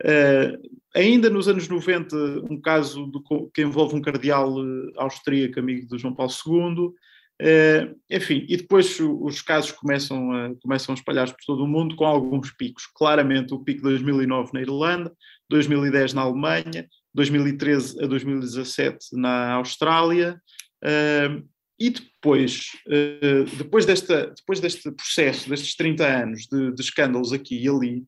Uh, 0.01 0.55
ainda 0.95 1.29
nos 1.29 1.47
anos 1.47 1.67
90, 1.67 2.15
um 2.49 2.59
caso 2.59 3.05
do, 3.07 3.21
que 3.53 3.61
envolve 3.61 3.95
um 3.95 4.01
cardeal 4.01 4.53
uh, 4.53 4.91
austríaco, 4.97 5.59
amigo 5.59 5.87
de 5.87 5.97
João 5.97 6.15
Paulo 6.15 6.31
II. 6.45 6.93
Uh, 7.41 7.95
enfim, 8.09 8.45
e 8.49 8.57
depois 8.57 8.99
os 8.99 9.41
casos 9.41 9.71
começam 9.71 10.29
a, 10.33 10.53
começam 10.61 10.93
a 10.93 10.97
espalhar-se 10.97 11.33
por 11.33 11.45
todo 11.45 11.63
o 11.63 11.67
mundo 11.67 11.95
com 11.95 12.05
alguns 12.05 12.51
picos. 12.51 12.85
Claramente 12.87 13.53
o 13.53 13.63
pico 13.63 13.81
de 13.81 13.89
2009 13.89 14.51
na 14.53 14.61
Irlanda, 14.61 15.13
2010 15.49 16.13
na 16.13 16.23
Alemanha, 16.23 16.87
2013 17.13 18.03
a 18.03 18.07
2017 18.07 19.07
na 19.13 19.53
Austrália, 19.53 20.41
uh, 20.83 21.49
e 21.79 21.89
depois, 21.89 22.71
uh, 22.87 23.57
depois, 23.57 23.85
desta, 23.85 24.27
depois 24.35 24.59
deste 24.59 24.91
processo, 24.91 25.49
destes 25.49 25.75
30 25.75 26.05
anos 26.05 26.45
de, 26.45 26.73
de 26.73 26.81
escândalos 26.81 27.31
aqui 27.31 27.57
e 27.57 27.69
ali, 27.69 27.99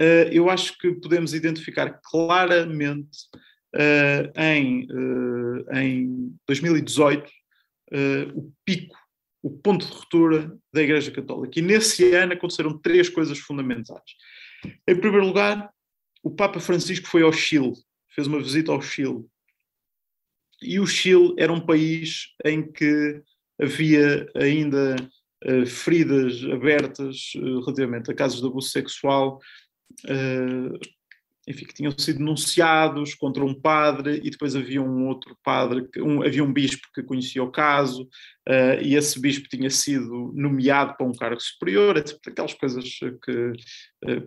uh, 0.00 0.30
eu 0.30 0.48
acho 0.48 0.78
que 0.78 0.92
podemos 0.92 1.34
identificar 1.34 2.00
claramente 2.04 3.18
uh, 3.74 4.40
em, 4.40 4.86
em 5.74 6.36
2018 6.46 7.28
o 8.36 8.52
pico, 8.64 8.96
o 9.42 9.50
ponto 9.50 9.84
de 9.84 9.92
ruptura 9.92 10.56
da 10.72 10.80
Igreja 10.80 11.10
Católica. 11.10 11.58
E 11.58 11.62
nesse 11.62 12.14
ano 12.14 12.34
aconteceram 12.34 12.78
três 12.78 13.08
coisas 13.08 13.36
fundamentais. 13.40 14.04
Em 14.86 14.94
primeiro 14.94 15.26
lugar, 15.26 15.68
o 16.22 16.30
Papa 16.30 16.60
Francisco 16.60 17.08
foi 17.08 17.22
ao 17.22 17.32
Chile, 17.32 17.72
fez 18.14 18.28
uma 18.28 18.38
visita 18.38 18.70
ao 18.70 18.80
Chile 18.80 19.24
e 20.62 20.78
o 20.78 20.86
Chile 20.86 21.34
era 21.38 21.52
um 21.52 21.60
país 21.60 22.28
em 22.44 22.70
que 22.70 23.22
havia 23.60 24.26
ainda 24.34 24.96
uh, 25.46 25.66
feridas 25.66 26.42
abertas 26.44 27.32
uh, 27.36 27.60
relativamente 27.60 28.10
a 28.10 28.14
casos 28.14 28.40
de 28.40 28.46
abuso 28.46 28.68
sexual, 28.68 29.38
uh, 30.06 30.78
enfim, 31.48 31.64
que 31.64 31.74
tinham 31.74 31.92
sido 31.98 32.18
denunciados 32.18 33.14
contra 33.14 33.44
um 33.44 33.54
padre 33.54 34.20
e 34.22 34.30
depois 34.30 34.54
havia 34.54 34.80
um 34.80 35.08
outro 35.08 35.36
padre, 35.42 35.88
um, 35.98 36.22
havia 36.22 36.44
um 36.44 36.52
bispo 36.52 36.86
que 36.94 37.02
conhecia 37.02 37.42
o 37.42 37.50
caso 37.50 38.08
e 38.82 38.94
esse 38.94 39.18
bispo 39.20 39.48
tinha 39.48 39.70
sido 39.70 40.32
nomeado 40.34 40.96
para 40.96 41.06
um 41.06 41.12
cargo 41.12 41.40
superior, 41.40 41.96
etc. 41.96 42.18
Aquelas 42.26 42.54
coisas 42.54 42.84
que 43.24 43.52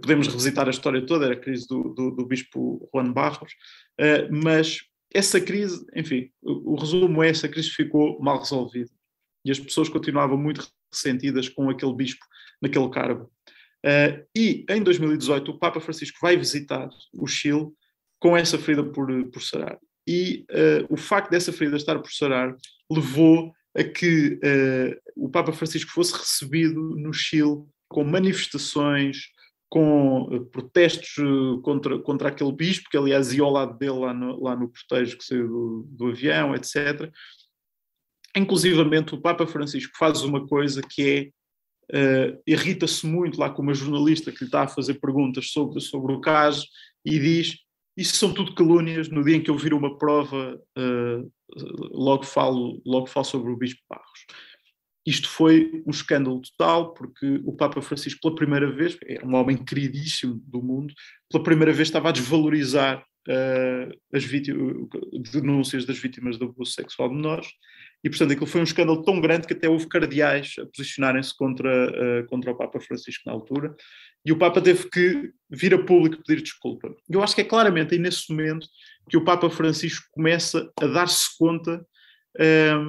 podemos 0.01 0.27
revisitar 0.27 0.67
a 0.67 0.71
história 0.71 1.05
toda, 1.05 1.25
era 1.25 1.33
a 1.33 1.39
crise 1.39 1.67
do, 1.67 1.93
do, 1.93 2.11
do 2.11 2.25
bispo 2.25 2.89
Juan 2.93 3.11
Barros, 3.11 3.53
mas 4.31 4.79
essa 5.13 5.39
crise, 5.39 5.85
enfim, 5.95 6.29
o, 6.41 6.73
o 6.73 6.75
resumo 6.75 7.21
é 7.21 7.29
essa 7.29 7.47
crise 7.47 7.69
ficou 7.69 8.19
mal 8.21 8.39
resolvida 8.39 8.89
e 9.45 9.51
as 9.51 9.59
pessoas 9.59 9.89
continuavam 9.89 10.37
muito 10.37 10.67
ressentidas 10.91 11.49
com 11.49 11.69
aquele 11.69 11.93
bispo 11.93 12.25
naquele 12.61 12.89
cargo. 12.89 13.31
Uh, 13.85 14.25
e 14.35 14.65
em 14.69 14.81
2018 14.81 15.51
o 15.51 15.59
Papa 15.59 15.81
Francisco 15.81 16.17
vai 16.21 16.37
visitar 16.37 16.89
o 17.13 17.27
Chile 17.27 17.67
com 18.19 18.37
essa 18.37 18.57
ferida 18.57 18.83
por, 18.83 19.07
por 19.29 19.41
sarar. 19.41 19.77
E 20.07 20.45
uh, 20.49 20.93
o 20.93 20.97
facto 20.97 21.29
dessa 21.29 21.51
ferida 21.51 21.75
estar 21.75 21.99
por 21.99 22.11
sarar 22.11 22.55
levou 22.89 23.53
a 23.75 23.83
que 23.83 24.35
uh, 24.35 25.01
o 25.15 25.29
Papa 25.29 25.51
Francisco 25.51 25.91
fosse 25.91 26.13
recebido 26.13 26.79
no 26.95 27.11
Chile 27.11 27.63
com 27.89 28.03
manifestações, 28.03 29.17
com 29.73 30.21
uh, 30.21 30.45
protestos 30.45 31.17
uh, 31.17 31.59
contra, 31.63 31.97
contra 31.97 32.29
aquele 32.29 32.51
bispo, 32.51 32.87
que 32.91 32.95
aliás 32.95 33.33
ia 33.33 33.41
ao 33.41 33.49
lado 33.49 33.75
dele 33.75 33.97
lá 33.97 34.13
no, 34.13 34.39
lá 34.39 34.55
no 34.55 34.69
cortejo 34.69 35.17
que 35.17 35.23
saiu 35.23 35.47
do, 35.47 35.87
do 35.89 36.07
avião, 36.09 36.53
etc. 36.53 37.11
Inclusivamente 38.37 39.15
o 39.15 39.19
Papa 39.19 39.47
Francisco 39.47 39.91
faz 39.97 40.21
uma 40.21 40.45
coisa 40.45 40.79
que 40.87 41.31
é, 41.91 42.29
uh, 42.29 42.43
irrita-se 42.45 43.07
muito 43.07 43.39
lá 43.39 43.49
com 43.49 43.63
uma 43.63 43.73
jornalista 43.73 44.31
que 44.31 44.41
lhe 44.41 44.45
está 44.45 44.61
a 44.61 44.67
fazer 44.67 44.99
perguntas 44.99 45.49
sobre, 45.49 45.81
sobre 45.81 46.13
o 46.13 46.21
caso 46.21 46.67
e 47.03 47.17
diz, 47.17 47.57
isso 47.97 48.15
são 48.15 48.31
tudo 48.31 48.53
calúnias, 48.53 49.09
no 49.09 49.23
dia 49.23 49.37
em 49.37 49.41
que 49.41 49.49
eu 49.49 49.57
vir 49.57 49.73
uma 49.73 49.97
prova 49.97 50.59
logo, 51.91 52.23
falo, 52.23 52.79
logo 52.85 53.07
falo 53.07 53.25
sobre 53.25 53.51
o 53.51 53.57
Bispo 53.57 53.81
Barros. 53.89 54.25
Isto 55.05 55.27
foi 55.27 55.83
um 55.85 55.91
escândalo 55.91 56.41
total, 56.41 56.93
porque 56.93 57.41
o 57.43 57.53
Papa 57.53 57.81
Francisco, 57.81 58.21
pela 58.21 58.35
primeira 58.35 58.71
vez, 58.71 58.97
era 59.05 59.25
um 59.25 59.35
homem 59.35 59.57
queridíssimo 59.57 60.41
do 60.47 60.61
mundo, 60.61 60.93
pela 61.29 61.43
primeira 61.43 61.73
vez 61.73 61.89
estava 61.89 62.09
a 62.09 62.11
desvalorizar 62.11 63.03
uh, 63.27 63.99
as 64.13 64.25
denúncias 65.31 65.85
das 65.85 65.97
vítimas 65.97 66.37
de 66.37 66.45
abuso 66.45 66.71
sexual 66.71 67.09
de 67.09 67.15
menores, 67.15 67.47
e 68.01 68.09
portanto 68.09 68.31
aquilo 68.31 68.47
foi 68.47 68.61
um 68.61 68.65
escândalo 68.65 69.03
tão 69.03 69.19
grande 69.19 69.45
que 69.47 69.53
até 69.53 69.67
houve 69.67 69.87
cardeais 69.87 70.55
a 70.59 70.65
posicionarem-se 70.65 71.35
contra, 71.35 72.21
uh, 72.21 72.27
contra 72.27 72.51
o 72.51 72.57
Papa 72.57 72.79
Francisco 72.79 73.23
na 73.25 73.33
altura, 73.33 73.75
e 74.25 74.31
o 74.31 74.37
Papa 74.37 74.61
teve 74.61 74.89
que 74.89 75.31
vir 75.49 75.73
a 75.73 75.83
público 75.83 76.23
pedir 76.23 76.41
desculpa. 76.41 76.95
Eu 77.09 77.21
acho 77.21 77.35
que 77.35 77.41
é 77.41 77.45
claramente 77.45 77.93
aí 77.93 77.99
nesse 77.99 78.31
momento 78.31 78.67
que 79.09 79.17
o 79.17 79.23
Papa 79.25 79.49
Francisco 79.49 80.05
começa 80.13 80.71
a 80.79 80.87
dar-se 80.87 81.37
conta 81.37 81.85
ah, 82.39 82.79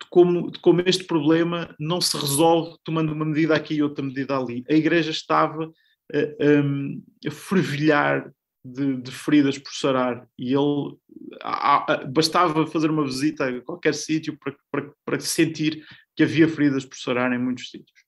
de 0.00 0.08
como, 0.08 0.50
de 0.50 0.58
como 0.58 0.82
este 0.86 1.04
problema 1.04 1.74
não 1.78 2.00
se 2.00 2.16
resolve 2.16 2.76
tomando 2.82 3.12
uma 3.12 3.24
medida 3.24 3.54
aqui 3.54 3.74
e 3.74 3.82
outra 3.82 4.04
medida 4.04 4.36
ali. 4.36 4.64
A 4.68 4.74
Igreja 4.74 5.10
estava 5.10 5.70
a, 6.12 7.30
fervilhar 7.30 8.32
de, 8.64 8.96
de, 8.96 9.10
feridas 9.10 9.58
por 9.58 9.72
sarar 9.72 10.26
e 10.38 10.52
ele 10.52 10.96
a, 11.42 11.92
a, 11.92 12.04
bastava 12.04 12.66
fazer 12.66 12.90
uma 12.90 13.04
visita 13.04 13.48
a 13.48 13.60
qualquer 13.62 13.94
sítio 13.94 14.36
para, 14.38 14.54
para, 14.70 14.92
para, 15.04 15.20
sentir 15.20 15.84
que 16.16 16.22
havia 16.22 16.48
feridas 16.48 16.84
por 16.84 16.96
sarar 16.96 17.32
em 17.32 17.38
muitos 17.38 17.70
sítios. 17.70 18.00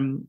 Um, 0.00 0.24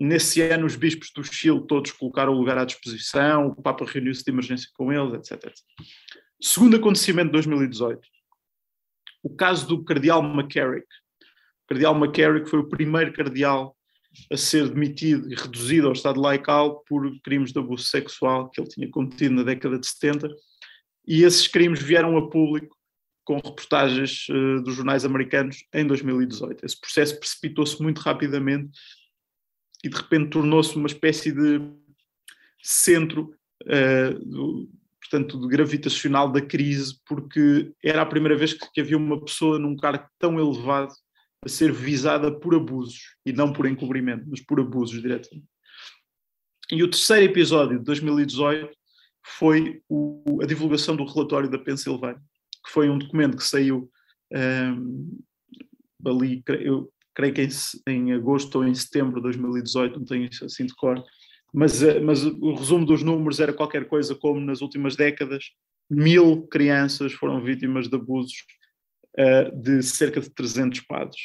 nesse 0.00 0.40
ano, 0.42 0.66
os 0.66 0.76
bispos 0.76 1.10
do 1.12 1.24
Chile 1.24 1.66
todos 1.66 1.90
colocaram 1.92 2.32
o 2.32 2.38
lugar 2.38 2.58
à 2.58 2.64
disposição, 2.64 3.48
o 3.48 3.62
Papa 3.62 3.84
reuniu-se 3.84 4.24
de 4.24 4.30
emergência 4.30 4.68
com 4.74 4.92
eles, 4.92 5.14
etc. 5.14 5.52
Segundo 6.40 6.76
acontecimento 6.76 7.26
de 7.26 7.32
2018, 7.32 8.00
o 9.22 9.34
caso 9.34 9.66
do 9.66 9.84
cardeal 9.84 10.22
McCarrick. 10.22 10.86
O 11.64 11.68
cardeal 11.68 11.96
McCarrick 11.96 12.48
foi 12.48 12.60
o 12.60 12.68
primeiro 12.68 13.12
cardeal 13.12 13.76
a 14.32 14.36
ser 14.36 14.68
demitido 14.68 15.30
e 15.30 15.34
reduzido 15.34 15.86
ao 15.86 15.92
estado 15.92 16.20
laical 16.20 16.82
por 16.88 17.10
crimes 17.22 17.52
de 17.52 17.58
abuso 17.58 17.84
sexual 17.84 18.50
que 18.50 18.60
ele 18.60 18.68
tinha 18.68 18.90
cometido 18.90 19.34
na 19.34 19.42
década 19.42 19.78
de 19.78 19.86
70, 19.86 20.28
e 21.06 21.22
esses 21.22 21.46
crimes 21.46 21.82
vieram 21.82 22.16
a 22.16 22.28
público 22.28 22.76
com 23.24 23.36
reportagens 23.36 24.26
uh, 24.30 24.62
dos 24.62 24.74
jornais 24.74 25.04
americanos 25.04 25.64
em 25.74 25.86
2018. 25.86 26.64
Esse 26.64 26.80
processo 26.80 27.18
precipitou-se 27.18 27.80
muito 27.82 27.98
rapidamente 27.98 28.70
e 29.84 29.88
de 29.88 29.96
repente 29.96 30.30
tornou-se 30.30 30.74
uma 30.76 30.86
espécie 30.86 31.32
de 31.32 31.60
centro 32.62 33.34
uh, 33.64 34.18
do, 34.24 34.70
portanto, 35.10 35.38
gravitacional 35.48 36.30
da 36.30 36.40
crise, 36.40 36.98
porque 37.06 37.72
era 37.82 38.02
a 38.02 38.06
primeira 38.06 38.36
vez 38.36 38.52
que, 38.52 38.70
que 38.72 38.80
havia 38.80 38.96
uma 38.96 39.22
pessoa 39.24 39.58
num 39.58 39.76
cargo 39.76 40.06
tão 40.18 40.38
elevado 40.38 40.92
a 41.44 41.48
ser 41.48 41.72
visada 41.72 42.30
por 42.30 42.54
abusos, 42.54 43.14
e 43.24 43.32
não 43.32 43.52
por 43.52 43.66
encobrimento, 43.66 44.24
mas 44.28 44.40
por 44.40 44.60
abusos 44.60 45.00
diretamente. 45.00 45.46
E 46.70 46.82
o 46.82 46.90
terceiro 46.90 47.24
episódio 47.24 47.78
de 47.78 47.84
2018 47.84 48.70
foi 49.24 49.80
o, 49.88 50.40
a 50.42 50.46
divulgação 50.46 50.96
do 50.96 51.04
relatório 51.04 51.50
da 51.50 51.58
Pensilvânia, 51.58 52.20
que 52.64 52.70
foi 52.70 52.90
um 52.90 52.98
documento 52.98 53.36
que 53.36 53.44
saiu 53.44 53.90
um, 54.32 55.18
ali, 56.04 56.42
eu 56.48 56.92
creio 57.14 57.34
que 57.34 57.42
em, 57.42 57.48
em, 57.86 58.12
agosto 58.12 58.56
ou 58.56 58.66
em 58.66 58.74
setembro 58.74 59.16
de 59.16 59.22
2018, 59.22 59.98
não 59.98 60.06
tenho 60.06 60.28
assim 60.42 60.66
de 60.66 60.74
cor, 60.74 61.02
mas, 61.52 61.82
eh, 61.82 62.00
mas 62.00 62.24
o 62.24 62.54
resumo 62.54 62.84
dos 62.84 63.02
números 63.02 63.40
era 63.40 63.52
qualquer 63.52 63.86
coisa 63.86 64.14
como 64.14 64.40
nas 64.40 64.60
últimas 64.60 64.96
décadas, 64.96 65.52
mil 65.90 66.46
crianças 66.48 67.12
foram 67.12 67.42
vítimas 67.42 67.88
de 67.88 67.96
abusos 67.96 68.44
uh, 69.18 69.56
de 69.56 69.82
cerca 69.82 70.20
de 70.20 70.30
300 70.30 70.80
padres. 70.80 71.20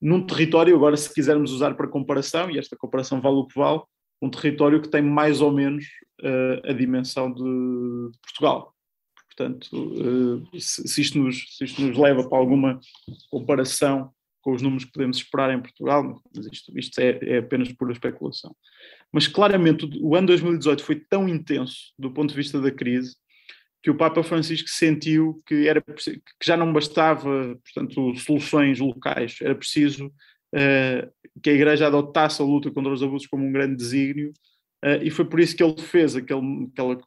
Num 0.00 0.24
território, 0.24 0.76
agora 0.76 0.96
se 0.96 1.12
quisermos 1.12 1.52
usar 1.52 1.74
para 1.74 1.88
comparação, 1.88 2.50
e 2.50 2.58
esta 2.58 2.76
comparação 2.76 3.20
vale 3.20 3.36
o 3.36 3.46
que 3.46 3.58
vale, 3.58 3.80
um 4.22 4.30
território 4.30 4.80
que 4.80 4.88
tem 4.88 5.02
mais 5.02 5.40
ou 5.40 5.52
menos 5.52 5.84
uh, 6.22 6.70
a 6.70 6.72
dimensão 6.72 7.32
de, 7.32 7.42
de 7.42 8.18
Portugal. 8.22 8.74
Portanto, 9.26 9.68
uh, 9.72 10.60
se, 10.60 10.86
se, 10.86 11.00
isto 11.00 11.18
nos, 11.18 11.56
se 11.56 11.64
isto 11.64 11.82
nos 11.82 11.96
leva 11.96 12.28
para 12.28 12.38
alguma 12.38 12.80
comparação 13.30 14.12
com 14.40 14.52
os 14.52 14.62
números 14.62 14.84
que 14.84 14.92
podemos 14.92 15.18
esperar 15.18 15.52
em 15.52 15.60
Portugal, 15.60 16.22
mas 16.34 16.46
isto, 16.46 16.78
isto 16.78 16.98
é, 17.00 17.18
é 17.22 17.38
apenas 17.38 17.72
pura 17.72 17.92
especulação. 17.92 18.54
Mas 19.12 19.26
claramente 19.26 19.88
o 20.00 20.14
ano 20.14 20.26
2018 20.28 20.82
foi 20.82 20.96
tão 20.96 21.28
intenso 21.28 21.92
do 21.98 22.10
ponto 22.10 22.30
de 22.30 22.36
vista 22.36 22.60
da 22.60 22.70
crise 22.70 23.16
que 23.82 23.90
o 23.90 23.96
Papa 23.96 24.22
Francisco 24.22 24.68
sentiu 24.68 25.42
que, 25.46 25.68
era, 25.68 25.80
que 25.80 26.20
já 26.44 26.56
não 26.56 26.72
bastava, 26.72 27.56
portanto, 27.64 28.14
soluções 28.16 28.80
locais, 28.80 29.36
era 29.40 29.54
preciso 29.54 30.06
uh, 30.06 31.30
que 31.42 31.50
a 31.50 31.54
Igreja 31.54 31.86
adotasse 31.86 32.42
a 32.42 32.44
luta 32.44 32.70
contra 32.70 32.92
os 32.92 33.02
abusos 33.02 33.28
como 33.28 33.44
um 33.44 33.52
grande 33.52 33.76
desígnio, 33.76 34.32
uh, 34.84 35.02
e 35.02 35.10
foi 35.10 35.24
por 35.24 35.38
isso 35.38 35.56
que 35.56 35.62
ele 35.62 35.80
fez 35.80 36.16
aquele, 36.16 36.68
aquela 36.72 36.98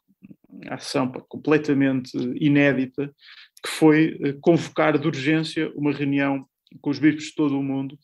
ação 0.68 1.10
pá, 1.10 1.20
completamente 1.28 2.16
inédita, 2.40 3.14
que 3.62 3.70
foi 3.70 4.14
uh, 4.14 4.40
convocar 4.40 4.98
de 4.98 5.06
urgência 5.06 5.70
uma 5.76 5.92
reunião 5.92 6.46
com 6.80 6.88
os 6.88 6.98
bispos 6.98 7.26
de 7.26 7.34
todo 7.34 7.58
o 7.58 7.62
mundo, 7.62 7.98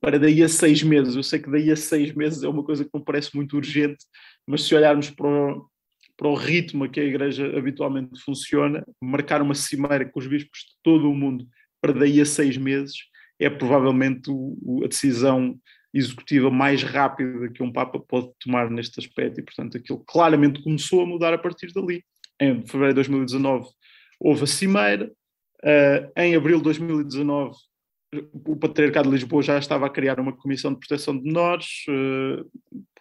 para 0.00 0.18
daí 0.18 0.42
a 0.42 0.48
seis 0.48 0.82
meses. 0.82 1.16
Eu 1.16 1.22
sei 1.22 1.38
que 1.38 1.50
daí 1.50 1.70
a 1.70 1.76
seis 1.76 2.12
meses 2.14 2.42
é 2.42 2.48
uma 2.48 2.62
coisa 2.62 2.84
que 2.84 2.90
não 2.92 3.00
parece 3.00 3.34
muito 3.34 3.56
urgente, 3.56 4.04
mas 4.46 4.62
se 4.62 4.74
olharmos 4.74 5.10
para 5.10 5.26
o, 5.26 5.68
para 6.16 6.28
o 6.28 6.34
ritmo 6.34 6.84
a 6.84 6.88
que 6.88 7.00
a 7.00 7.04
Igreja 7.04 7.56
habitualmente 7.56 8.20
funciona, 8.22 8.84
marcar 9.00 9.42
uma 9.42 9.54
cimeira 9.54 10.04
com 10.04 10.18
os 10.18 10.26
bispos 10.26 10.60
de 10.60 10.74
todo 10.82 11.10
o 11.10 11.14
mundo 11.14 11.46
para 11.80 11.92
daí 11.92 12.20
a 12.20 12.26
seis 12.26 12.56
meses 12.56 12.94
é 13.38 13.50
provavelmente 13.50 14.30
o, 14.30 14.82
a 14.84 14.88
decisão 14.88 15.58
executiva 15.92 16.50
mais 16.50 16.82
rápida 16.82 17.48
que 17.48 17.62
um 17.62 17.72
Papa 17.72 17.98
pode 17.98 18.30
tomar 18.40 18.70
neste 18.70 18.98
aspecto 18.98 19.40
e, 19.40 19.42
portanto, 19.42 19.76
aquilo 19.76 20.02
claramente 20.06 20.62
começou 20.62 21.02
a 21.02 21.06
mudar 21.06 21.32
a 21.32 21.38
partir 21.38 21.72
dali. 21.72 22.04
Em 22.40 22.66
fevereiro 22.66 22.94
de 22.94 23.10
2019, 23.10 23.68
houve 24.20 24.44
a 24.44 24.46
Cimeira, 24.46 25.10
uh, 25.64 26.12
em 26.20 26.34
abril 26.34 26.58
de 26.58 26.64
2019 26.64 27.56
o 28.12 28.56
Patriarcado 28.56 29.08
de 29.08 29.14
Lisboa 29.14 29.42
já 29.42 29.58
estava 29.58 29.86
a 29.86 29.90
criar 29.90 30.20
uma 30.20 30.32
comissão 30.32 30.72
de 30.72 30.78
proteção 30.78 31.16
de 31.16 31.24
menores, 31.24 31.84
uh, 31.88 32.48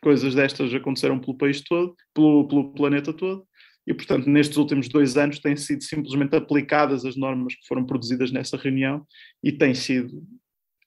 coisas 0.01 0.33
destas 0.33 0.73
aconteceram 0.73 1.19
pelo 1.19 1.37
país 1.37 1.61
todo, 1.61 1.95
pelo, 2.13 2.47
pelo 2.47 2.73
planeta 2.73 3.13
todo, 3.13 3.45
e 3.85 3.93
portanto 3.93 4.27
nestes 4.29 4.57
últimos 4.57 4.89
dois 4.89 5.15
anos 5.15 5.39
têm 5.39 5.55
sido 5.55 5.83
simplesmente 5.83 6.35
aplicadas 6.35 7.05
as 7.05 7.15
normas 7.15 7.55
que 7.55 7.67
foram 7.67 7.85
produzidas 7.85 8.31
nessa 8.31 8.57
reunião 8.57 9.05
e 9.43 9.51
tem 9.51 9.73
sido 9.73 10.23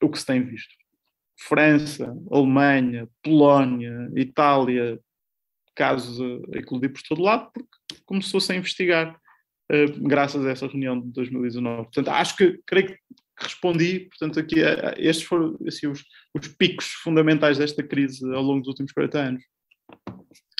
o 0.01 0.09
que 0.09 0.19
se 0.19 0.25
tem 0.25 0.43
visto. 0.43 0.73
França, 1.39 2.13
Alemanha, 2.29 3.07
Polónia, 3.23 4.09
Itália, 4.15 4.99
casos 5.73 6.19
a 6.53 6.57
eclodir 6.57 6.91
por 6.91 7.01
todo 7.03 7.21
lado, 7.21 7.49
porque 7.53 7.69
começou-se 8.05 8.51
a 8.51 8.55
investigar 8.55 9.15
uh, 9.71 10.07
graças 10.07 10.45
a 10.45 10.49
essa 10.49 10.67
reunião 10.67 10.99
de 10.99 11.07
2019. 11.13 11.83
Portanto, 11.83 12.09
acho 12.09 12.35
que, 12.35 12.59
creio 12.65 12.87
que 12.87 12.97
respondi, 13.39 14.01
portanto, 14.01 14.39
aqui 14.39 14.63
a, 14.63 14.89
a 14.89 14.93
estes 14.97 15.25
foram 15.25 15.57
assim, 15.67 15.87
os, 15.87 16.03
os, 16.35 16.47
picos 16.47 16.87
fundamentais 17.03 17.57
desta 17.57 17.81
crise 17.83 18.23
ao 18.33 18.41
longo 18.41 18.59
dos 18.59 18.69
últimos 18.69 18.91
40 18.91 19.19
anos. 19.19 19.43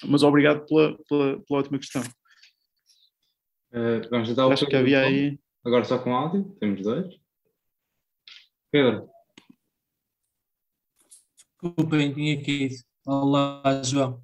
Mas 0.05 0.23
obrigado 0.23 0.65
pela, 0.65 0.97
pela, 1.07 1.39
pela 1.41 1.59
ótima 1.59 1.77
questão. 1.77 2.01
Uh, 3.71 4.09
vamos 4.09 4.33
dar 4.33 4.51
Acho 4.51 4.65
que 4.65 4.75
havia 4.75 5.01
aí. 5.01 5.39
Agora 5.65 5.83
só 5.83 5.99
com 5.99 6.15
áudio, 6.15 6.55
temos 6.59 6.81
dois. 6.81 7.13
Pedro. 8.71 9.09
Desculpem, 11.61 12.13
tinha 12.13 12.39
aqui. 12.39 12.69
Olá, 13.05 13.81
João. 13.83 14.23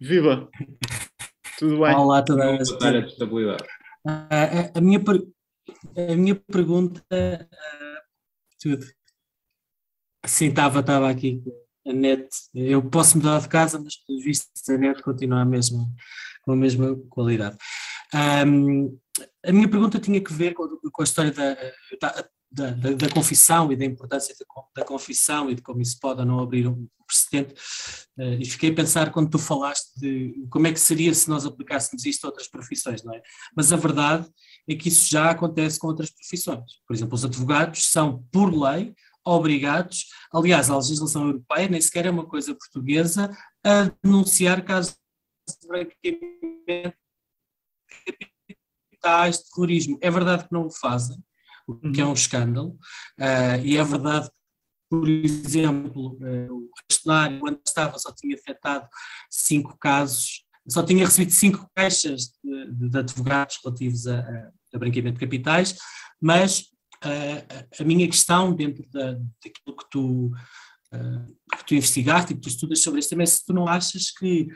Viva! 0.00 0.48
Tudo 1.58 1.80
bem? 1.80 1.94
Olá, 1.94 2.22
toda 2.22 2.44
a, 4.06 4.44
a, 4.44 4.78
a, 4.78 4.80
minha, 4.80 5.00
a 5.96 6.16
minha 6.16 6.34
pergunta. 6.34 7.02
Uh, 7.12 8.00
tudo. 8.60 8.86
Sim, 10.26 10.48
estava, 10.48 10.80
estava 10.80 11.10
aqui. 11.10 11.42
A 11.86 11.92
net, 11.92 12.28
eu 12.52 12.82
posso 12.82 13.16
mudar 13.16 13.40
de 13.40 13.48
casa, 13.48 13.78
mas 13.78 13.96
pelo 13.96 14.20
visto 14.20 14.50
a 14.68 14.76
net 14.76 15.00
continua 15.02 15.42
a 15.42 15.44
mesma, 15.44 15.86
com 16.42 16.52
a 16.52 16.56
mesma 16.56 16.96
qualidade. 17.08 17.56
Um, 18.12 18.98
a 19.44 19.52
minha 19.52 19.68
pergunta 19.68 20.00
tinha 20.00 20.20
que 20.20 20.32
ver 20.32 20.52
com, 20.54 20.68
com 20.92 21.02
a 21.02 21.04
história 21.04 21.30
da, 21.30 21.56
da, 22.50 22.70
da, 22.70 22.92
da, 22.92 23.08
confissão 23.10 23.72
e 23.72 23.76
da 23.76 23.84
importância 23.84 24.34
da, 24.74 24.84
confissão 24.84 25.50
e 25.50 25.54
de 25.54 25.62
como 25.62 25.82
isso 25.82 25.98
pode 26.00 26.20
ou 26.20 26.26
não 26.26 26.40
abrir 26.40 26.66
um 26.66 26.88
precedente. 27.06 27.54
Uh, 28.18 28.40
e 28.40 28.44
fiquei 28.44 28.70
a 28.70 28.74
pensar 28.74 29.12
quando 29.12 29.30
tu 29.30 29.38
falaste 29.38 29.98
de 29.98 30.46
como 30.50 30.66
é 30.66 30.72
que 30.72 30.80
seria 30.80 31.12
se 31.14 31.28
nós 31.28 31.44
aplicássemos 31.44 32.04
isto 32.04 32.24
a 32.24 32.28
outras 32.28 32.48
profissões, 32.48 33.02
não 33.02 33.14
é? 33.14 33.22
Mas 33.54 33.72
a 33.72 33.76
verdade 33.76 34.28
é 34.68 34.74
que 34.74 34.88
isso 34.88 35.08
já 35.08 35.30
acontece 35.30 35.78
com 35.78 35.86
outras 35.86 36.10
profissões. 36.10 36.64
Por 36.86 36.94
exemplo, 36.94 37.14
os 37.14 37.24
advogados 37.24 37.84
são, 37.90 38.24
por 38.32 38.52
lei, 38.52 38.94
obrigados, 39.24 40.06
aliás, 40.32 40.70
a 40.70 40.76
legislação 40.76 41.26
europeia 41.26 41.68
nem 41.68 41.80
sequer 41.80 42.06
é 42.06 42.10
uma 42.10 42.26
coisa 42.26 42.54
portuguesa, 42.54 43.36
a 43.64 43.90
denunciar 44.02 44.64
casos 44.64 44.96
de 45.48 45.68
branqueamento 45.68 46.96
capitais 49.06 49.38
de 49.38 49.50
terrorismo. 49.50 49.98
É 50.00 50.10
verdade 50.10 50.44
que 50.44 50.52
não 50.52 50.66
o 50.66 50.70
fazem, 50.70 51.16
o 51.66 51.92
que 51.92 52.00
é 52.00 52.06
um 52.06 52.12
escândalo, 52.12 52.78
uh, 53.18 53.64
e 53.64 53.76
é 53.76 53.84
verdade 53.84 54.30
por 54.88 55.08
exemplo, 55.08 56.16
uh, 56.20 56.54
o 56.54 56.70
questionário, 56.88 57.40
quando 57.40 57.60
estava, 57.66 57.98
só 57.98 58.12
tinha 58.12 58.36
afetado 58.36 58.88
cinco 59.30 59.76
casos, 59.78 60.44
só 60.68 60.82
tinha 60.82 61.04
recebido 61.04 61.32
cinco 61.32 61.68
queixas 61.76 62.32
de, 62.42 62.88
de 62.88 62.98
advogados 62.98 63.58
relativos 63.62 64.06
a, 64.06 64.20
a, 64.20 64.50
a 64.74 64.78
branqueamento 64.78 65.18
de 65.18 65.24
capitais, 65.26 65.76
mas 66.20 66.60
uh, 67.04 67.80
a 67.80 67.84
minha 67.84 68.06
questão 68.06 68.54
dentro 68.54 68.88
da, 68.90 69.12
daquilo 69.12 69.76
que 69.76 69.90
tu, 69.90 70.30
que 71.58 71.66
tu 71.66 71.74
investigaste 71.74 72.32
e 72.32 72.36
que 72.36 72.42
tu 72.42 72.48
estudas 72.48 72.82
sobre 72.82 73.00
isso 73.00 73.10
também 73.10 73.24
é 73.24 73.26
se 73.26 73.44
tu 73.44 73.52
não 73.52 73.66
achas 73.66 74.12
que 74.12 74.48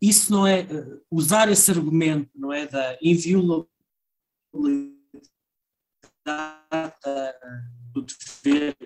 isso 0.00 0.32
não 0.32 0.46
é 0.46 0.66
usar 1.10 1.50
esse 1.50 1.70
argumento 1.70 2.30
não 2.34 2.52
é 2.52 2.66
da 2.66 2.98
inviolabilidade 3.00 4.95
do 7.92 8.06
dever 8.44 8.76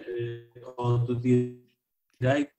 ou 0.77 0.99
do 0.99 1.17
direito 1.17 2.53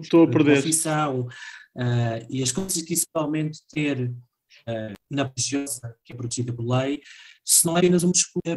estou 0.00 0.24
a 0.24 0.30
perder 0.30 0.56
confissão 0.56 1.28
uh, 1.76 2.26
e 2.28 2.42
as 2.42 2.50
coisas 2.50 2.82
que 2.82 2.94
isso 2.94 3.06
realmente 3.14 3.60
ter 3.68 4.10
uh, 4.10 4.94
na 5.10 5.24
religiosa 5.24 5.96
que 6.04 6.12
é 6.12 6.16
protegida 6.16 6.52
por 6.52 6.66
lei 6.66 7.00
se 7.44 7.64
não 7.66 7.76
é 7.76 7.78
apenas 7.78 8.02
um 8.04 8.10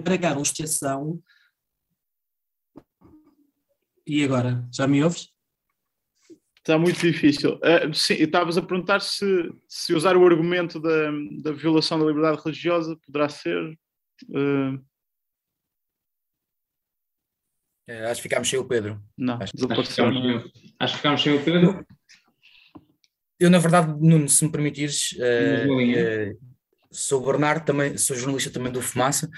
pregar 0.03 0.33
uma 0.33 0.41
exceção 0.41 1.21
e 4.09 4.23
agora, 4.23 4.67
já 4.73 4.87
me 4.87 5.03
ouves? 5.03 5.29
Está 6.57 6.79
muito 6.79 6.99
difícil. 6.99 7.57
Uh, 7.57 7.93
sim, 7.93 8.15
estavas 8.15 8.57
a 8.57 8.61
perguntar 8.63 9.01
se, 9.01 9.25
se 9.67 9.93
usar 9.93 10.17
o 10.17 10.25
argumento 10.25 10.79
da, 10.79 11.11
da 11.43 11.51
violação 11.51 11.99
da 11.99 12.05
liberdade 12.05 12.41
religiosa 12.43 12.97
poderá 13.05 13.29
ser. 13.29 13.77
Uh... 14.29 14.83
acho 18.05 18.15
que 18.15 18.23
ficámos 18.23 18.49
sem 18.49 18.59
o 18.59 18.65
Pedro. 18.65 19.01
Não, 19.17 19.35
acho, 19.35 19.53
acho, 19.53 19.81
que 19.81 19.89
ficámos, 19.89 20.51
acho 20.79 20.93
que 20.93 20.97
ficámos 20.97 21.23
sem 21.23 21.33
o 21.33 21.43
Pedro. 21.43 21.85
Eu, 23.39 23.49
na 23.49 23.57
verdade, 23.57 23.95
Nuno, 23.99 24.27
se 24.27 24.43
me 24.43 24.51
permitires, 24.51 25.13
uh, 25.13 26.37
sou 26.91 27.25
Bernardo, 27.25 27.65
também, 27.65 27.97
sou 27.97 28.15
jornalista 28.15 28.51
também 28.51 28.71
do 28.71 28.81
Fumaça. 28.81 29.29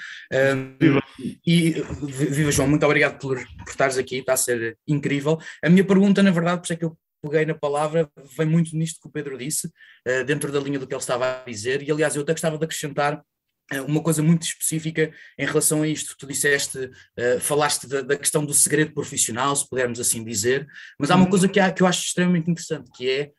viva. 0.80 1.02
E 1.46 1.82
viva 2.04 2.52
João, 2.52 2.68
muito 2.68 2.86
obrigado 2.86 3.20
por, 3.20 3.38
por 3.38 3.70
estares 3.70 3.98
aqui, 3.98 4.18
está 4.18 4.34
a 4.34 4.38
ser 4.38 4.78
incrível. 4.88 5.38
A 5.64 5.70
minha 5.70 5.84
pergunta, 5.84 6.24
na 6.24 6.32
verdade, 6.32 6.62
por 6.62 6.66
isso 6.66 6.74
é 6.74 6.76
que 6.78 6.86
eu 6.86 6.98
peguei 7.22 7.46
na 7.46 7.54
palavra, 7.54 8.10
vem 8.36 8.48
muito 8.48 8.76
nisto 8.76 9.00
que 9.00 9.08
o 9.08 9.12
Pedro 9.12 9.38
disse, 9.38 9.68
uh, 9.68 10.24
dentro 10.26 10.52
da 10.52 10.60
linha 10.60 10.80
do 10.80 10.88
que 10.88 10.94
ele 10.94 11.02
estava 11.02 11.42
a 11.42 11.50
dizer, 11.50 11.84
e 11.84 11.92
aliás 11.92 12.16
eu 12.16 12.24
até 12.24 12.34
gostava 12.34 12.58
de 12.58 12.66
acrescentar 12.66 13.16
uh, 13.16 13.24
uma 13.80 14.02
coisa 14.02 14.22
muito 14.22 14.44
específica 14.44 15.12
em 15.38 15.46
relação 15.46 15.82
a 15.82 15.88
isto. 15.88 16.16
Tu 16.18 16.28
disseste, 16.28 16.78
uh, 16.78 17.40
falaste 17.40 17.88
da, 17.88 18.02
da, 18.02 18.18
questão 18.18 18.46
do 18.46 18.54
segredo 18.54 18.94
profissional, 18.94 19.56
se 19.56 19.68
pudermos 19.70 20.00
assim 20.00 20.24
dizer, 20.24 20.68
mas 21.00 21.10
há 21.10 21.16
uma 21.16 21.24
uhum. 21.24 21.30
coisa 21.30 21.48
que, 21.48 21.60
há, 21.60 21.72
que 21.72 21.82
eu 21.82 21.88
acho 21.88 22.04
extremamente 22.04 22.52
interessante, 22.52 22.92
que 22.94 23.10
é 23.10 23.32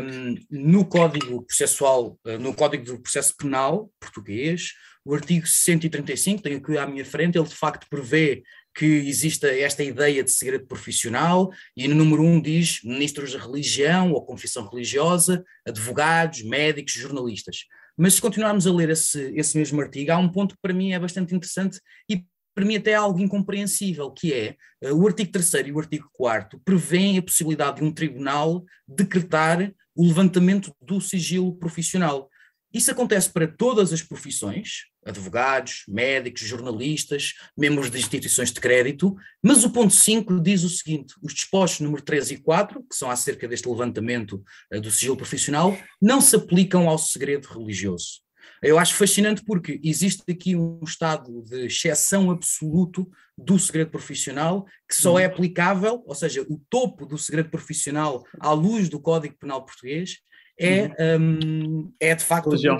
um, 0.00 0.30
ehm, 0.30 0.34
no 0.50 0.84
Código 0.84 1.44
Processual, 1.46 2.18
no 2.40 2.54
Código 2.54 2.84
do 2.84 3.00
Processo 3.00 3.34
Penal 3.36 3.90
português, 4.00 4.72
o 5.04 5.14
artigo 5.14 5.46
135, 5.46 6.42
tenho 6.42 6.58
aqui 6.58 6.76
à 6.76 6.84
minha 6.84 7.04
frente, 7.04 7.38
ele 7.38 7.46
de 7.46 7.54
facto 7.54 7.86
prevê 7.88 8.42
que 8.76 8.84
exista 8.84 9.48
esta 9.48 9.82
ideia 9.84 10.22
de 10.22 10.30
segredo 10.32 10.66
profissional, 10.66 11.50
e 11.76 11.86
no 11.86 11.94
número 11.94 12.22
um 12.22 12.40
diz 12.40 12.80
ministros 12.82 13.32
da 13.32 13.38
religião 13.38 14.12
ou 14.12 14.26
confissão 14.26 14.68
religiosa, 14.68 15.44
advogados, 15.66 16.42
médicos, 16.42 16.92
jornalistas. 16.92 17.66
Mas 17.96 18.14
se 18.14 18.20
continuarmos 18.20 18.66
a 18.66 18.72
ler 18.72 18.90
esse, 18.90 19.32
esse 19.34 19.56
mesmo 19.56 19.80
artigo, 19.80 20.12
há 20.12 20.18
um 20.18 20.28
ponto 20.28 20.54
que 20.54 20.60
para 20.60 20.74
mim 20.74 20.92
é 20.92 20.98
bastante 20.98 21.34
interessante 21.34 21.80
e 22.08 22.24
para 22.54 22.64
mim 22.64 22.76
até 22.76 22.92
é 22.92 22.94
algo 22.94 23.20
incompreensível, 23.20 24.10
que 24.10 24.32
é 24.32 24.56
uh, 24.82 24.94
o 24.94 25.06
artigo 25.06 25.30
3 25.30 25.52
e 25.66 25.72
o 25.72 25.78
artigo 25.78 26.08
4 26.12 26.58
prevêem 26.64 27.18
a 27.18 27.22
possibilidade 27.22 27.76
de 27.80 27.84
um 27.84 27.92
tribunal 27.92 28.64
decretar 28.88 29.72
o 29.94 30.06
levantamento 30.06 30.74
do 30.80 31.00
sigilo 31.00 31.54
profissional. 31.56 32.30
Isso 32.76 32.90
acontece 32.90 33.30
para 33.30 33.48
todas 33.48 33.90
as 33.90 34.02
profissões, 34.02 34.84
advogados, 35.02 35.84
médicos, 35.88 36.42
jornalistas, 36.42 37.32
membros 37.56 37.90
de 37.90 37.96
instituições 37.96 38.52
de 38.52 38.60
crédito, 38.60 39.16
mas 39.42 39.64
o 39.64 39.70
ponto 39.70 39.94
5 39.94 40.38
diz 40.42 40.62
o 40.62 40.68
seguinte: 40.68 41.14
os 41.22 41.32
dispostos 41.32 41.80
número 41.80 42.02
3 42.02 42.32
e 42.32 42.36
4, 42.36 42.82
que 42.82 42.94
são 42.94 43.10
acerca 43.10 43.48
deste 43.48 43.66
levantamento 43.66 44.44
uh, 44.70 44.78
do 44.78 44.90
sigilo 44.90 45.16
profissional, 45.16 45.74
não 46.02 46.20
se 46.20 46.36
aplicam 46.36 46.86
ao 46.86 46.98
segredo 46.98 47.48
religioso. 47.48 48.20
Eu 48.62 48.78
acho 48.78 48.94
fascinante 48.94 49.42
porque 49.42 49.80
existe 49.82 50.22
aqui 50.30 50.54
um 50.54 50.80
estado 50.84 51.42
de 51.44 51.64
exceção 51.64 52.30
absoluto 52.30 53.10
do 53.38 53.58
segredo 53.58 53.90
profissional 53.90 54.66
que 54.86 54.94
só 54.94 55.18
é 55.18 55.26
uhum. 55.26 55.32
aplicável, 55.32 56.02
ou 56.06 56.14
seja, 56.14 56.42
o 56.42 56.60
topo 56.68 57.06
do 57.06 57.16
segredo 57.16 57.48
profissional 57.48 58.22
à 58.38 58.52
luz 58.52 58.90
do 58.90 59.00
Código 59.00 59.36
Penal 59.38 59.64
Português 59.64 60.18
é, 60.58 61.18
um, 61.18 61.92
é 62.00 62.14
de 62.14 62.24
facto 62.24 62.50
religião. 62.50 62.78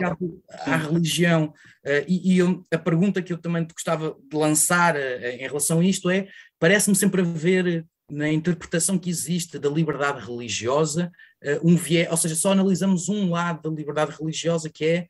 à 0.64 0.76
religião. 0.76 1.54
Uh, 1.84 2.04
e, 2.08 2.34
e 2.34 2.38
eu, 2.38 2.64
a 2.72 2.78
pergunta 2.78 3.22
que 3.22 3.32
eu 3.32 3.38
também 3.38 3.66
gostava 3.66 4.16
de 4.28 4.36
lançar 4.36 4.96
uh, 4.96 4.98
em 4.98 5.46
relação 5.46 5.80
a 5.80 5.84
isto 5.84 6.08
é: 6.10 6.26
parece-me 6.58 6.96
sempre 6.96 7.20
haver 7.20 7.84
na 8.10 8.30
interpretação 8.30 8.98
que 8.98 9.10
existe 9.10 9.58
da 9.58 9.68
liberdade 9.68 10.24
religiosa 10.24 11.12
uh, 11.44 11.68
um 11.68 11.76
viés, 11.76 12.10
ou 12.10 12.16
seja, 12.16 12.34
só 12.34 12.52
analisamos 12.52 13.08
um 13.08 13.30
lado 13.30 13.68
da 13.68 13.76
liberdade 13.76 14.16
religiosa 14.18 14.70
que 14.70 14.84
é 14.84 15.06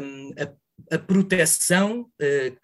um, 0.00 0.30
a, 0.38 0.96
a, 0.96 0.98
proteção 0.98 2.08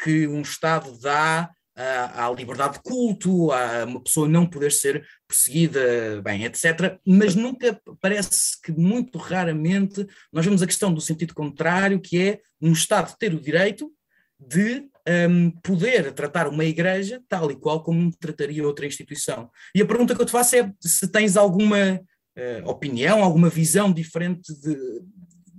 que 0.02 0.26
um 0.26 0.40
Estado 0.40 0.98
dá 1.00 1.50
à, 1.76 2.26
à, 2.26 2.30
liberdade 2.30 2.74
de 2.74 2.82
culto, 2.82 3.50
a 3.50 3.84
uma 3.84 4.02
pessoa 4.02 4.28
não 4.28 4.46
poder 4.46 4.70
ser 4.70 5.04
perseguida, 5.26 6.22
bem, 6.22 6.44
etc. 6.44 6.98
Mas 7.06 7.34
nunca 7.34 7.80
parece 8.00 8.60
que 8.62 8.72
muito 8.72 9.18
raramente 9.18 10.06
nós 10.32 10.44
vemos 10.44 10.62
a 10.62 10.66
questão 10.66 10.92
do 10.92 11.00
sentido 11.00 11.34
contrário, 11.34 12.00
que 12.00 12.20
é 12.20 12.40
um 12.60 12.72
Estado 12.72 13.14
ter 13.18 13.34
o 13.34 13.40
direito 13.40 13.90
de 14.38 14.88
um, 15.28 15.50
poder 15.62 16.12
tratar 16.12 16.48
uma 16.48 16.64
igreja 16.64 17.22
tal 17.28 17.50
e 17.50 17.56
qual 17.56 17.82
como 17.82 18.10
trataria 18.16 18.66
outra 18.66 18.86
instituição. 18.86 19.50
E 19.74 19.82
a 19.82 19.86
pergunta 19.86 20.14
que 20.14 20.20
eu 20.20 20.26
te 20.26 20.32
faço 20.32 20.56
é 20.56 20.72
se 20.80 21.08
tens 21.08 21.36
alguma 21.36 22.00
uh, 22.00 22.68
opinião, 22.68 23.22
alguma 23.22 23.48
visão 23.48 23.92
diferente 23.92 24.52
de, 24.60 24.76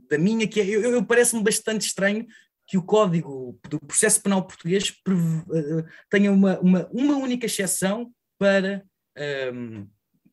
da 0.09 0.17
minha, 0.17 0.47
que 0.47 0.59
é, 0.61 0.65
eu, 0.65 0.81
eu 0.81 1.05
parece-me 1.05 1.43
bastante 1.43 1.85
estranho 1.85 2.25
que 2.67 2.77
o 2.77 2.83
Código 2.83 3.59
do 3.69 3.79
Processo 3.79 4.21
Penal 4.21 4.45
Português 4.45 4.89
uh, 5.07 5.85
tenha 6.09 6.31
uma, 6.31 6.59
uma, 6.59 6.87
uma 6.91 7.15
única 7.17 7.45
exceção 7.45 8.11
para 8.39 8.83
um, 9.53 9.87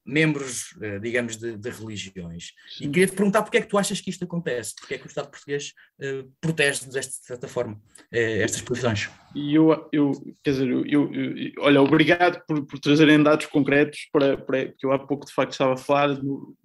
membros, 0.04 0.72
uh, 0.72 0.98
digamos, 1.00 1.36
de, 1.36 1.56
de 1.56 1.70
religiões. 1.70 2.52
Sim. 2.76 2.84
E 2.84 2.88
queria 2.88 3.06
te 3.06 3.14
perguntar 3.14 3.42
porque 3.42 3.59
é 3.59 3.60
que 3.60 3.68
tu 3.68 3.78
achas 3.78 4.00
que 4.00 4.10
isto 4.10 4.24
acontece? 4.24 4.74
Porque 4.80 4.94
é 4.94 4.98
que 4.98 5.06
o 5.06 5.09
Estado 5.09 5.30
português 5.30 5.74
uh, 6.00 6.30
protege 6.40 6.86
desta 6.86 7.20
de 7.20 7.26
certa 7.26 7.46
forma 7.46 7.80
estas 8.10 8.62
posições? 8.62 9.10
E 9.34 9.54
eu, 9.54 9.88
eu, 9.92 10.12
quer 10.42 10.52
dizer, 10.52 10.68
eu, 10.68 10.84
eu, 10.86 11.52
olha, 11.59 11.82
obrigado 11.82 12.42
por, 12.46 12.66
por 12.66 12.78
trazerem 12.78 13.22
dados 13.22 13.46
concretos 13.46 14.09
para, 14.10 14.36
para, 14.36 14.66
porque 14.66 14.86
eu 14.86 14.92
há 14.92 14.98
pouco 14.98 15.26
de 15.26 15.32
facto 15.32 15.52
estava 15.52 15.74
a 15.74 15.78
falar 15.78 16.09
no, 16.09 16.56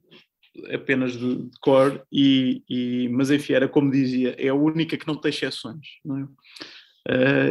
apenas 0.74 1.14
de, 1.14 1.44
de 1.44 1.60
cor, 1.60 2.06
e, 2.12 2.64
e, 2.70 3.10
mas 3.10 3.32
enfim, 3.32 3.54
era 3.54 3.68
como 3.68 3.92
dizia, 3.92 4.36
é 4.38 4.50
a 4.50 4.56
única 4.56 4.98
que 4.98 5.08
não 5.08 5.16
tem 5.16 5.30
exceções, 5.30 5.88
não 6.04 6.20
é? 6.20 6.28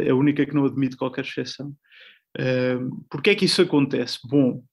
É 0.05 0.09
a 0.09 0.15
única 0.15 0.45
que 0.45 0.53
não 0.53 0.65
admite 0.65 0.95
qualquer 0.95 1.25
exceção. 1.25 1.75
Uh, 2.37 3.03
Porquê 3.09 3.31
é 3.31 3.35
que 3.35 3.45
isso 3.45 3.61
acontece? 3.61 4.19
Bom, 4.23 4.63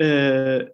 uh, 0.00 0.72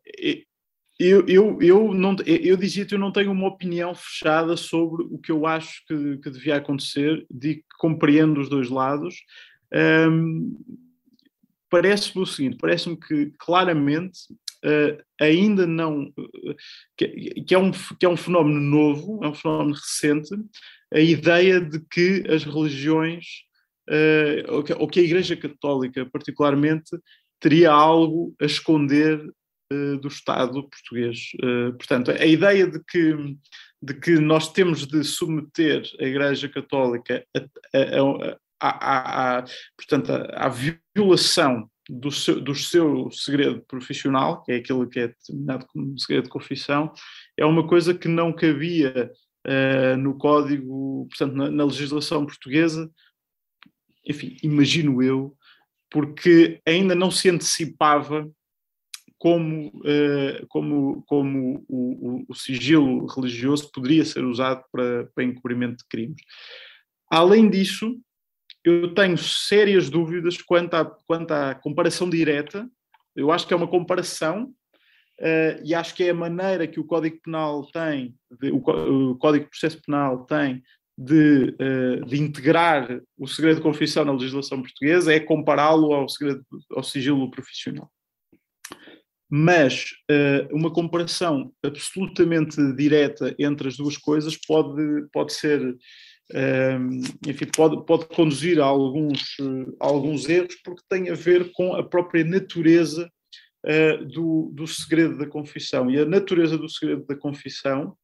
eu, 0.98 1.24
eu, 1.28 1.58
eu, 1.60 1.94
não, 1.94 2.16
eu 2.26 2.56
dizia 2.56 2.84
que 2.84 2.94
eu 2.94 2.98
não 2.98 3.12
tenho 3.12 3.30
uma 3.30 3.46
opinião 3.46 3.94
fechada 3.94 4.56
sobre 4.56 5.04
o 5.04 5.18
que 5.18 5.30
eu 5.30 5.46
acho 5.46 5.84
que, 5.86 6.18
que 6.18 6.30
devia 6.30 6.56
acontecer, 6.56 7.24
de 7.30 7.62
compreendo 7.78 8.40
os 8.40 8.48
dois 8.48 8.68
lados. 8.68 9.14
Um, 9.72 10.58
parece-me 11.70 12.22
o 12.22 12.26
seguinte: 12.26 12.56
parece-me 12.60 12.96
que 12.96 13.32
claramente 13.38 14.18
uh, 14.64 15.02
ainda 15.20 15.66
não. 15.66 16.04
Uh, 16.18 16.56
que, 16.96 17.08
que, 17.42 17.54
é 17.54 17.58
um, 17.58 17.70
que 17.70 18.06
é 18.06 18.08
um 18.08 18.16
fenómeno 18.16 18.60
novo, 18.60 19.24
é 19.24 19.28
um 19.28 19.34
fenómeno 19.34 19.74
recente, 19.74 20.30
a 20.92 21.00
ideia 21.00 21.60
de 21.60 21.80
que 21.90 22.24
as 22.28 22.44
religiões, 22.44 23.24
uh, 23.88 24.52
ou, 24.52 24.62
que, 24.62 24.72
ou, 24.72 24.88
que, 24.88 25.00
a 25.00 25.04
Igreja 25.04 25.36
Católica, 25.36 26.06
particularmente, 26.06 26.96
teria 27.40 27.70
algo 27.70 28.34
a 28.40 28.44
esconder 28.44 29.22
do 30.00 30.08
Estado 30.08 30.66
português. 30.66 31.28
portanto, 31.76 32.10
a 32.10 32.24
ideia 32.24 32.66
de 32.66 32.82
que, 32.84 33.14
de 33.82 33.92
que 33.92 34.18
nós 34.18 34.50
temos 34.50 34.86
de 34.86 35.04
submeter 35.04 35.82
a 36.00 36.04
Igreja 36.04 36.48
Católica 36.48 37.22
a, 37.36 37.40
a, 38.60 38.68
a, 38.68 39.38
a, 39.38 39.44
portanto, 39.76 40.10
a, 40.10 40.48
violação 40.48 41.70
do 41.88 42.10
seu, 42.10 42.40
do 42.40 42.54
seu 42.54 43.10
segredo 43.10 43.62
profissional, 43.62 44.42
que 44.42 44.52
é 44.52 44.56
aquilo 44.56 44.88
que 44.88 45.00
é 45.00 45.08
determinado 45.08 45.66
como 45.66 45.98
segredo 45.98 46.24
de 46.24 46.30
confissão, 46.30 46.92
é 47.36 47.44
uma 47.44 47.66
coisa 47.66 47.94
que 47.94 48.08
não 48.08 48.32
cabia 48.32 49.10
uh, 49.46 49.96
no 49.96 50.16
código, 50.18 51.06
portanto, 51.08 51.34
na, 51.34 51.50
na, 51.50 51.64
legislação 51.64 52.26
portuguesa, 52.26 52.90
enfim, 54.06 54.36
imagino 54.42 55.02
eu, 55.02 55.34
porque 55.90 56.60
ainda 56.66 56.94
não 56.94 57.10
se 57.10 57.30
antecipava 57.30 58.30
como, 59.16 59.68
uh, 59.78 60.46
como, 60.48 61.02
como 61.06 61.64
o, 61.68 62.20
o, 62.20 62.24
o, 62.28 62.34
sigilo 62.34 63.06
religioso 63.06 63.70
poderia 63.72 64.04
ser 64.04 64.24
usado 64.24 64.62
para, 64.70 65.06
para 65.14 65.24
encobrimento 65.24 65.78
de 65.78 65.88
crimes. 65.88 66.22
Além 67.10 67.48
disso, 67.48 67.98
eu 68.64 68.92
tenho 68.94 69.16
sérias 69.16 69.88
dúvidas 69.88 70.40
quanto 70.42 70.74
à, 70.74 70.84
quanto 70.84 71.30
à 71.32 71.54
comparação 71.54 72.08
direta. 72.08 72.68
Eu 73.14 73.30
acho 73.30 73.46
que 73.46 73.54
é 73.54 73.56
uma 73.56 73.68
comparação 73.68 74.52
uh, 75.20 75.62
e 75.64 75.74
acho 75.74 75.94
que 75.94 76.04
é 76.04 76.10
a 76.10 76.14
maneira 76.14 76.66
que 76.66 76.80
o 76.80 76.84
Código 76.84 77.18
Penal 77.22 77.66
tem, 77.72 78.14
de, 78.40 78.50
o, 78.50 78.58
o, 78.58 79.16
Código 79.16 79.44
de 79.44 79.50
Processo 79.50 79.80
Penal 79.82 80.24
tem 80.24 80.62
de, 80.96 81.54
uh, 81.60 82.04
de, 82.06 82.20
integrar 82.20 83.00
o 83.16 83.26
segredo 83.26 83.56
de 83.56 83.62
confissão 83.62 84.04
na 84.04 84.12
legislação 84.12 84.60
portuguesa 84.60 85.12
é 85.12 85.20
compará-lo 85.20 85.92
ao, 85.92 86.08
segredo, 86.08 86.44
ao 86.74 86.82
sigilo 86.82 87.30
profissional. 87.30 87.90
Mas 89.30 89.90
uh, 90.10 90.56
uma 90.56 90.72
comparação 90.72 91.52
absolutamente 91.62 92.56
direta 92.74 93.34
entre 93.38 93.68
as 93.68 93.76
duas 93.76 93.96
coisas 93.96 94.36
pode, 94.36 95.06
pode 95.12 95.34
ser 95.34 95.76
enfim, 97.26 97.46
pode, 97.46 97.84
pode 97.86 98.06
conduzir 98.06 98.60
a 98.60 98.64
alguns, 98.64 99.36
a 99.80 99.86
alguns 99.86 100.28
erros 100.28 100.56
porque 100.62 100.82
tem 100.88 101.08
a 101.10 101.14
ver 101.14 101.50
com 101.52 101.74
a 101.74 101.82
própria 101.82 102.24
natureza 102.24 103.10
uh, 103.64 104.04
do, 104.06 104.50
do 104.52 104.66
segredo 104.66 105.16
da 105.16 105.26
confissão. 105.26 105.90
E 105.90 105.98
a 105.98 106.04
natureza 106.04 106.58
do 106.58 106.68
segredo 106.68 107.06
da 107.06 107.16
confissão, 107.16 107.96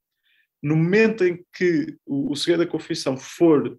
no 0.63 0.77
momento 0.77 1.25
em 1.25 1.45
que 1.55 1.97
o, 2.07 2.33
o 2.33 2.37
segredo 2.37 2.65
da 2.65 2.71
confissão 2.71 3.17
for, 3.17 3.79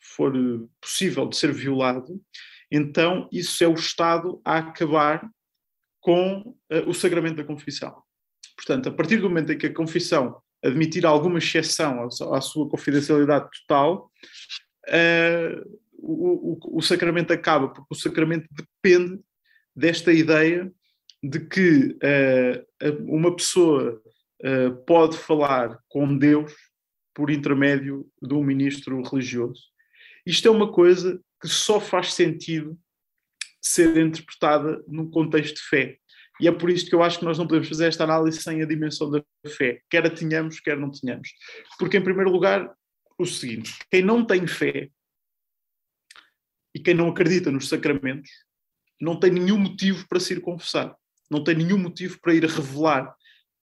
for 0.00 0.32
possível 0.80 1.26
de 1.28 1.36
ser 1.36 1.52
violado, 1.52 2.20
então 2.70 3.28
isso 3.32 3.62
é 3.62 3.68
o 3.68 3.74
Estado 3.74 4.40
a 4.44 4.58
acabar 4.58 5.30
com 6.00 6.40
uh, 6.40 6.88
o 6.88 6.94
sacramento 6.94 7.36
da 7.36 7.44
confissão. 7.44 8.02
Portanto, 8.56 8.88
a 8.88 8.92
partir 8.92 9.18
do 9.18 9.28
momento 9.28 9.52
em 9.52 9.58
que 9.58 9.66
a 9.66 9.74
confissão 9.74 10.42
admitir 10.62 11.06
alguma 11.06 11.38
exceção 11.38 12.08
à, 12.32 12.40
sua 12.40 12.68
confidencialidade 12.68 13.48
total, 13.60 14.10
uh, 14.88 15.78
o, 15.98 16.52
o, 16.52 16.78
o, 16.78 16.82
sacramento 16.82 17.32
acaba, 17.32 17.68
porque 17.68 17.94
o 17.94 17.96
sacramento 17.98 18.48
depende 18.50 19.20
desta 19.74 20.12
ideia 20.12 20.70
de 21.22 21.40
que 21.40 21.96
uh, 21.96 23.04
uma 23.06 23.34
pessoa 23.34 24.00
uh, 24.42 24.76
pode 24.84 25.16
falar 25.16 25.78
com 25.88 26.16
Deus 26.16 26.52
por 27.14 27.30
intermédio 27.30 28.06
de 28.22 28.34
um 28.34 28.44
ministro 28.44 29.02
religioso. 29.02 29.62
Isto 30.24 30.46
é 30.48 30.50
uma 30.50 30.70
coisa 30.70 31.20
que 31.40 31.48
só 31.48 31.80
faz 31.80 32.14
sentido 32.14 32.78
ser 33.60 33.96
interpretada 33.96 34.82
num 34.86 35.10
contexto 35.10 35.56
de 35.56 35.62
fé. 35.62 35.98
E 36.40 36.46
é 36.46 36.52
por 36.52 36.70
isto 36.70 36.88
que 36.88 36.94
eu 36.94 37.02
acho 37.02 37.18
que 37.18 37.24
nós 37.24 37.38
não 37.38 37.46
podemos 37.46 37.68
fazer 37.68 37.86
esta 37.86 38.04
análise 38.04 38.40
sem 38.40 38.62
a 38.62 38.66
dimensão 38.66 39.10
da 39.10 39.22
fé, 39.46 39.80
quer 39.90 40.06
a 40.06 40.10
tenhamos, 40.10 40.60
quer 40.60 40.76
não 40.76 40.90
tenhamos. 40.90 41.28
Porque, 41.78 41.96
em 41.96 42.04
primeiro 42.04 42.30
lugar, 42.30 42.72
o 43.18 43.26
seguinte: 43.26 43.74
quem 43.90 44.02
não 44.02 44.24
tem 44.24 44.46
fé 44.46 44.90
e 46.74 46.80
quem 46.80 46.94
não 46.94 47.08
acredita 47.08 47.50
nos 47.50 47.68
sacramentos 47.68 48.30
não 49.00 49.18
tem 49.18 49.30
nenhum 49.30 49.58
motivo 49.58 50.06
para 50.08 50.20
se 50.20 50.34
ir 50.34 50.40
confessar, 50.40 50.94
não 51.30 51.42
tem 51.42 51.54
nenhum 51.54 51.78
motivo 51.78 52.18
para 52.20 52.34
ir 52.34 52.44
revelar 52.44 53.08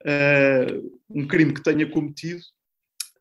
uh, 0.02 1.00
um 1.10 1.26
crime 1.26 1.52
que 1.52 1.62
tenha 1.62 1.88
cometido 1.90 2.40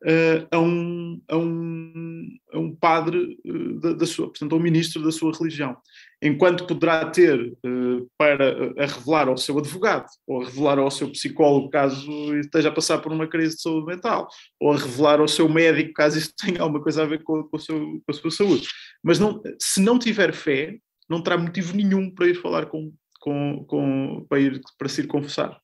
uh, 0.05 0.47
a, 0.51 0.59
um, 0.59 1.21
a, 1.27 1.37
um, 1.37 2.29
a 2.53 2.59
um 2.59 2.75
padre 2.75 3.37
uh, 3.45 3.79
da, 3.79 3.93
da, 3.93 4.05
sua, 4.05 4.27
portanto, 4.27 4.53
a 4.53 4.57
um 4.57 4.61
ministro 4.61 5.03
da 5.03 5.11
sua 5.11 5.33
religião. 5.35 5.75
Enquanto 6.21 6.65
poderá 6.65 7.05
ter 7.09 7.39
uh, 7.65 8.09
para 8.17 8.73
a 8.81 8.85
revelar 8.85 9.27
ao 9.27 9.37
seu 9.37 9.57
advogado, 9.57 10.05
ou 10.27 10.41
a 10.41 10.45
revelar 10.45 10.79
ao 10.79 10.91
seu 10.91 11.09
psicólogo 11.09 11.69
caso 11.69 12.11
esteja 12.37 12.69
a 12.69 12.73
passar 12.73 12.99
por 12.99 13.11
uma 13.11 13.27
crise 13.27 13.55
de 13.55 13.61
saúde 13.61 13.87
mental, 13.87 14.27
ou 14.59 14.71
a 14.71 14.77
revelar 14.77 15.19
ao 15.19 15.27
seu 15.27 15.49
médico 15.49 15.93
caso 15.93 16.17
isso 16.17 16.33
tenha 16.37 16.61
alguma 16.61 16.81
coisa 16.81 17.03
a 17.03 17.07
ver 17.07 17.23
com, 17.23 17.43
com, 17.43 17.59
seu, 17.59 17.79
com 17.79 18.11
a 18.11 18.13
sua 18.13 18.31
saúde. 18.31 18.67
Mas 19.03 19.19
não, 19.19 19.41
se 19.59 19.81
não 19.81 19.99
tiver 19.99 20.33
fé, 20.33 20.77
não 21.09 21.21
terá 21.21 21.37
motivo 21.37 21.75
nenhum 21.75 22.09
para 22.09 22.27
ir 22.27 22.35
falar 22.35 22.67
com, 22.67 22.93
com, 23.19 23.65
com 23.67 24.25
para, 24.29 24.39
ir, 24.39 24.61
para 24.77 24.87
se 24.87 25.01
ir 25.01 25.07
confessar. 25.07 25.59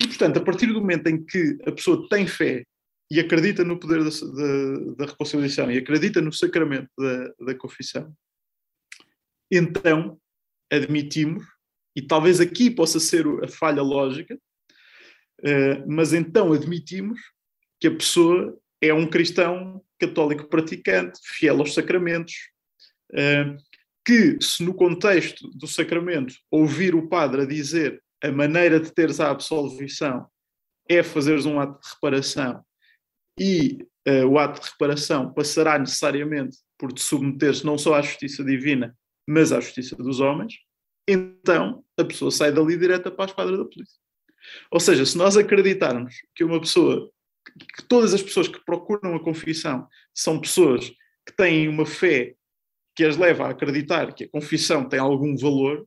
E, 0.00 0.06
portanto, 0.06 0.38
a 0.38 0.42
partir 0.42 0.66
do 0.66 0.80
momento 0.80 1.06
em 1.06 1.24
que 1.24 1.56
a 1.66 1.72
pessoa 1.72 2.06
tem 2.10 2.26
fé 2.26 2.64
e 3.10 3.20
acredita 3.20 3.64
no 3.64 3.78
poder 3.78 4.02
da, 4.02 4.10
da, 4.10 4.94
da 4.96 5.06
reconciliação 5.06 5.70
e 5.70 5.78
acredita 5.78 6.20
no 6.20 6.32
sacramento 6.32 6.90
da, 6.98 7.46
da 7.46 7.54
confissão, 7.54 8.12
então 9.50 10.18
admitimos, 10.70 11.44
e 11.94 12.02
talvez 12.02 12.40
aqui 12.40 12.70
possa 12.70 12.98
ser 12.98 13.26
a 13.44 13.48
falha 13.48 13.82
lógica, 13.82 14.36
uh, 15.40 15.84
mas 15.86 16.12
então 16.12 16.52
admitimos 16.52 17.20
que 17.80 17.86
a 17.86 17.94
pessoa 17.94 18.58
é 18.80 18.92
um 18.92 19.08
cristão 19.08 19.82
católico 19.98 20.48
praticante, 20.48 21.20
fiel 21.22 21.60
aos 21.60 21.74
sacramentos, 21.74 22.34
uh, 23.12 23.56
que 24.04 24.38
se 24.40 24.62
no 24.62 24.74
contexto 24.74 25.48
do 25.50 25.66
sacramento 25.66 26.34
ouvir 26.50 26.94
o 26.94 27.08
padre 27.08 27.42
a 27.42 27.46
dizer 27.46 28.02
a 28.22 28.30
maneira 28.30 28.78
de 28.80 28.92
teres 28.92 29.20
a 29.20 29.30
absolvição 29.30 30.26
é 30.88 31.02
fazeres 31.02 31.44
um 31.44 31.58
ato 31.58 31.80
de 31.80 31.94
reparação 31.94 32.64
e 33.38 33.78
uh, 34.08 34.26
o 34.26 34.38
ato 34.38 34.60
de 34.60 34.70
reparação 34.70 35.32
passará 35.32 35.78
necessariamente 35.78 36.58
por 36.78 36.92
te 36.92 37.02
submeter-se 37.02 37.64
não 37.64 37.78
só 37.78 37.94
à 37.94 38.02
justiça 38.02 38.44
divina, 38.44 38.96
mas 39.26 39.52
à 39.52 39.60
justiça 39.60 39.96
dos 39.96 40.20
homens, 40.20 40.54
então 41.08 41.84
a 41.96 42.04
pessoa 42.04 42.30
sai 42.30 42.52
dali 42.52 42.76
direta 42.76 43.10
para 43.10 43.24
a 43.24 43.28
esquadra 43.28 43.56
da 43.56 43.64
polícia. 43.64 43.98
Ou 44.70 44.80
seja, 44.80 45.04
se 45.04 45.16
nós 45.16 45.36
acreditarmos 45.36 46.14
que 46.34 46.44
uma 46.44 46.60
pessoa, 46.60 47.10
que 47.76 47.82
todas 47.84 48.14
as 48.14 48.22
pessoas 48.22 48.48
que 48.48 48.64
procuram 48.64 49.14
a 49.14 49.22
confissão 49.22 49.88
são 50.14 50.40
pessoas 50.40 50.90
que 51.26 51.34
têm 51.36 51.68
uma 51.68 51.86
fé 51.86 52.34
que 52.94 53.04
as 53.04 53.16
leva 53.16 53.46
a 53.46 53.50
acreditar 53.50 54.14
que 54.14 54.24
a 54.24 54.28
confissão 54.28 54.88
tem 54.88 54.98
algum 54.98 55.36
valor, 55.36 55.86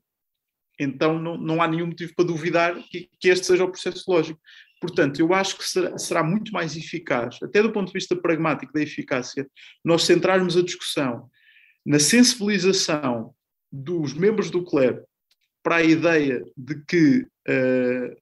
então 0.80 1.20
não, 1.20 1.38
não 1.38 1.62
há 1.62 1.68
nenhum 1.68 1.88
motivo 1.88 2.14
para 2.16 2.26
duvidar 2.26 2.76
que, 2.84 3.10
que 3.20 3.30
este 3.30 3.46
seja 3.46 3.66
o 3.66 3.72
processo 3.72 4.10
lógico. 4.10 4.40
Portanto, 4.80 5.20
eu 5.20 5.34
acho 5.34 5.58
que 5.58 5.68
será, 5.68 5.98
será, 5.98 6.24
muito 6.24 6.52
mais 6.54 6.76
eficaz, 6.78 7.38
até 7.44 7.62
do 7.62 7.72
ponto 7.72 7.88
de 7.88 7.94
vista 7.94 8.16
pragmático 8.16 8.72
da 8.72 8.82
eficácia, 8.82 9.50
nós 9.84 10.04
centrarmos 10.04 10.56
a 10.56 10.64
discussão 10.64 11.30
na 11.86 12.00
sensibilização 12.00 13.34
dos 13.72 14.14
membros 14.14 14.50
do 14.50 14.64
clero 14.64 15.04
para 15.62 15.78
a 15.78 15.84
ideia 15.84 16.44
de 16.56 16.84
que, 16.86 17.28
uh, 17.48 18.16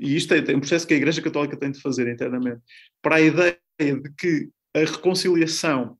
e 0.00 0.16
isto 0.16 0.34
é, 0.34 0.38
é 0.38 0.56
um 0.56 0.60
processo 0.60 0.86
que 0.86 0.94
a 0.94 0.96
Igreja 0.96 1.22
Católica 1.22 1.56
tem 1.56 1.70
de 1.70 1.80
fazer 1.80 2.08
internamente, 2.08 2.60
para 3.00 3.16
a 3.16 3.20
ideia 3.20 3.58
de 3.78 4.12
que 4.18 4.50
a 4.74 4.80
reconciliação 4.80 5.96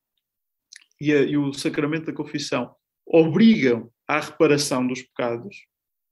e, 1.01 1.13
a, 1.13 1.23
e 1.23 1.37
o 1.37 1.53
sacramento 1.53 2.07
da 2.07 2.13
confissão 2.13 2.75
obrigam 3.07 3.91
à 4.09 4.19
reparação 4.19 4.87
dos 4.87 5.03
pecados, 5.03 5.57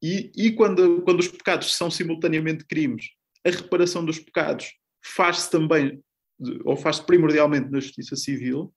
e, 0.00 0.30
e 0.36 0.52
quando, 0.52 1.02
quando 1.02 1.20
os 1.20 1.28
pecados 1.28 1.74
são 1.74 1.90
simultaneamente 1.90 2.64
crimes, 2.64 3.06
a 3.46 3.50
reparação 3.50 4.04
dos 4.04 4.18
pecados 4.18 4.72
faz-se 5.04 5.50
também, 5.50 6.02
ou 6.64 6.76
faz-se 6.76 7.04
primordialmente 7.04 7.70
na 7.70 7.80
justiça 7.80 8.16
civil, 8.16 8.72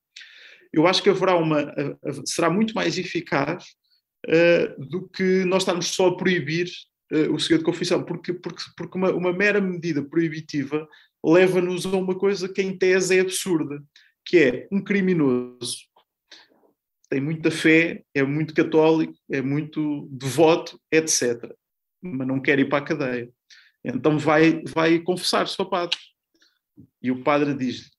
eu 0.74 0.86
acho 0.86 1.02
que 1.02 1.10
haverá 1.10 1.36
uma, 1.36 1.74
será 2.26 2.50
muito 2.50 2.74
mais 2.74 2.98
eficaz 2.98 3.64
uh, 4.28 4.86
do 4.88 5.08
que 5.08 5.46
nós 5.46 5.64
estarmos 5.64 5.88
só 5.88 6.08
a 6.10 6.18
proibir 6.18 6.70
uh, 7.14 7.34
o 7.34 7.40
segredo 7.40 7.60
de 7.60 7.66
confissão, 7.66 8.04
porque, 8.04 8.34
porque, 8.34 8.62
porque 8.76 8.98
uma, 8.98 9.12
uma 9.12 9.34
mera 9.34 9.62
medida 9.62 10.04
proibitiva 10.04 10.88
leva-nos 11.26 11.86
a 11.86 11.92
uma 11.92 12.16
coisa 12.16 12.50
que 12.50 12.62
em 12.62 12.78
tese 12.78 13.18
é 13.18 13.22
absurda, 13.22 13.82
que 14.26 14.38
é 14.38 14.68
um 14.72 14.84
criminoso 14.84 15.88
tem 17.10 17.22
muita 17.22 17.50
fé, 17.50 18.04
é 18.14 18.24
muito 18.24 18.54
católico, 18.54 19.14
é 19.32 19.42
muito 19.42 20.08
devoto, 20.12 20.80
etc. 20.92 21.52
Mas 22.02 22.28
não 22.28 22.42
quer 22.42 22.60
ir 22.60 22.70
para 22.70 22.80
a 22.80 22.86
cadeia. 22.86 23.30
Então 23.96 24.18
vai, 24.18 24.62
vai 24.64 25.00
confessar-se 25.00 25.56
ao 25.60 25.70
padre. 25.70 25.98
E 27.02 27.12
o 27.12 27.24
padre 27.24 27.54
diz 27.54 27.90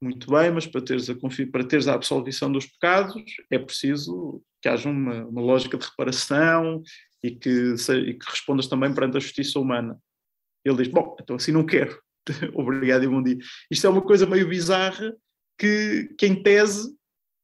muito 0.00 0.30
bem, 0.30 0.50
mas 0.50 0.66
para 0.66 0.82
teres, 0.82 1.08
a, 1.08 1.14
para 1.50 1.64
teres 1.64 1.88
a 1.88 1.94
absolvição 1.94 2.52
dos 2.52 2.66
pecados 2.66 3.22
é 3.50 3.58
preciso 3.58 4.42
que 4.62 4.68
haja 4.68 4.88
uma, 4.88 5.24
uma 5.26 5.40
lógica 5.40 5.76
de 5.76 5.86
reparação 5.86 6.82
e 7.22 7.30
que, 7.30 7.74
e 8.06 8.14
que 8.14 8.30
respondas 8.30 8.66
também 8.66 8.94
perante 8.94 9.16
a 9.16 9.20
justiça 9.20 9.58
humana. 9.58 9.98
Ele 10.64 10.76
diz, 10.76 10.88
bom, 10.88 11.16
então 11.20 11.36
assim 11.36 11.52
não 11.52 11.64
quero. 11.64 11.98
Obrigado 12.54 13.04
e 13.04 13.08
bom 13.08 13.22
dia. 13.22 13.38
Isto 13.70 13.86
é 13.86 13.90
uma 13.90 14.02
coisa 14.02 14.26
meio 14.26 14.48
bizarra 14.48 15.14
que, 15.58 16.14
que 16.18 16.26
em 16.26 16.42
tese, 16.42 16.94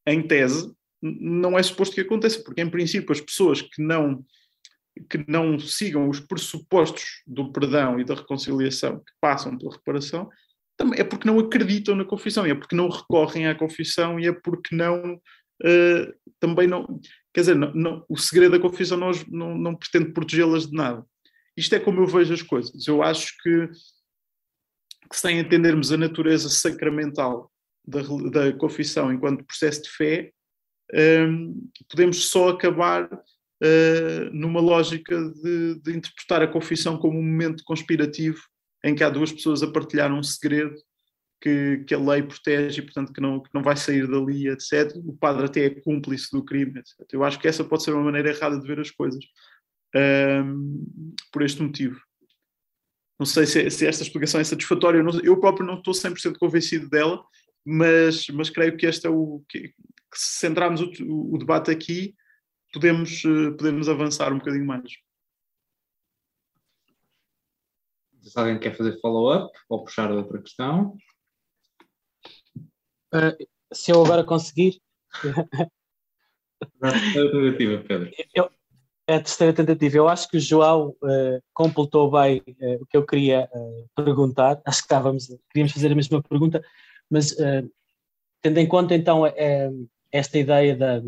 em 0.06 0.22
tese, 0.26 0.72
não 1.02 1.58
é 1.58 1.62
suposto 1.62 1.94
que 1.94 2.02
aconteça, 2.02 2.42
porque 2.42 2.60
em 2.60 2.70
princípio 2.70 3.12
as 3.12 3.20
pessoas 3.20 3.62
que 3.62 3.82
não 3.82 4.24
que 5.08 5.24
não 5.28 5.58
sigam 5.58 6.08
os 6.08 6.20
pressupostos 6.20 7.22
do 7.26 7.52
perdão 7.52 7.98
e 7.98 8.04
da 8.04 8.14
reconciliação 8.14 8.98
que 8.98 9.12
passam 9.20 9.56
pela 9.56 9.72
reparação, 9.72 10.28
é 10.94 11.04
porque 11.04 11.28
não 11.28 11.38
acreditam 11.38 11.94
na 11.94 12.04
confissão, 12.04 12.46
é 12.46 12.54
porque 12.54 12.74
não 12.74 12.88
recorrem 12.88 13.46
à 13.46 13.54
confissão 13.54 14.18
e 14.18 14.26
é 14.26 14.32
porque 14.32 14.74
não 14.74 15.14
uh, 15.14 16.14
também 16.38 16.66
não 16.66 17.00
quer 17.32 17.40
dizer, 17.40 17.54
não, 17.54 17.72
não, 17.74 18.04
o 18.08 18.16
segredo 18.16 18.52
da 18.52 18.60
confissão 18.60 18.98
não, 18.98 19.10
não, 19.28 19.56
não 19.56 19.74
pretende 19.74 20.12
protegê-las 20.12 20.66
de 20.66 20.76
nada. 20.76 21.04
Isto 21.56 21.74
é 21.74 21.80
como 21.80 22.00
eu 22.00 22.06
vejo 22.06 22.32
as 22.32 22.42
coisas. 22.42 22.86
Eu 22.86 23.02
acho 23.02 23.34
que, 23.42 23.68
que 25.10 25.16
sem 25.16 25.38
entendermos 25.38 25.92
a 25.92 25.96
natureza 25.96 26.48
sacramental 26.48 27.50
da, 27.86 28.00
da 28.30 28.52
confissão 28.56 29.12
enquanto 29.12 29.44
processo 29.44 29.82
de 29.82 29.90
fé, 29.90 30.32
um, 30.92 31.68
podemos 31.88 32.28
só 32.28 32.48
acabar 32.48 33.08
uh, 33.62 34.30
numa 34.32 34.60
lógica 34.60 35.16
de, 35.16 35.80
de, 35.80 35.96
interpretar 35.96 36.42
a 36.42 36.48
confissão 36.48 36.98
como 36.98 37.18
um 37.18 37.22
momento 37.22 37.62
conspirativo 37.64 38.40
em 38.84 38.94
que 38.94 39.04
há 39.04 39.10
duas 39.10 39.32
pessoas 39.32 39.62
a 39.62 39.70
partilhar 39.70 40.12
um 40.12 40.22
segredo 40.22 40.74
que, 41.40 41.84
que 41.86 41.94
a 41.94 41.98
lei 41.98 42.22
protege 42.22 42.80
e, 42.80 42.84
portanto, 42.84 43.12
que 43.12 43.20
não, 43.20 43.40
que 43.40 43.50
não 43.54 43.62
vai 43.62 43.76
sair 43.76 44.06
dali, 44.06 44.48
etc. 44.48 44.94
O 45.06 45.16
padre 45.16 45.46
até 45.46 45.64
é 45.64 45.70
cúmplice 45.70 46.28
do 46.32 46.44
crime, 46.44 46.78
etc. 46.78 47.06
Eu 47.12 47.24
acho 47.24 47.38
que 47.38 47.48
essa 47.48 47.64
pode 47.64 47.82
ser 47.82 47.92
uma 47.92 48.04
maneira 48.04 48.30
errada 48.30 48.58
de 48.58 48.66
ver 48.66 48.78
as 48.80 48.90
coisas, 48.90 49.24
um, 49.94 51.14
por 51.32 51.42
este 51.42 51.62
motivo. 51.62 52.00
Não 53.18 53.26
sei 53.26 53.46
se, 53.46 53.70
se, 53.70 53.86
esta 53.86 54.02
explicação 54.02 54.40
é 54.40 54.44
satisfatória, 54.44 54.98
eu, 54.98 55.20
eu 55.22 55.40
próprio 55.40 55.66
não 55.66 55.74
estou 55.74 55.92
100% 55.92 56.38
convencido 56.38 56.88
dela, 56.88 57.22
mas, 57.64 58.26
mas 58.28 58.48
creio 58.50 58.76
que 58.76 58.86
este 58.86 59.06
é 59.06 59.10
o, 59.10 59.42
que, 59.48 59.68
que 59.68 59.74
se 60.14 60.40
centrarmos 60.40 60.80
o, 60.80 61.34
o, 61.34 61.38
debate 61.38 61.70
aqui, 61.70 62.14
podemos, 62.72 63.24
uh, 63.24 63.56
podemos 63.56 63.88
avançar 63.88 64.32
um 64.32 64.38
bocadinho 64.38 64.66
mais. 64.66 64.90
Se 68.22 68.38
alguém 68.38 68.60
quer 68.60 68.76
fazer 68.76 69.00
follow-up 69.00 69.50
ou 69.68 69.84
puxar 69.84 70.10
outra 70.12 70.40
questão. 70.40 70.96
Uh, 73.12 73.36
se 73.72 73.90
eu 73.90 74.04
agora 74.04 74.22
conseguir. 74.22 74.80
a 76.82 76.90
terceira 76.92 77.32
tentativa, 77.32 77.84
Pedro. 77.84 78.10
Eu, 78.34 78.50
é 79.06 79.16
a 79.16 79.22
terceira 79.22 79.52
tentativa. 79.52 79.96
Eu 79.96 80.08
acho 80.08 80.28
que 80.28 80.36
o 80.36 80.40
João 80.40 80.90
uh, 81.02 81.42
completou 81.52 82.10
bem 82.10 82.42
uh, 82.60 82.82
o 82.82 82.86
que 82.86 82.96
eu 82.96 83.04
queria 83.04 83.48
perguntar. 83.96 84.60
Acho 84.64 84.80
que 84.80 84.84
estávamos, 84.84 85.26
queríamos 85.50 85.72
fazer 85.72 85.90
a 85.90 85.96
mesma 85.96 86.22
pergunta, 86.22 86.62
mas 87.10 87.34
tendo 88.40 88.58
em 88.58 88.68
conta 88.68 88.94
então 88.94 89.22
esta 90.12 90.38
ideia 90.38 90.76
da, 90.76 91.02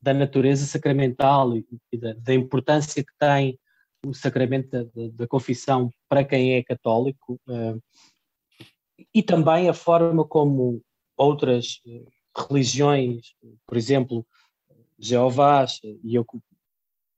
da 0.00 0.12
natureza 0.14 0.66
sacramental 0.66 1.56
e, 1.56 1.66
e 1.92 1.98
da, 1.98 2.12
da, 2.14 2.34
importância 2.34 3.02
que 3.02 3.12
tem 3.18 3.58
o 4.04 4.14
sacramento 4.14 4.70
da, 4.70 5.08
da 5.12 5.26
confissão 5.26 5.90
para 6.08 6.24
quem 6.24 6.54
é 6.54 6.62
católico 6.62 7.40
uh, 7.48 7.82
e 9.14 9.22
também 9.22 9.68
a 9.68 9.74
forma 9.74 10.26
como 10.26 10.82
outras 11.16 11.80
uh, 11.86 12.06
religiões, 12.48 13.34
por 13.66 13.76
exemplo, 13.76 14.26
Jeovás, 14.98 15.80
e 15.82 16.14
eu 16.14 16.24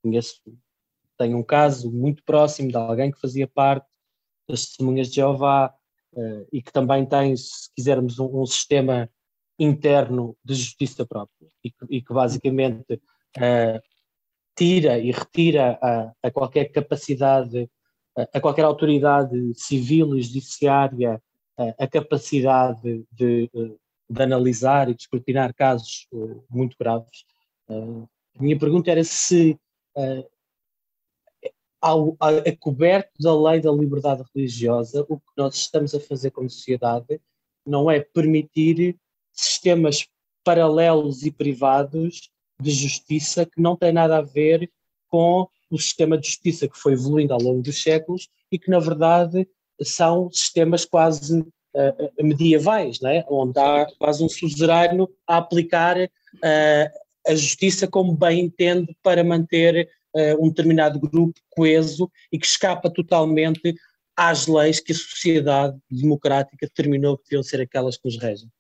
conheço, 0.03 0.41
tenho 1.17 1.39
um 1.39 1.43
caso 1.43 1.91
muito 1.93 2.23
próximo 2.25 2.69
de 2.69 2.77
alguém 2.77 3.11
que 3.11 3.21
fazia 3.21 3.47
parte 3.47 3.87
das 4.49 4.67
testemunhas 4.67 5.09
de 5.09 5.17
Jeová 5.17 5.75
uh, 6.13 6.49
e 6.53 6.63
que 6.63 6.73
também 6.73 7.05
tem, 7.05 7.37
se 7.37 7.73
quisermos, 7.75 8.19
um, 8.19 8.43
um 8.43 8.47
sistema 8.47 9.11
interno 9.59 10.37
de 10.45 10.55
justiça 10.55 11.05
própria 11.05 11.49
e 11.65 11.71
que, 11.71 11.85
e 11.91 12.03
que 12.03 12.13
basicamente 12.13 12.95
uh, 12.95 13.81
tira 14.57 14.99
e 14.99 15.11
retira 15.11 15.79
a, 15.83 16.13
a 16.23 16.31
qualquer 16.31 16.67
capacidade, 16.67 17.69
a, 18.17 18.23
a, 18.35 18.41
qualquer 18.41 18.65
autoridade 18.65 19.53
civil 19.55 20.17
e 20.17 20.23
judiciária 20.23 21.21
a, 21.57 21.85
a 21.85 21.89
capacidade 21.89 23.05
de, 23.13 23.51
de, 23.53 24.23
analisar 24.23 24.89
e 24.89 24.95
de 24.95 25.03
escrutinar 25.03 25.53
casos 25.55 26.07
uh, 26.13 26.45
muito 26.49 26.77
graves. 26.79 27.25
Uh, 27.69 28.09
a 28.39 28.43
minha 28.43 28.59
pergunta 28.59 28.91
era 28.91 29.03
se, 29.03 29.59
ao, 31.81 32.17
a, 32.21 32.31
coberto 32.59 33.11
da 33.21 33.37
lei 33.37 33.61
da 33.61 33.73
liberdade 33.73 34.23
religiosa, 34.35 35.05
o 35.09 35.19
que 35.19 35.27
nós 35.37 35.57
estamos 35.57 35.93
a 35.95 36.01
fazer 36.01 36.31
como 36.31 36.49
sociedade 36.49 37.21
não 37.67 37.91
é 37.91 38.01
permitir 38.01 38.97
sistemas 39.39 40.07
paralelos 40.45 41.23
e 41.25 41.31
privados 41.31 42.31
de 42.61 42.71
justiça 42.71 43.47
que 43.47 43.61
não 43.61 43.77
têm 43.77 43.93
nada 43.93 44.19
a 44.19 44.23
ver 44.23 44.71
com 45.09 45.47
o 45.71 45.79
sistema 45.79 46.19
de 46.19 46.27
justiça 46.27 46.69
que 46.69 46.79
foi 46.79 46.95
evoluindo 46.95 47.33
ao 47.33 47.41
longo 47.41 47.63
dos 47.63 47.83
séculos 47.83 48.29
e 48.51 48.59
que, 48.59 48.71
na 48.71 48.79
verdade, 48.79 49.47
são 49.83 50.31
sistemas 50.33 50.85
quase 50.85 51.41
uh, 51.41 52.25
medievais, 52.25 53.01
né? 53.01 53.25
onde 53.29 53.59
há 53.59 53.87
quase 53.99 54.25
um 54.25 54.29
suzerano 54.29 55.09
a 55.27 55.37
aplicar 55.37 55.97
uh, 55.99 56.99
a 57.27 57.35
justiça 57.35 57.87
como 57.87 58.17
bem 58.17 58.41
entende 58.41 58.97
para 59.03 59.23
manter 59.23 59.89
uh, 60.17 60.45
um 60.45 60.49
determinado 60.49 60.99
grupo 60.99 61.39
coeso 61.51 62.11
e 62.33 62.39
que 62.39 62.47
escapa 62.47 62.91
totalmente 62.91 63.75
às 64.17 64.47
leis 64.47 64.81
que 64.81 64.93
a 64.93 64.97
sociedade 64.97 65.79
democrática 65.89 66.67
determinou 66.67 67.17
que 67.17 67.25
deviam 67.25 67.43
ser 67.43 67.61
aquelas 67.61 67.97
que 67.97 68.07
nos 68.07 68.19
regem. 68.19 68.51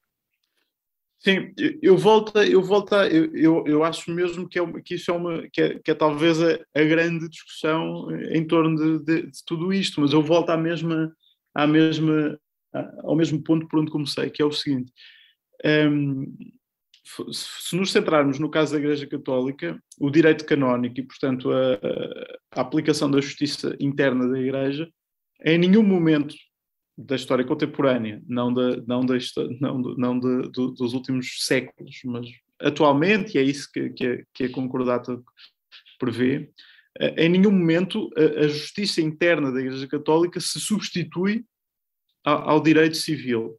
Sim, 1.20 1.52
eu 1.82 1.96
volto, 1.96 2.38
eu 2.38 2.62
volto 2.62 2.94
a, 2.94 3.08
eu, 3.08 3.34
eu, 3.34 3.64
eu 3.66 3.84
acho 3.84 4.08
mesmo 4.10 4.48
que, 4.48 4.58
é, 4.58 4.80
que 4.82 4.94
isso 4.94 5.10
é 5.10 5.14
uma, 5.14 5.48
que 5.52 5.60
é, 5.60 5.78
que 5.80 5.90
é 5.90 5.94
talvez 5.94 6.40
a, 6.40 6.60
a, 6.74 6.84
grande 6.84 7.28
discussão 7.28 8.08
em 8.30 8.46
torno 8.46 8.76
de, 8.76 9.04
de, 9.04 9.30
de, 9.30 9.44
tudo 9.44 9.72
isto, 9.72 10.00
mas 10.00 10.12
eu 10.12 10.22
volto 10.22 10.50
à 10.50 10.56
mesma, 10.56 11.12
à 11.52 11.66
mesma 11.66 12.38
ao 13.02 13.16
mesmo 13.16 13.42
ponto 13.42 13.66
por 13.66 13.80
onde 13.80 13.90
comecei, 13.90 14.30
que 14.30 14.42
é 14.42 14.44
o 14.44 14.52
seguinte. 14.52 14.92
Um, 15.64 16.36
se 17.32 17.74
nos 17.74 17.90
centrarmos 17.90 18.38
no 18.38 18.50
caso 18.50 18.72
da 18.72 18.78
Igreja 18.78 19.06
Católica, 19.06 19.82
o 19.98 20.10
direito 20.10 20.44
canónico 20.44 21.00
e, 21.00 21.02
portanto, 21.02 21.50
a, 21.50 21.74
a, 22.54 22.60
aplicação 22.60 23.10
da 23.10 23.20
justiça 23.20 23.74
interna 23.80 24.28
da 24.28 24.38
Igreja, 24.38 24.88
em 25.44 25.58
nenhum 25.58 25.82
momento 25.82 26.34
da 26.98 27.14
história 27.14 27.44
contemporânea, 27.44 28.20
não, 28.26 28.52
da, 28.52 28.76
não, 28.84 29.06
da, 29.06 29.14
não, 29.60 29.78
não 29.78 30.18
de, 30.18 30.50
do, 30.50 30.72
dos 30.72 30.92
últimos 30.94 31.44
séculos, 31.44 32.00
mas 32.04 32.26
atualmente, 32.60 33.36
e 33.36 33.38
é 33.38 33.42
isso 33.42 33.70
que, 33.72 33.90
que, 33.90 34.04
a, 34.04 34.22
que 34.34 34.44
a 34.44 34.52
Concordata 34.52 35.16
prevê, 35.96 36.50
eh, 36.98 37.26
em 37.26 37.28
nenhum 37.28 37.52
momento 37.52 38.10
a, 38.16 38.44
a, 38.44 38.48
justiça 38.48 39.00
interna 39.00 39.52
da 39.52 39.60
Igreja 39.60 39.86
Católica 39.86 40.40
se 40.40 40.58
substitui 40.58 41.44
ao, 42.24 42.50
ao 42.50 42.60
direito 42.60 42.96
civil. 42.96 43.56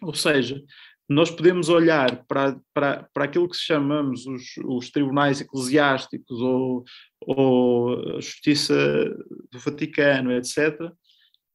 Ou 0.00 0.14
seja, 0.14 0.62
nós 1.06 1.30
podemos 1.30 1.68
olhar 1.68 2.24
para, 2.24 2.58
para, 2.72 3.02
para 3.12 3.24
aquilo 3.24 3.48
que 3.48 3.58
chamamos 3.58 4.26
os, 4.26 4.42
os 4.64 4.90
tribunais 4.90 5.38
eclesiásticos 5.42 6.40
ou, 6.40 6.82
ou 7.20 8.16
a 8.16 8.20
justiça 8.22 8.74
do 9.52 9.58
Vaticano, 9.58 10.32
etc. 10.32 10.80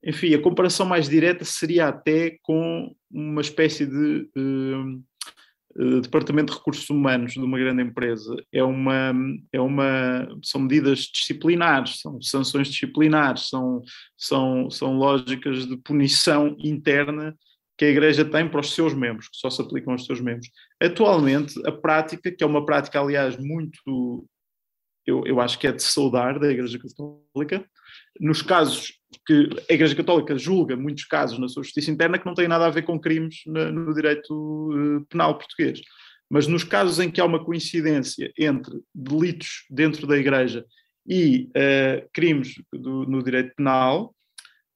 Enfim, 0.04 0.34
a 0.34 0.42
comparação 0.42 0.86
mais 0.86 1.10
direta 1.10 1.44
seria 1.44 1.88
até 1.90 2.38
com 2.42 2.94
uma 3.12 3.42
espécie 3.42 3.86
de 3.86 4.30
uh, 4.38 6.02
departamento 6.02 6.52
de 6.52 6.58
recursos 6.58 6.90
humanos 6.90 7.34
de 7.34 7.40
uma 7.40 7.60
grande 7.60 7.84
empresa. 7.84 8.36
É 8.52 8.64
uma, 8.64 9.14
é 9.52 9.60
uma, 9.60 10.28
são 10.44 10.62
medidas 10.62 11.02
disciplinares, 11.02 12.00
são 12.00 12.22
sanções 12.22 12.70
disciplinares, 12.70 13.50
são, 13.50 13.82
são, 14.18 14.70
são 14.70 14.98
lógicas 14.98 15.68
de 15.68 15.78
punição 15.78 16.56
interna 16.60 17.36
que 17.78 17.86
a 17.86 17.90
Igreja 17.90 18.26
tem 18.26 18.48
para 18.48 18.60
os 18.60 18.74
seus 18.74 18.94
membros, 18.94 19.30
que 19.30 19.38
só 19.38 19.50
se 19.50 19.62
aplicam 19.62 19.94
aos 19.94 20.06
seus 20.06 20.20
membros. 20.20 20.50
Atualmente, 20.82 21.54
a 21.66 21.72
prática, 21.72 22.30
que 22.30 22.44
é 22.44 22.48
uma 22.48 22.66
prática, 22.66 23.00
aliás, 23.00 23.38
muito, 23.38 24.28
eu, 25.06 25.24
eu 25.26 25.40
acho 25.40 25.58
que 25.58 25.66
é 25.66 25.72
de 25.72 25.82
saudar 25.82 26.38
da 26.40 26.52
Igreja 26.52 26.78
Católica, 26.78 27.66
nos 28.20 28.42
casos 28.42 28.99
que 29.26 29.50
a 29.70 29.74
Igreja 29.74 29.96
Católica 29.96 30.38
julga, 30.38 30.76
muitos 30.76 31.06
casos 31.06 31.40
na 31.40 31.48
sua 31.48 31.64
justiça 31.64 31.92
interna, 31.92 32.18
que 32.18 32.26
não 32.26 32.34
têm 32.34 32.48
nada 32.48 32.66
a 32.66 32.70
ver 32.70 32.84
com 32.84 33.00
crimes 33.00 33.42
no, 33.46 33.94
direito 33.94 34.34
uh, 34.34 35.06
penal 35.06 35.38
português. 35.38 35.82
Mas 36.30 36.46
nos 36.46 36.64
casos 36.64 37.00
em 37.00 37.10
que 37.10 37.20
há 37.20 37.26
uma 37.26 37.44
coincidência 37.44 38.32
entre 38.38 38.80
delitos 38.94 39.66
dentro 39.70 40.06
da 40.06 40.18
Igreja 40.18 40.64
e 41.08 41.50
uh, 41.50 42.08
crimes 42.14 42.54
do, 42.72 43.06
no 43.06 43.24
direito 43.24 43.56
penal, 43.56 44.14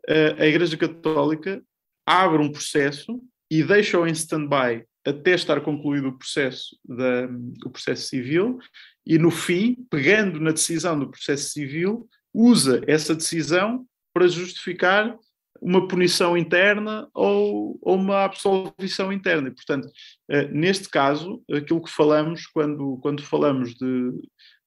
uh, 0.10 0.42
a 0.42 0.46
Igreja 0.48 0.78
Católica 0.78 1.62
abre 2.06 2.42
um 2.42 2.52
processo 2.52 3.22
e 3.52 3.62
deixa-o 3.62 4.08
em 4.08 4.12
stand-by 4.12 4.84
até 5.06 5.32
estar 5.32 5.62
concluído 5.62 6.08
o 6.08 6.18
processo, 6.18 6.78
da, 6.84 7.30
o 7.66 7.70
processo 7.70 8.08
civil 8.08 8.58
e, 9.06 9.20
no 9.20 9.30
fim, 9.30 9.76
pegando 9.92 10.40
na 10.40 10.52
decisão 10.52 10.98
do 10.98 11.10
processo 11.10 11.50
civil, 11.50 12.08
usa 12.34 12.82
essa 12.88 13.14
decisão 13.14 13.86
para 14.14 14.28
justificar 14.28 15.18
uma 15.62 15.88
punição 15.88 16.38
interna 16.38 17.08
ou, 17.14 17.80
ou 17.82 17.96
uma 17.96 18.26
absolvição 18.26 19.14
interna. 19.14 19.48
E, 19.48 19.52
portanto, 19.52 19.88
eh, 20.30 20.48
neste 20.50 20.90
caso, 20.90 21.42
aquilo 21.52 21.82
que 21.82 21.90
falamos 21.90 22.46
quando, 22.48 22.98
quando 23.02 23.24
falamos 23.24 23.74
de, 23.76 24.12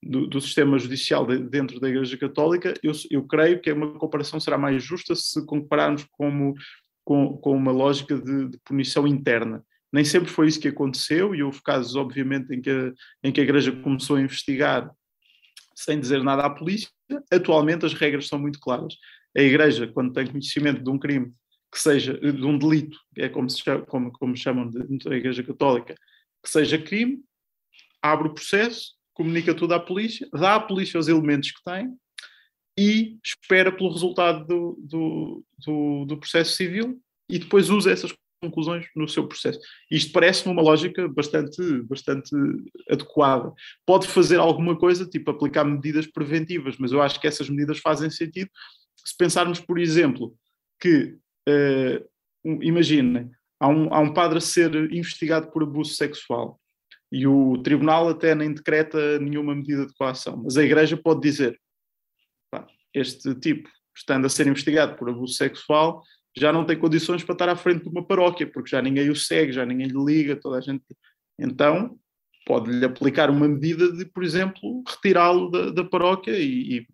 do, 0.02 0.27
do, 0.27 0.40
sistema 0.40 0.78
judicial 0.78 1.27
de, 1.27 1.39
dentro 1.39 1.78
da 1.78 1.89
Igreja 1.89 2.16
Católica, 2.16 2.73
eu, 2.82 2.93
eu 3.10 3.23
creio 3.24 3.60
que 3.60 3.70
uma 3.70 3.98
comparação 3.98 4.40
será 4.40 4.56
mais 4.56 4.82
justa 4.82 5.14
se 5.14 5.44
compararmos 5.44 6.05
como 6.12 6.55
com, 7.05 7.36
com 7.36 7.55
uma 7.55 7.73
lógica 7.73 8.18
de, 8.18 8.48
de, 8.48 8.59
punição 8.64 9.06
interna. 9.06 9.62
Nem 9.93 10.05
sempre 10.05 10.31
foi 10.31 10.48
isso 10.48 10.60
que 10.60 10.68
aconteceu, 10.68 11.35
e 11.35 11.43
houve 11.43 11.62
casos, 11.62 11.94
obviamente, 11.94 12.52
em 12.55 12.60
que, 12.60 12.70
a, 12.70 12.93
em 13.23 13.32
que 13.32 13.40
a 13.40 13.44
Igreja 13.44 13.70
começou 13.70 14.16
a 14.16 14.20
investigar 14.20 14.90
sem 15.74 16.01
dizer 16.01 16.23
nada 16.23 16.43
à 16.43 16.51
polícia. 16.51 16.89
Atualmente 17.31 17.85
as 17.85 17.93
regras 17.93 18.27
são 18.27 18.39
muito 18.39 18.59
claras. 18.59 18.94
A 19.36 19.40
Igreja, 19.40 19.86
quando 19.86 20.12
tem 20.12 20.26
conhecimento 20.26 20.82
de 20.82 20.90
um 20.90 20.98
crime 20.98 21.32
que 21.70 21.78
seja 21.78 22.14
de 22.18 22.44
um 22.44 22.56
delito, 22.56 22.98
é 23.18 23.28
como, 23.28 23.50
se 23.50 23.62
chama, 23.62 23.84
como, 23.84 24.12
como 24.12 24.36
chamam 24.36 24.70
da 24.70 25.16
Igreja 25.16 25.42
Católica, 25.42 25.94
que 26.42 26.50
seja 26.50 26.78
crime, 26.78 27.22
abre 28.00 28.28
o 28.28 28.34
processo, 28.34 28.94
comunica 29.12 29.54
tudo 29.54 29.74
à 29.74 29.80
polícia, 29.80 30.28
dá 30.32 30.54
à 30.54 30.60
polícia 30.60 30.98
os 30.98 31.08
elementos 31.08 31.50
que 31.50 31.62
tem 31.64 31.94
e 32.78 33.18
espera 33.24 33.72
pelo 33.72 33.92
resultado 33.92 34.46
do, 34.46 34.78
do, 34.78 35.44
do, 35.64 36.04
do 36.06 36.16
processo 36.18 36.52
civil 36.54 37.00
e 37.28 37.38
depois 37.38 37.68
usa 37.68 37.90
essas 37.90 38.14
conclusões 38.40 38.86
no 38.94 39.08
seu 39.08 39.26
processo. 39.26 39.58
Isto 39.90 40.12
parece-me 40.12 40.52
uma 40.52 40.62
lógica 40.62 41.08
bastante, 41.08 41.82
bastante 41.82 42.30
adequada. 42.88 43.52
Pode 43.84 44.06
fazer 44.06 44.38
alguma 44.38 44.76
coisa, 44.76 45.06
tipo 45.06 45.30
aplicar 45.30 45.64
medidas 45.64 46.06
preventivas, 46.06 46.76
mas 46.78 46.92
eu 46.92 47.02
acho 47.02 47.20
que 47.20 47.26
essas 47.26 47.48
medidas 47.48 47.78
fazem 47.78 48.10
sentido 48.10 48.50
se 49.08 49.16
pensarmos, 49.16 49.60
por 49.60 49.78
exemplo, 49.78 50.34
que, 50.80 51.16
uh, 51.48 52.60
imaginem, 52.62 53.30
há 53.60 53.68
um, 53.68 53.92
há 53.92 54.00
um 54.00 54.12
padre 54.12 54.38
a 54.38 54.40
ser 54.40 54.74
investigado 54.92 55.50
por 55.50 55.62
abuso 55.62 55.94
sexual 55.94 56.60
e 57.10 57.26
o 57.26 57.58
tribunal 57.62 58.08
até 58.08 58.34
nem 58.34 58.52
decreta 58.52 59.18
nenhuma 59.18 59.54
medida 59.54 59.86
de 59.86 59.94
coação, 59.94 60.42
mas 60.42 60.56
a 60.56 60.64
igreja 60.64 60.96
pode 60.96 61.20
dizer 61.20 61.58
este 62.92 63.34
tipo, 63.34 63.68
estando 63.94 64.26
a 64.26 64.28
ser 64.28 64.46
investigado 64.46 64.96
por 64.96 65.08
abuso 65.08 65.34
sexual, 65.34 66.02
já 66.36 66.52
não 66.52 66.64
tem 66.64 66.78
condições 66.78 67.22
para 67.22 67.34
estar 67.34 67.48
à 67.48 67.56
frente 67.56 67.82
de 67.82 67.88
uma 67.88 68.06
paróquia, 68.06 68.46
porque 68.46 68.70
já 68.70 68.80
ninguém 68.80 69.10
o 69.10 69.16
segue, 69.16 69.52
já 69.52 69.64
ninguém 69.64 69.86
lhe 69.86 70.04
liga, 70.04 70.36
toda 70.36 70.58
a 70.58 70.60
gente. 70.60 70.84
Então, 71.38 71.98
pode-lhe 72.46 72.84
aplicar 72.84 73.30
uma 73.30 73.46
medida 73.48 73.92
de, 73.92 74.04
por 74.06 74.24
exemplo, 74.24 74.82
retirá-lo 74.88 75.50
da, 75.50 75.70
da, 75.70 75.84
paróquia 75.84 76.32
e, 76.32 76.78
e, 76.78 76.86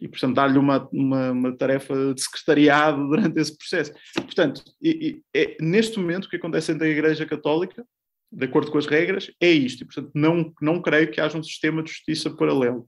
e 0.00 0.08
portanto, 0.08 0.34
dar-lhe 0.34 0.58
uma, 0.58 0.88
uma, 0.92 1.30
uma, 1.30 1.56
tarefa 1.56 2.14
de 2.14 2.20
secretariado 2.20 3.06
durante 3.08 3.38
esse 3.38 3.56
processo. 3.56 3.92
Portanto, 4.14 4.62
e, 4.82 5.22
é, 5.34 5.56
neste 5.60 5.98
momento, 5.98 6.24
o 6.24 6.28
que 6.28 6.36
acontece 6.36 6.72
entre 6.72 6.88
a 6.88 6.90
Igreja 6.90 7.24
Católica, 7.24 7.84
de 8.30 8.44
acordo 8.44 8.70
com 8.70 8.78
as 8.78 8.86
regras, 8.86 9.30
é 9.40 9.50
isto. 9.50 9.82
E, 9.82 9.84
portanto, 9.86 10.10
não, 10.14 10.52
não 10.60 10.82
creio 10.82 11.10
que 11.10 11.20
haja 11.20 11.38
um 11.38 11.42
sistema 11.42 11.82
de 11.82 11.90
justiça 11.90 12.34
paralelo. 12.34 12.86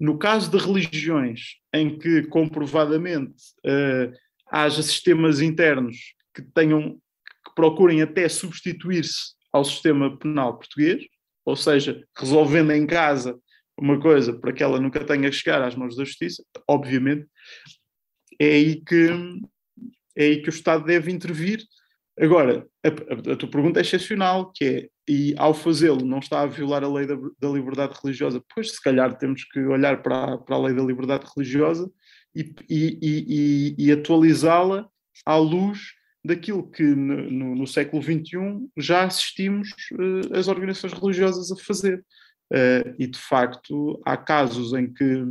No 0.00 0.18
caso 0.18 0.50
de 0.50 0.56
religiões 0.56 1.56
em 1.72 1.98
que 1.98 2.22
comprovadamente 2.24 3.36
uh, 3.64 4.12
haja 4.50 4.82
sistemas 4.82 5.40
internos 5.40 5.96
que 6.34 6.42
tenham 6.42 6.98
que 7.44 7.54
procurem 7.54 8.02
até 8.02 8.28
substituir-se 8.28 9.34
ao 9.52 9.64
sistema 9.64 10.16
penal 10.18 10.56
português, 10.56 11.04
ou 11.44 11.56
seja, 11.56 12.02
resolvendo 12.16 12.72
em 12.72 12.86
casa 12.86 13.38
uma 13.78 13.98
coisa 14.00 14.32
para 14.32 14.52
que 14.52 14.62
ela 14.62 14.80
nunca 14.80 15.04
tenha 15.04 15.28
que 15.28 15.36
chegar 15.36 15.62
às 15.62 15.74
mãos 15.74 15.96
da 15.96 16.04
justiça, 16.04 16.44
obviamente, 16.68 17.26
é 18.38 18.46
aí 18.46 18.80
que 18.80 19.08
é 20.16 20.24
aí 20.24 20.42
que 20.42 20.48
o 20.48 20.50
Estado 20.50 20.84
deve 20.84 21.10
intervir. 21.10 21.62
Agora, 22.18 22.66
a, 22.84 22.88
a, 22.88 23.32
a 23.32 23.36
tua 23.36 23.48
pergunta 23.48 23.80
é 23.80 23.82
excepcional, 23.82 24.52
que 24.52 24.64
é, 24.64 24.88
e 25.08 25.34
ao 25.38 25.54
fazê-lo 25.54 26.04
não 26.04 26.18
está 26.18 26.42
a 26.42 26.46
violar 26.46 26.84
a 26.84 26.92
lei 26.92 27.06
da, 27.06 27.16
da, 27.40 27.48
liberdade 27.48 27.98
religiosa, 28.02 28.42
pois 28.54 28.72
se 28.72 28.82
calhar 28.82 29.16
temos 29.16 29.44
que 29.44 29.60
olhar 29.60 30.02
para, 30.02 30.38
para 30.38 30.56
a 30.56 30.58
lei 30.58 30.74
da 30.74 30.82
liberdade 30.82 31.26
religiosa 31.34 31.90
e, 32.34 32.54
e, 32.68 32.98
e, 33.78 33.86
e 33.86 33.92
atualizá-la 33.92 34.88
à 35.24 35.36
luz 35.36 35.94
daquilo 36.24 36.70
que 36.70 36.82
no, 36.82 37.30
no, 37.30 37.54
no 37.56 37.66
século 37.66 38.02
XXI 38.02 38.68
já 38.76 39.04
assistimos 39.04 39.70
uh, 39.92 40.36
as 40.36 40.48
organizações 40.48 40.92
religiosas 40.92 41.50
a 41.50 41.56
fazer. 41.56 42.04
Uh, 42.52 42.94
e 42.98 43.06
de 43.06 43.18
facto 43.18 43.98
há 44.04 44.14
casos 44.14 44.74
em 44.74 44.92
que, 44.92 45.24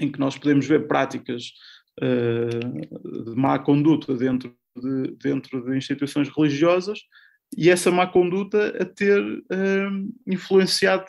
em 0.00 0.10
que 0.10 0.18
nós 0.18 0.36
podemos 0.36 0.66
ver 0.66 0.88
práticas 0.88 1.52
uh, 2.02 3.24
de 3.24 3.36
má 3.36 3.56
conduta 3.56 4.16
dentro 4.16 4.52
de, 4.76 5.12
dentro 5.22 5.64
de 5.64 5.76
instituições 5.76 6.28
religiosas 6.28 6.98
e 7.56 7.70
essa 7.70 7.92
má 7.92 8.04
conduta 8.04 8.76
a 8.82 8.84
ter 8.84 9.22
uh, 9.22 10.12
influenciado 10.26 11.04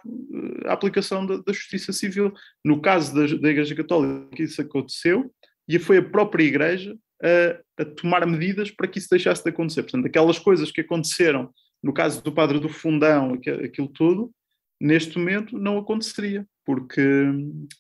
a 0.66 0.74
aplicação 0.74 1.26
da, 1.26 1.38
da, 1.38 1.52
justiça 1.52 1.92
civil. 1.92 2.32
No 2.64 2.80
caso 2.80 3.14
da, 3.14 3.22
da 3.36 3.50
Igreja 3.50 3.74
Católica, 3.74 4.44
isso 4.44 4.62
aconteceu 4.62 5.34
e 5.68 5.80
foi 5.80 5.98
a 5.98 6.04
própria 6.04 6.44
Igreja 6.44 6.96
a, 7.22 7.82
a, 7.82 7.86
tomar 7.86 8.28
medidas 8.28 8.70
para 8.70 8.88
que 8.88 9.00
isso 9.00 9.10
deixasse 9.10 9.44
de 9.44 9.50
acontecer. 9.50 9.82
Portanto, 9.82 10.06
aquelas 10.06 10.38
coisas 10.38 10.72
que 10.72 10.82
aconteceram 10.82 11.52
no 11.82 11.94
caso 11.94 12.22
do 12.22 12.32
Padre 12.32 12.60
do 12.60 12.70
Fundão, 12.70 13.34
aquilo 13.64 13.88
tudo, 13.88 14.32
neste 14.80 15.18
momento 15.18 15.58
não 15.58 15.78
aconteceria, 15.78 16.48
porque, 16.66 17.02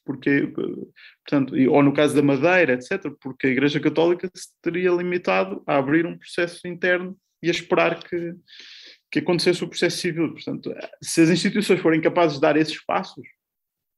porque 0.03 0.47
portanto, 1.23 1.53
ou 1.69 1.83
no 1.83 1.93
caso 1.93 2.15
da 2.15 2.21
Madeira, 2.21 2.73
etc., 2.73 3.11
porque 3.21 3.47
a 3.47 3.49
Igreja 3.49 3.79
Católica 3.79 4.29
se 4.33 4.49
teria 4.61 4.91
limitado 4.91 5.63
a 5.65 5.77
abrir 5.77 6.05
um 6.05 6.17
processo 6.17 6.67
interno 6.67 7.17
e 7.41 7.47
a 7.47 7.51
esperar 7.51 8.03
que, 8.03 8.33
que 9.11 9.19
acontecesse 9.19 9.63
o 9.63 9.67
processo 9.67 9.97
civil. 9.97 10.33
Portanto, 10.33 10.73
se 11.01 11.21
as 11.21 11.29
instituições 11.29 11.79
forem 11.79 12.01
capazes 12.01 12.35
de 12.35 12.41
dar 12.41 12.57
esses 12.57 12.83
passos, 12.83 13.25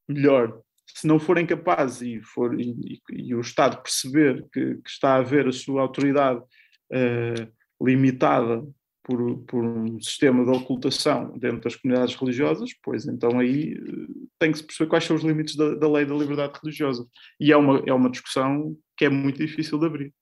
melhor. 0.07 0.60
Se 0.86 1.07
não 1.07 1.19
forem 1.19 1.45
capazes 1.45 2.02
e, 2.02 2.22
for, 2.22 2.60
e, 2.60 3.02
e 3.11 3.34
o 3.34 3.40
Estado 3.40 3.82
perceber 3.82 4.45
que, 4.52 4.76
que, 4.76 4.90
está 4.90 5.15
a 5.15 5.22
ver 5.22 5.48
a 5.48 5.52
sua 5.52 5.82
autoridade 5.82 6.40
uh, 6.40 7.86
limitada 7.86 8.61
por, 9.03 9.38
por, 9.45 9.64
um 9.64 9.99
sistema 9.99 10.44
de 10.44 10.52
ocultação 10.52 11.38
dentro 11.38 11.61
das 11.61 11.76
comunidades 11.76 12.15
religiosas, 12.15 12.72
pois 12.84 13.06
então 13.06 13.40
aí 13.40 13.73
uh, 13.73 14.30
tem 14.40 14.52
que 14.52 14.60
se 14.60 14.64
perceber 14.64 14.90
quais 14.90 15.03
são 15.03 15.15
os 15.15 15.23
limites 15.23 15.56
da, 15.56 15.76
da, 15.76 15.91
lei 15.91 16.06
da 16.06 16.15
liberdade 16.15 16.60
religiosa. 16.61 17.07
E 17.40 17.52
é 17.52 17.57
uma, 17.57 17.84
é 17.86 17.94
uma 17.94 18.10
discussão 18.10 18.78
que 18.95 19.06
é 19.06 19.10
muito 19.10 19.38
difícil 19.38 19.80
de 19.80 19.86
abrir. 19.86 20.14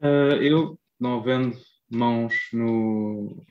Uh, 0.00 0.36
eu, 0.42 0.78
não 0.98 1.20
havendo 1.20 1.56
mãos 1.90 2.34
no, 2.52 3.44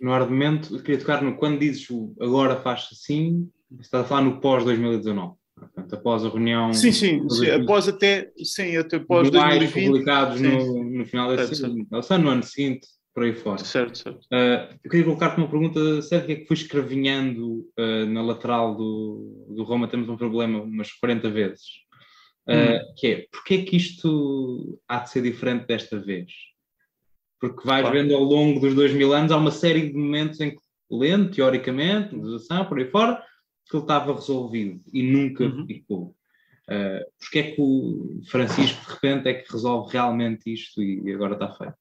no 0.00 0.12
argumento, 0.12 0.80
queria 0.82 1.00
tocar 1.00 1.22
no 1.22 1.36
quando 1.36 1.58
dizes 1.58 1.88
agora 2.20 2.60
faz 2.60 2.88
assim, 2.92 3.50
está 3.80 4.00
a 4.00 4.04
falar 4.04 4.22
no 4.22 4.40
pós-2019. 4.40 5.36
Portanto, 5.58 5.94
após 5.94 6.24
a 6.24 6.28
reunião. 6.28 6.72
Sim, 6.72 6.92
sim, 6.92 7.28
sim 7.28 7.50
após 7.50 7.88
até, 7.88 8.30
sim, 8.42 8.76
até 8.76 8.96
após 8.96 9.30
2020. 9.30 9.86
publicados 9.86 10.40
no, 10.40 10.84
no, 10.84 11.06
final 11.06 11.36
desse 11.36 11.64
ano, 11.64 11.86
no 12.22 12.28
ano 12.30 12.42
seguinte, 12.42 12.86
por 13.14 13.24
aí 13.24 13.34
fora. 13.34 13.58
Certo, 13.58 13.98
certo. 13.98 14.20
Uh, 14.32 14.74
eu 14.84 14.90
queria 14.90 15.04
colocar-te 15.04 15.38
uma 15.38 15.48
pergunta 15.48 16.00
certo 16.02 16.26
que 16.26 16.32
é 16.32 16.36
que 16.36 16.46
fui 16.46 16.56
escravinhando 16.56 17.68
uh, 17.78 18.06
na 18.06 18.22
lateral 18.22 18.76
do, 18.76 19.46
do 19.56 19.64
Roma, 19.64 19.88
temos 19.88 20.08
um 20.08 20.16
problema 20.16 20.62
umas 20.62 20.92
40 20.92 21.28
vezes. 21.30 21.66
Uh, 22.48 22.52
hum. 22.52 22.94
Que 22.96 23.06
é, 23.08 23.26
porquê 23.32 23.54
é 23.54 23.62
que 23.62 23.76
isto 23.76 24.80
há 24.88 25.00
de 25.00 25.10
ser 25.10 25.22
diferente 25.22 25.66
desta 25.66 25.98
vez? 25.98 26.30
Porque 27.40 27.66
vais 27.66 27.82
claro. 27.82 27.96
vendo 27.96 28.14
ao 28.14 28.22
longo 28.22 28.60
dos 28.60 28.74
dois 28.74 28.92
mil 28.92 29.12
anos, 29.12 29.32
há 29.32 29.36
uma 29.36 29.50
série 29.50 29.88
de 29.88 29.94
momentos 29.94 30.40
em 30.40 30.50
que, 30.50 30.62
lento, 30.90 31.34
teoricamente, 31.34 32.14
legislação, 32.14 32.64
por 32.64 32.78
aí 32.78 32.90
fora, 32.90 33.22
que 33.68 33.76
ele 33.76 33.84
estava 33.84 34.14
resolvido 34.14 34.80
e 34.92 35.02
nunca 35.02 35.44
uhum. 35.44 35.66
ficou. 35.66 36.16
Uh, 36.68 37.00
porque 37.18 37.38
é 37.38 37.50
que 37.52 37.60
o 37.60 38.20
Francisco 38.30 38.84
de 38.84 38.92
repente 38.92 39.28
é 39.28 39.34
que 39.34 39.50
resolve 39.50 39.92
realmente 39.92 40.52
isto 40.52 40.82
e 40.82 41.12
agora 41.12 41.34
está 41.34 41.54
feito? 41.54 41.76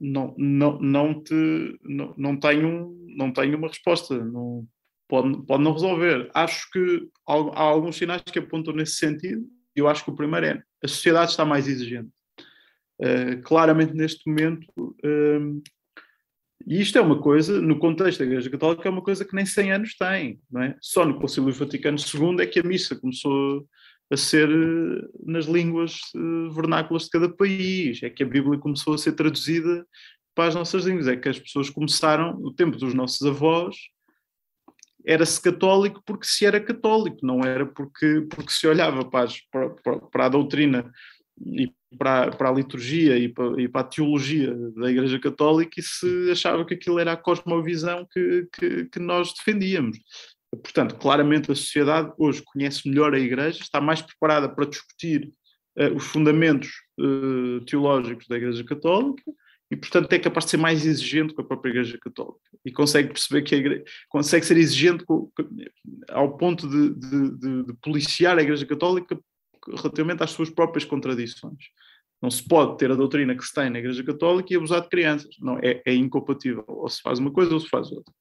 Não, 0.00 0.34
não, 0.36 0.80
não, 0.80 1.22
te, 1.22 1.78
não, 1.82 2.14
não, 2.16 2.36
tenho, 2.36 2.96
não 3.16 3.32
tenho 3.32 3.56
uma 3.56 3.68
resposta. 3.68 4.24
Não, 4.24 4.66
pode, 5.08 5.46
pode 5.46 5.62
não 5.62 5.72
resolver. 5.72 6.30
Acho 6.34 6.68
que 6.72 7.08
há, 7.28 7.34
há 7.34 7.60
alguns 7.60 7.96
sinais 7.96 8.22
que 8.22 8.38
apontam 8.40 8.74
nesse 8.74 8.94
sentido. 8.94 9.46
Eu 9.74 9.86
acho 9.86 10.04
que 10.04 10.10
o 10.10 10.16
primeiro 10.16 10.46
é 10.46 10.62
a 10.82 10.88
sociedade 10.88 11.30
está 11.30 11.44
mais 11.44 11.68
exigente. 11.68 12.10
Uh, 13.00 13.40
claramente, 13.42 13.94
neste 13.94 14.28
momento, 14.28 14.66
uh, 14.78 15.62
e 16.66 16.80
isto 16.80 16.98
é 16.98 17.00
uma 17.00 17.20
coisa, 17.20 17.60
no 17.60 17.78
contexto 17.78 18.20
da 18.20 18.24
Igreja 18.24 18.50
Católica, 18.50 18.88
é 18.88 18.90
uma 18.90 19.02
coisa 19.02 19.24
que 19.24 19.34
nem 19.34 19.46
100 19.46 19.72
anos 19.72 19.96
tem. 19.96 20.40
Não 20.50 20.62
é? 20.62 20.76
Só 20.80 21.04
no 21.04 21.18
Concílio 21.18 21.52
Vaticano 21.52 21.98
II 21.98 22.40
é 22.40 22.46
que 22.46 22.60
a 22.60 22.62
missa 22.62 22.96
começou 22.96 23.66
a 24.10 24.16
ser 24.16 24.48
eh, 24.48 25.08
nas 25.24 25.46
línguas 25.46 26.00
eh, 26.14 26.54
vernáculas 26.54 27.04
de 27.04 27.10
cada 27.10 27.28
país, 27.28 28.02
é 28.02 28.10
que 28.10 28.22
a 28.22 28.26
Bíblia 28.26 28.58
começou 28.58 28.94
a 28.94 28.98
ser 28.98 29.12
traduzida 29.12 29.86
para 30.34 30.48
as 30.48 30.54
nossas 30.54 30.84
línguas, 30.84 31.08
é 31.08 31.16
que 31.16 31.28
as 31.28 31.38
pessoas 31.38 31.70
começaram, 31.70 32.38
no 32.38 32.52
tempo 32.52 32.76
dos 32.76 32.94
nossos 32.94 33.26
avós, 33.26 33.76
era-se 35.04 35.40
católico 35.40 36.02
porque 36.06 36.26
se 36.26 36.46
era 36.46 36.60
católico, 36.60 37.18
não 37.22 37.40
era 37.40 37.66
porque, 37.66 38.26
porque 38.30 38.52
se 38.52 38.66
olhava 38.66 39.04
para, 39.04 39.24
as, 39.24 39.40
para, 39.50 39.70
para 40.10 40.26
a 40.26 40.28
doutrina 40.28 40.90
e 41.44 41.72
para, 41.98 42.30
para 42.30 42.48
a 42.48 42.52
liturgia 42.52 43.16
e 43.16 43.28
para, 43.28 43.60
e 43.60 43.68
para, 43.68 43.80
a 43.80 43.84
teologia 43.84 44.54
da 44.76 44.90
Igreja 44.90 45.18
Católica 45.18 45.78
e 45.78 45.82
se 45.82 46.30
achava 46.30 46.64
que 46.64 46.74
aquilo 46.74 46.98
era 46.98 47.12
a 47.12 47.16
cosmovisão 47.16 48.06
que, 48.10 48.48
que, 48.52 48.84
que 48.86 48.98
nós 48.98 49.32
defendíamos. 49.34 49.98
Portanto, 50.50 50.96
claramente 50.96 51.50
a 51.50 51.54
sociedade 51.54 52.12
hoje 52.18 52.42
conhece 52.44 52.88
melhor 52.88 53.14
a 53.14 53.18
Igreja, 53.18 53.60
está 53.62 53.80
mais 53.80 54.02
preparada 54.02 54.48
para 54.48 54.66
discutir 54.66 55.30
uh, 55.78 55.96
os 55.96 56.04
fundamentos 56.04 56.70
uh, 57.00 57.64
teológicos 57.64 58.26
da 58.28 58.36
Igreja 58.36 58.62
Católica 58.64 59.22
e, 59.70 59.76
portanto, 59.76 60.12
é 60.12 60.18
capaz 60.18 60.44
de 60.44 60.50
ser 60.50 60.56
mais 60.58 60.84
exigente 60.84 61.32
com 61.32 61.40
a 61.40 61.46
própria 61.46 61.70
Igreja 61.70 61.98
Católica 61.98 62.38
e 62.62 62.70
consegue 62.70 63.08
perceber 63.08 63.40
que 63.40 63.54
a 63.54 63.58
igreja, 63.58 63.84
consegue 64.10 64.44
ser 64.44 64.58
exigente 64.58 65.04
com, 65.06 65.30
ao 66.10 66.36
ponto 66.36 66.68
de, 66.68 66.90
de, 66.90 67.38
de, 67.38 67.62
de 67.64 67.72
policiar 67.82 68.38
a 68.38 68.42
Igreja 68.42 68.66
Católica 68.66 69.18
relativamente 69.74 70.22
às 70.22 70.30
suas 70.30 70.50
próprias 70.50 70.84
contradições. 70.84 71.70
Não 72.22 72.30
se 72.30 72.46
pode 72.46 72.78
ter 72.78 72.88
a 72.90 72.94
doutrina 72.94 73.34
que 73.34 73.44
se 73.44 73.52
tem 73.52 73.68
na 73.68 73.80
Igreja 73.80 74.04
Católica 74.04 74.52
e 74.52 74.56
abusar 74.56 74.80
de 74.80 74.88
crianças. 74.88 75.34
Não, 75.40 75.58
é, 75.58 75.82
é 75.84 75.92
incompatível. 75.92 76.64
Ou 76.68 76.88
se 76.88 77.02
faz 77.02 77.18
uma 77.18 77.32
coisa 77.32 77.52
ou 77.52 77.58
se 77.58 77.68
faz 77.68 77.90
outra. 77.90 78.14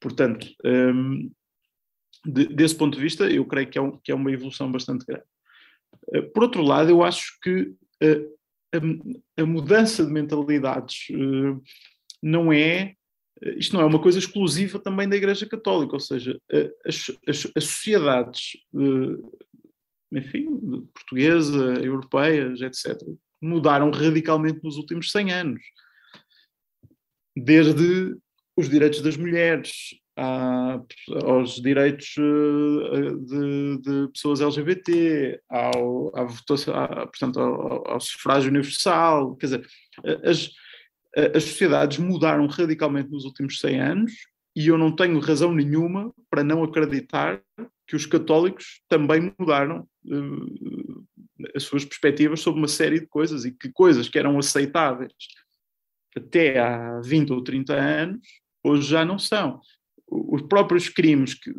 Portanto, 0.00 0.48
um, 0.64 1.30
de, 2.24 2.46
desse 2.46 2.74
ponto 2.74 2.96
de 2.96 3.02
vista, 3.02 3.30
eu 3.30 3.44
creio 3.44 3.68
que 3.68 3.76
é, 3.76 3.82
um, 3.82 3.98
que 3.98 4.10
é 4.10 4.14
uma 4.14 4.32
evolução 4.32 4.72
bastante 4.72 5.04
grande. 5.04 5.24
Uh, 6.08 6.32
por 6.32 6.44
outro 6.44 6.62
lado, 6.62 6.88
eu 6.88 7.02
acho 7.02 7.38
que 7.42 7.74
uh, 8.02 8.38
a, 8.74 9.42
a, 9.42 9.44
mudança 9.44 10.02
de 10.02 10.10
mentalidades 10.10 11.08
uh, 11.10 11.62
não 12.22 12.50
é. 12.50 12.94
Isto 13.56 13.74
não 13.74 13.82
é 13.82 13.84
uma 13.84 14.00
coisa 14.00 14.18
exclusiva 14.18 14.78
também 14.78 15.06
da 15.08 15.16
Igreja 15.16 15.44
Católica, 15.46 15.94
ou 15.94 16.00
seja, 16.00 16.38
as, 16.86 17.10
as, 17.26 17.50
as 17.56 17.64
sociedades 17.64 18.52
enfim, 20.12 20.86
portuguesa, 20.94 21.74
europeias, 21.82 22.60
etc., 22.60 23.02
mudaram 23.42 23.90
radicalmente 23.90 24.60
nos 24.62 24.76
últimos 24.76 25.10
100 25.10 25.32
anos. 25.32 25.62
Desde 27.36 28.16
os 28.56 28.68
direitos 28.68 29.00
das 29.00 29.16
mulheres 29.16 29.94
aos 30.16 31.54
direitos 31.56 32.14
eh, 32.18 33.14
de, 33.24 33.78
de, 33.80 34.12
pessoas 34.12 34.40
LGBT, 34.40 35.40
ao, 35.48 36.14
à 36.16 36.24
votação, 36.24 36.74
à, 36.74 37.06
portanto, 37.06 37.40
ao, 37.40 37.92
ao, 37.92 38.00
sufrágio 38.00 38.50
universal, 38.50 39.34
quer 39.36 39.46
dizer, 39.46 39.66
as, 40.22 40.50
as 41.34 41.44
sociedades 41.44 41.98
mudaram 41.98 42.46
radicalmente 42.46 43.10
nos 43.10 43.24
últimos 43.24 43.58
100 43.58 43.80
anos 43.80 44.12
e 44.54 44.68
eu 44.68 44.76
não 44.76 44.94
tenho 44.94 45.18
razão 45.18 45.52
nenhuma 45.54 46.12
para 46.30 46.44
não 46.44 46.62
acreditar 46.62 47.40
que 47.86 47.96
os 47.96 48.06
católicos 48.06 48.82
também 48.88 49.32
mudaram 49.38 49.86
uh, 50.06 51.04
as 51.54 51.64
suas 51.64 51.84
perspectivas 51.84 52.40
sobre 52.40 52.60
uma 52.60 52.68
série 52.68 53.00
de 53.00 53.06
coisas 53.06 53.44
e 53.44 53.52
que 53.52 53.70
coisas 53.70 54.08
que 54.08 54.18
eram 54.18 54.38
aceitáveis 54.38 55.12
até 56.16 56.58
há 56.58 57.00
20 57.00 57.32
ou 57.32 57.42
30 57.42 57.74
anos, 57.74 58.26
hoje 58.62 58.88
já 58.88 59.04
não 59.04 59.18
são. 59.18 59.60
Os 60.06 60.42
próprios 60.42 60.88
crimes 60.88 61.34
que, 61.34 61.50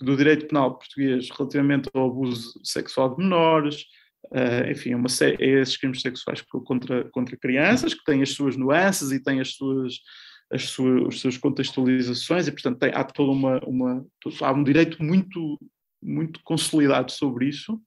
do 0.00 0.16
direito 0.16 0.46
penal 0.46 0.78
português 0.78 1.28
relativamente 1.30 1.90
ao 1.92 2.06
abuso 2.06 2.58
sexual 2.64 3.14
de 3.14 3.22
menores, 3.22 3.84
uh, 4.32 4.70
enfim, 4.70 4.94
uma 4.94 5.10
série, 5.10 5.36
esses 5.44 5.76
crimes 5.76 6.00
sexuais 6.00 6.42
contra, 6.42 7.08
contra 7.10 7.36
crianças, 7.36 7.92
que 7.92 8.04
têm 8.04 8.22
as 8.22 8.30
suas 8.30 8.56
nuances 8.56 9.12
e 9.12 9.22
têm 9.22 9.40
as 9.40 9.54
suas 9.54 10.00
as 10.50 10.64
suas, 10.64 11.08
as 11.08 11.20
suas 11.20 11.36
contextualizações 11.36 12.48
e, 12.48 12.52
portanto, 12.52 12.78
tem, 12.78 12.90
há 12.94 13.04
toda 13.04 13.32
uma, 13.32 13.58
uma, 13.66 14.06
há 14.40 14.52
um 14.52 14.64
direito 14.64 15.02
muito, 15.02 15.58
muito 16.02 16.40
consolidado 16.42 17.12
sobre 17.12 17.48
isso 17.48 17.78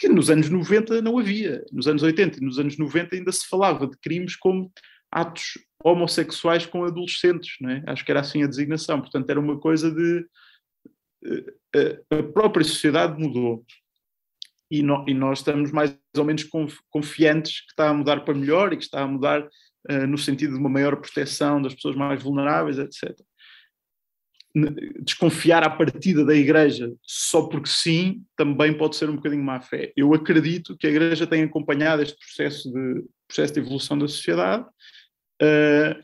que 0.00 0.08
nos 0.08 0.30
anos 0.30 0.48
90 0.48 1.02
não 1.02 1.18
havia. 1.18 1.62
Nos 1.70 1.86
anos 1.86 2.02
80 2.02 2.38
e 2.38 2.40
nos 2.40 2.58
anos 2.58 2.78
90 2.78 3.16
ainda 3.16 3.30
se 3.30 3.46
falava 3.46 3.86
de 3.86 3.98
crimes 3.98 4.34
como 4.34 4.72
atos 5.12 5.58
homossexuais 5.84 6.64
com 6.64 6.84
adolescentes, 6.84 7.56
não 7.60 7.68
é? 7.68 7.82
Acho 7.86 8.02
que 8.02 8.10
era 8.10 8.20
assim 8.20 8.42
a 8.42 8.46
designação. 8.46 8.98
Portanto, 8.98 9.28
era 9.28 9.38
uma 9.38 9.60
coisa 9.60 9.90
de. 9.90 10.26
Eh, 11.22 11.54
eh, 11.76 12.00
a 12.18 12.22
própria 12.22 12.64
sociedade 12.64 13.22
mudou. 13.22 13.62
E, 14.70 14.82
no, 14.82 15.04
e 15.06 15.12
nós 15.12 15.40
estamos 15.40 15.70
mais 15.70 15.94
ou 16.16 16.24
menos 16.24 16.48
confiantes 16.88 17.60
que 17.60 17.72
está 17.72 17.90
a 17.90 17.94
mudar 17.94 18.24
para 18.24 18.32
melhor 18.32 18.72
e 18.72 18.78
que 18.78 18.84
está 18.84 19.02
a 19.02 19.06
mudar 19.06 19.42
uh, 19.42 20.06
no 20.06 20.16
sentido 20.16 20.54
de 20.54 20.60
uma 20.60 20.68
maior 20.70 20.96
proteção 20.96 21.60
das 21.60 21.74
pessoas 21.74 21.96
mais 21.96 22.22
vulneráveis, 22.22 22.78
etc. 22.78 23.18
Desconfiar 25.00 25.62
à 25.62 25.70
partida 25.70 26.24
da 26.24 26.34
Igreja 26.34 26.92
só 27.02 27.42
porque 27.42 27.68
sim 27.68 28.24
também 28.36 28.76
pode 28.76 28.96
ser 28.96 29.08
um 29.08 29.16
bocadinho 29.16 29.44
má 29.44 29.60
fé. 29.60 29.92
Eu 29.96 30.12
acredito 30.12 30.76
que 30.76 30.86
a 30.86 30.90
Igreja 30.90 31.26
tem 31.26 31.44
acompanhado 31.44 32.02
este 32.02 32.16
processo 32.18 32.72
de, 32.72 33.04
processo 33.28 33.54
de 33.54 33.60
evolução 33.60 33.96
da 33.96 34.08
sociedade, 34.08 34.64
uh, 35.42 36.02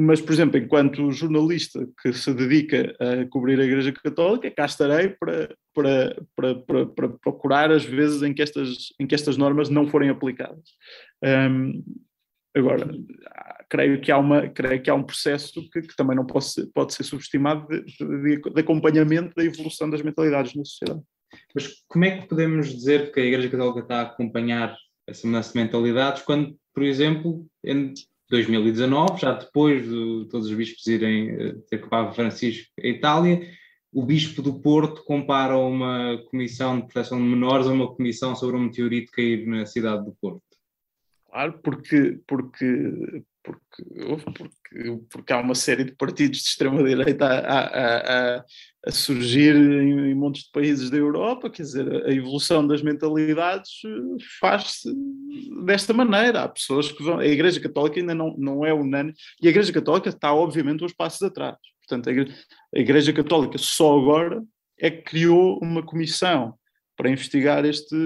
mas, 0.00 0.20
por 0.20 0.32
exemplo, 0.32 0.56
enquanto 0.56 1.10
jornalista 1.10 1.84
que 2.00 2.12
se 2.12 2.32
dedica 2.32 2.94
a 3.00 3.26
cobrir 3.28 3.58
a 3.58 3.64
Igreja 3.64 3.90
Católica, 3.90 4.48
cá 4.48 4.64
estarei 4.64 5.08
para, 5.08 5.56
para, 5.74 6.22
para, 6.36 6.54
para, 6.54 6.86
para 6.86 7.08
procurar 7.08 7.72
as 7.72 7.84
vezes 7.84 8.22
em 8.22 8.32
que, 8.32 8.40
estas, 8.40 8.92
em 9.00 9.08
que 9.08 9.14
estas 9.16 9.36
normas 9.36 9.68
não 9.68 9.88
forem 9.88 10.08
aplicadas. 10.08 10.62
Um, 11.50 11.82
Agora, 12.58 12.90
creio 13.68 14.00
que 14.00 14.10
há, 14.10 14.18
uma, 14.18 14.48
creio 14.48 14.82
que 14.82 14.90
há 14.90 14.94
um 14.94 15.02
processo 15.02 15.68
que, 15.70 15.82
que 15.82 15.96
também 15.96 16.16
não 16.16 16.26
pode 16.26 16.46
ser, 16.46 16.66
pode 16.74 16.94
ser 16.94 17.04
subestimado 17.04 17.68
de, 17.68 17.84
de, 17.84 18.40
de, 18.40 18.60
acompanhamento 18.60 19.34
da 19.36 19.44
evolução 19.44 19.88
das 19.88 20.02
mentalidades 20.02 20.54
na 20.54 20.64
sociedade. 20.64 21.02
Mas 21.54 21.84
como 21.86 22.04
é 22.04 22.18
que 22.18 22.28
podemos 22.28 22.74
dizer 22.74 23.12
que 23.12 23.20
a 23.20 23.24
Igreja 23.24 23.50
Católica 23.50 23.80
está 23.80 24.00
a 24.00 24.02
acompanhar 24.02 24.76
essa 25.06 25.26
mudança 25.26 25.52
de 25.52 25.58
mentalidades 25.58 26.22
quando, 26.22 26.56
por 26.74 26.82
exemplo, 26.82 27.46
em 27.64 27.92
2019, 28.30 29.20
já 29.20 29.32
depois 29.32 29.84
de 29.84 30.28
todos 30.30 30.48
os 30.48 30.54
bispos 30.54 30.86
irem 30.86 31.30
eh, 31.30 31.54
ter 31.70 31.84
o 31.84 31.88
Papa 31.88 32.12
Francisco 32.12 32.68
à 32.82 32.86
Itália, 32.86 33.48
o 33.92 34.04
Bispo 34.04 34.42
do 34.42 34.60
Porto 34.60 35.02
compara 35.04 35.56
uma 35.56 36.18
comissão 36.30 36.78
de 36.78 36.86
proteção 36.88 37.18
de 37.18 37.24
menores 37.24 37.66
a 37.66 37.72
uma 37.72 37.94
comissão 37.94 38.36
sobre 38.36 38.56
um 38.56 38.64
meteorito 38.64 39.12
cair 39.12 39.46
na 39.46 39.64
cidade 39.64 40.04
do 40.04 40.14
Porto? 40.20 40.42
Claro, 41.30 41.60
porque, 41.62 42.18
porque, 42.26 43.22
porque, 43.42 43.84
porque, 44.34 44.98
porque 45.10 45.32
há 45.32 45.40
uma 45.40 45.54
série 45.54 45.84
de 45.84 45.92
partidos 45.92 46.38
de 46.38 46.48
extrema-direita 46.48 47.26
a, 47.26 47.58
a, 47.58 48.36
a, 48.38 48.44
a, 48.86 48.90
surgir 48.90 49.54
em, 49.54 50.10
em 50.10 50.14
montes 50.14 50.44
de 50.44 50.50
países 50.50 50.88
da 50.88 50.96
Europa, 50.96 51.50
quer 51.50 51.62
dizer, 51.62 52.06
a 52.06 52.10
evolução 52.10 52.66
das 52.66 52.80
mentalidades 52.80 53.70
eh, 53.84 54.24
faz-se 54.40 54.90
desta 55.66 55.92
maneira. 55.92 56.42
Há 56.42 56.48
pessoas 56.48 56.90
que 56.90 57.02
vão. 57.02 57.18
A 57.18 57.26
Igreja 57.26 57.60
Católica 57.60 58.00
ainda 58.00 58.14
não, 58.14 58.34
não 58.38 58.64
é 58.64 58.72
unânime, 58.72 59.14
e 59.42 59.48
a 59.48 59.50
Igreja 59.50 59.72
Católica 59.72 60.08
está, 60.08 60.32
obviamente, 60.32 60.82
uns 60.82 60.94
passos 60.94 61.22
atrás. 61.22 61.56
Portanto, 61.86 62.08
a 62.08 62.12
Igreja, 62.12 62.34
a 62.74 62.78
Igreja 62.78 63.12
Católica 63.12 63.58
só 63.58 63.98
agora 63.98 64.42
é 64.78 64.90
que 64.90 65.02
criou 65.02 65.58
uma 65.62 65.82
comissão 65.82 66.54
para 66.96 67.10
investigar 67.10 67.64
este, 67.64 67.96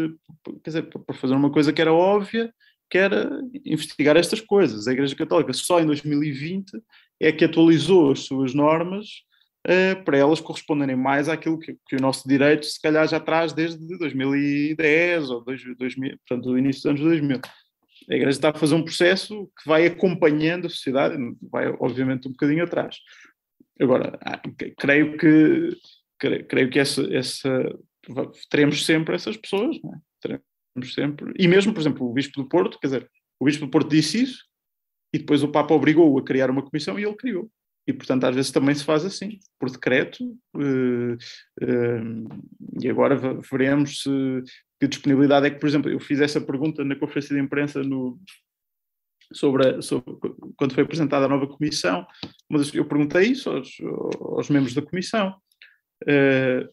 quer 0.63 0.71
dizer, 0.71 0.83
para 0.83 1.15
fazer 1.15 1.35
uma 1.35 1.51
coisa 1.51 1.73
que 1.73 1.81
era 1.81 1.93
óbvia 1.93 2.53
que 2.93 2.99
era 2.99 3.41
investigar 3.65 4.19
estas 4.19 4.39
coisas. 4.39 4.87
A 4.87 4.93
Igreja 4.93 5.17
Católica 5.17 5.55
só 5.55 5.81
em 5.81 5.87
2020 5.87 6.73
é 7.19 7.33
que 7.33 7.47
atualizou 7.47 8.13
as 8.13 8.21
suas 8.27 8.53
normas 8.53 9.07
uh, 9.67 10.05
para 10.05 10.19
elas 10.19 10.43
corresponderem 10.43 10.95
mais 10.95 11.27
àquilo 11.27 11.59
que, 11.59 11.75
que, 11.89 11.97
o 11.97 12.03
nosso 12.03 12.29
direito 12.29 12.67
se 12.67 12.79
calhar 12.79 13.09
já 13.09 13.19
traz 13.19 13.55
desde 13.55 13.79
2010 13.97 15.31
ou 15.31 15.43
2000, 15.43 15.77
portanto, 15.79 16.43
do 16.43 16.59
início 16.59 16.83
dos 16.83 16.91
anos 16.91 17.01
2000. 17.01 17.41
A 18.11 18.15
Igreja 18.15 18.29
está 18.29 18.51
a 18.51 18.59
fazer 18.59 18.75
um 18.75 18.85
processo 18.85 19.51
que 19.59 19.67
vai 19.67 19.87
acompanhando 19.87 20.67
a 20.67 20.69
sociedade, 20.71 21.17
vai 21.51 21.69
obviamente 21.81 22.29
um 22.29 22.33
bocadinho 22.33 22.63
atrás. 22.63 22.99
Agora, 23.81 24.19
creio 24.79 25.17
que 25.17 25.79
creio 26.19 26.69
que 26.69 26.79
essa, 26.79 27.03
essa 27.11 27.75
teremos 28.51 28.85
sempre 28.85 29.15
essas 29.15 29.39
pessoas, 29.39 29.77
é? 30.29 30.39
Sempre. 30.85 31.33
E 31.39 31.47
mesmo, 31.47 31.73
por 31.73 31.81
exemplo, 31.81 32.09
o 32.09 32.13
Bispo 32.13 32.43
do 32.43 32.49
Porto, 32.49 32.79
quer 32.79 32.87
dizer, 32.87 33.11
o 33.39 33.45
Bispo 33.45 33.67
do 33.67 33.71
Porto 33.71 33.91
disse 33.91 34.23
isso 34.23 34.45
e 35.13 35.19
depois 35.19 35.43
o 35.43 35.49
Papa 35.49 35.75
obrigou-o 35.75 36.19
a 36.19 36.25
criar 36.25 36.51
uma 36.51 36.63
comissão 36.63 36.99
e 36.99 37.05
ele 37.05 37.17
criou. 37.17 37.51
E, 37.87 37.93
portanto, 37.93 38.25
às 38.25 38.35
vezes 38.35 38.53
também 38.53 38.75
se 38.75 38.85
faz 38.85 39.05
assim, 39.05 39.41
por 39.59 39.69
decreto, 39.69 40.25
uh, 40.55 41.15
uh, 41.15 42.43
e 42.81 42.89
agora 42.89 43.19
veremos 43.51 44.03
se, 44.03 44.11
que 44.81 44.87
disponibilidade 44.87 45.47
é 45.47 45.51
que, 45.51 45.59
por 45.59 45.69
exemplo, 45.69 45.91
eu 45.91 45.99
fiz 45.99 46.21
essa 46.21 46.41
pergunta 46.41 46.85
na 46.85 46.95
conferência 46.95 47.35
de 47.35 47.43
imprensa 47.43 47.83
no, 47.83 48.21
sobre, 49.33 49.69
a, 49.69 49.83
sobre, 49.83 50.15
quando 50.57 50.75
foi 50.75 50.85
apresentada 50.85 51.27
a 51.27 51.29
nova 51.29 51.49
comissão, 51.49 52.07
eu 52.73 52.85
perguntei 52.85 53.33
isso 53.33 53.51
aos, 53.51 53.77
aos 54.37 54.49
membros 54.49 54.75
da 54.75 54.83
comissão. 54.83 55.35
Uh, 56.05 56.69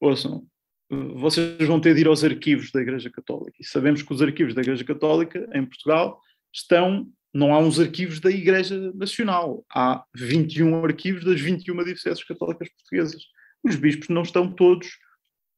ouçam, 0.00 0.46
vocês 0.88 1.66
vão 1.66 1.80
ter 1.80 1.94
de 1.94 2.02
ir 2.02 2.06
aos 2.06 2.22
arquivos 2.22 2.70
da 2.70 2.80
Igreja 2.80 3.10
Católica. 3.10 3.56
E 3.60 3.64
sabemos 3.64 4.02
que 4.02 4.12
os 4.12 4.22
arquivos 4.22 4.54
da 4.54 4.62
Igreja 4.62 4.84
Católica 4.84 5.48
em 5.52 5.64
Portugal 5.64 6.20
estão. 6.52 7.08
Não 7.34 7.52
há 7.52 7.58
uns 7.58 7.78
arquivos 7.78 8.18
da 8.18 8.30
Igreja 8.30 8.92
Nacional. 8.94 9.64
Há 9.70 10.02
21 10.14 10.84
arquivos 10.84 11.22
das 11.24 11.38
21 11.38 11.84
dioceses 11.84 12.24
católicas 12.24 12.68
portuguesas. 12.70 13.22
Os 13.62 13.76
bispos 13.76 14.08
não 14.08 14.22
estão 14.22 14.50
todos 14.50 14.88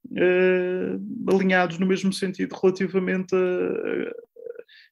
uh, 0.07 1.33
alinhados 1.33 1.79
no 1.79 1.87
mesmo 1.87 2.13
sentido 2.13 2.57
relativamente 2.61 3.35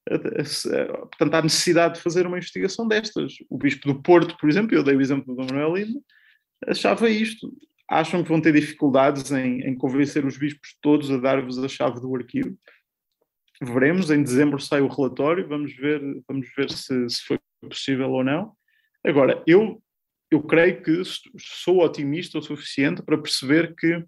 a, 0.09 1.07
portanto, 1.09 1.35
à 1.35 1.43
necessidade 1.43 1.95
de 1.95 2.03
fazer 2.03 2.27
uma 2.27 2.39
investigação 2.39 2.87
destas. 2.87 3.35
O 3.51 3.59
bispo 3.59 3.93
do 3.93 4.03
Porto, 4.03 4.37
por 4.39 4.49
exemplo, 4.49 4.77
eu 4.77 4.85
dei 4.85 4.95
o 4.95 5.01
exemplo 5.01 5.35
do 5.35 5.43
Manuel 5.43 5.77
Lima, 5.77 6.01
achava 6.67 7.11
isto 7.11 7.53
acham 7.89 8.23
que 8.23 8.29
vão 8.29 8.41
ter 8.41 8.53
dificuldades 8.53 9.31
em, 9.31 9.61
em 9.61 9.77
convencer 9.77 10.25
os 10.25 10.37
bispos 10.37 10.77
todos 10.81 11.11
a 11.11 11.17
dar-vos 11.19 11.59
a 11.59 11.69
chave 11.69 12.01
do 12.01 12.15
arquivo? 12.15 12.57
Veremos, 13.63 14.11
em 14.11 14.23
dezembro 14.23 14.61
sai 14.61 14.81
o 14.81 14.89
relatório, 14.89 15.49
vamos 15.49 15.75
ver, 15.75 16.01
vamos 16.29 16.47
ver 16.57 16.71
se, 16.71 17.09
se 17.09 17.23
foi 17.23 17.39
possível 17.61 18.11
ou 18.11 18.23
não. 18.23 18.53
Agora, 19.05 19.43
eu, 19.47 19.83
eu 20.31 20.43
creio 20.43 20.83
que 20.83 21.03
sou 21.39 21.83
otimista 21.83 22.39
o 22.39 22.43
suficiente 22.43 23.03
para 23.03 23.17
perceber 23.17 23.75
que 23.75 24.05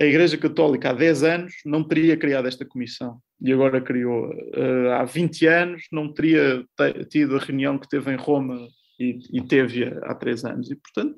a 0.00 0.04
Igreja 0.04 0.38
Católica 0.38 0.90
há 0.90 0.92
10 0.92 1.22
anos 1.24 1.54
não 1.64 1.82
teria 1.82 2.16
criado 2.16 2.46
esta 2.46 2.64
comissão 2.64 3.20
e 3.40 3.52
agora 3.52 3.80
criou. 3.80 4.30
Uh, 4.30 4.90
há 4.92 5.04
20 5.04 5.46
anos 5.46 5.82
não 5.90 6.12
teria 6.12 6.64
tido 7.10 7.36
a 7.36 7.40
reunião 7.40 7.78
que 7.78 7.88
teve 7.88 8.12
em 8.12 8.16
Roma 8.16 8.68
e, 8.98 9.18
e 9.32 9.42
teve 9.42 9.84
há 10.02 10.14
3 10.14 10.44
anos. 10.44 10.70
E, 10.70 10.76
portanto, 10.76 11.16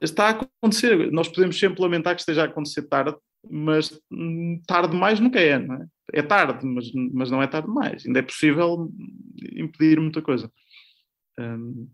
está 0.00 0.26
a 0.26 0.30
acontecer. 0.30 1.10
Nós 1.12 1.28
podemos 1.28 1.58
sempre 1.58 1.82
lamentar 1.82 2.14
que 2.14 2.20
esteja 2.20 2.42
a 2.42 2.46
acontecer 2.46 2.82
tarde, 2.82 3.16
mas 3.50 3.98
hum, 4.10 4.60
tarde 4.66 4.92
demais 4.92 5.20
nunca 5.20 5.40
é, 5.40 5.58
não 5.58 5.76
é? 5.76 5.86
É 6.12 6.22
tarde, 6.22 6.64
mas, 6.66 6.90
mas 7.12 7.30
não 7.30 7.42
é 7.42 7.46
tarde 7.46 7.68
demais. 7.68 8.06
Ainda 8.06 8.18
é 8.18 8.22
possível 8.22 8.90
impedir 9.56 10.00
muita 10.00 10.20
coisa. 10.20 10.50
Hum... 11.38 11.88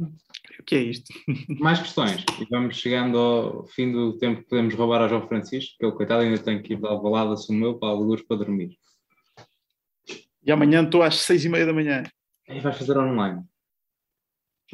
O 0.00 0.62
que 0.64 0.74
é 0.76 0.82
isto? 0.82 1.12
Mais 1.60 1.80
questões. 1.80 2.24
E 2.40 2.44
vamos 2.50 2.76
chegando 2.76 3.18
ao 3.18 3.66
fim 3.68 3.92
do 3.92 4.18
tempo 4.18 4.42
que 4.42 4.48
podemos 4.48 4.74
roubar 4.74 5.02
ao 5.02 5.08
João 5.08 5.26
Francisco, 5.26 5.76
que 5.78 5.84
ele, 5.84 5.94
coitado, 5.94 6.22
ainda 6.22 6.38
tem 6.38 6.62
que 6.62 6.74
ir 6.74 6.80
dar 6.80 6.96
balada, 6.96 7.32
assumo 7.32 7.64
eu, 7.64 7.78
para 7.78 7.88
alguns 7.88 8.22
para 8.22 8.38
dormir. 8.38 8.76
E 10.44 10.52
amanhã 10.52 10.82
estou 10.82 11.02
às 11.02 11.16
seis 11.16 11.44
e 11.44 11.48
meia 11.48 11.66
da 11.66 11.72
manhã. 11.72 12.02
E 12.48 12.60
vais 12.60 12.76
fazer 12.76 12.98
online? 12.98 13.42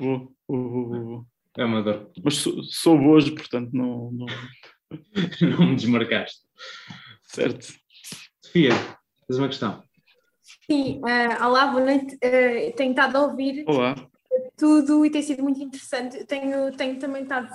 Vou. 0.00 0.32
O... 0.48 1.26
É 1.58 1.62
amador. 1.62 2.10
Mas 2.24 2.36
sou, 2.36 2.62
sou 2.64 2.98
hoje, 2.98 3.32
portanto, 3.32 3.70
não, 3.74 4.10
não... 4.12 4.26
não 5.58 5.66
me 5.66 5.76
desmarcaste. 5.76 6.40
Certo. 7.22 7.66
Sofia, 8.42 8.70
tens 9.28 9.38
uma 9.38 9.48
questão? 9.48 9.82
Sim, 10.66 11.00
uh, 11.00 11.44
olá, 11.44 11.66
boa 11.66 11.84
noite. 11.84 12.14
Uh, 12.14 12.74
tenho 12.76 12.92
estado 12.92 13.16
a 13.16 13.26
ouvir 13.26 13.62
olá. 13.68 13.94
tudo 14.56 15.04
e 15.04 15.10
tem 15.10 15.20
sido 15.20 15.42
muito 15.42 15.62
interessante. 15.62 16.24
Tenho, 16.24 16.74
tenho 16.74 16.98
também 16.98 17.22
estado 17.22 17.50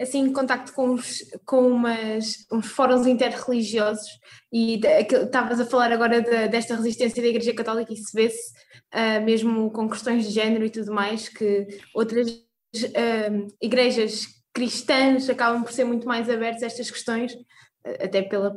assim 0.00 0.32
contacto 0.32 0.72
com, 0.72 0.94
os, 0.94 1.24
com 1.44 1.68
umas, 1.68 2.46
uns 2.52 2.66
fóruns 2.66 3.06
interreligiosos 3.06 4.08
e 4.52 4.80
estavas 4.80 5.60
a 5.60 5.66
falar 5.66 5.92
agora 5.92 6.22
de, 6.22 6.48
desta 6.48 6.76
resistência 6.76 7.22
da 7.22 7.28
Igreja 7.28 7.54
Católica 7.54 7.92
e 7.92 7.96
se 7.96 8.14
vê-se 8.14 8.52
uh, 8.94 9.24
mesmo 9.24 9.70
com 9.70 9.88
questões 9.88 10.26
de 10.26 10.32
género 10.32 10.64
e 10.64 10.70
tudo 10.70 10.92
mais, 10.92 11.28
que 11.28 11.66
outras 11.94 12.30
uh, 12.30 13.46
igrejas 13.60 14.26
cristãs 14.52 15.28
acabam 15.28 15.62
por 15.62 15.72
ser 15.72 15.84
muito 15.84 16.06
mais 16.06 16.28
abertas 16.30 16.62
a 16.62 16.66
estas 16.66 16.90
questões, 16.90 17.32
até 17.84 18.22
pela 18.22 18.54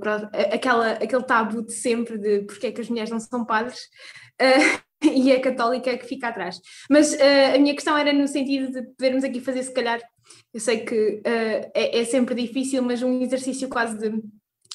aquela, 0.51 0.91
aquele 0.93 1.23
tabu 1.23 1.63
de 1.63 1.73
sempre 1.73 2.17
de 2.17 2.41
porque 2.41 2.67
é 2.67 2.71
que 2.71 2.81
as 2.81 2.89
mulheres 2.89 3.11
não 3.11 3.19
são 3.19 3.45
padres. 3.45 3.79
Uh, 4.41 4.90
e 5.15 5.31
a 5.31 5.41
católica 5.41 5.89
é 5.89 5.97
que 5.97 6.05
fica 6.05 6.27
atrás. 6.27 6.59
Mas 6.89 7.13
uh, 7.13 7.55
a 7.55 7.57
minha 7.57 7.73
questão 7.73 7.97
era 7.97 8.13
no 8.13 8.27
sentido 8.27 8.71
de 8.71 8.87
podermos 8.93 9.23
aqui 9.23 9.39
fazer, 9.39 9.63
se 9.63 9.73
calhar, 9.73 9.99
eu 10.53 10.59
sei 10.59 10.81
que 10.81 10.95
uh, 10.95 11.71
é, 11.73 11.99
é, 11.99 12.05
sempre 12.05 12.35
difícil, 12.35 12.81
mas 12.83 13.01
um 13.01 13.21
exercício 13.21 13.67
quase 13.67 13.97
de 13.97 14.21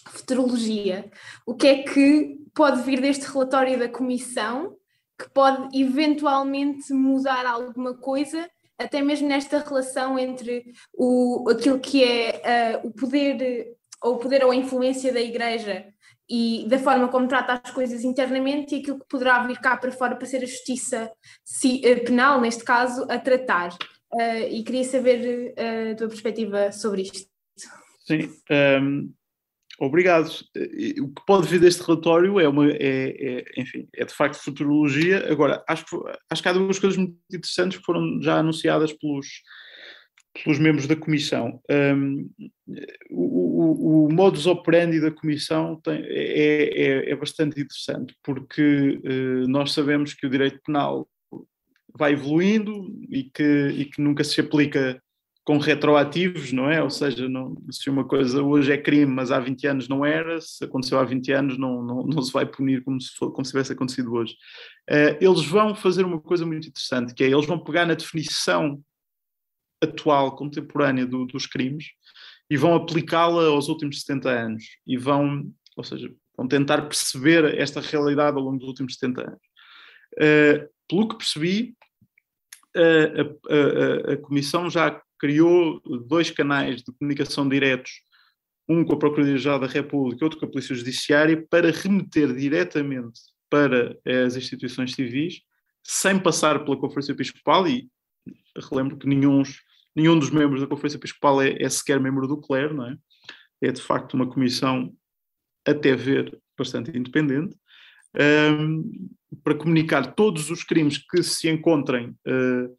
futurologia. 0.07 1.11
O 1.47 1.55
que 1.55 1.66
é 1.66 1.82
que 1.82 2.39
pode 2.55 2.82
vir 2.82 3.01
deste 3.01 3.27
relatório 3.27 3.78
da 3.78 3.89
Comissão 3.89 4.77
que 5.19 5.31
pode 5.31 5.78
eventualmente 5.78 6.93
mudar 6.93 7.47
alguma 7.47 7.94
coisa, 7.94 8.51
até 8.78 9.01
mesmo 9.01 9.27
nesta 9.27 9.61
relação 9.61 10.19
entre 10.19 10.73
o, 10.93 11.48
aquilo 11.48 11.81
que 11.81 12.05
é 12.05 12.82
uh, 12.85 12.86
o 12.86 12.93
poder 12.93 13.74
ou 14.03 14.16
o 14.16 14.19
poder 14.19 14.44
ou 14.44 14.51
a 14.51 14.57
influência 14.57 15.12
da 15.12 15.20
Igreja 15.20 15.86
e 16.28 16.66
da 16.69 16.78
forma 16.78 17.09
como 17.09 17.28
trata 17.28 17.61
as 17.65 17.70
coisas 17.70 18.03
internamente 18.03 18.74
e 18.74 18.81
aquilo 18.81 18.98
que 18.98 19.09
poderá 19.09 19.47
vir 19.47 19.59
cá 19.59 19.77
para 19.77 19.93
fora 19.93 20.16
para 20.16 20.27
ser 20.27 20.39
a 20.39 20.47
justiça 20.47 21.11
eh, 21.85 21.97
penal, 21.97 22.40
neste 22.40 22.65
caso, 22.65 23.07
a 23.09 23.19
tratar. 23.19 23.73
Uh, 24.12 24.48
e 24.51 24.62
queria 24.62 24.85
saber 24.85 25.55
uh, 25.59 25.93
a 25.93 25.94
tua 25.97 26.09
perspectiva 26.09 26.73
sobre 26.73 27.03
isto. 27.03 27.28
Sim, 28.07 28.23
um, 28.23 28.31
ehm, 28.51 29.09
obrigado. 29.81 30.31
O 31.01 31.09
que 31.09 31.27
pode 31.27 31.48
vir 31.48 31.61
deste 31.61 31.82
relatório 31.82 32.39
é 32.40 32.48
uma, 32.48 32.70
é, 32.70 32.77
é, 32.78 33.44
enfim, 33.61 33.89
é 33.94 34.05
de 34.05 34.15
facto 34.15 34.43
futurologia. 34.43 35.31
Agora, 35.31 35.62
acho, 35.69 35.85
acho 36.31 36.43
que 36.43 36.48
há 36.48 36.53
duas 36.53 36.78
coisas 36.78 36.97
muito 36.97 37.16
interessantes 37.32 37.78
que 37.78 37.85
foram 37.85 38.23
já 38.23 38.39
anunciadas 38.39 38.93
pelos, 38.93 39.27
pelos 40.43 40.59
membros 40.59 40.87
da 40.87 40.97
Comissão. 40.97 41.61
Um, 41.71 42.29
o, 43.11 44.05
o, 44.05 44.07
o, 44.07 44.13
modus 44.13 44.47
operandi 44.47 45.01
da 45.01 45.11
Comissão 45.11 45.81
tem, 45.83 46.03
é, 46.05 47.09
é, 47.09 47.11
é, 47.11 47.17
bastante 47.17 47.61
interessante, 47.61 48.15
porque 48.23 49.01
uh, 49.05 49.49
nós 49.49 49.73
sabemos 49.73 50.15
que 50.15 50.27
o 50.27 50.31
direito 50.31 50.61
penal 50.65 51.09
vai 51.97 52.13
evoluindo 52.13 52.95
e 53.09 53.25
que, 53.25 53.69
e 53.69 53.85
que 53.87 54.01
nunca 54.01 54.23
se 54.23 54.41
aplica 54.41 55.01
com 55.47 55.59
retroativos, 55.59 56.53
não 56.53 56.69
é? 56.69 56.83
Ou 56.83 56.91
seja, 56.91 57.29
não, 57.29 57.57
se 57.71 57.89
uma 57.89 58.05
coisa 58.05 58.43
hoje 58.43 58.73
é 58.73 58.77
crime, 58.77 59.07
mas 59.07 59.31
há 59.31 59.39
20 59.39 59.67
anos 59.69 59.89
não 59.89 60.05
era, 60.05 60.41
se 60.41 60.65
aconteceu 60.65 60.99
há 60.99 61.05
20 61.05 61.33
anos, 61.33 61.57
não, 61.57 61.83
não, 61.85 62.03
não 62.03 62.21
se 62.21 62.33
vai 62.33 62.45
punir 62.45 62.83
como 62.83 63.01
se, 63.01 63.15
for, 63.15 63.31
como 63.31 63.45
se 63.45 63.53
tivesse 63.53 63.73
acontecido 63.73 64.13
hoje. 64.13 64.35
Uh, 64.91 65.17
eles 65.21 65.45
vão 65.47 65.73
fazer 65.73 66.05
uma 66.05 66.21
coisa 66.21 66.45
muito 66.45 66.67
interessante, 66.67 67.15
que 67.15 67.23
é 67.23 67.29
eles 67.29 67.47
vão 67.47 67.63
pegar 67.63 67.87
na 67.87 67.95
definição 67.95 68.83
atual, 69.82 70.36
contemporânea 70.36 71.07
do, 71.07 71.27
dos 71.27 71.47
crimes 71.47 71.86
e 72.51 72.57
vão 72.57 72.74
aplicá-la 72.74 73.47
aos 73.47 73.69
últimos 73.69 74.01
70 74.03 74.31
anos 74.31 74.65
e 74.86 74.97
vão, 74.97 75.53
ou 75.77 75.85
seja, 75.85 76.12
vão 76.36 76.47
tentar 76.47 76.82
perceber 76.82 77.59
esta 77.59 77.81
realidade 77.81 78.36
ao 78.36 78.43
longo 78.43 78.59
dos 78.59 78.69
últimos 78.69 78.94
70 78.94 79.23
anos. 79.23 79.40
Uh, 80.15 80.69
pelo 80.89 81.09
que 81.09 81.16
percebi, 81.16 81.77
uh, 82.77 83.20
a, 83.51 84.11
a, 84.11 84.15
a, 84.15 84.16
Comissão 84.19 84.70
já 84.70 85.01
criou 85.19 85.81
dois 86.07 86.31
canais 86.31 86.82
de 86.82 86.93
comunicação 86.93 87.48
diretos, 87.48 87.90
um 88.69 88.85
com 88.85 88.94
a 88.94 88.98
Procuradoria-Geral 88.98 89.61
da 89.61 89.66
República 89.66 90.24
outro 90.24 90.39
com 90.39 90.47
a 90.47 90.51
Polícia 90.51 90.74
Judiciária, 90.74 91.44
para 91.48 91.70
remeter 91.70 92.35
diretamente 92.35 93.20
para 93.48 93.97
as 94.24 94.36
instituições 94.36 94.93
civis, 94.93 95.40
sem 95.82 96.19
passar 96.19 96.65
pela 96.65 96.77
Conferência 96.77 97.12
Episcopal, 97.12 97.66
e 97.69 97.89
relembro 98.70 98.97
que 98.97 99.07
nenhum, 99.07 99.43
nenhum 99.94 100.19
dos 100.19 100.31
membros 100.31 100.61
da 100.61 100.66
Conferência 100.66 100.97
Episcopal 100.97 101.43
é, 101.43 101.57
é 101.61 101.69
sequer 101.69 102.01
membro 102.01 102.27
do 102.27 102.40
clero, 102.40 102.74
não 102.74 102.86
é? 102.86 102.97
É 103.62 103.73
de 103.73 103.81
facto 103.81 104.15
uma 104.15 104.28
comissão, 104.28 104.93
até 105.66 105.94
ver, 105.94 106.39
bastante 106.57 106.97
independente, 106.97 107.57
um, 108.59 109.09
para 109.43 109.55
comunicar 109.55 110.15
todos 110.15 110.51
os 110.51 110.65
crimes 110.65 110.98
que 110.98 111.23
se 111.23 111.48
encontrem, 111.48 112.16
uh, 112.27 112.78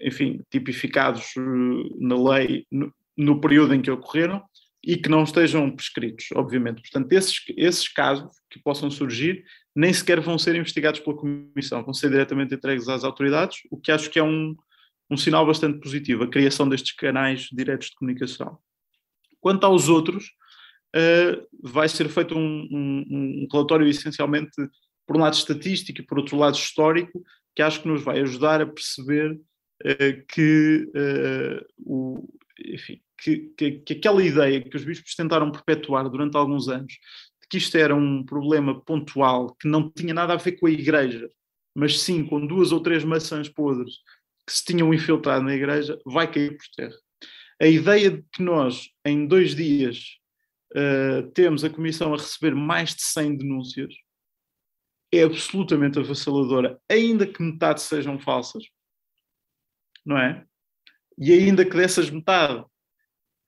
enfim, 0.00 0.40
tipificados 0.50 1.34
uh, 1.36 1.98
na 1.98 2.16
lei 2.16 2.66
no, 2.70 2.92
no, 3.16 3.40
período 3.40 3.74
em 3.74 3.82
que 3.82 3.90
ocorreram 3.90 4.42
e 4.84 4.96
que 4.96 5.08
não 5.08 5.24
estejam 5.24 5.70
prescritos, 5.70 6.26
obviamente. 6.34 6.80
Portanto, 6.82 7.12
esses, 7.12 7.42
esses 7.56 7.88
casos 7.88 8.30
que 8.50 8.60
possam 8.60 8.90
surgir 8.90 9.44
nem 9.74 9.92
sequer 9.92 10.20
vão 10.20 10.38
ser 10.38 10.54
investigados 10.56 11.00
pela 11.00 11.16
Comissão, 11.16 11.84
vão 11.84 11.94
ser 11.94 12.10
diretamente 12.10 12.54
entregues 12.54 12.88
às 12.88 13.04
autoridades, 13.04 13.60
o 13.70 13.76
que 13.78 13.92
acho 13.92 14.10
que 14.10 14.18
é 14.18 14.22
um, 14.22 14.56
um 15.10 15.16
sinal 15.16 15.46
bastante 15.46 15.78
positivo, 15.80 16.24
a 16.24 16.30
criação 16.30 16.68
destes 16.68 16.92
canais 16.92 17.48
diretos 17.52 17.90
de 17.90 17.96
comunicação. 17.96 18.58
Quanto 19.40 19.64
aos 19.64 19.88
outros, 19.88 20.32
uh, 20.96 21.46
vai 21.62 21.88
ser 21.88 22.08
feito 22.08 22.36
um, 22.36 22.68
um, 22.70 23.04
um, 23.10 23.48
relatório 23.50 23.86
essencialmente 23.86 24.50
por 25.06 25.16
um 25.16 25.20
lado 25.20 25.34
estatístico 25.34 26.00
e 26.00 26.04
por 26.04 26.18
outro 26.18 26.36
lado 26.36 26.56
histórico, 26.56 27.22
que 27.54 27.62
acho 27.62 27.80
que 27.80 27.88
nos 27.88 28.02
vai 28.02 28.20
ajudar 28.20 28.60
a 28.60 28.66
perceber 28.66 29.32
uh, 29.32 30.26
que, 30.28 30.88
uh, 30.88 31.64
o, 31.78 32.28
enfim, 32.66 33.00
que, 33.18 33.52
que, 33.56 33.72
que 33.80 33.92
aquela 33.94 34.22
ideia 34.22 34.62
que 34.62 34.76
os 34.76 34.84
bispos 34.84 35.14
tentaram 35.14 35.50
perpetuar 35.50 36.08
durante 36.08 36.36
alguns 36.36 36.68
anos, 36.68 36.92
de 36.92 37.48
que 37.48 37.58
isto 37.58 37.76
era 37.76 37.94
um 37.94 38.24
problema 38.24 38.80
pontual, 38.80 39.54
que 39.56 39.68
não 39.68 39.90
tinha 39.90 40.14
nada 40.14 40.34
a 40.34 40.36
ver 40.36 40.52
com 40.52 40.66
a 40.66 40.70
igreja, 40.70 41.30
mas 41.74 42.00
sim 42.00 42.24
com 42.24 42.46
duas 42.46 42.72
ou 42.72 42.80
três 42.80 43.04
maçãs 43.04 43.48
podres 43.48 43.94
que 44.46 44.52
se 44.52 44.64
tinham 44.64 44.94
infiltrado 44.94 45.44
na 45.44 45.54
igreja, 45.54 46.00
vai 46.06 46.30
cair 46.30 46.56
por 46.56 46.66
terra. 46.74 46.96
A 47.60 47.66
ideia 47.66 48.10
de 48.10 48.24
que 48.32 48.42
nós, 48.42 48.88
em 49.04 49.26
dois 49.26 49.54
dias, 49.54 50.16
uh, 50.74 51.30
temos 51.32 51.64
a 51.64 51.70
Comissão 51.70 52.14
a 52.14 52.16
receber 52.16 52.54
mais 52.54 52.94
de 52.94 53.02
100 53.02 53.36
denúncias 53.36 53.94
é 55.12 55.22
absolutamente 55.22 55.98
avassaladora, 55.98 56.78
ainda 56.88 57.26
que 57.26 57.42
metade 57.42 57.80
sejam 57.80 58.18
falsas, 58.18 58.64
não 60.04 60.18
é? 60.18 60.44
E 61.18 61.32
ainda 61.32 61.64
que 61.64 61.76
dessas 61.76 62.10
metade, 62.10 62.64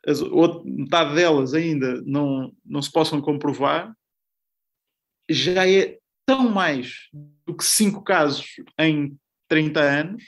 as, 0.06 0.20
outra, 0.22 0.62
metade 0.64 1.14
delas 1.14 1.54
ainda 1.54 2.00
não, 2.02 2.52
não 2.64 2.80
se 2.80 2.90
possam 2.90 3.20
comprovar, 3.20 3.94
já 5.28 5.68
é 5.68 5.98
tão 6.26 6.48
mais 6.48 7.08
do 7.46 7.56
que 7.56 7.64
cinco 7.64 8.02
casos 8.02 8.46
em 8.78 9.18
30 9.48 9.80
anos 9.80 10.24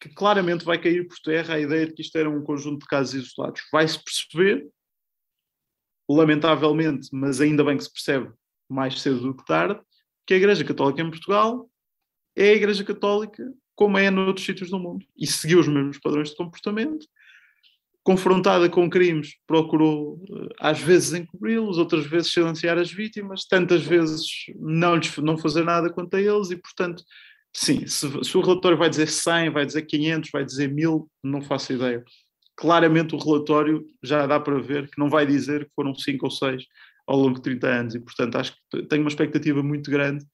que 0.00 0.08
claramente 0.10 0.64
vai 0.64 0.78
cair 0.78 1.06
por 1.06 1.18
terra 1.18 1.54
a 1.54 1.60
ideia 1.60 1.86
de 1.86 1.94
que 1.94 2.02
isto 2.02 2.16
era 2.18 2.28
um 2.28 2.42
conjunto 2.42 2.80
de 2.80 2.86
casos 2.86 3.14
isolados. 3.14 3.62
Vai-se 3.72 4.02
perceber 4.02 4.68
lamentavelmente, 6.08 7.08
mas 7.12 7.40
ainda 7.40 7.64
bem 7.64 7.78
que 7.78 7.84
se 7.84 7.92
percebe 7.92 8.30
mais 8.68 9.00
cedo 9.00 9.20
do 9.20 9.34
que 9.34 9.44
tarde, 9.46 9.80
que 10.26 10.34
a 10.34 10.36
Igreja 10.36 10.64
Católica 10.64 11.00
em 11.00 11.10
Portugal 11.10 11.70
é 12.36 12.50
a 12.50 12.54
Igreja 12.54 12.84
Católica 12.84 13.42
como 13.74 13.98
é 13.98 14.10
noutros 14.10 14.44
sítios 14.44 14.70
do 14.70 14.78
mundo 14.78 15.04
e 15.16 15.26
seguiu 15.26 15.58
os 15.58 15.68
mesmos 15.68 15.98
padrões 15.98 16.30
de 16.30 16.36
comportamento. 16.36 17.06
Confrontada 18.04 18.68
com 18.68 18.88
crimes, 18.90 19.34
procurou 19.46 20.22
eh, 20.30 20.54
às 20.60 20.78
vezes 20.78 21.14
encobri-los, 21.14 21.78
outras 21.78 22.06
vezes 22.06 22.30
silenciar 22.30 22.76
as 22.76 22.92
vítimas, 22.92 23.46
tantas 23.46 23.82
vezes 23.82 24.26
não, 24.56 24.96
lhes, 24.96 25.16
não 25.16 25.38
fazer 25.38 25.64
nada 25.64 25.90
quanto 25.90 26.14
a 26.14 26.20
eles 26.20 26.50
e, 26.50 26.56
portanto, 26.56 27.02
sim, 27.50 27.86
se, 27.86 28.06
se 28.22 28.36
o 28.36 28.42
relatório 28.42 28.76
vai 28.76 28.90
dizer 28.90 29.08
100, 29.08 29.50
vai 29.50 29.64
dizer 29.64 29.82
500, 29.82 30.30
vai 30.30 30.44
dizer 30.44 30.70
1000, 30.70 31.10
não 31.22 31.40
faço 31.40 31.72
ideia. 31.72 32.04
Claramente 32.54 33.14
o 33.14 33.18
relatório 33.18 33.86
já 34.02 34.26
dá 34.26 34.38
para 34.38 34.60
ver 34.60 34.90
que 34.90 34.98
não 34.98 35.08
vai 35.08 35.26
dizer 35.26 35.64
que 35.64 35.72
foram 35.74 35.94
cinco 35.94 36.26
ou 36.26 36.30
seis 36.30 36.64
ao 37.06 37.18
longo 37.18 37.36
de 37.36 37.42
30 37.42 37.66
anos 37.66 37.94
e, 37.94 38.00
portanto, 38.00 38.36
acho 38.36 38.54
que 38.70 38.82
tenho 38.82 39.02
uma 39.02 39.08
expectativa 39.08 39.62
muito 39.62 39.90
grande 39.90 40.24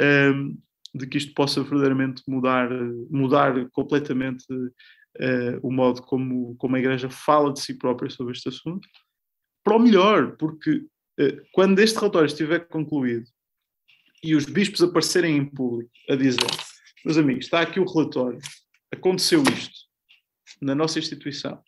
um, 0.00 0.02
ehm, 0.02 0.58
de 0.94 1.06
que 1.06 1.18
isto 1.18 1.34
possa 1.34 1.62
verdadeiramente 1.62 2.22
mudar, 2.26 2.70
mudar 3.10 3.68
completamente 3.70 4.46
uh, 5.20 5.58
o 5.62 5.72
modo 5.72 6.02
como, 6.02 6.56
como 6.56 6.76
a 6.76 6.78
Igreja 6.78 7.10
fala 7.10 7.52
de 7.52 7.60
si 7.60 7.74
própria 7.74 8.10
sobre 8.10 8.32
este 8.32 8.48
assunto, 8.48 8.88
para 9.64 9.76
o 9.76 9.78
melhor, 9.78 10.36
porque 10.36 10.76
uh, 10.76 11.46
quando 11.52 11.78
este 11.80 11.98
relatório 11.98 12.26
estiver 12.26 12.66
concluído 12.68 13.26
e 14.22 14.34
os 14.34 14.44
bispos 14.44 14.82
aparecerem 14.82 15.36
em 15.36 15.44
público 15.44 15.90
a 16.08 16.16
dizer, 16.16 16.46
meus 17.04 17.16
amigos, 17.16 17.44
está 17.44 17.60
aqui 17.60 17.78
o 17.78 17.84
relatório, 17.84 18.38
aconteceu 18.92 19.42
isto, 19.42 19.86
na 20.60 20.74
nossa 20.74 20.98
instituição. 20.98 21.62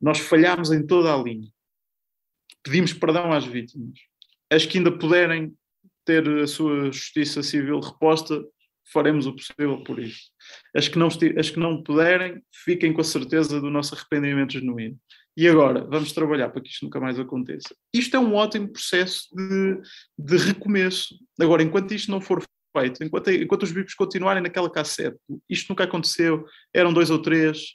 Nós 0.00 0.18
falhámos 0.18 0.70
em 0.70 0.86
toda 0.86 1.12
a 1.12 1.22
linha. 1.22 1.48
Pedimos 2.62 2.92
perdão 2.92 3.32
às 3.32 3.44
vítimas. 3.44 3.98
As 4.50 4.64
que 4.64 4.78
ainda 4.78 4.96
puderem 4.96 5.54
ter 6.04 6.26
a 6.40 6.46
sua 6.46 6.86
justiça 6.86 7.42
civil 7.42 7.80
reposta, 7.80 8.42
faremos 8.92 9.26
o 9.26 9.34
possível 9.34 9.82
por 9.84 9.98
isso. 9.98 10.30
As 10.74 10.88
que 10.88 10.98
não, 10.98 11.08
as 11.08 11.50
que 11.50 11.58
não 11.58 11.82
puderem, 11.82 12.42
fiquem 12.52 12.92
com 12.92 13.00
a 13.00 13.04
certeza 13.04 13.60
do 13.60 13.70
nosso 13.70 13.94
arrependimento 13.94 14.52
genuíno. 14.52 14.98
E 15.36 15.48
agora, 15.48 15.84
vamos 15.84 16.12
trabalhar 16.12 16.48
para 16.48 16.60
que 16.60 16.68
isto 16.68 16.84
nunca 16.84 16.98
mais 16.98 17.18
aconteça. 17.18 17.74
Isto 17.94 18.16
é 18.16 18.20
um 18.20 18.34
ótimo 18.34 18.68
processo 18.72 19.28
de, 19.32 19.80
de 20.18 20.36
recomeço. 20.36 21.14
Agora, 21.40 21.62
enquanto 21.62 21.94
isto 21.94 22.10
não 22.10 22.20
for 22.20 22.42
feito. 22.76 23.02
Enquanto, 23.02 23.30
enquanto 23.30 23.62
os 23.62 23.72
bicos 23.72 23.94
continuarem 23.94 24.42
naquela 24.42 24.70
cassete, 24.70 25.16
isto 25.48 25.68
nunca 25.70 25.84
aconteceu, 25.84 26.44
eram 26.74 26.92
dois 26.92 27.10
ou 27.10 27.20
três, 27.20 27.72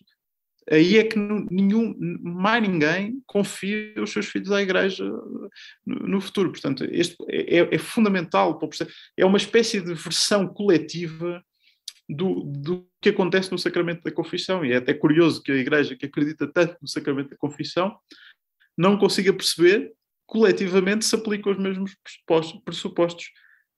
aí 0.69 0.97
é 0.97 1.03
que 1.03 1.17
nenhum, 1.17 1.95
mais 2.21 2.61
ninguém 2.61 3.21
confia 3.25 3.93
os 3.97 4.11
seus 4.11 4.27
filhos 4.27 4.51
à 4.51 4.61
igreja 4.61 5.09
no, 5.85 6.21
futuro. 6.21 6.51
Portanto, 6.51 6.85
este 6.89 7.15
é, 7.29 7.59
é, 7.59 7.75
é 7.75 7.77
fundamental 7.77 8.57
para 8.57 8.67
o 8.67 8.71
É 9.17 9.25
uma 9.25 9.37
espécie 9.37 9.81
de 9.81 9.93
versão 9.93 10.47
coletiva 10.47 11.43
do, 12.07 12.43
do 12.43 12.87
que 13.01 13.09
acontece 13.09 13.51
no 13.51 13.57
sacramento 13.57 14.03
da 14.03 14.11
confissão. 14.11 14.65
E 14.65 14.71
é 14.71 14.77
até 14.77 14.93
curioso 14.93 15.41
que 15.41 15.51
a 15.51 15.55
igreja 15.55 15.95
que 15.95 16.05
acredita 16.05 16.47
tanto 16.47 16.77
no 16.81 16.87
sacramento 16.87 17.29
da 17.29 17.37
confissão 17.37 17.97
não 18.77 18.97
consiga 18.97 19.33
perceber 19.33 19.91
coletivamente 20.25 21.05
se 21.05 21.15
aplicam 21.15 21.51
os 21.51 21.59
mesmos 21.59 21.95
pressupostos. 21.95 22.61
pressupostos. 22.63 23.25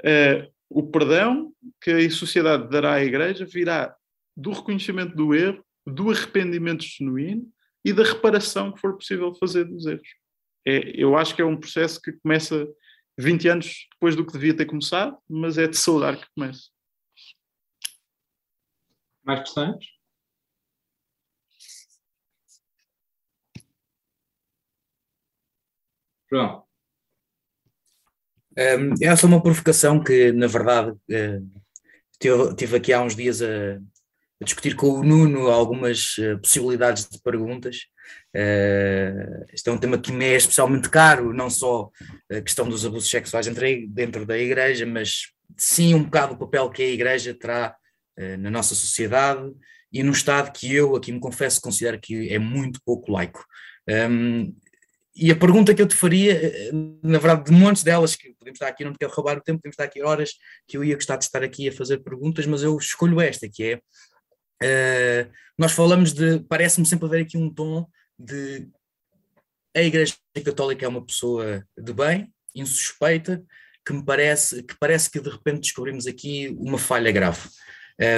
Uh, 0.04 0.54
o 0.70 0.84
perdão 0.84 1.52
que 1.82 1.92
a 1.92 2.10
sociedade 2.10 2.70
dará 2.70 2.94
à 2.94 3.04
Igreja 3.04 3.46
virá 3.46 3.96
do 4.36 4.52
reconhecimento 4.52 5.16
do 5.16 5.34
erro, 5.34 5.65
do 5.86 6.10
arrependimento 6.12 6.84
genuíno 6.84 7.52
e 7.84 7.94
da 7.94 8.04
reparação 8.04 8.72
que 8.72 8.80
for 8.80 8.96
possível 8.96 9.34
fazer 9.36 9.66
dos 9.66 9.86
erros. 9.86 10.08
É, 10.66 10.80
eu 11.00 11.16
acho 11.16 11.36
que 11.36 11.42
é 11.42 11.46
um 11.46 11.58
processo 11.58 12.02
que 12.02 12.12
começa 12.14 12.68
20 13.18 13.48
anos 13.48 13.88
depois 13.94 14.16
do 14.16 14.26
que 14.26 14.34
devia 14.34 14.56
ter 14.56 14.66
começado, 14.66 15.18
mas 15.30 15.58
é 15.58 15.68
de 15.68 15.78
saudar 15.78 16.18
que 16.18 16.28
começa. 16.36 16.70
Mais 19.24 19.40
questões? 19.42 19.96
João. 26.30 26.66
Um, 28.58 28.94
essa 29.02 29.26
é 29.26 29.28
uma 29.28 29.42
provocação 29.42 30.02
que, 30.02 30.32
na 30.32 30.48
verdade, 30.48 30.92
uh, 30.92 31.62
tive, 32.20 32.56
tive, 32.56 32.78
aqui 32.78 32.94
há 32.94 33.02
uns 33.02 33.16
dias 33.16 33.42
a, 33.42 33.80
a 34.42 34.46
discutir 34.46 34.76
com 34.76 34.88
o 34.90 35.04
Nuno 35.04 35.48
algumas 35.48 36.18
uh, 36.18 36.38
possibilidades 36.40 37.08
de 37.10 37.20
perguntas. 37.22 37.88
Uh, 38.36 39.46
este 39.54 39.70
é 39.70 39.72
um 39.72 39.78
tema 39.78 39.98
que 39.98 40.12
me 40.12 40.26
é 40.26 40.36
especialmente 40.36 40.90
caro, 40.90 41.34
não 41.34 41.50
só 41.50 41.90
a 42.32 42.42
questão 42.42 42.68
dos 42.68 42.86
abusos 42.86 43.10
sexuais 43.10 43.48
dentro 43.88 44.26
da 44.26 44.38
Igreja, 44.38 44.86
mas 44.86 45.32
sim 45.58 45.94
um 45.94 46.04
bocado 46.04 46.34
o 46.34 46.38
papel 46.38 46.70
que 46.70 46.84
a 46.84 46.90
Igreja 46.90 47.34
terá 47.34 47.76
uh, 48.20 48.38
na 48.38 48.52
nossa 48.52 48.76
sociedade 48.76 49.52
e 49.92 50.04
no 50.04 50.12
Estado 50.12 50.52
que 50.52 50.74
eu, 50.74 50.96
aqui 50.96 51.12
me 51.12 51.20
confesso, 51.20 51.62
considero 51.62 52.00
que 52.00 52.30
é 52.30 52.38
muito 52.38 52.82
pouco 52.84 53.12
laico. 53.12 53.46
Um, 53.90 54.54
e 55.16 55.32
a 55.32 55.36
pergunta 55.36 55.74
que 55.74 55.82
eu 55.82 55.88
te 55.88 55.96
faria, 55.96 56.34
eh, 56.34 56.72
na 57.02 57.18
verdade, 57.18 57.50
de 57.50 57.52
montes 57.58 57.84
delas, 57.84 58.18
que 58.18 58.34
podemos 58.34 58.58
estar 58.58 58.68
aqui, 58.68 58.84
não 58.84 58.92
te 58.92 58.98
quero 59.00 59.14
roubar 59.14 59.38
o 59.38 59.42
tempo, 59.42 59.62
podemos 59.62 59.76
estar 59.76 59.86
aqui 59.86 60.04
horas, 60.04 60.32
que 60.68 60.76
eu 60.76 60.84
ia 60.84 60.96
gostar 60.96 61.16
de 61.16 61.24
estar 61.24 61.42
aqui 61.42 61.70
a 61.70 61.72
fazer 61.72 62.00
perguntas, 62.00 62.46
mas 62.46 62.64
eu 62.64 62.78
escolho 62.78 63.22
esta, 63.22 63.48
que 63.48 63.64
é 63.64 63.80
uh, 64.64 65.32
nós 65.58 65.72
falamos 65.72 66.14
de, 66.14 66.40
parece-me 66.42 66.86
sempre 66.86 67.06
haver 67.06 67.22
aqui 67.24 67.38
um 67.38 67.50
tom 67.50 67.88
de 68.18 68.68
a 69.76 69.82
Igreja 69.82 70.16
Católica 70.44 70.86
é 70.86 70.88
uma 70.88 71.06
pessoa 71.06 71.66
de 71.78 71.92
bem, 71.92 72.34
insuspeita, 72.56 73.44
que 73.86 73.94
me 73.94 74.04
parece 74.04 74.64
que 74.64 74.74
parece 74.80 75.12
que 75.12 75.20
de 75.20 75.30
repente 75.30 75.62
descobrimos 75.62 76.08
aqui 76.08 76.56
uma 76.58 76.78
falha 76.78 77.12
grave. 77.12 77.42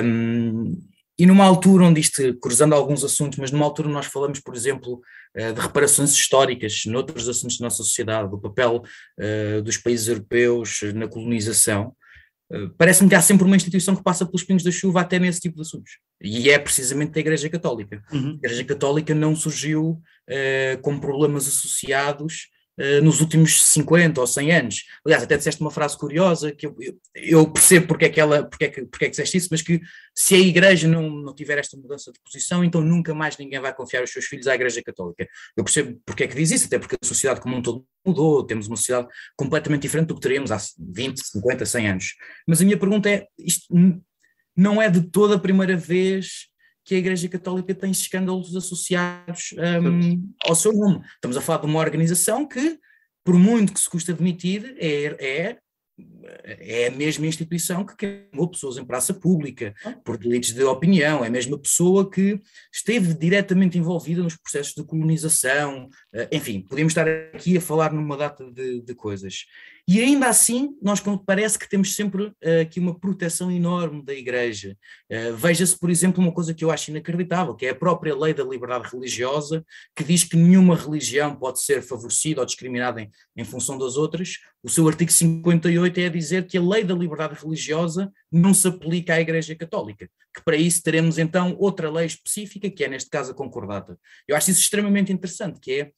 Um, 0.03 0.77
e 1.19 1.25
numa 1.25 1.45
altura 1.45 1.85
onde 1.85 1.99
isto, 1.99 2.37
cruzando 2.39 2.75
alguns 2.75 3.03
assuntos, 3.03 3.39
mas 3.39 3.51
numa 3.51 3.65
altura 3.65 3.89
nós 3.89 4.05
falamos, 4.05 4.39
por 4.39 4.55
exemplo, 4.55 5.01
eh, 5.33 5.51
de 5.51 5.59
reparações 5.59 6.11
históricas, 6.11 6.83
noutros 6.85 7.27
assuntos 7.27 7.57
da 7.57 7.65
nossa 7.65 7.77
sociedade, 7.77 8.29
do 8.29 8.39
papel 8.39 8.83
uh, 9.19 9.61
dos 9.63 9.77
países 9.77 10.07
europeus 10.07 10.81
na 10.93 11.07
colonização, 11.07 11.95
parece-me 12.77 13.09
que 13.09 13.15
há 13.15 13.21
sempre 13.21 13.45
uma 13.45 13.55
instituição 13.55 13.95
que 13.95 14.03
passa 14.03 14.25
pelos 14.25 14.43
pingos 14.43 14.63
da 14.63 14.71
chuva 14.71 15.01
até 15.01 15.19
nesse 15.19 15.41
tipo 15.41 15.55
de 15.55 15.61
assuntos. 15.61 15.99
E 16.21 16.49
é 16.49 16.57
precisamente 16.57 17.17
a 17.17 17.19
Igreja 17.19 17.49
Católica. 17.49 18.03
Uhum. 18.11 18.31
A 18.31 18.47
Igreja 18.47 18.63
Católica 18.63 19.13
não 19.13 19.35
surgiu 19.35 20.01
uh, 20.29 20.81
com 20.81 20.99
problemas 20.99 21.47
associados 21.47 22.47
nos 23.01 23.21
últimos 23.21 23.63
50 23.63 24.21
ou 24.21 24.27
100 24.27 24.51
anos. 24.51 24.83
Aliás, 25.05 25.23
até 25.23 25.35
disseste 25.35 25.61
uma 25.61 25.71
frase 25.71 25.97
curiosa 25.97 26.51
que 26.51 26.67
eu, 26.67 26.75
eu, 26.79 26.99
eu 27.15 27.51
percebo 27.51 27.87
porque 27.87 28.05
é, 28.05 28.09
que 28.09 28.19
ela, 28.19 28.43
porque, 28.43 28.65
é 28.65 28.69
que, 28.69 28.85
porque 28.85 29.05
é 29.05 29.07
que 29.07 29.11
disseste 29.11 29.37
isso, 29.37 29.47
mas 29.49 29.61
que 29.61 29.81
se 30.13 30.35
a 30.35 30.39
Igreja 30.39 30.87
não, 30.87 31.09
não 31.09 31.33
tiver 31.33 31.57
esta 31.57 31.75
mudança 31.75 32.11
de 32.11 32.19
posição, 32.19 32.63
então 32.63 32.81
nunca 32.81 33.13
mais 33.15 33.37
ninguém 33.37 33.59
vai 33.59 33.73
confiar 33.73 34.03
os 34.03 34.11
seus 34.11 34.25
filhos 34.25 34.47
à 34.47 34.55
Igreja 34.55 34.81
Católica. 34.83 35.27
Eu 35.55 35.63
percebo 35.63 35.99
porque 36.05 36.23
é 36.23 36.27
que 36.27 36.35
diz 36.35 36.51
isso, 36.51 36.67
até 36.67 36.77
porque 36.77 36.95
a 37.01 37.05
sociedade 37.05 37.41
como 37.41 37.57
um 37.57 37.61
todo 37.61 37.85
mudou, 38.05 38.45
temos 38.45 38.67
uma 38.67 38.77
sociedade 38.77 39.07
completamente 39.35 39.81
diferente 39.81 40.07
do 40.07 40.15
que 40.15 40.21
teríamos 40.21 40.51
há 40.51 40.57
20, 40.77 41.19
50, 41.19 41.65
100 41.65 41.89
anos. 41.89 42.15
Mas 42.47 42.61
a 42.61 42.65
minha 42.65 42.77
pergunta 42.77 43.09
é, 43.09 43.25
isto 43.37 43.65
não 44.55 44.81
é 44.81 44.89
de 44.89 45.01
toda 45.01 45.35
a 45.35 45.39
primeira 45.39 45.75
vez 45.75 46.47
que 46.87 46.95
a 46.95 46.99
Igreja 46.99 47.27
Católica 47.27 47.75
tem 47.75 47.91
escândalos 47.91 48.55
associados 48.55 49.53
um, 49.83 50.31
ao 50.45 50.55
seu 50.55 50.71
nome. 50.71 51.05
Estamos 51.15 51.35
a 51.35 51.41
falar 51.41 51.59
de 51.59 51.65
uma 51.65 51.79
organização 51.79 52.47
que, 52.47 52.79
por 53.25 53.35
muito 53.35 53.73
que 53.73 53.79
se 53.81 53.89
custa 53.89 54.13
admitir, 54.13 54.73
é, 54.79 55.03
é 55.19 55.57
é 56.43 56.87
a 56.87 56.91
mesma 56.91 57.25
instituição 57.25 57.85
que 57.85 57.95
queimou 57.95 58.49
pessoas 58.49 58.77
em 58.77 58.85
praça 58.85 59.13
pública 59.13 59.73
por 60.03 60.17
delitos 60.17 60.53
de 60.53 60.63
opinião, 60.63 61.23
é 61.23 61.27
a 61.27 61.31
mesma 61.31 61.57
pessoa 61.57 62.09
que 62.09 62.39
esteve 62.71 63.13
diretamente 63.13 63.77
envolvida 63.77 64.21
nos 64.21 64.35
processos 64.35 64.73
de 64.75 64.83
colonização, 64.83 65.89
eh, 66.13 66.29
enfim, 66.31 66.61
podemos 66.61 66.91
estar 66.91 67.07
aqui 67.07 67.57
a 67.57 67.61
falar 67.61 67.91
numa 67.93 68.15
data 68.15 68.49
de, 68.51 68.81
de 68.81 68.95
coisas. 68.95 69.45
E 69.89 70.01
ainda 70.01 70.27
assim, 70.27 70.77
nós 70.81 71.01
parece 71.25 71.57
que 71.57 71.69
temos 71.69 71.95
sempre 71.95 72.23
uh, 72.23 72.61
aqui 72.61 72.77
uma 72.77 72.99
proteção 72.99 73.49
enorme 73.49 74.03
da 74.03 74.13
Igreja. 74.13 74.75
Uh, 75.09 75.33
Veja-se, 75.33 75.79
por 75.79 75.89
exemplo, 75.89 76.21
uma 76.21 76.33
coisa 76.33 76.53
que 76.53 76.65
eu 76.65 76.69
acho 76.69 76.91
inacreditável, 76.91 77.55
que 77.55 77.65
é 77.65 77.69
a 77.69 77.75
própria 77.75 78.13
lei 78.13 78.33
da 78.33 78.43
liberdade 78.43 78.89
religiosa, 78.91 79.65
que 79.95 80.03
diz 80.03 80.25
que 80.25 80.35
nenhuma 80.35 80.75
religião 80.75 81.33
pode 81.33 81.61
ser 81.61 81.81
favorecida 81.81 82.41
ou 82.41 82.45
discriminada 82.45 83.01
em, 83.01 83.09
em 83.37 83.45
função 83.45 83.77
das 83.77 83.95
outras. 83.95 84.39
O 84.67 84.69
seu 84.69 84.85
artigo 84.85 85.09
58 85.09 85.97
é 85.97 86.07
a 86.07 86.09
dizer 86.09 86.45
que 86.45 86.57
a 86.57 86.61
lei 86.61 86.83
da 86.83 86.93
liberdade 86.93 87.39
religiosa 87.41 88.11
não 88.29 88.53
se 88.53 88.67
aplica 88.67 89.13
à 89.13 89.21
Igreja 89.21 89.55
Católica, 89.55 90.09
que 90.35 90.43
para 90.43 90.57
isso 90.57 90.83
teremos 90.83 91.17
então 91.17 91.55
outra 91.57 91.89
lei 91.89 92.05
específica, 92.05 92.69
que 92.69 92.83
é 92.83 92.89
neste 92.89 93.09
caso 93.09 93.31
a 93.31 93.33
concordata. 93.33 93.97
Eu 94.27 94.35
acho 94.35 94.51
isso 94.51 94.59
extremamente 94.59 95.09
interessante, 95.09 95.61
que 95.61 95.71
é 95.71 95.91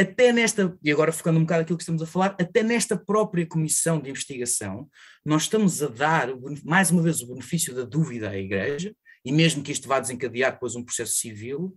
até 0.00 0.32
nesta, 0.32 0.78
e 0.80 0.92
agora 0.92 1.10
focando 1.10 1.40
um 1.40 1.42
bocado 1.42 1.62
aquilo 1.62 1.76
que 1.76 1.82
estamos 1.82 2.02
a 2.02 2.06
falar, 2.06 2.36
até 2.40 2.62
nesta 2.62 2.96
própria 2.96 3.44
comissão 3.44 4.00
de 4.00 4.08
investigação, 4.08 4.88
nós 5.24 5.42
estamos 5.42 5.82
a 5.82 5.88
dar, 5.88 6.28
mais 6.62 6.92
uma 6.92 7.02
vez, 7.02 7.20
o 7.20 7.26
benefício 7.26 7.74
da 7.74 7.82
dúvida 7.82 8.30
à 8.30 8.38
Igreja, 8.38 8.94
e 9.24 9.32
mesmo 9.32 9.60
que 9.60 9.72
isto 9.72 9.88
vá 9.88 9.98
desencadear 9.98 10.52
depois 10.52 10.76
um 10.76 10.84
processo 10.84 11.14
civil, 11.14 11.76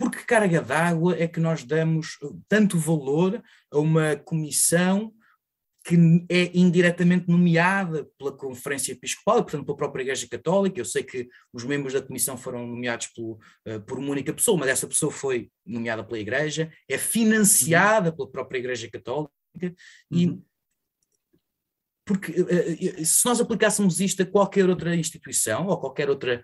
porque 0.00 0.24
carga 0.24 0.62
d'água 0.62 1.14
é 1.18 1.28
que 1.28 1.38
nós 1.38 1.62
damos 1.62 2.16
tanto 2.48 2.78
valor 2.78 3.42
a 3.70 3.78
uma 3.78 4.16
comissão 4.16 5.12
que 5.84 5.94
é 6.30 6.50
indiretamente 6.56 7.28
nomeada 7.28 8.08
pela 8.16 8.32
Conferência 8.32 8.92
Episcopal 8.92 9.38
e, 9.40 9.42
portanto, 9.42 9.66
pela 9.66 9.76
própria 9.76 10.02
Igreja 10.02 10.26
Católica. 10.26 10.80
Eu 10.80 10.86
sei 10.86 11.02
que 11.02 11.28
os 11.52 11.64
membros 11.64 11.92
da 11.92 12.00
comissão 12.00 12.38
foram 12.38 12.66
nomeados 12.66 13.08
por, 13.08 13.38
uh, 13.68 13.80
por 13.86 13.98
uma 13.98 14.10
única 14.10 14.32
pessoa, 14.32 14.56
mas 14.56 14.70
essa 14.70 14.86
pessoa 14.86 15.12
foi 15.12 15.50
nomeada 15.66 16.02
pela 16.02 16.18
Igreja, 16.18 16.72
é 16.88 16.96
financiada 16.96 18.08
uhum. 18.08 18.16
pela 18.16 18.30
própria 18.30 18.58
Igreja 18.58 18.90
Católica 18.90 19.30
e. 20.10 20.28
Uhum. 20.28 20.42
Porque 22.06 22.32
uh, 22.32 23.04
se 23.04 23.24
nós 23.26 23.38
aplicássemos 23.38 24.00
isto 24.00 24.22
a 24.22 24.26
qualquer 24.26 24.68
outra 24.68 24.96
instituição 24.96 25.66
ou 25.66 25.78
qualquer 25.78 26.08
outra 26.08 26.42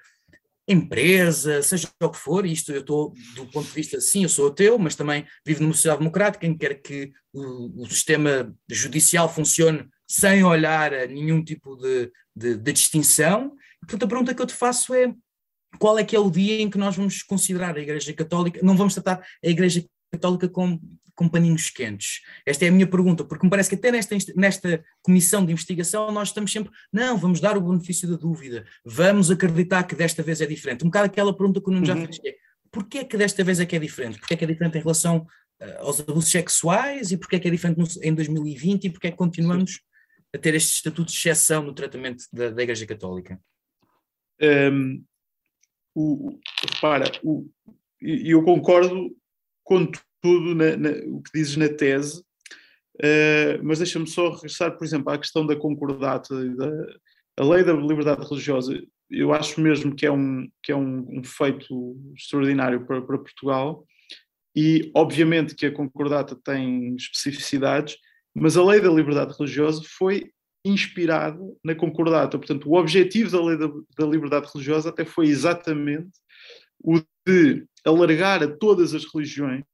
empresa, 0.68 1.62
seja 1.62 1.88
o 2.02 2.10
que 2.10 2.18
for, 2.18 2.44
isto 2.44 2.72
eu 2.72 2.80
estou 2.80 3.14
do 3.34 3.47
ponto 3.47 3.68
de 3.68 3.74
vista, 3.74 4.01
sim, 4.01 4.24
eu 4.24 4.28
sou 4.28 4.48
ateu, 4.48 4.78
mas 4.78 4.97
também 4.97 5.24
vivo 5.44 5.62
numa 5.62 5.72
sociedade 5.72 6.01
democrática 6.01 6.47
em 6.47 6.52
que 6.52 6.59
quer 6.59 6.74
que 6.74 7.12
o, 7.32 7.82
o 7.82 7.86
sistema 7.86 8.55
judicial 8.68 9.32
funcione 9.32 9.88
sem 10.09 10.43
olhar 10.43 10.93
a 10.93 11.06
nenhum 11.06 11.43
tipo 11.43 11.76
de, 11.76 12.10
de, 12.34 12.56
de 12.56 12.72
distinção. 12.72 13.56
Portanto, 13.80 14.05
a 14.05 14.09
pergunta 14.09 14.34
que 14.34 14.43
eu 14.43 14.47
te 14.47 14.55
faço 14.55 14.94
é 14.94 15.14
qual 15.78 15.98
é 15.98 16.05
que 16.05 16.16
é 16.16 16.18
o 16.18 16.30
dia 16.30 16.60
em 16.60 16.70
que 16.70 16.78
nós 16.78 16.97
vamos 16.97 17.22
considerar 17.22 17.76
a 17.76 17.80
Igreja 17.80 18.12
Católica, 18.12 18.60
não 18.62 18.76
vamos 18.76 18.94
tratar 18.94 19.24
a 19.44 19.48
Igreja 19.48 19.84
Católica 20.12 20.48
com, 20.48 20.80
com 21.16 21.28
paninhos 21.28 21.70
quentes? 21.70 22.20
Esta 22.44 22.66
é 22.66 22.68
a 22.68 22.70
minha 22.70 22.86
pergunta, 22.86 23.24
porque 23.24 23.44
me 23.44 23.51
parece 23.51 23.70
que 23.70 23.74
até 23.74 23.90
nesta, 23.90 24.14
nesta 24.36 24.84
comissão 25.02 25.44
de 25.44 25.52
investigação 25.52 26.12
nós 26.12 26.28
estamos 26.28 26.52
sempre, 26.52 26.70
não, 26.93 27.16
vamos 27.16 27.40
dar 27.40 27.56
o 27.56 27.60
benefício 27.60 28.09
da 28.09 28.16
dúvida, 28.16 28.64
vamos 28.84 29.30
acreditar 29.30 29.82
que 29.84 29.97
desta 29.97 30.22
vez 30.22 30.40
é 30.40 30.47
diferente. 30.47 30.84
Um 30.84 30.88
bocado 30.88 31.06
aquela 31.06 31.36
pergunta 31.36 31.60
que 31.60 31.68
o 31.68 31.72
Nuno 31.72 31.86
já 31.86 31.94
uhum. 31.94 32.05
fez, 32.05 32.18
que 32.18 32.28
é, 32.28 32.34
porquê 32.70 32.98
é 32.98 33.05
que 33.05 33.16
desta 33.16 33.43
vez 33.43 33.59
é 33.59 33.66
que 33.66 33.74
é 33.74 33.78
diferente? 33.78 34.18
Porquê 34.18 34.34
é 34.34 34.36
que 34.36 34.44
é 34.44 34.48
diferente 34.48 34.78
em 34.78 34.82
relação 34.82 35.26
uh, 35.60 35.78
aos 35.80 35.98
abusos 36.01 36.30
sexuais 36.30 37.10
e 37.10 37.16
porquê 37.16 37.36
é 37.36 37.40
que 37.40 37.48
é 37.48 37.51
diferente 37.51 37.78
no, 37.78 37.86
em 38.05 38.14
2020 38.14 38.84
e 38.84 38.90
porquê 38.90 39.09
é 39.09 39.10
que 39.10 39.16
continuamos 39.16 39.80
a 40.34 40.38
ter 40.38 40.55
este 40.55 40.74
estatuto 40.74 41.10
de 41.10 41.16
exceção 41.16 41.62
no 41.62 41.72
tratamento 41.72 42.24
da, 42.32 42.51
da 42.51 42.62
Igreja 42.62 42.86
Católica? 42.86 43.40
Um, 44.40 45.02
o, 45.94 46.38
repara, 46.74 47.10
o, 47.22 47.48
eu 48.01 48.43
concordo 48.44 49.16
com 49.64 49.90
tudo 50.22 50.55
na, 50.55 50.76
na, 50.76 50.90
o 51.06 51.22
que 51.22 51.30
dizes 51.34 51.56
na 51.56 51.68
tese, 51.68 52.20
uh, 52.97 53.62
mas 53.62 53.78
deixa-me 53.78 54.06
só 54.06 54.30
regressar, 54.30 54.76
por 54.76 54.84
exemplo, 54.84 55.10
à 55.10 55.18
questão 55.18 55.47
da 55.47 55.56
concordata, 55.56 56.34
da, 56.55 56.70
a 57.38 57.44
lei 57.44 57.62
da 57.62 57.72
liberdade 57.72 58.26
religiosa. 58.28 58.80
Eu 59.10 59.32
acho 59.32 59.60
mesmo 59.60 59.94
que 59.94 60.05
é 60.05 60.10
um, 60.10 60.48
que 60.62 60.72
é 60.72 60.76
um, 60.76 61.18
um 61.18 61.24
feito 61.24 61.97
extraordinário 62.16 62.84
para, 62.86 63.01
para 63.02 63.18
Portugal 63.18 63.86
e, 64.55 64.90
obviamente, 64.94 65.55
que 65.55 65.66
a 65.66 65.72
concordata 65.72 66.34
tem 66.34 66.97
especificidades, 66.97 67.97
mas 68.34 68.56
a 68.56 68.64
lei 68.64 68.80
da 68.80 68.90
liberdade 68.90 69.34
religiosa 69.38 69.82
foi 69.98 70.30
inspirada 70.64 71.38
na 71.62 71.74
concordata. 71.74 72.38
Portanto, 72.38 72.68
o 72.68 72.74
objetivo 72.74 73.30
da 73.30 73.44
lei 73.44 73.56
da, 73.56 73.68
da 73.98 74.06
liberdade 74.06 74.51
religiosa 74.52 74.88
até 74.88 75.05
foi 75.05 75.26
exatamente 75.26 76.10
o 76.80 77.01
de 77.26 77.66
alargar 77.84 78.43
a 78.43 78.48
todas 78.48 78.94
as 78.94 79.05
religiões 79.12 79.64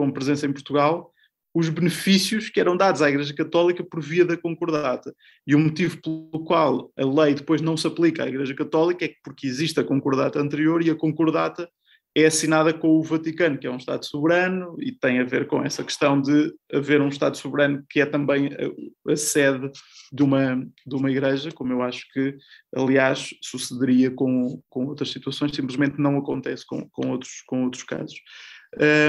com 0.00 0.10
presença 0.10 0.46
em 0.46 0.52
Portugal 0.52 1.12
os 1.52 1.68
benefícios 1.68 2.48
que 2.48 2.60
eram 2.60 2.76
dados 2.76 3.02
à 3.02 3.08
Igreja 3.08 3.34
Católica 3.34 3.84
por 3.84 4.00
via 4.00 4.24
da 4.24 4.36
concordata. 4.36 5.14
E 5.46 5.54
o 5.54 5.58
motivo 5.58 6.00
pelo 6.00 6.44
qual 6.44 6.92
a 6.96 7.04
lei 7.04 7.34
depois 7.34 7.60
não 7.60 7.76
se 7.76 7.86
aplica 7.86 8.24
à 8.24 8.28
Igreja 8.28 8.54
Católica 8.54 9.04
é 9.04 9.12
porque 9.24 9.46
existe 9.46 9.80
a 9.80 9.84
concordata 9.84 10.38
anterior 10.38 10.80
e 10.80 10.90
a 10.90 10.94
concordata 10.94 11.68
é 12.14 12.26
assinada 12.26 12.72
com 12.72 12.88
o 12.88 13.02
Vaticano, 13.02 13.56
que 13.58 13.68
é 13.68 13.70
um 13.70 13.76
Estado 13.76 14.04
soberano, 14.04 14.76
e 14.80 14.90
tem 14.90 15.20
a 15.20 15.24
ver 15.24 15.46
com 15.46 15.62
essa 15.62 15.84
questão 15.84 16.20
de 16.20 16.52
haver 16.72 17.00
um 17.00 17.08
Estado 17.08 17.36
soberano 17.36 17.84
que 17.88 18.00
é 18.00 18.06
também 18.06 18.48
a, 18.48 19.12
a 19.12 19.16
sede 19.16 19.70
de 20.12 20.22
uma, 20.22 20.56
de 20.86 20.96
uma 20.96 21.10
igreja, 21.10 21.52
como 21.52 21.72
eu 21.72 21.82
acho 21.82 22.04
que, 22.12 22.36
aliás, 22.74 23.30
sucederia 23.40 24.10
com, 24.10 24.60
com 24.68 24.86
outras 24.86 25.10
situações, 25.10 25.54
simplesmente 25.54 26.00
não 26.00 26.16
acontece 26.18 26.66
com, 26.66 26.88
com, 26.90 27.10
outros, 27.10 27.42
com 27.46 27.64
outros 27.64 27.84
casos. 27.84 28.20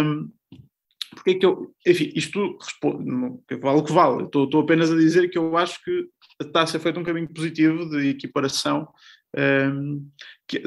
Um, 0.04 0.30
porque 1.14 1.32
é 1.32 1.36
que 1.36 1.46
eu, 1.46 1.74
enfim, 1.86 2.12
isto 2.16 2.58
responde, 2.58 3.04
vale 3.60 3.80
o 3.80 3.84
que 3.84 3.92
vale, 3.92 4.24
estou, 4.24 4.46
estou 4.46 4.62
apenas 4.62 4.92
a 4.92 4.96
dizer 4.96 5.30
que 5.30 5.38
eu 5.38 5.58
acho 5.58 5.84
que 5.84 6.08
está 6.42 6.62
a 6.62 6.68
ser 6.68 6.80
feito 6.80 7.00
um 7.00 7.04
caminho 7.04 7.32
positivo 7.32 7.90
de 7.90 8.10
equiparação 8.10 8.88
que, 10.48 10.60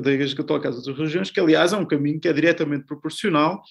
da, 0.00 0.12
Igreja 0.12 0.36
Católica 0.36 0.68
às 0.68 0.76
outras 0.76 0.96
religiões, 0.96 1.30
que 1.30 1.40
aliás 1.40 1.72
é 1.72 1.76
um 1.76 1.86
caminho 1.86 2.20
que 2.20 2.28
é 2.28 2.32
diretamente 2.32 2.86
proporcional 2.86 3.62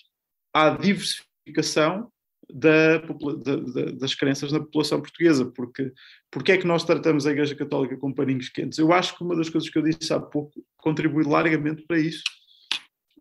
à 0.53 0.69
diversificação 0.69 2.11
da, 2.53 2.97
da, 2.97 3.91
das 3.93 4.13
crenças 4.13 4.51
na 4.51 4.59
população 4.59 4.99
portuguesa, 4.99 5.45
porque 5.45 5.91
porque 6.29 6.53
é 6.53 6.57
que 6.57 6.67
nós 6.67 6.83
tratamos 6.83 7.25
a 7.27 7.31
Igreja 7.31 7.55
Católica 7.55 7.97
com 7.97 8.13
paninhos 8.13 8.49
quentes? 8.49 8.77
Eu 8.79 8.93
acho 8.93 9.17
que 9.17 9.23
uma 9.23 9.35
das 9.35 9.49
coisas 9.49 9.69
que 9.69 9.77
eu 9.77 9.83
disse 9.83 10.13
há 10.13 10.19
pouco 10.19 10.63
contribui 10.77 11.25
largamente 11.25 11.83
para 11.83 11.99
isso. 11.99 12.23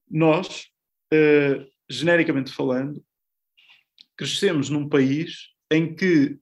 Nós, 0.09 0.66
uh, 1.12 1.66
genericamente 1.91 2.53
falando, 2.53 3.05
crescemos 4.17 4.71
num 4.71 4.89
país 4.89 5.49
em 5.71 5.95
que, 5.95 6.39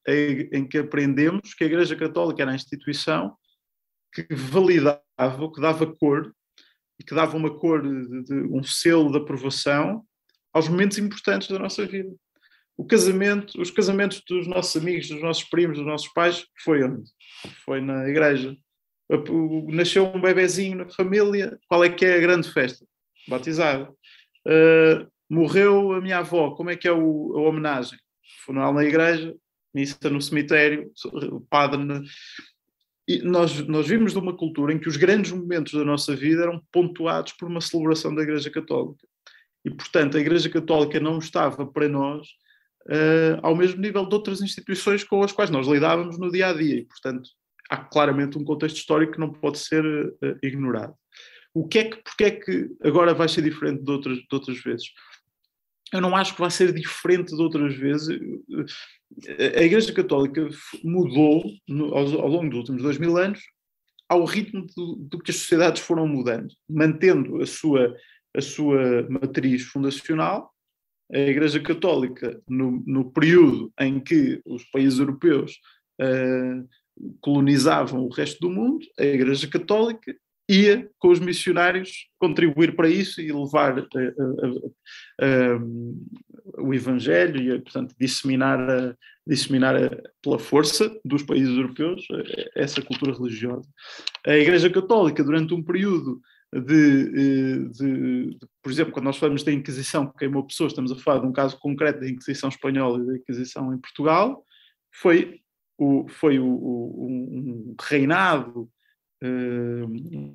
em 0.53 0.67
que 0.67 0.79
aprendemos 0.79 1.55
que 1.55 1.65
a 1.65 1.67
Igreja 1.67 1.97
Católica 1.97 2.43
era 2.43 2.53
a 2.53 2.55
instituição 2.55 3.37
que 4.13 4.27
validava, 4.35 5.53
que 5.55 5.61
dava 5.61 5.95
cor 5.97 6.35
e 6.99 7.05
que 7.05 7.15
dava 7.15 7.37
uma 7.37 7.57
cor, 7.57 7.83
de, 7.83 8.25
de, 8.25 8.35
um 8.51 8.63
selo 8.63 9.11
de 9.11 9.19
aprovação 9.19 10.05
aos 10.53 10.69
momentos 10.69 10.99
importantes 10.99 11.49
da 11.49 11.59
nossa 11.59 11.87
vida. 11.87 12.11
O 12.77 12.87
casamento, 12.87 13.61
os 13.61 13.71
casamentos 13.71 14.23
dos 14.27 14.47
nossos 14.47 14.81
amigos, 14.81 15.09
dos 15.09 15.21
nossos 15.21 15.45
primos, 15.45 15.79
dos 15.79 15.87
nossos 15.87 16.09
pais, 16.09 16.47
foi 16.63 16.83
onde? 16.83 17.11
Foi 17.65 17.81
na 17.81 18.09
igreja. 18.09 18.57
Nasceu 19.69 20.07
um 20.07 20.21
bebezinho 20.21 20.79
na 20.79 20.89
família, 20.89 21.59
qual 21.69 21.85
é 21.85 21.91
que 21.91 22.05
é 22.05 22.17
a 22.17 22.21
grande 22.21 22.51
festa? 22.53 22.85
Batizado. 23.29 23.97
Uh, 24.47 25.07
morreu 25.29 25.93
a 25.93 26.01
minha 26.01 26.19
avó, 26.19 26.53
como 26.53 26.71
é 26.71 26.77
que 26.77 26.89
é 26.89 26.93
o, 26.93 27.35
a 27.37 27.41
homenagem? 27.43 27.99
Funeral 28.45 28.73
na 28.73 28.85
igreja, 28.85 29.35
missa 29.75 30.11
no 30.11 30.21
cemitério, 30.21 30.91
o 31.31 31.41
padre. 31.41 31.85
Na... 31.85 32.03
E 33.07 33.23
nós, 33.23 33.67
nós 33.67 33.89
vimos 33.89 34.13
de 34.13 34.19
uma 34.19 34.37
cultura 34.37 34.73
em 34.73 34.79
que 34.79 34.89
os 34.89 34.97
grandes 34.97 35.33
momentos 35.33 35.73
da 35.73 35.85
nossa 35.85 36.15
vida 36.15 36.43
eram 36.43 36.63
pontuados 36.73 37.33
por 37.33 37.49
uma 37.49 37.61
celebração 37.61 38.15
da 38.15 38.23
Igreja 38.23 38.51
Católica. 38.51 39.07
E, 39.65 39.71
portanto, 39.71 40.17
a 40.17 40.21
Igreja 40.21 40.51
Católica 40.51 41.01
não 41.01 41.19
estava 41.19 41.67
para 41.67 41.89
nós 41.89 42.29
uh, 42.87 43.41
ao 43.43 43.57
mesmo 43.57 43.81
nível 43.81 44.07
de 44.07 44.15
outras 44.15 44.43
instituições 44.43 45.05
com 45.05 45.23
as 45.23 45.33
quais 45.33 45.51
nós 45.51 45.67
lidávamos 45.67 46.19
no 46.19 46.31
dia 46.31 46.49
a 46.49 46.53
dia. 46.53 46.77
E, 46.77 46.85
portanto, 46.85 47.31
há 47.71 47.77
claramente 47.77 48.39
um 48.39 48.45
contexto 48.45 48.77
histórico 48.77 49.15
que 49.15 49.21
não 49.21 49.33
pode 49.33 49.59
ser 49.59 49.85
uh, 49.85 50.39
ignorado. 50.43 50.95
O 51.55 51.67
que 51.67 51.79
é 51.79 51.85
que, 51.85 51.97
porque 52.03 52.25
é 52.25 52.31
que 52.31 52.69
agora 52.83 53.15
vai 53.15 53.29
ser 53.29 53.43
diferente 53.43 53.83
de 53.83 53.91
outras, 53.91 54.19
de 54.19 54.29
outras 54.33 54.63
vezes? 54.63 54.87
Eu 55.93 56.01
não 56.01 56.15
acho 56.17 56.35
que 56.35 56.41
vai 56.41 56.51
ser 56.51 56.73
diferente 56.73 57.35
de 57.35 57.43
outras 57.43 57.75
vezes. 57.75 58.19
A 59.57 59.63
Igreja 59.63 59.93
Católica 59.93 60.49
mudou 60.85 61.45
ao, 61.93 62.29
longo 62.29 62.51
dos 62.51 62.59
últimos 62.59 62.83
dois 62.83 62.99
mil 62.99 63.17
anos 63.17 63.41
ao 64.09 64.25
ritmo 64.25 64.67
do, 64.75 64.97
do 64.97 65.19
que 65.19 65.31
as 65.31 65.37
sociedades 65.37 65.83
foram 65.83 66.09
mudando, 66.09 66.49
mantendo 66.69 67.43
a 67.43 67.47
sua, 67.47 67.95
a 68.35 68.41
sua 68.41 69.07
matriz 69.11 69.65
fundacional, 69.65 70.51
a 71.13 71.19
Igreja 71.19 71.61
Católica, 71.61 72.41
no, 72.49 72.83
no 72.87 73.11
período 73.11 73.73
em 73.79 74.01
que 74.01 74.41
os 74.47 74.65
países 74.65 74.99
europeus 74.99 75.59
uh, 76.01 76.69
colonizavam 77.21 78.03
o 78.05 78.09
resto 78.09 78.41
do 78.41 78.51
mundo, 78.51 78.85
a 78.99 79.05
Igreja 79.05 79.47
Católica 79.49 80.15
ia 80.49 80.89
com 80.99 81.09
os 81.09 81.21
missionários 81.21 82.09
contribuir 82.19 82.75
para 82.75 82.89
isso 82.89 83.21
e 83.21 83.31
levar 83.31 83.79
uh, 83.79 84.73
uh, 85.23 86.07
o 86.59 86.73
Evangelho 86.73 87.41
e, 87.41 87.61
portanto, 87.61 87.95
disseminar, 88.01 88.97
disseminar 89.27 89.75
pela 90.23 90.39
força 90.39 90.91
dos 91.05 91.23
países 91.23 91.55
europeus 91.55 92.07
essa 92.57 92.81
cultura 92.81 93.13
religiosa. 93.13 93.69
A 94.27 94.37
Igreja 94.37 94.71
Católica, 94.71 95.23
durante 95.23 95.53
um 95.53 95.63
período 95.63 96.21
de, 96.53 97.11
de, 97.11 97.69
de, 97.69 98.39
por 98.63 98.73
exemplo, 98.73 98.93
quando 98.93 99.05
nós 99.05 99.19
falamos 99.19 99.43
da 99.43 99.53
Inquisição 99.53 100.07
que 100.07 100.19
queimou 100.19 100.47
pessoas, 100.47 100.73
estamos 100.73 100.91
a 100.91 100.97
falar 100.97 101.21
de 101.21 101.27
um 101.27 101.33
caso 101.33 101.59
concreto 101.59 102.01
da 102.01 102.09
Inquisição 102.09 102.49
espanhola 102.49 103.03
e 103.03 103.07
da 103.07 103.17
Inquisição 103.17 103.73
em 103.75 103.79
Portugal, 103.79 104.43
foi 104.91 105.41
o, 105.77 106.09
foi 106.09 106.39
o, 106.39 106.47
o 106.47 107.07
um 107.07 107.77
reinado 107.81 108.69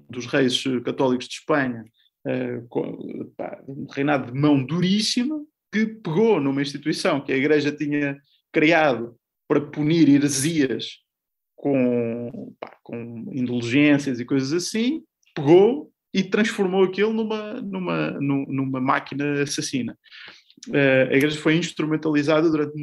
dos 0.09 0.25
reis 0.25 0.63
católicos 0.83 1.27
de 1.27 1.35
Espanha, 1.35 1.85
pá, 3.37 3.61
um 3.67 3.85
reinado 3.89 4.31
de 4.31 4.39
mão 4.39 4.63
duríssima, 4.63 5.43
que 5.71 5.85
pegou 5.85 6.39
numa 6.39 6.61
instituição 6.61 7.21
que 7.21 7.31
a 7.31 7.37
Igreja 7.37 7.71
tinha 7.71 8.17
criado 8.51 9.15
para 9.47 9.61
punir 9.61 10.07
heresias 10.09 10.99
com, 11.55 12.53
pá, 12.59 12.77
com 12.83 13.29
indulgências 13.31 14.19
e 14.19 14.25
coisas 14.25 14.53
assim, 14.53 15.01
pegou 15.33 15.91
e 16.13 16.23
transformou 16.23 16.83
aquilo 16.83 17.11
numa, 17.11 17.53
numa, 17.61 18.11
numa 18.11 18.79
máquina 18.79 19.41
assassina. 19.41 19.97
Uh, 20.69 21.09
a 21.11 21.15
igreja 21.15 21.37
foi 21.39 21.55
instrumentalizada 21.55 22.49
durante, 22.49 22.73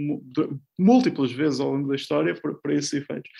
múltiplas 0.78 1.32
vezes 1.32 1.60
ao 1.60 1.72
longo 1.72 1.88
da 1.88 1.94
história 1.94 2.34
para 2.34 2.74
esses 2.74 2.92
efeitos. 2.92 3.30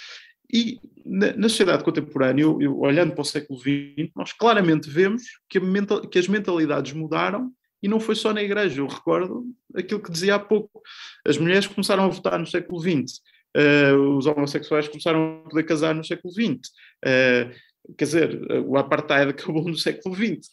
E 0.52 0.80
na, 1.04 1.32
na 1.36 1.48
sociedade 1.48 1.84
contemporânea, 1.84 2.42
eu, 2.42 2.60
eu, 2.60 2.78
olhando 2.78 3.12
para 3.12 3.22
o 3.22 3.24
século 3.24 3.58
XX, 3.58 4.10
nós 4.14 4.32
claramente 4.32 4.88
vemos 4.88 5.22
que, 5.48 5.60
mental, 5.60 6.00
que, 6.02 6.18
as 6.18 6.28
mentalidades 6.28 6.92
mudaram 6.92 7.50
e 7.82 7.88
não 7.88 8.00
foi 8.00 8.14
só 8.14 8.32
na 8.32 8.42
igreja. 8.42 8.80
Eu 8.80 8.86
recordo 8.86 9.44
aquilo 9.74 10.00
que 10.00 10.10
dizia 10.10 10.34
há 10.34 10.38
pouco. 10.38 10.82
As 11.26 11.38
mulheres 11.38 11.66
começaram 11.66 12.04
a 12.04 12.08
votar 12.08 12.38
no 12.38 12.46
século 12.46 12.80
XX, 12.80 13.20
uh, 13.56 14.16
os 14.16 14.26
homossexuais 14.26 14.88
começaram 14.88 15.42
a 15.44 15.48
poder 15.48 15.62
casar 15.64 15.94
no 15.94 16.04
século 16.04 16.32
XX. 16.32 16.68
Uh, 17.04 17.94
quer 17.96 18.04
dizer, 18.04 18.40
o 18.66 18.76
apartheid 18.76 19.30
acabou 19.32 19.64
no 19.68 19.76
século 19.76 20.14
XX. 20.14 20.50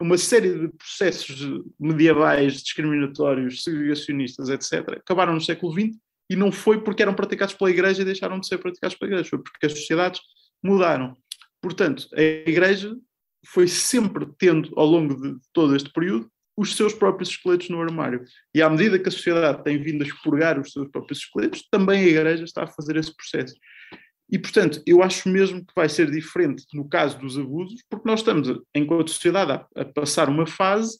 Uma 0.00 0.16
série 0.16 0.58
de 0.58 0.68
processos 0.68 1.62
medievais, 1.78 2.62
discriminatórios, 2.62 3.62
segregacionistas, 3.62 4.48
etc., 4.48 4.96
acabaram 4.98 5.34
no 5.34 5.40
século 5.40 5.72
XX 5.72 5.98
e 6.30 6.36
não 6.36 6.52
foi 6.52 6.80
porque 6.80 7.02
eram 7.02 7.12
praticados 7.12 7.56
pela 7.56 7.70
Igreja 7.70 8.02
e 8.02 8.04
deixaram 8.04 8.38
de 8.38 8.46
ser 8.46 8.58
praticados 8.58 8.96
pela 8.96 9.10
Igreja, 9.10 9.28
foi 9.28 9.42
porque 9.42 9.66
as 9.66 9.72
sociedades 9.72 10.20
mudaram. 10.62 11.16
Portanto, 11.60 12.06
a 12.14 12.22
Igreja 12.22 12.96
foi 13.44 13.66
sempre 13.66 14.28
tendo, 14.38 14.72
ao 14.76 14.86
longo 14.86 15.20
de 15.20 15.36
todo 15.52 15.74
este 15.74 15.92
período, 15.92 16.30
os 16.56 16.76
seus 16.76 16.94
próprios 16.94 17.30
esqueletos 17.30 17.68
no 17.68 17.80
armário. 17.80 18.22
E 18.54 18.62
à 18.62 18.70
medida 18.70 18.98
que 18.98 19.08
a 19.08 19.12
sociedade 19.12 19.64
tem 19.64 19.82
vindo 19.82 20.04
a 20.04 20.06
expurgar 20.06 20.60
os 20.60 20.72
seus 20.72 20.88
próprios 20.88 21.18
esqueletos, 21.18 21.66
também 21.68 22.00
a 22.00 22.06
Igreja 22.06 22.44
está 22.44 22.62
a 22.62 22.68
fazer 22.68 22.96
esse 22.96 23.14
processo. 23.14 23.56
E, 24.30 24.38
portanto, 24.38 24.80
eu 24.86 25.02
acho 25.02 25.28
mesmo 25.28 25.66
que 25.66 25.74
vai 25.74 25.88
ser 25.88 26.08
diferente 26.08 26.64
no 26.72 26.88
caso 26.88 27.18
dos 27.18 27.36
abusos, 27.36 27.82
porque 27.90 28.08
nós 28.08 28.20
estamos, 28.20 28.48
enquanto 28.72 29.10
sociedade, 29.10 29.50
a, 29.50 29.80
a 29.80 29.84
passar 29.84 30.28
uma 30.28 30.46
fase 30.46 30.96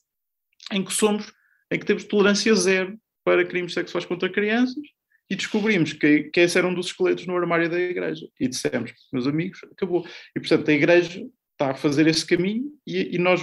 em 0.73 0.83
que 0.83 0.93
somos, 0.93 1.33
em 1.71 1.79
que 1.79 1.87
temos 1.87 2.03
tolerância 2.03 2.53
zero 2.57 2.99
para 3.25 3.45
crimes 3.45 3.75
sexuais 3.75 4.05
contra 4.05 4.29
crianças 4.29 4.83
e 5.31 5.37
descobrimos 5.37 5.93
que, 5.93 6.25
que 6.25 6.41
esse 6.41 6.59
era 6.59 6.67
um 6.67 6.75
dos 6.75 6.87
esqueletos 6.87 7.25
no 7.25 7.37
armário 7.37 7.71
da 7.71 7.79
igreja. 7.79 8.29
E 8.39 8.49
dissemos, 8.49 8.93
meus 9.13 9.29
amigos, 9.29 9.61
acabou. 9.71 10.05
E, 10.35 10.41
portanto, 10.41 10.69
a 10.69 10.75
igreja 10.75 11.25
está 11.53 11.71
a 11.71 11.75
fazer 11.75 12.09
esse 12.09 12.27
caminho 12.27 12.65
e, 12.85 13.15
e 13.15 13.19
nós, 13.19 13.43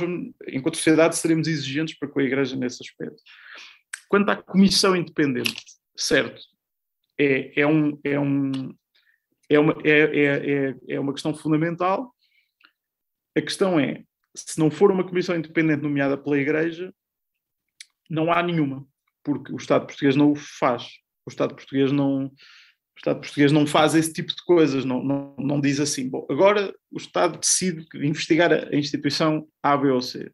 enquanto 0.50 0.76
sociedade, 0.76 1.16
seremos 1.16 1.48
exigentes 1.48 1.98
para 1.98 2.10
com 2.10 2.20
a 2.20 2.24
igreja 2.24 2.58
nesse 2.58 2.84
aspecto. 2.84 3.24
Quanto 4.10 4.30
à 4.30 4.36
comissão 4.36 4.96
independente, 4.96 5.56
certo, 5.96 6.42
é, 7.18 7.62
é, 7.62 7.66
um, 7.66 7.98
é, 8.04 8.20
um, 8.20 8.76
é 9.50 9.58
uma, 9.60 9.78
é, 9.84 9.90
é, 9.90 10.52
é, 10.52 10.76
é 10.90 11.00
uma 11.00 11.14
questão 11.14 11.34
fundamental. 11.34 12.14
A 13.36 13.42
questão 13.42 13.80
é, 13.80 14.04
se 14.36 14.60
não 14.60 14.70
for 14.70 14.92
uma 14.92 15.08
comissão 15.08 15.36
independente 15.36 15.84
nomeada 15.84 16.18
pela 16.18 16.38
Igreja, 16.38 16.94
não 18.10 18.32
há 18.32 18.44
nenhuma, 18.44 18.86
porque 19.24 19.54
o 19.54 19.58
Estado 19.58 19.86
português 19.86 20.16
não 20.16 20.32
o 20.32 20.36
faz. 20.36 20.88
O 21.28 21.30
Estado 21.30 21.54
português 21.54 21.92
não, 21.92 22.28
o 22.28 22.32
Estado 22.98 23.20
português 23.20 23.52
não 23.52 23.68
faz 23.68 23.94
esse 23.94 24.14
tipo 24.14 24.34
de 24.34 24.42
coisas, 24.46 24.86
não, 24.86 25.04
não, 25.04 25.36
não 25.38 25.60
diz 25.60 25.78
assim, 25.78 26.10
bom, 26.10 26.26
agora 26.30 26.74
o 26.90 26.98
Estado 26.98 27.38
decide 27.38 27.86
investigar 27.96 28.54
a 28.54 28.74
instituição 28.74 29.46
A, 29.62 29.76
B 29.76 29.90
ou 29.90 30.02
C, 30.02 30.32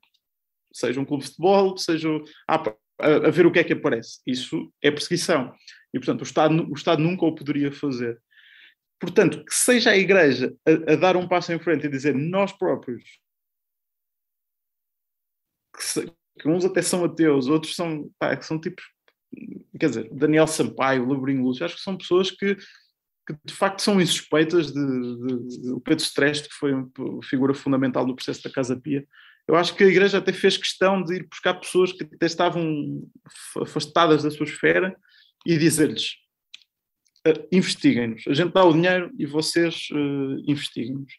seja 0.72 1.02
um 1.02 1.06
clube 1.06 1.24
de 1.24 1.30
futebol, 1.30 1.76
seja 1.78 2.10
a, 2.48 2.56
a, 2.56 3.08
a 3.28 3.32
ver 3.32 3.48
o 3.48 3.52
que 3.52 3.58
é 3.58 3.64
que 3.64 3.74
aparece. 3.74 4.20
Isso 4.26 4.72
é 4.84 4.92
perseguição. 4.92 5.52
E, 5.92 5.98
portanto, 5.98 6.22
o 6.22 6.24
Estado, 6.24 6.72
o 6.72 6.74
Estado 6.74 7.02
nunca 7.02 7.26
o 7.26 7.34
poderia 7.34 7.72
fazer. 7.72 8.22
Portanto, 9.00 9.44
que 9.44 9.54
seja 9.54 9.90
a 9.90 9.98
Igreja 9.98 10.56
a, 10.64 10.94
a 10.94 10.96
dar 10.96 11.18
um 11.18 11.28
passo 11.28 11.52
em 11.52 11.60
frente 11.60 11.88
e 11.88 11.90
dizer 11.90 12.14
nós 12.14 12.52
próprios, 12.52 13.04
que, 15.76 15.84
se, 15.84 16.06
que 16.40 16.48
uns 16.48 16.64
até 16.64 16.84
são 16.84 17.04
ateus, 17.04 17.48
outros 17.48 17.76
são, 17.76 18.12
pá, 18.20 18.38
que 18.38 18.46
são 18.46 18.62
tipos, 18.62 18.93
quer 19.80 19.90
dizer, 19.90 20.10
Daniel 20.12 20.48
Sampaio, 20.48 21.08
Lebrinho 21.08 21.44
Lúcio, 21.44 21.66
acho 21.66 21.76
que 21.76 21.82
são 21.82 21.98
pessoas 21.98 22.32
que, 22.32 22.56
que 22.56 23.36
de 23.46 23.54
facto 23.54 23.82
são 23.82 24.00
insuspeitas 24.00 24.72
de, 24.72 24.82
de, 24.82 25.62
de, 25.62 25.72
o 25.72 25.80
Pedro 25.80 26.04
Streste, 26.04 26.50
que 26.50 26.56
foi 26.56 26.74
uma 26.74 26.90
figura 27.24 27.54
fundamental 27.54 28.06
no 28.06 28.16
processo 28.16 28.44
da 28.44 28.50
Casa 28.50 28.76
Pia. 28.76 29.06
Eu 29.48 29.56
acho 29.56 29.76
que 29.76 29.84
a 29.84 29.88
Igreja 29.88 30.20
até 30.20 30.32
fez 30.32 30.56
questão 30.56 31.04
de 31.04 31.16
ir 31.16 31.28
buscar 31.28 31.56
pessoas 31.56 31.92
que 31.92 32.04
até 32.04 32.26
estavam 32.26 33.04
afastadas 33.62 34.24
da 34.24 34.32
sua 34.32 34.46
esfera 34.46 34.96
e 35.46 35.58
dizer-lhes 35.58 36.16
uh, 37.28 37.48
investiguem-nos. 37.52 38.24
A 38.28 38.34
gente 38.34 38.54
dá 38.54 38.64
o 38.64 38.74
dinheiro 38.74 39.12
e 39.18 39.26
vocês 39.26 39.90
uh, 39.92 40.44
investiguem-nos. 40.48 41.14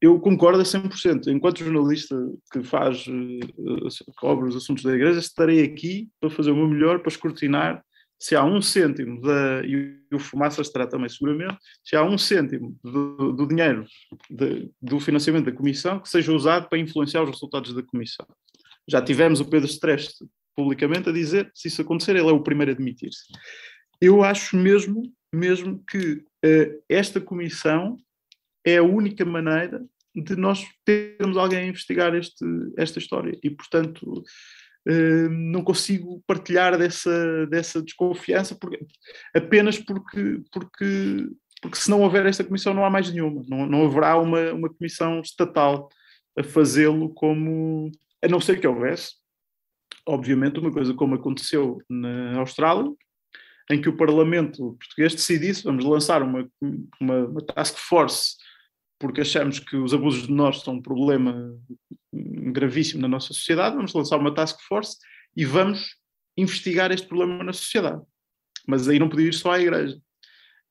Eu 0.00 0.20
concordo 0.20 0.60
a 0.60 0.64
100%. 0.64 1.28
Enquanto 1.28 1.64
jornalista 1.64 2.16
que 2.52 2.62
faz, 2.62 3.06
uh, 3.06 4.12
cobre 4.18 4.48
os 4.48 4.56
assuntos 4.56 4.84
da 4.84 4.94
igreja, 4.94 5.18
estarei 5.18 5.62
aqui 5.62 6.08
para 6.20 6.30
fazer 6.30 6.50
o 6.50 6.56
meu 6.56 6.68
melhor 6.68 7.00
para 7.00 7.08
escrutinar 7.08 7.82
se 8.18 8.34
há 8.34 8.42
um 8.42 8.62
cêntimo, 8.62 9.20
da, 9.20 9.62
e 9.62 9.98
o 10.10 10.18
Fumaça 10.18 10.62
estará 10.62 10.86
também 10.86 11.08
seguramente, 11.08 11.58
se 11.84 11.94
há 11.94 12.02
um 12.02 12.16
cêntimo 12.16 12.74
do, 12.82 13.32
do 13.32 13.46
dinheiro 13.46 13.84
de, 14.30 14.70
do 14.80 14.98
financiamento 14.98 15.44
da 15.44 15.52
Comissão 15.52 16.00
que 16.00 16.08
seja 16.08 16.32
usado 16.32 16.66
para 16.66 16.78
influenciar 16.78 17.22
os 17.22 17.30
resultados 17.30 17.74
da 17.74 17.82
Comissão. 17.82 18.26
Já 18.88 19.02
tivemos 19.02 19.38
o 19.40 19.44
Pedro 19.44 19.68
Streste 19.68 20.24
publicamente 20.54 21.10
a 21.10 21.12
dizer, 21.12 21.50
se 21.54 21.68
isso 21.68 21.82
acontecer, 21.82 22.16
ele 22.16 22.30
é 22.30 22.32
o 22.32 22.42
primeiro 22.42 22.72
a 22.72 22.74
admitir-se 22.74 23.24
eu 24.00 24.22
acho 24.22 24.56
mesmo, 24.56 25.02
mesmo 25.32 25.82
que 25.88 26.14
uh, 26.44 26.82
esta 26.88 27.20
comissão 27.20 27.96
é 28.66 28.78
a 28.78 28.82
única 28.82 29.24
maneira 29.24 29.82
de 30.14 30.34
nós 30.34 30.66
termos 30.84 31.36
alguém 31.36 31.60
a 31.60 31.66
investigar 31.66 32.14
este, 32.14 32.44
esta 32.76 32.98
história. 32.98 33.38
E, 33.42 33.50
portanto, 33.50 34.24
eh, 34.88 35.28
não 35.28 35.62
consigo 35.62 36.22
partilhar 36.26 36.76
dessa, 36.76 37.46
dessa 37.46 37.82
desconfiança 37.82 38.56
porque, 38.56 38.84
apenas 39.34 39.78
porque, 39.78 40.40
porque, 40.50 41.28
porque 41.62 41.76
se 41.76 41.90
não 41.90 42.02
houver 42.02 42.26
esta 42.26 42.42
comissão 42.42 42.74
não 42.74 42.84
há 42.84 42.90
mais 42.90 43.10
nenhuma. 43.12 43.42
Não, 43.46 43.66
não 43.66 43.86
haverá 43.86 44.18
uma, 44.18 44.52
uma 44.52 44.72
comissão 44.72 45.20
estatal 45.20 45.88
a 46.36 46.42
fazê-lo 46.42 47.10
como... 47.14 47.90
A 48.24 48.28
não 48.28 48.40
ser 48.40 48.58
que 48.58 48.66
houvesse, 48.66 49.12
obviamente, 50.06 50.58
uma 50.58 50.72
coisa 50.72 50.94
como 50.94 51.14
aconteceu 51.14 51.78
na 51.88 52.38
Austrália, 52.38 52.90
em 53.70 53.80
que 53.80 53.88
o 53.88 53.96
Parlamento 53.96 54.76
português 54.78 55.14
decidisse, 55.14 55.64
vamos 55.64 55.84
lançar 55.84 56.22
uma, 56.22 56.48
uma, 57.00 57.26
uma 57.26 57.40
task 57.44 57.76
force 57.76 58.36
porque 58.98 59.20
achamos 59.20 59.58
que 59.58 59.76
os 59.76 59.92
abusos 59.92 60.22
de 60.22 60.30
menores 60.30 60.60
são 60.60 60.74
um 60.74 60.82
problema 60.82 61.54
gravíssimo 62.12 63.02
na 63.02 63.08
nossa 63.08 63.28
sociedade, 63.28 63.76
vamos 63.76 63.92
lançar 63.92 64.18
uma 64.18 64.34
task 64.34 64.58
force 64.66 64.96
e 65.36 65.44
vamos 65.44 65.96
investigar 66.36 66.90
este 66.90 67.06
problema 67.06 67.44
na 67.44 67.52
sociedade. 67.52 68.02
Mas 68.66 68.88
aí 68.88 68.98
não 68.98 69.08
podia 69.08 69.28
ir 69.28 69.34
só 69.34 69.52
à 69.52 69.60
igreja. 69.60 69.98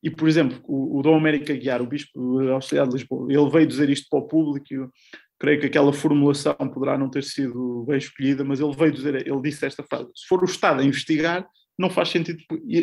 E, 0.03 0.09
por 0.09 0.27
exemplo, 0.27 0.59
o, 0.65 0.99
o 0.99 1.01
Dom 1.01 1.17
América 1.17 1.55
Guiar, 1.55 1.81
o 1.81 1.87
bispo 1.87 2.39
auxiliar 2.49 2.87
de 2.87 2.93
Lisboa, 2.93 3.31
ele 3.31 3.49
veio 3.49 3.65
dizer 3.67 3.89
isto 3.89 4.07
para 4.09 4.19
o 4.19 4.27
público, 4.27 4.65
eu 4.71 4.91
creio 5.39 5.59
que 5.59 5.65
aquela 5.65 5.91
formulação 5.91 6.53
poderá 6.53 6.97
não 6.97 7.09
ter 7.09 7.23
sido 7.23 7.85
bem 7.87 7.97
escolhida, 7.97 8.43
mas 8.43 8.59
ele 8.59 8.75
veio 8.75 8.91
dizer, 8.91 9.27
ele 9.27 9.41
disse 9.41 9.65
esta 9.65 9.83
frase, 9.83 10.09
se 10.15 10.27
for 10.27 10.41
o 10.41 10.45
Estado 10.45 10.81
a 10.81 10.85
investigar, 10.85 11.47
não 11.77 11.89
faz 11.89 12.09
sentido 12.09 12.39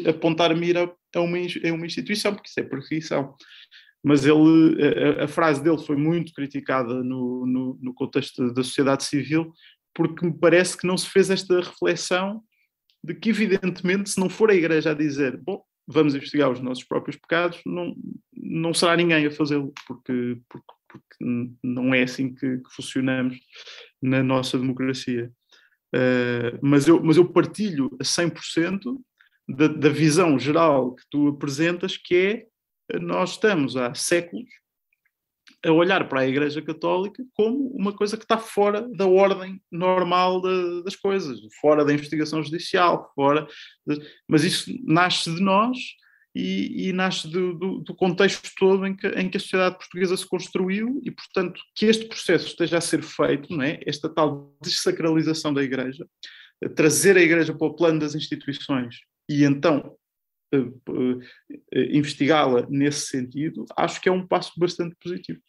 apontar-me 0.08 0.66
ir 0.66 0.76
a, 0.76 0.82
a, 0.82 1.20
uma, 1.20 1.38
a 1.38 1.72
uma 1.72 1.86
instituição, 1.86 2.34
porque 2.34 2.48
isso 2.48 2.60
é 2.60 2.62
perseguição 2.62 3.34
mas 4.02 4.26
ele, 4.26 4.76
a, 5.20 5.24
a, 5.24 5.28
frase 5.28 5.62
dele 5.62 5.78
foi 5.78 5.96
muito 5.96 6.32
criticada 6.32 7.02
no, 7.04 7.46
no, 7.46 7.78
no, 7.80 7.94
contexto 7.94 8.52
da 8.52 8.64
sociedade 8.64 9.04
civil, 9.04 9.52
porque 9.94 10.26
me 10.26 10.36
parece 10.36 10.76
que 10.76 10.86
não 10.86 10.96
se 10.96 11.08
fez 11.08 11.30
esta 11.30 11.60
reflexão 11.60 12.42
de 13.04 13.14
que, 13.14 13.30
evidentemente, 13.30 14.10
se 14.10 14.18
não 14.18 14.28
for 14.28 14.50
a 14.50 14.54
Igreja 14.54 14.90
a 14.90 14.94
dizer, 14.94 15.36
bom, 15.36 15.62
vamos 15.86 16.14
investigar 16.14 16.50
os 16.50 16.60
nossos 16.60 16.84
próprios 16.84 17.16
pecados, 17.16 17.60
não, 17.64 17.94
não 18.32 18.74
será 18.74 18.96
ninguém 18.96 19.26
a 19.26 19.30
fazê-lo, 19.30 19.72
porque, 19.86 20.38
porque, 20.48 20.72
porque, 20.88 21.56
não 21.62 21.94
é 21.94 22.02
assim 22.02 22.34
que, 22.34 22.58
que 22.58 22.74
funcionamos 22.74 23.38
na 24.00 24.22
nossa 24.22 24.58
democracia. 24.58 25.30
Uh, 25.94 26.58
mas, 26.62 26.88
eu, 26.88 27.02
mas 27.02 27.16
eu 27.16 27.24
partilho 27.30 27.90
a 28.00 28.04
100% 28.04 28.80
da, 29.48 29.68
da 29.68 29.88
visão 29.88 30.38
geral 30.38 30.94
que 30.94 31.04
tu 31.10 31.28
apresentas, 31.28 31.96
que 31.96 32.14
é 32.14 32.46
nós 33.00 33.32
estamos 33.32 33.76
há 33.76 33.94
séculos 33.94 34.48
a 35.64 35.70
olhar 35.70 36.08
para 36.08 36.20
a 36.20 36.26
Igreja 36.26 36.60
Católica 36.60 37.24
como 37.34 37.68
uma 37.68 37.92
coisa 37.92 38.16
que 38.16 38.24
está 38.24 38.36
fora 38.36 38.82
da 38.96 39.06
ordem 39.06 39.62
normal 39.70 40.40
de, 40.40 40.82
das 40.82 40.96
coisas, 40.96 41.38
fora 41.60 41.84
da 41.84 41.92
investigação 41.92 42.42
judicial, 42.42 43.12
fora. 43.14 43.46
De, 43.86 44.00
mas 44.26 44.42
isso 44.44 44.72
nasce 44.84 45.32
de 45.32 45.40
nós 45.40 45.78
e, 46.34 46.88
e 46.88 46.92
nasce 46.92 47.28
do, 47.28 47.54
do, 47.54 47.78
do, 47.78 47.94
contexto 47.94 48.50
todo 48.58 48.86
em 48.86 48.96
que, 48.96 49.06
em 49.08 49.28
que 49.28 49.36
a 49.36 49.40
sociedade 49.40 49.78
portuguesa 49.78 50.16
se 50.16 50.26
construiu 50.26 51.00
e, 51.04 51.10
portanto, 51.10 51.60
que 51.76 51.86
este 51.86 52.06
processo 52.06 52.46
esteja 52.46 52.78
a 52.78 52.80
ser 52.80 53.02
feito, 53.02 53.54
não 53.54 53.62
é? 53.62 53.78
esta 53.86 54.08
tal 54.08 54.56
desacralização 54.62 55.54
da 55.54 55.62
Igreja, 55.62 56.06
trazer 56.74 57.16
a 57.16 57.22
Igreja 57.22 57.54
para 57.54 57.66
o 57.66 57.74
plano 57.74 58.00
das 58.00 58.14
instituições 58.14 58.96
e 59.28 59.44
então 59.44 59.96
investigá-la 61.72 62.66
nesse 62.68 63.06
sentido, 63.06 63.64
acho 63.76 64.00
que 64.00 64.08
é 64.08 64.12
um 64.12 64.26
passo 64.26 64.52
bastante 64.58 64.94
positivo. 64.96 65.40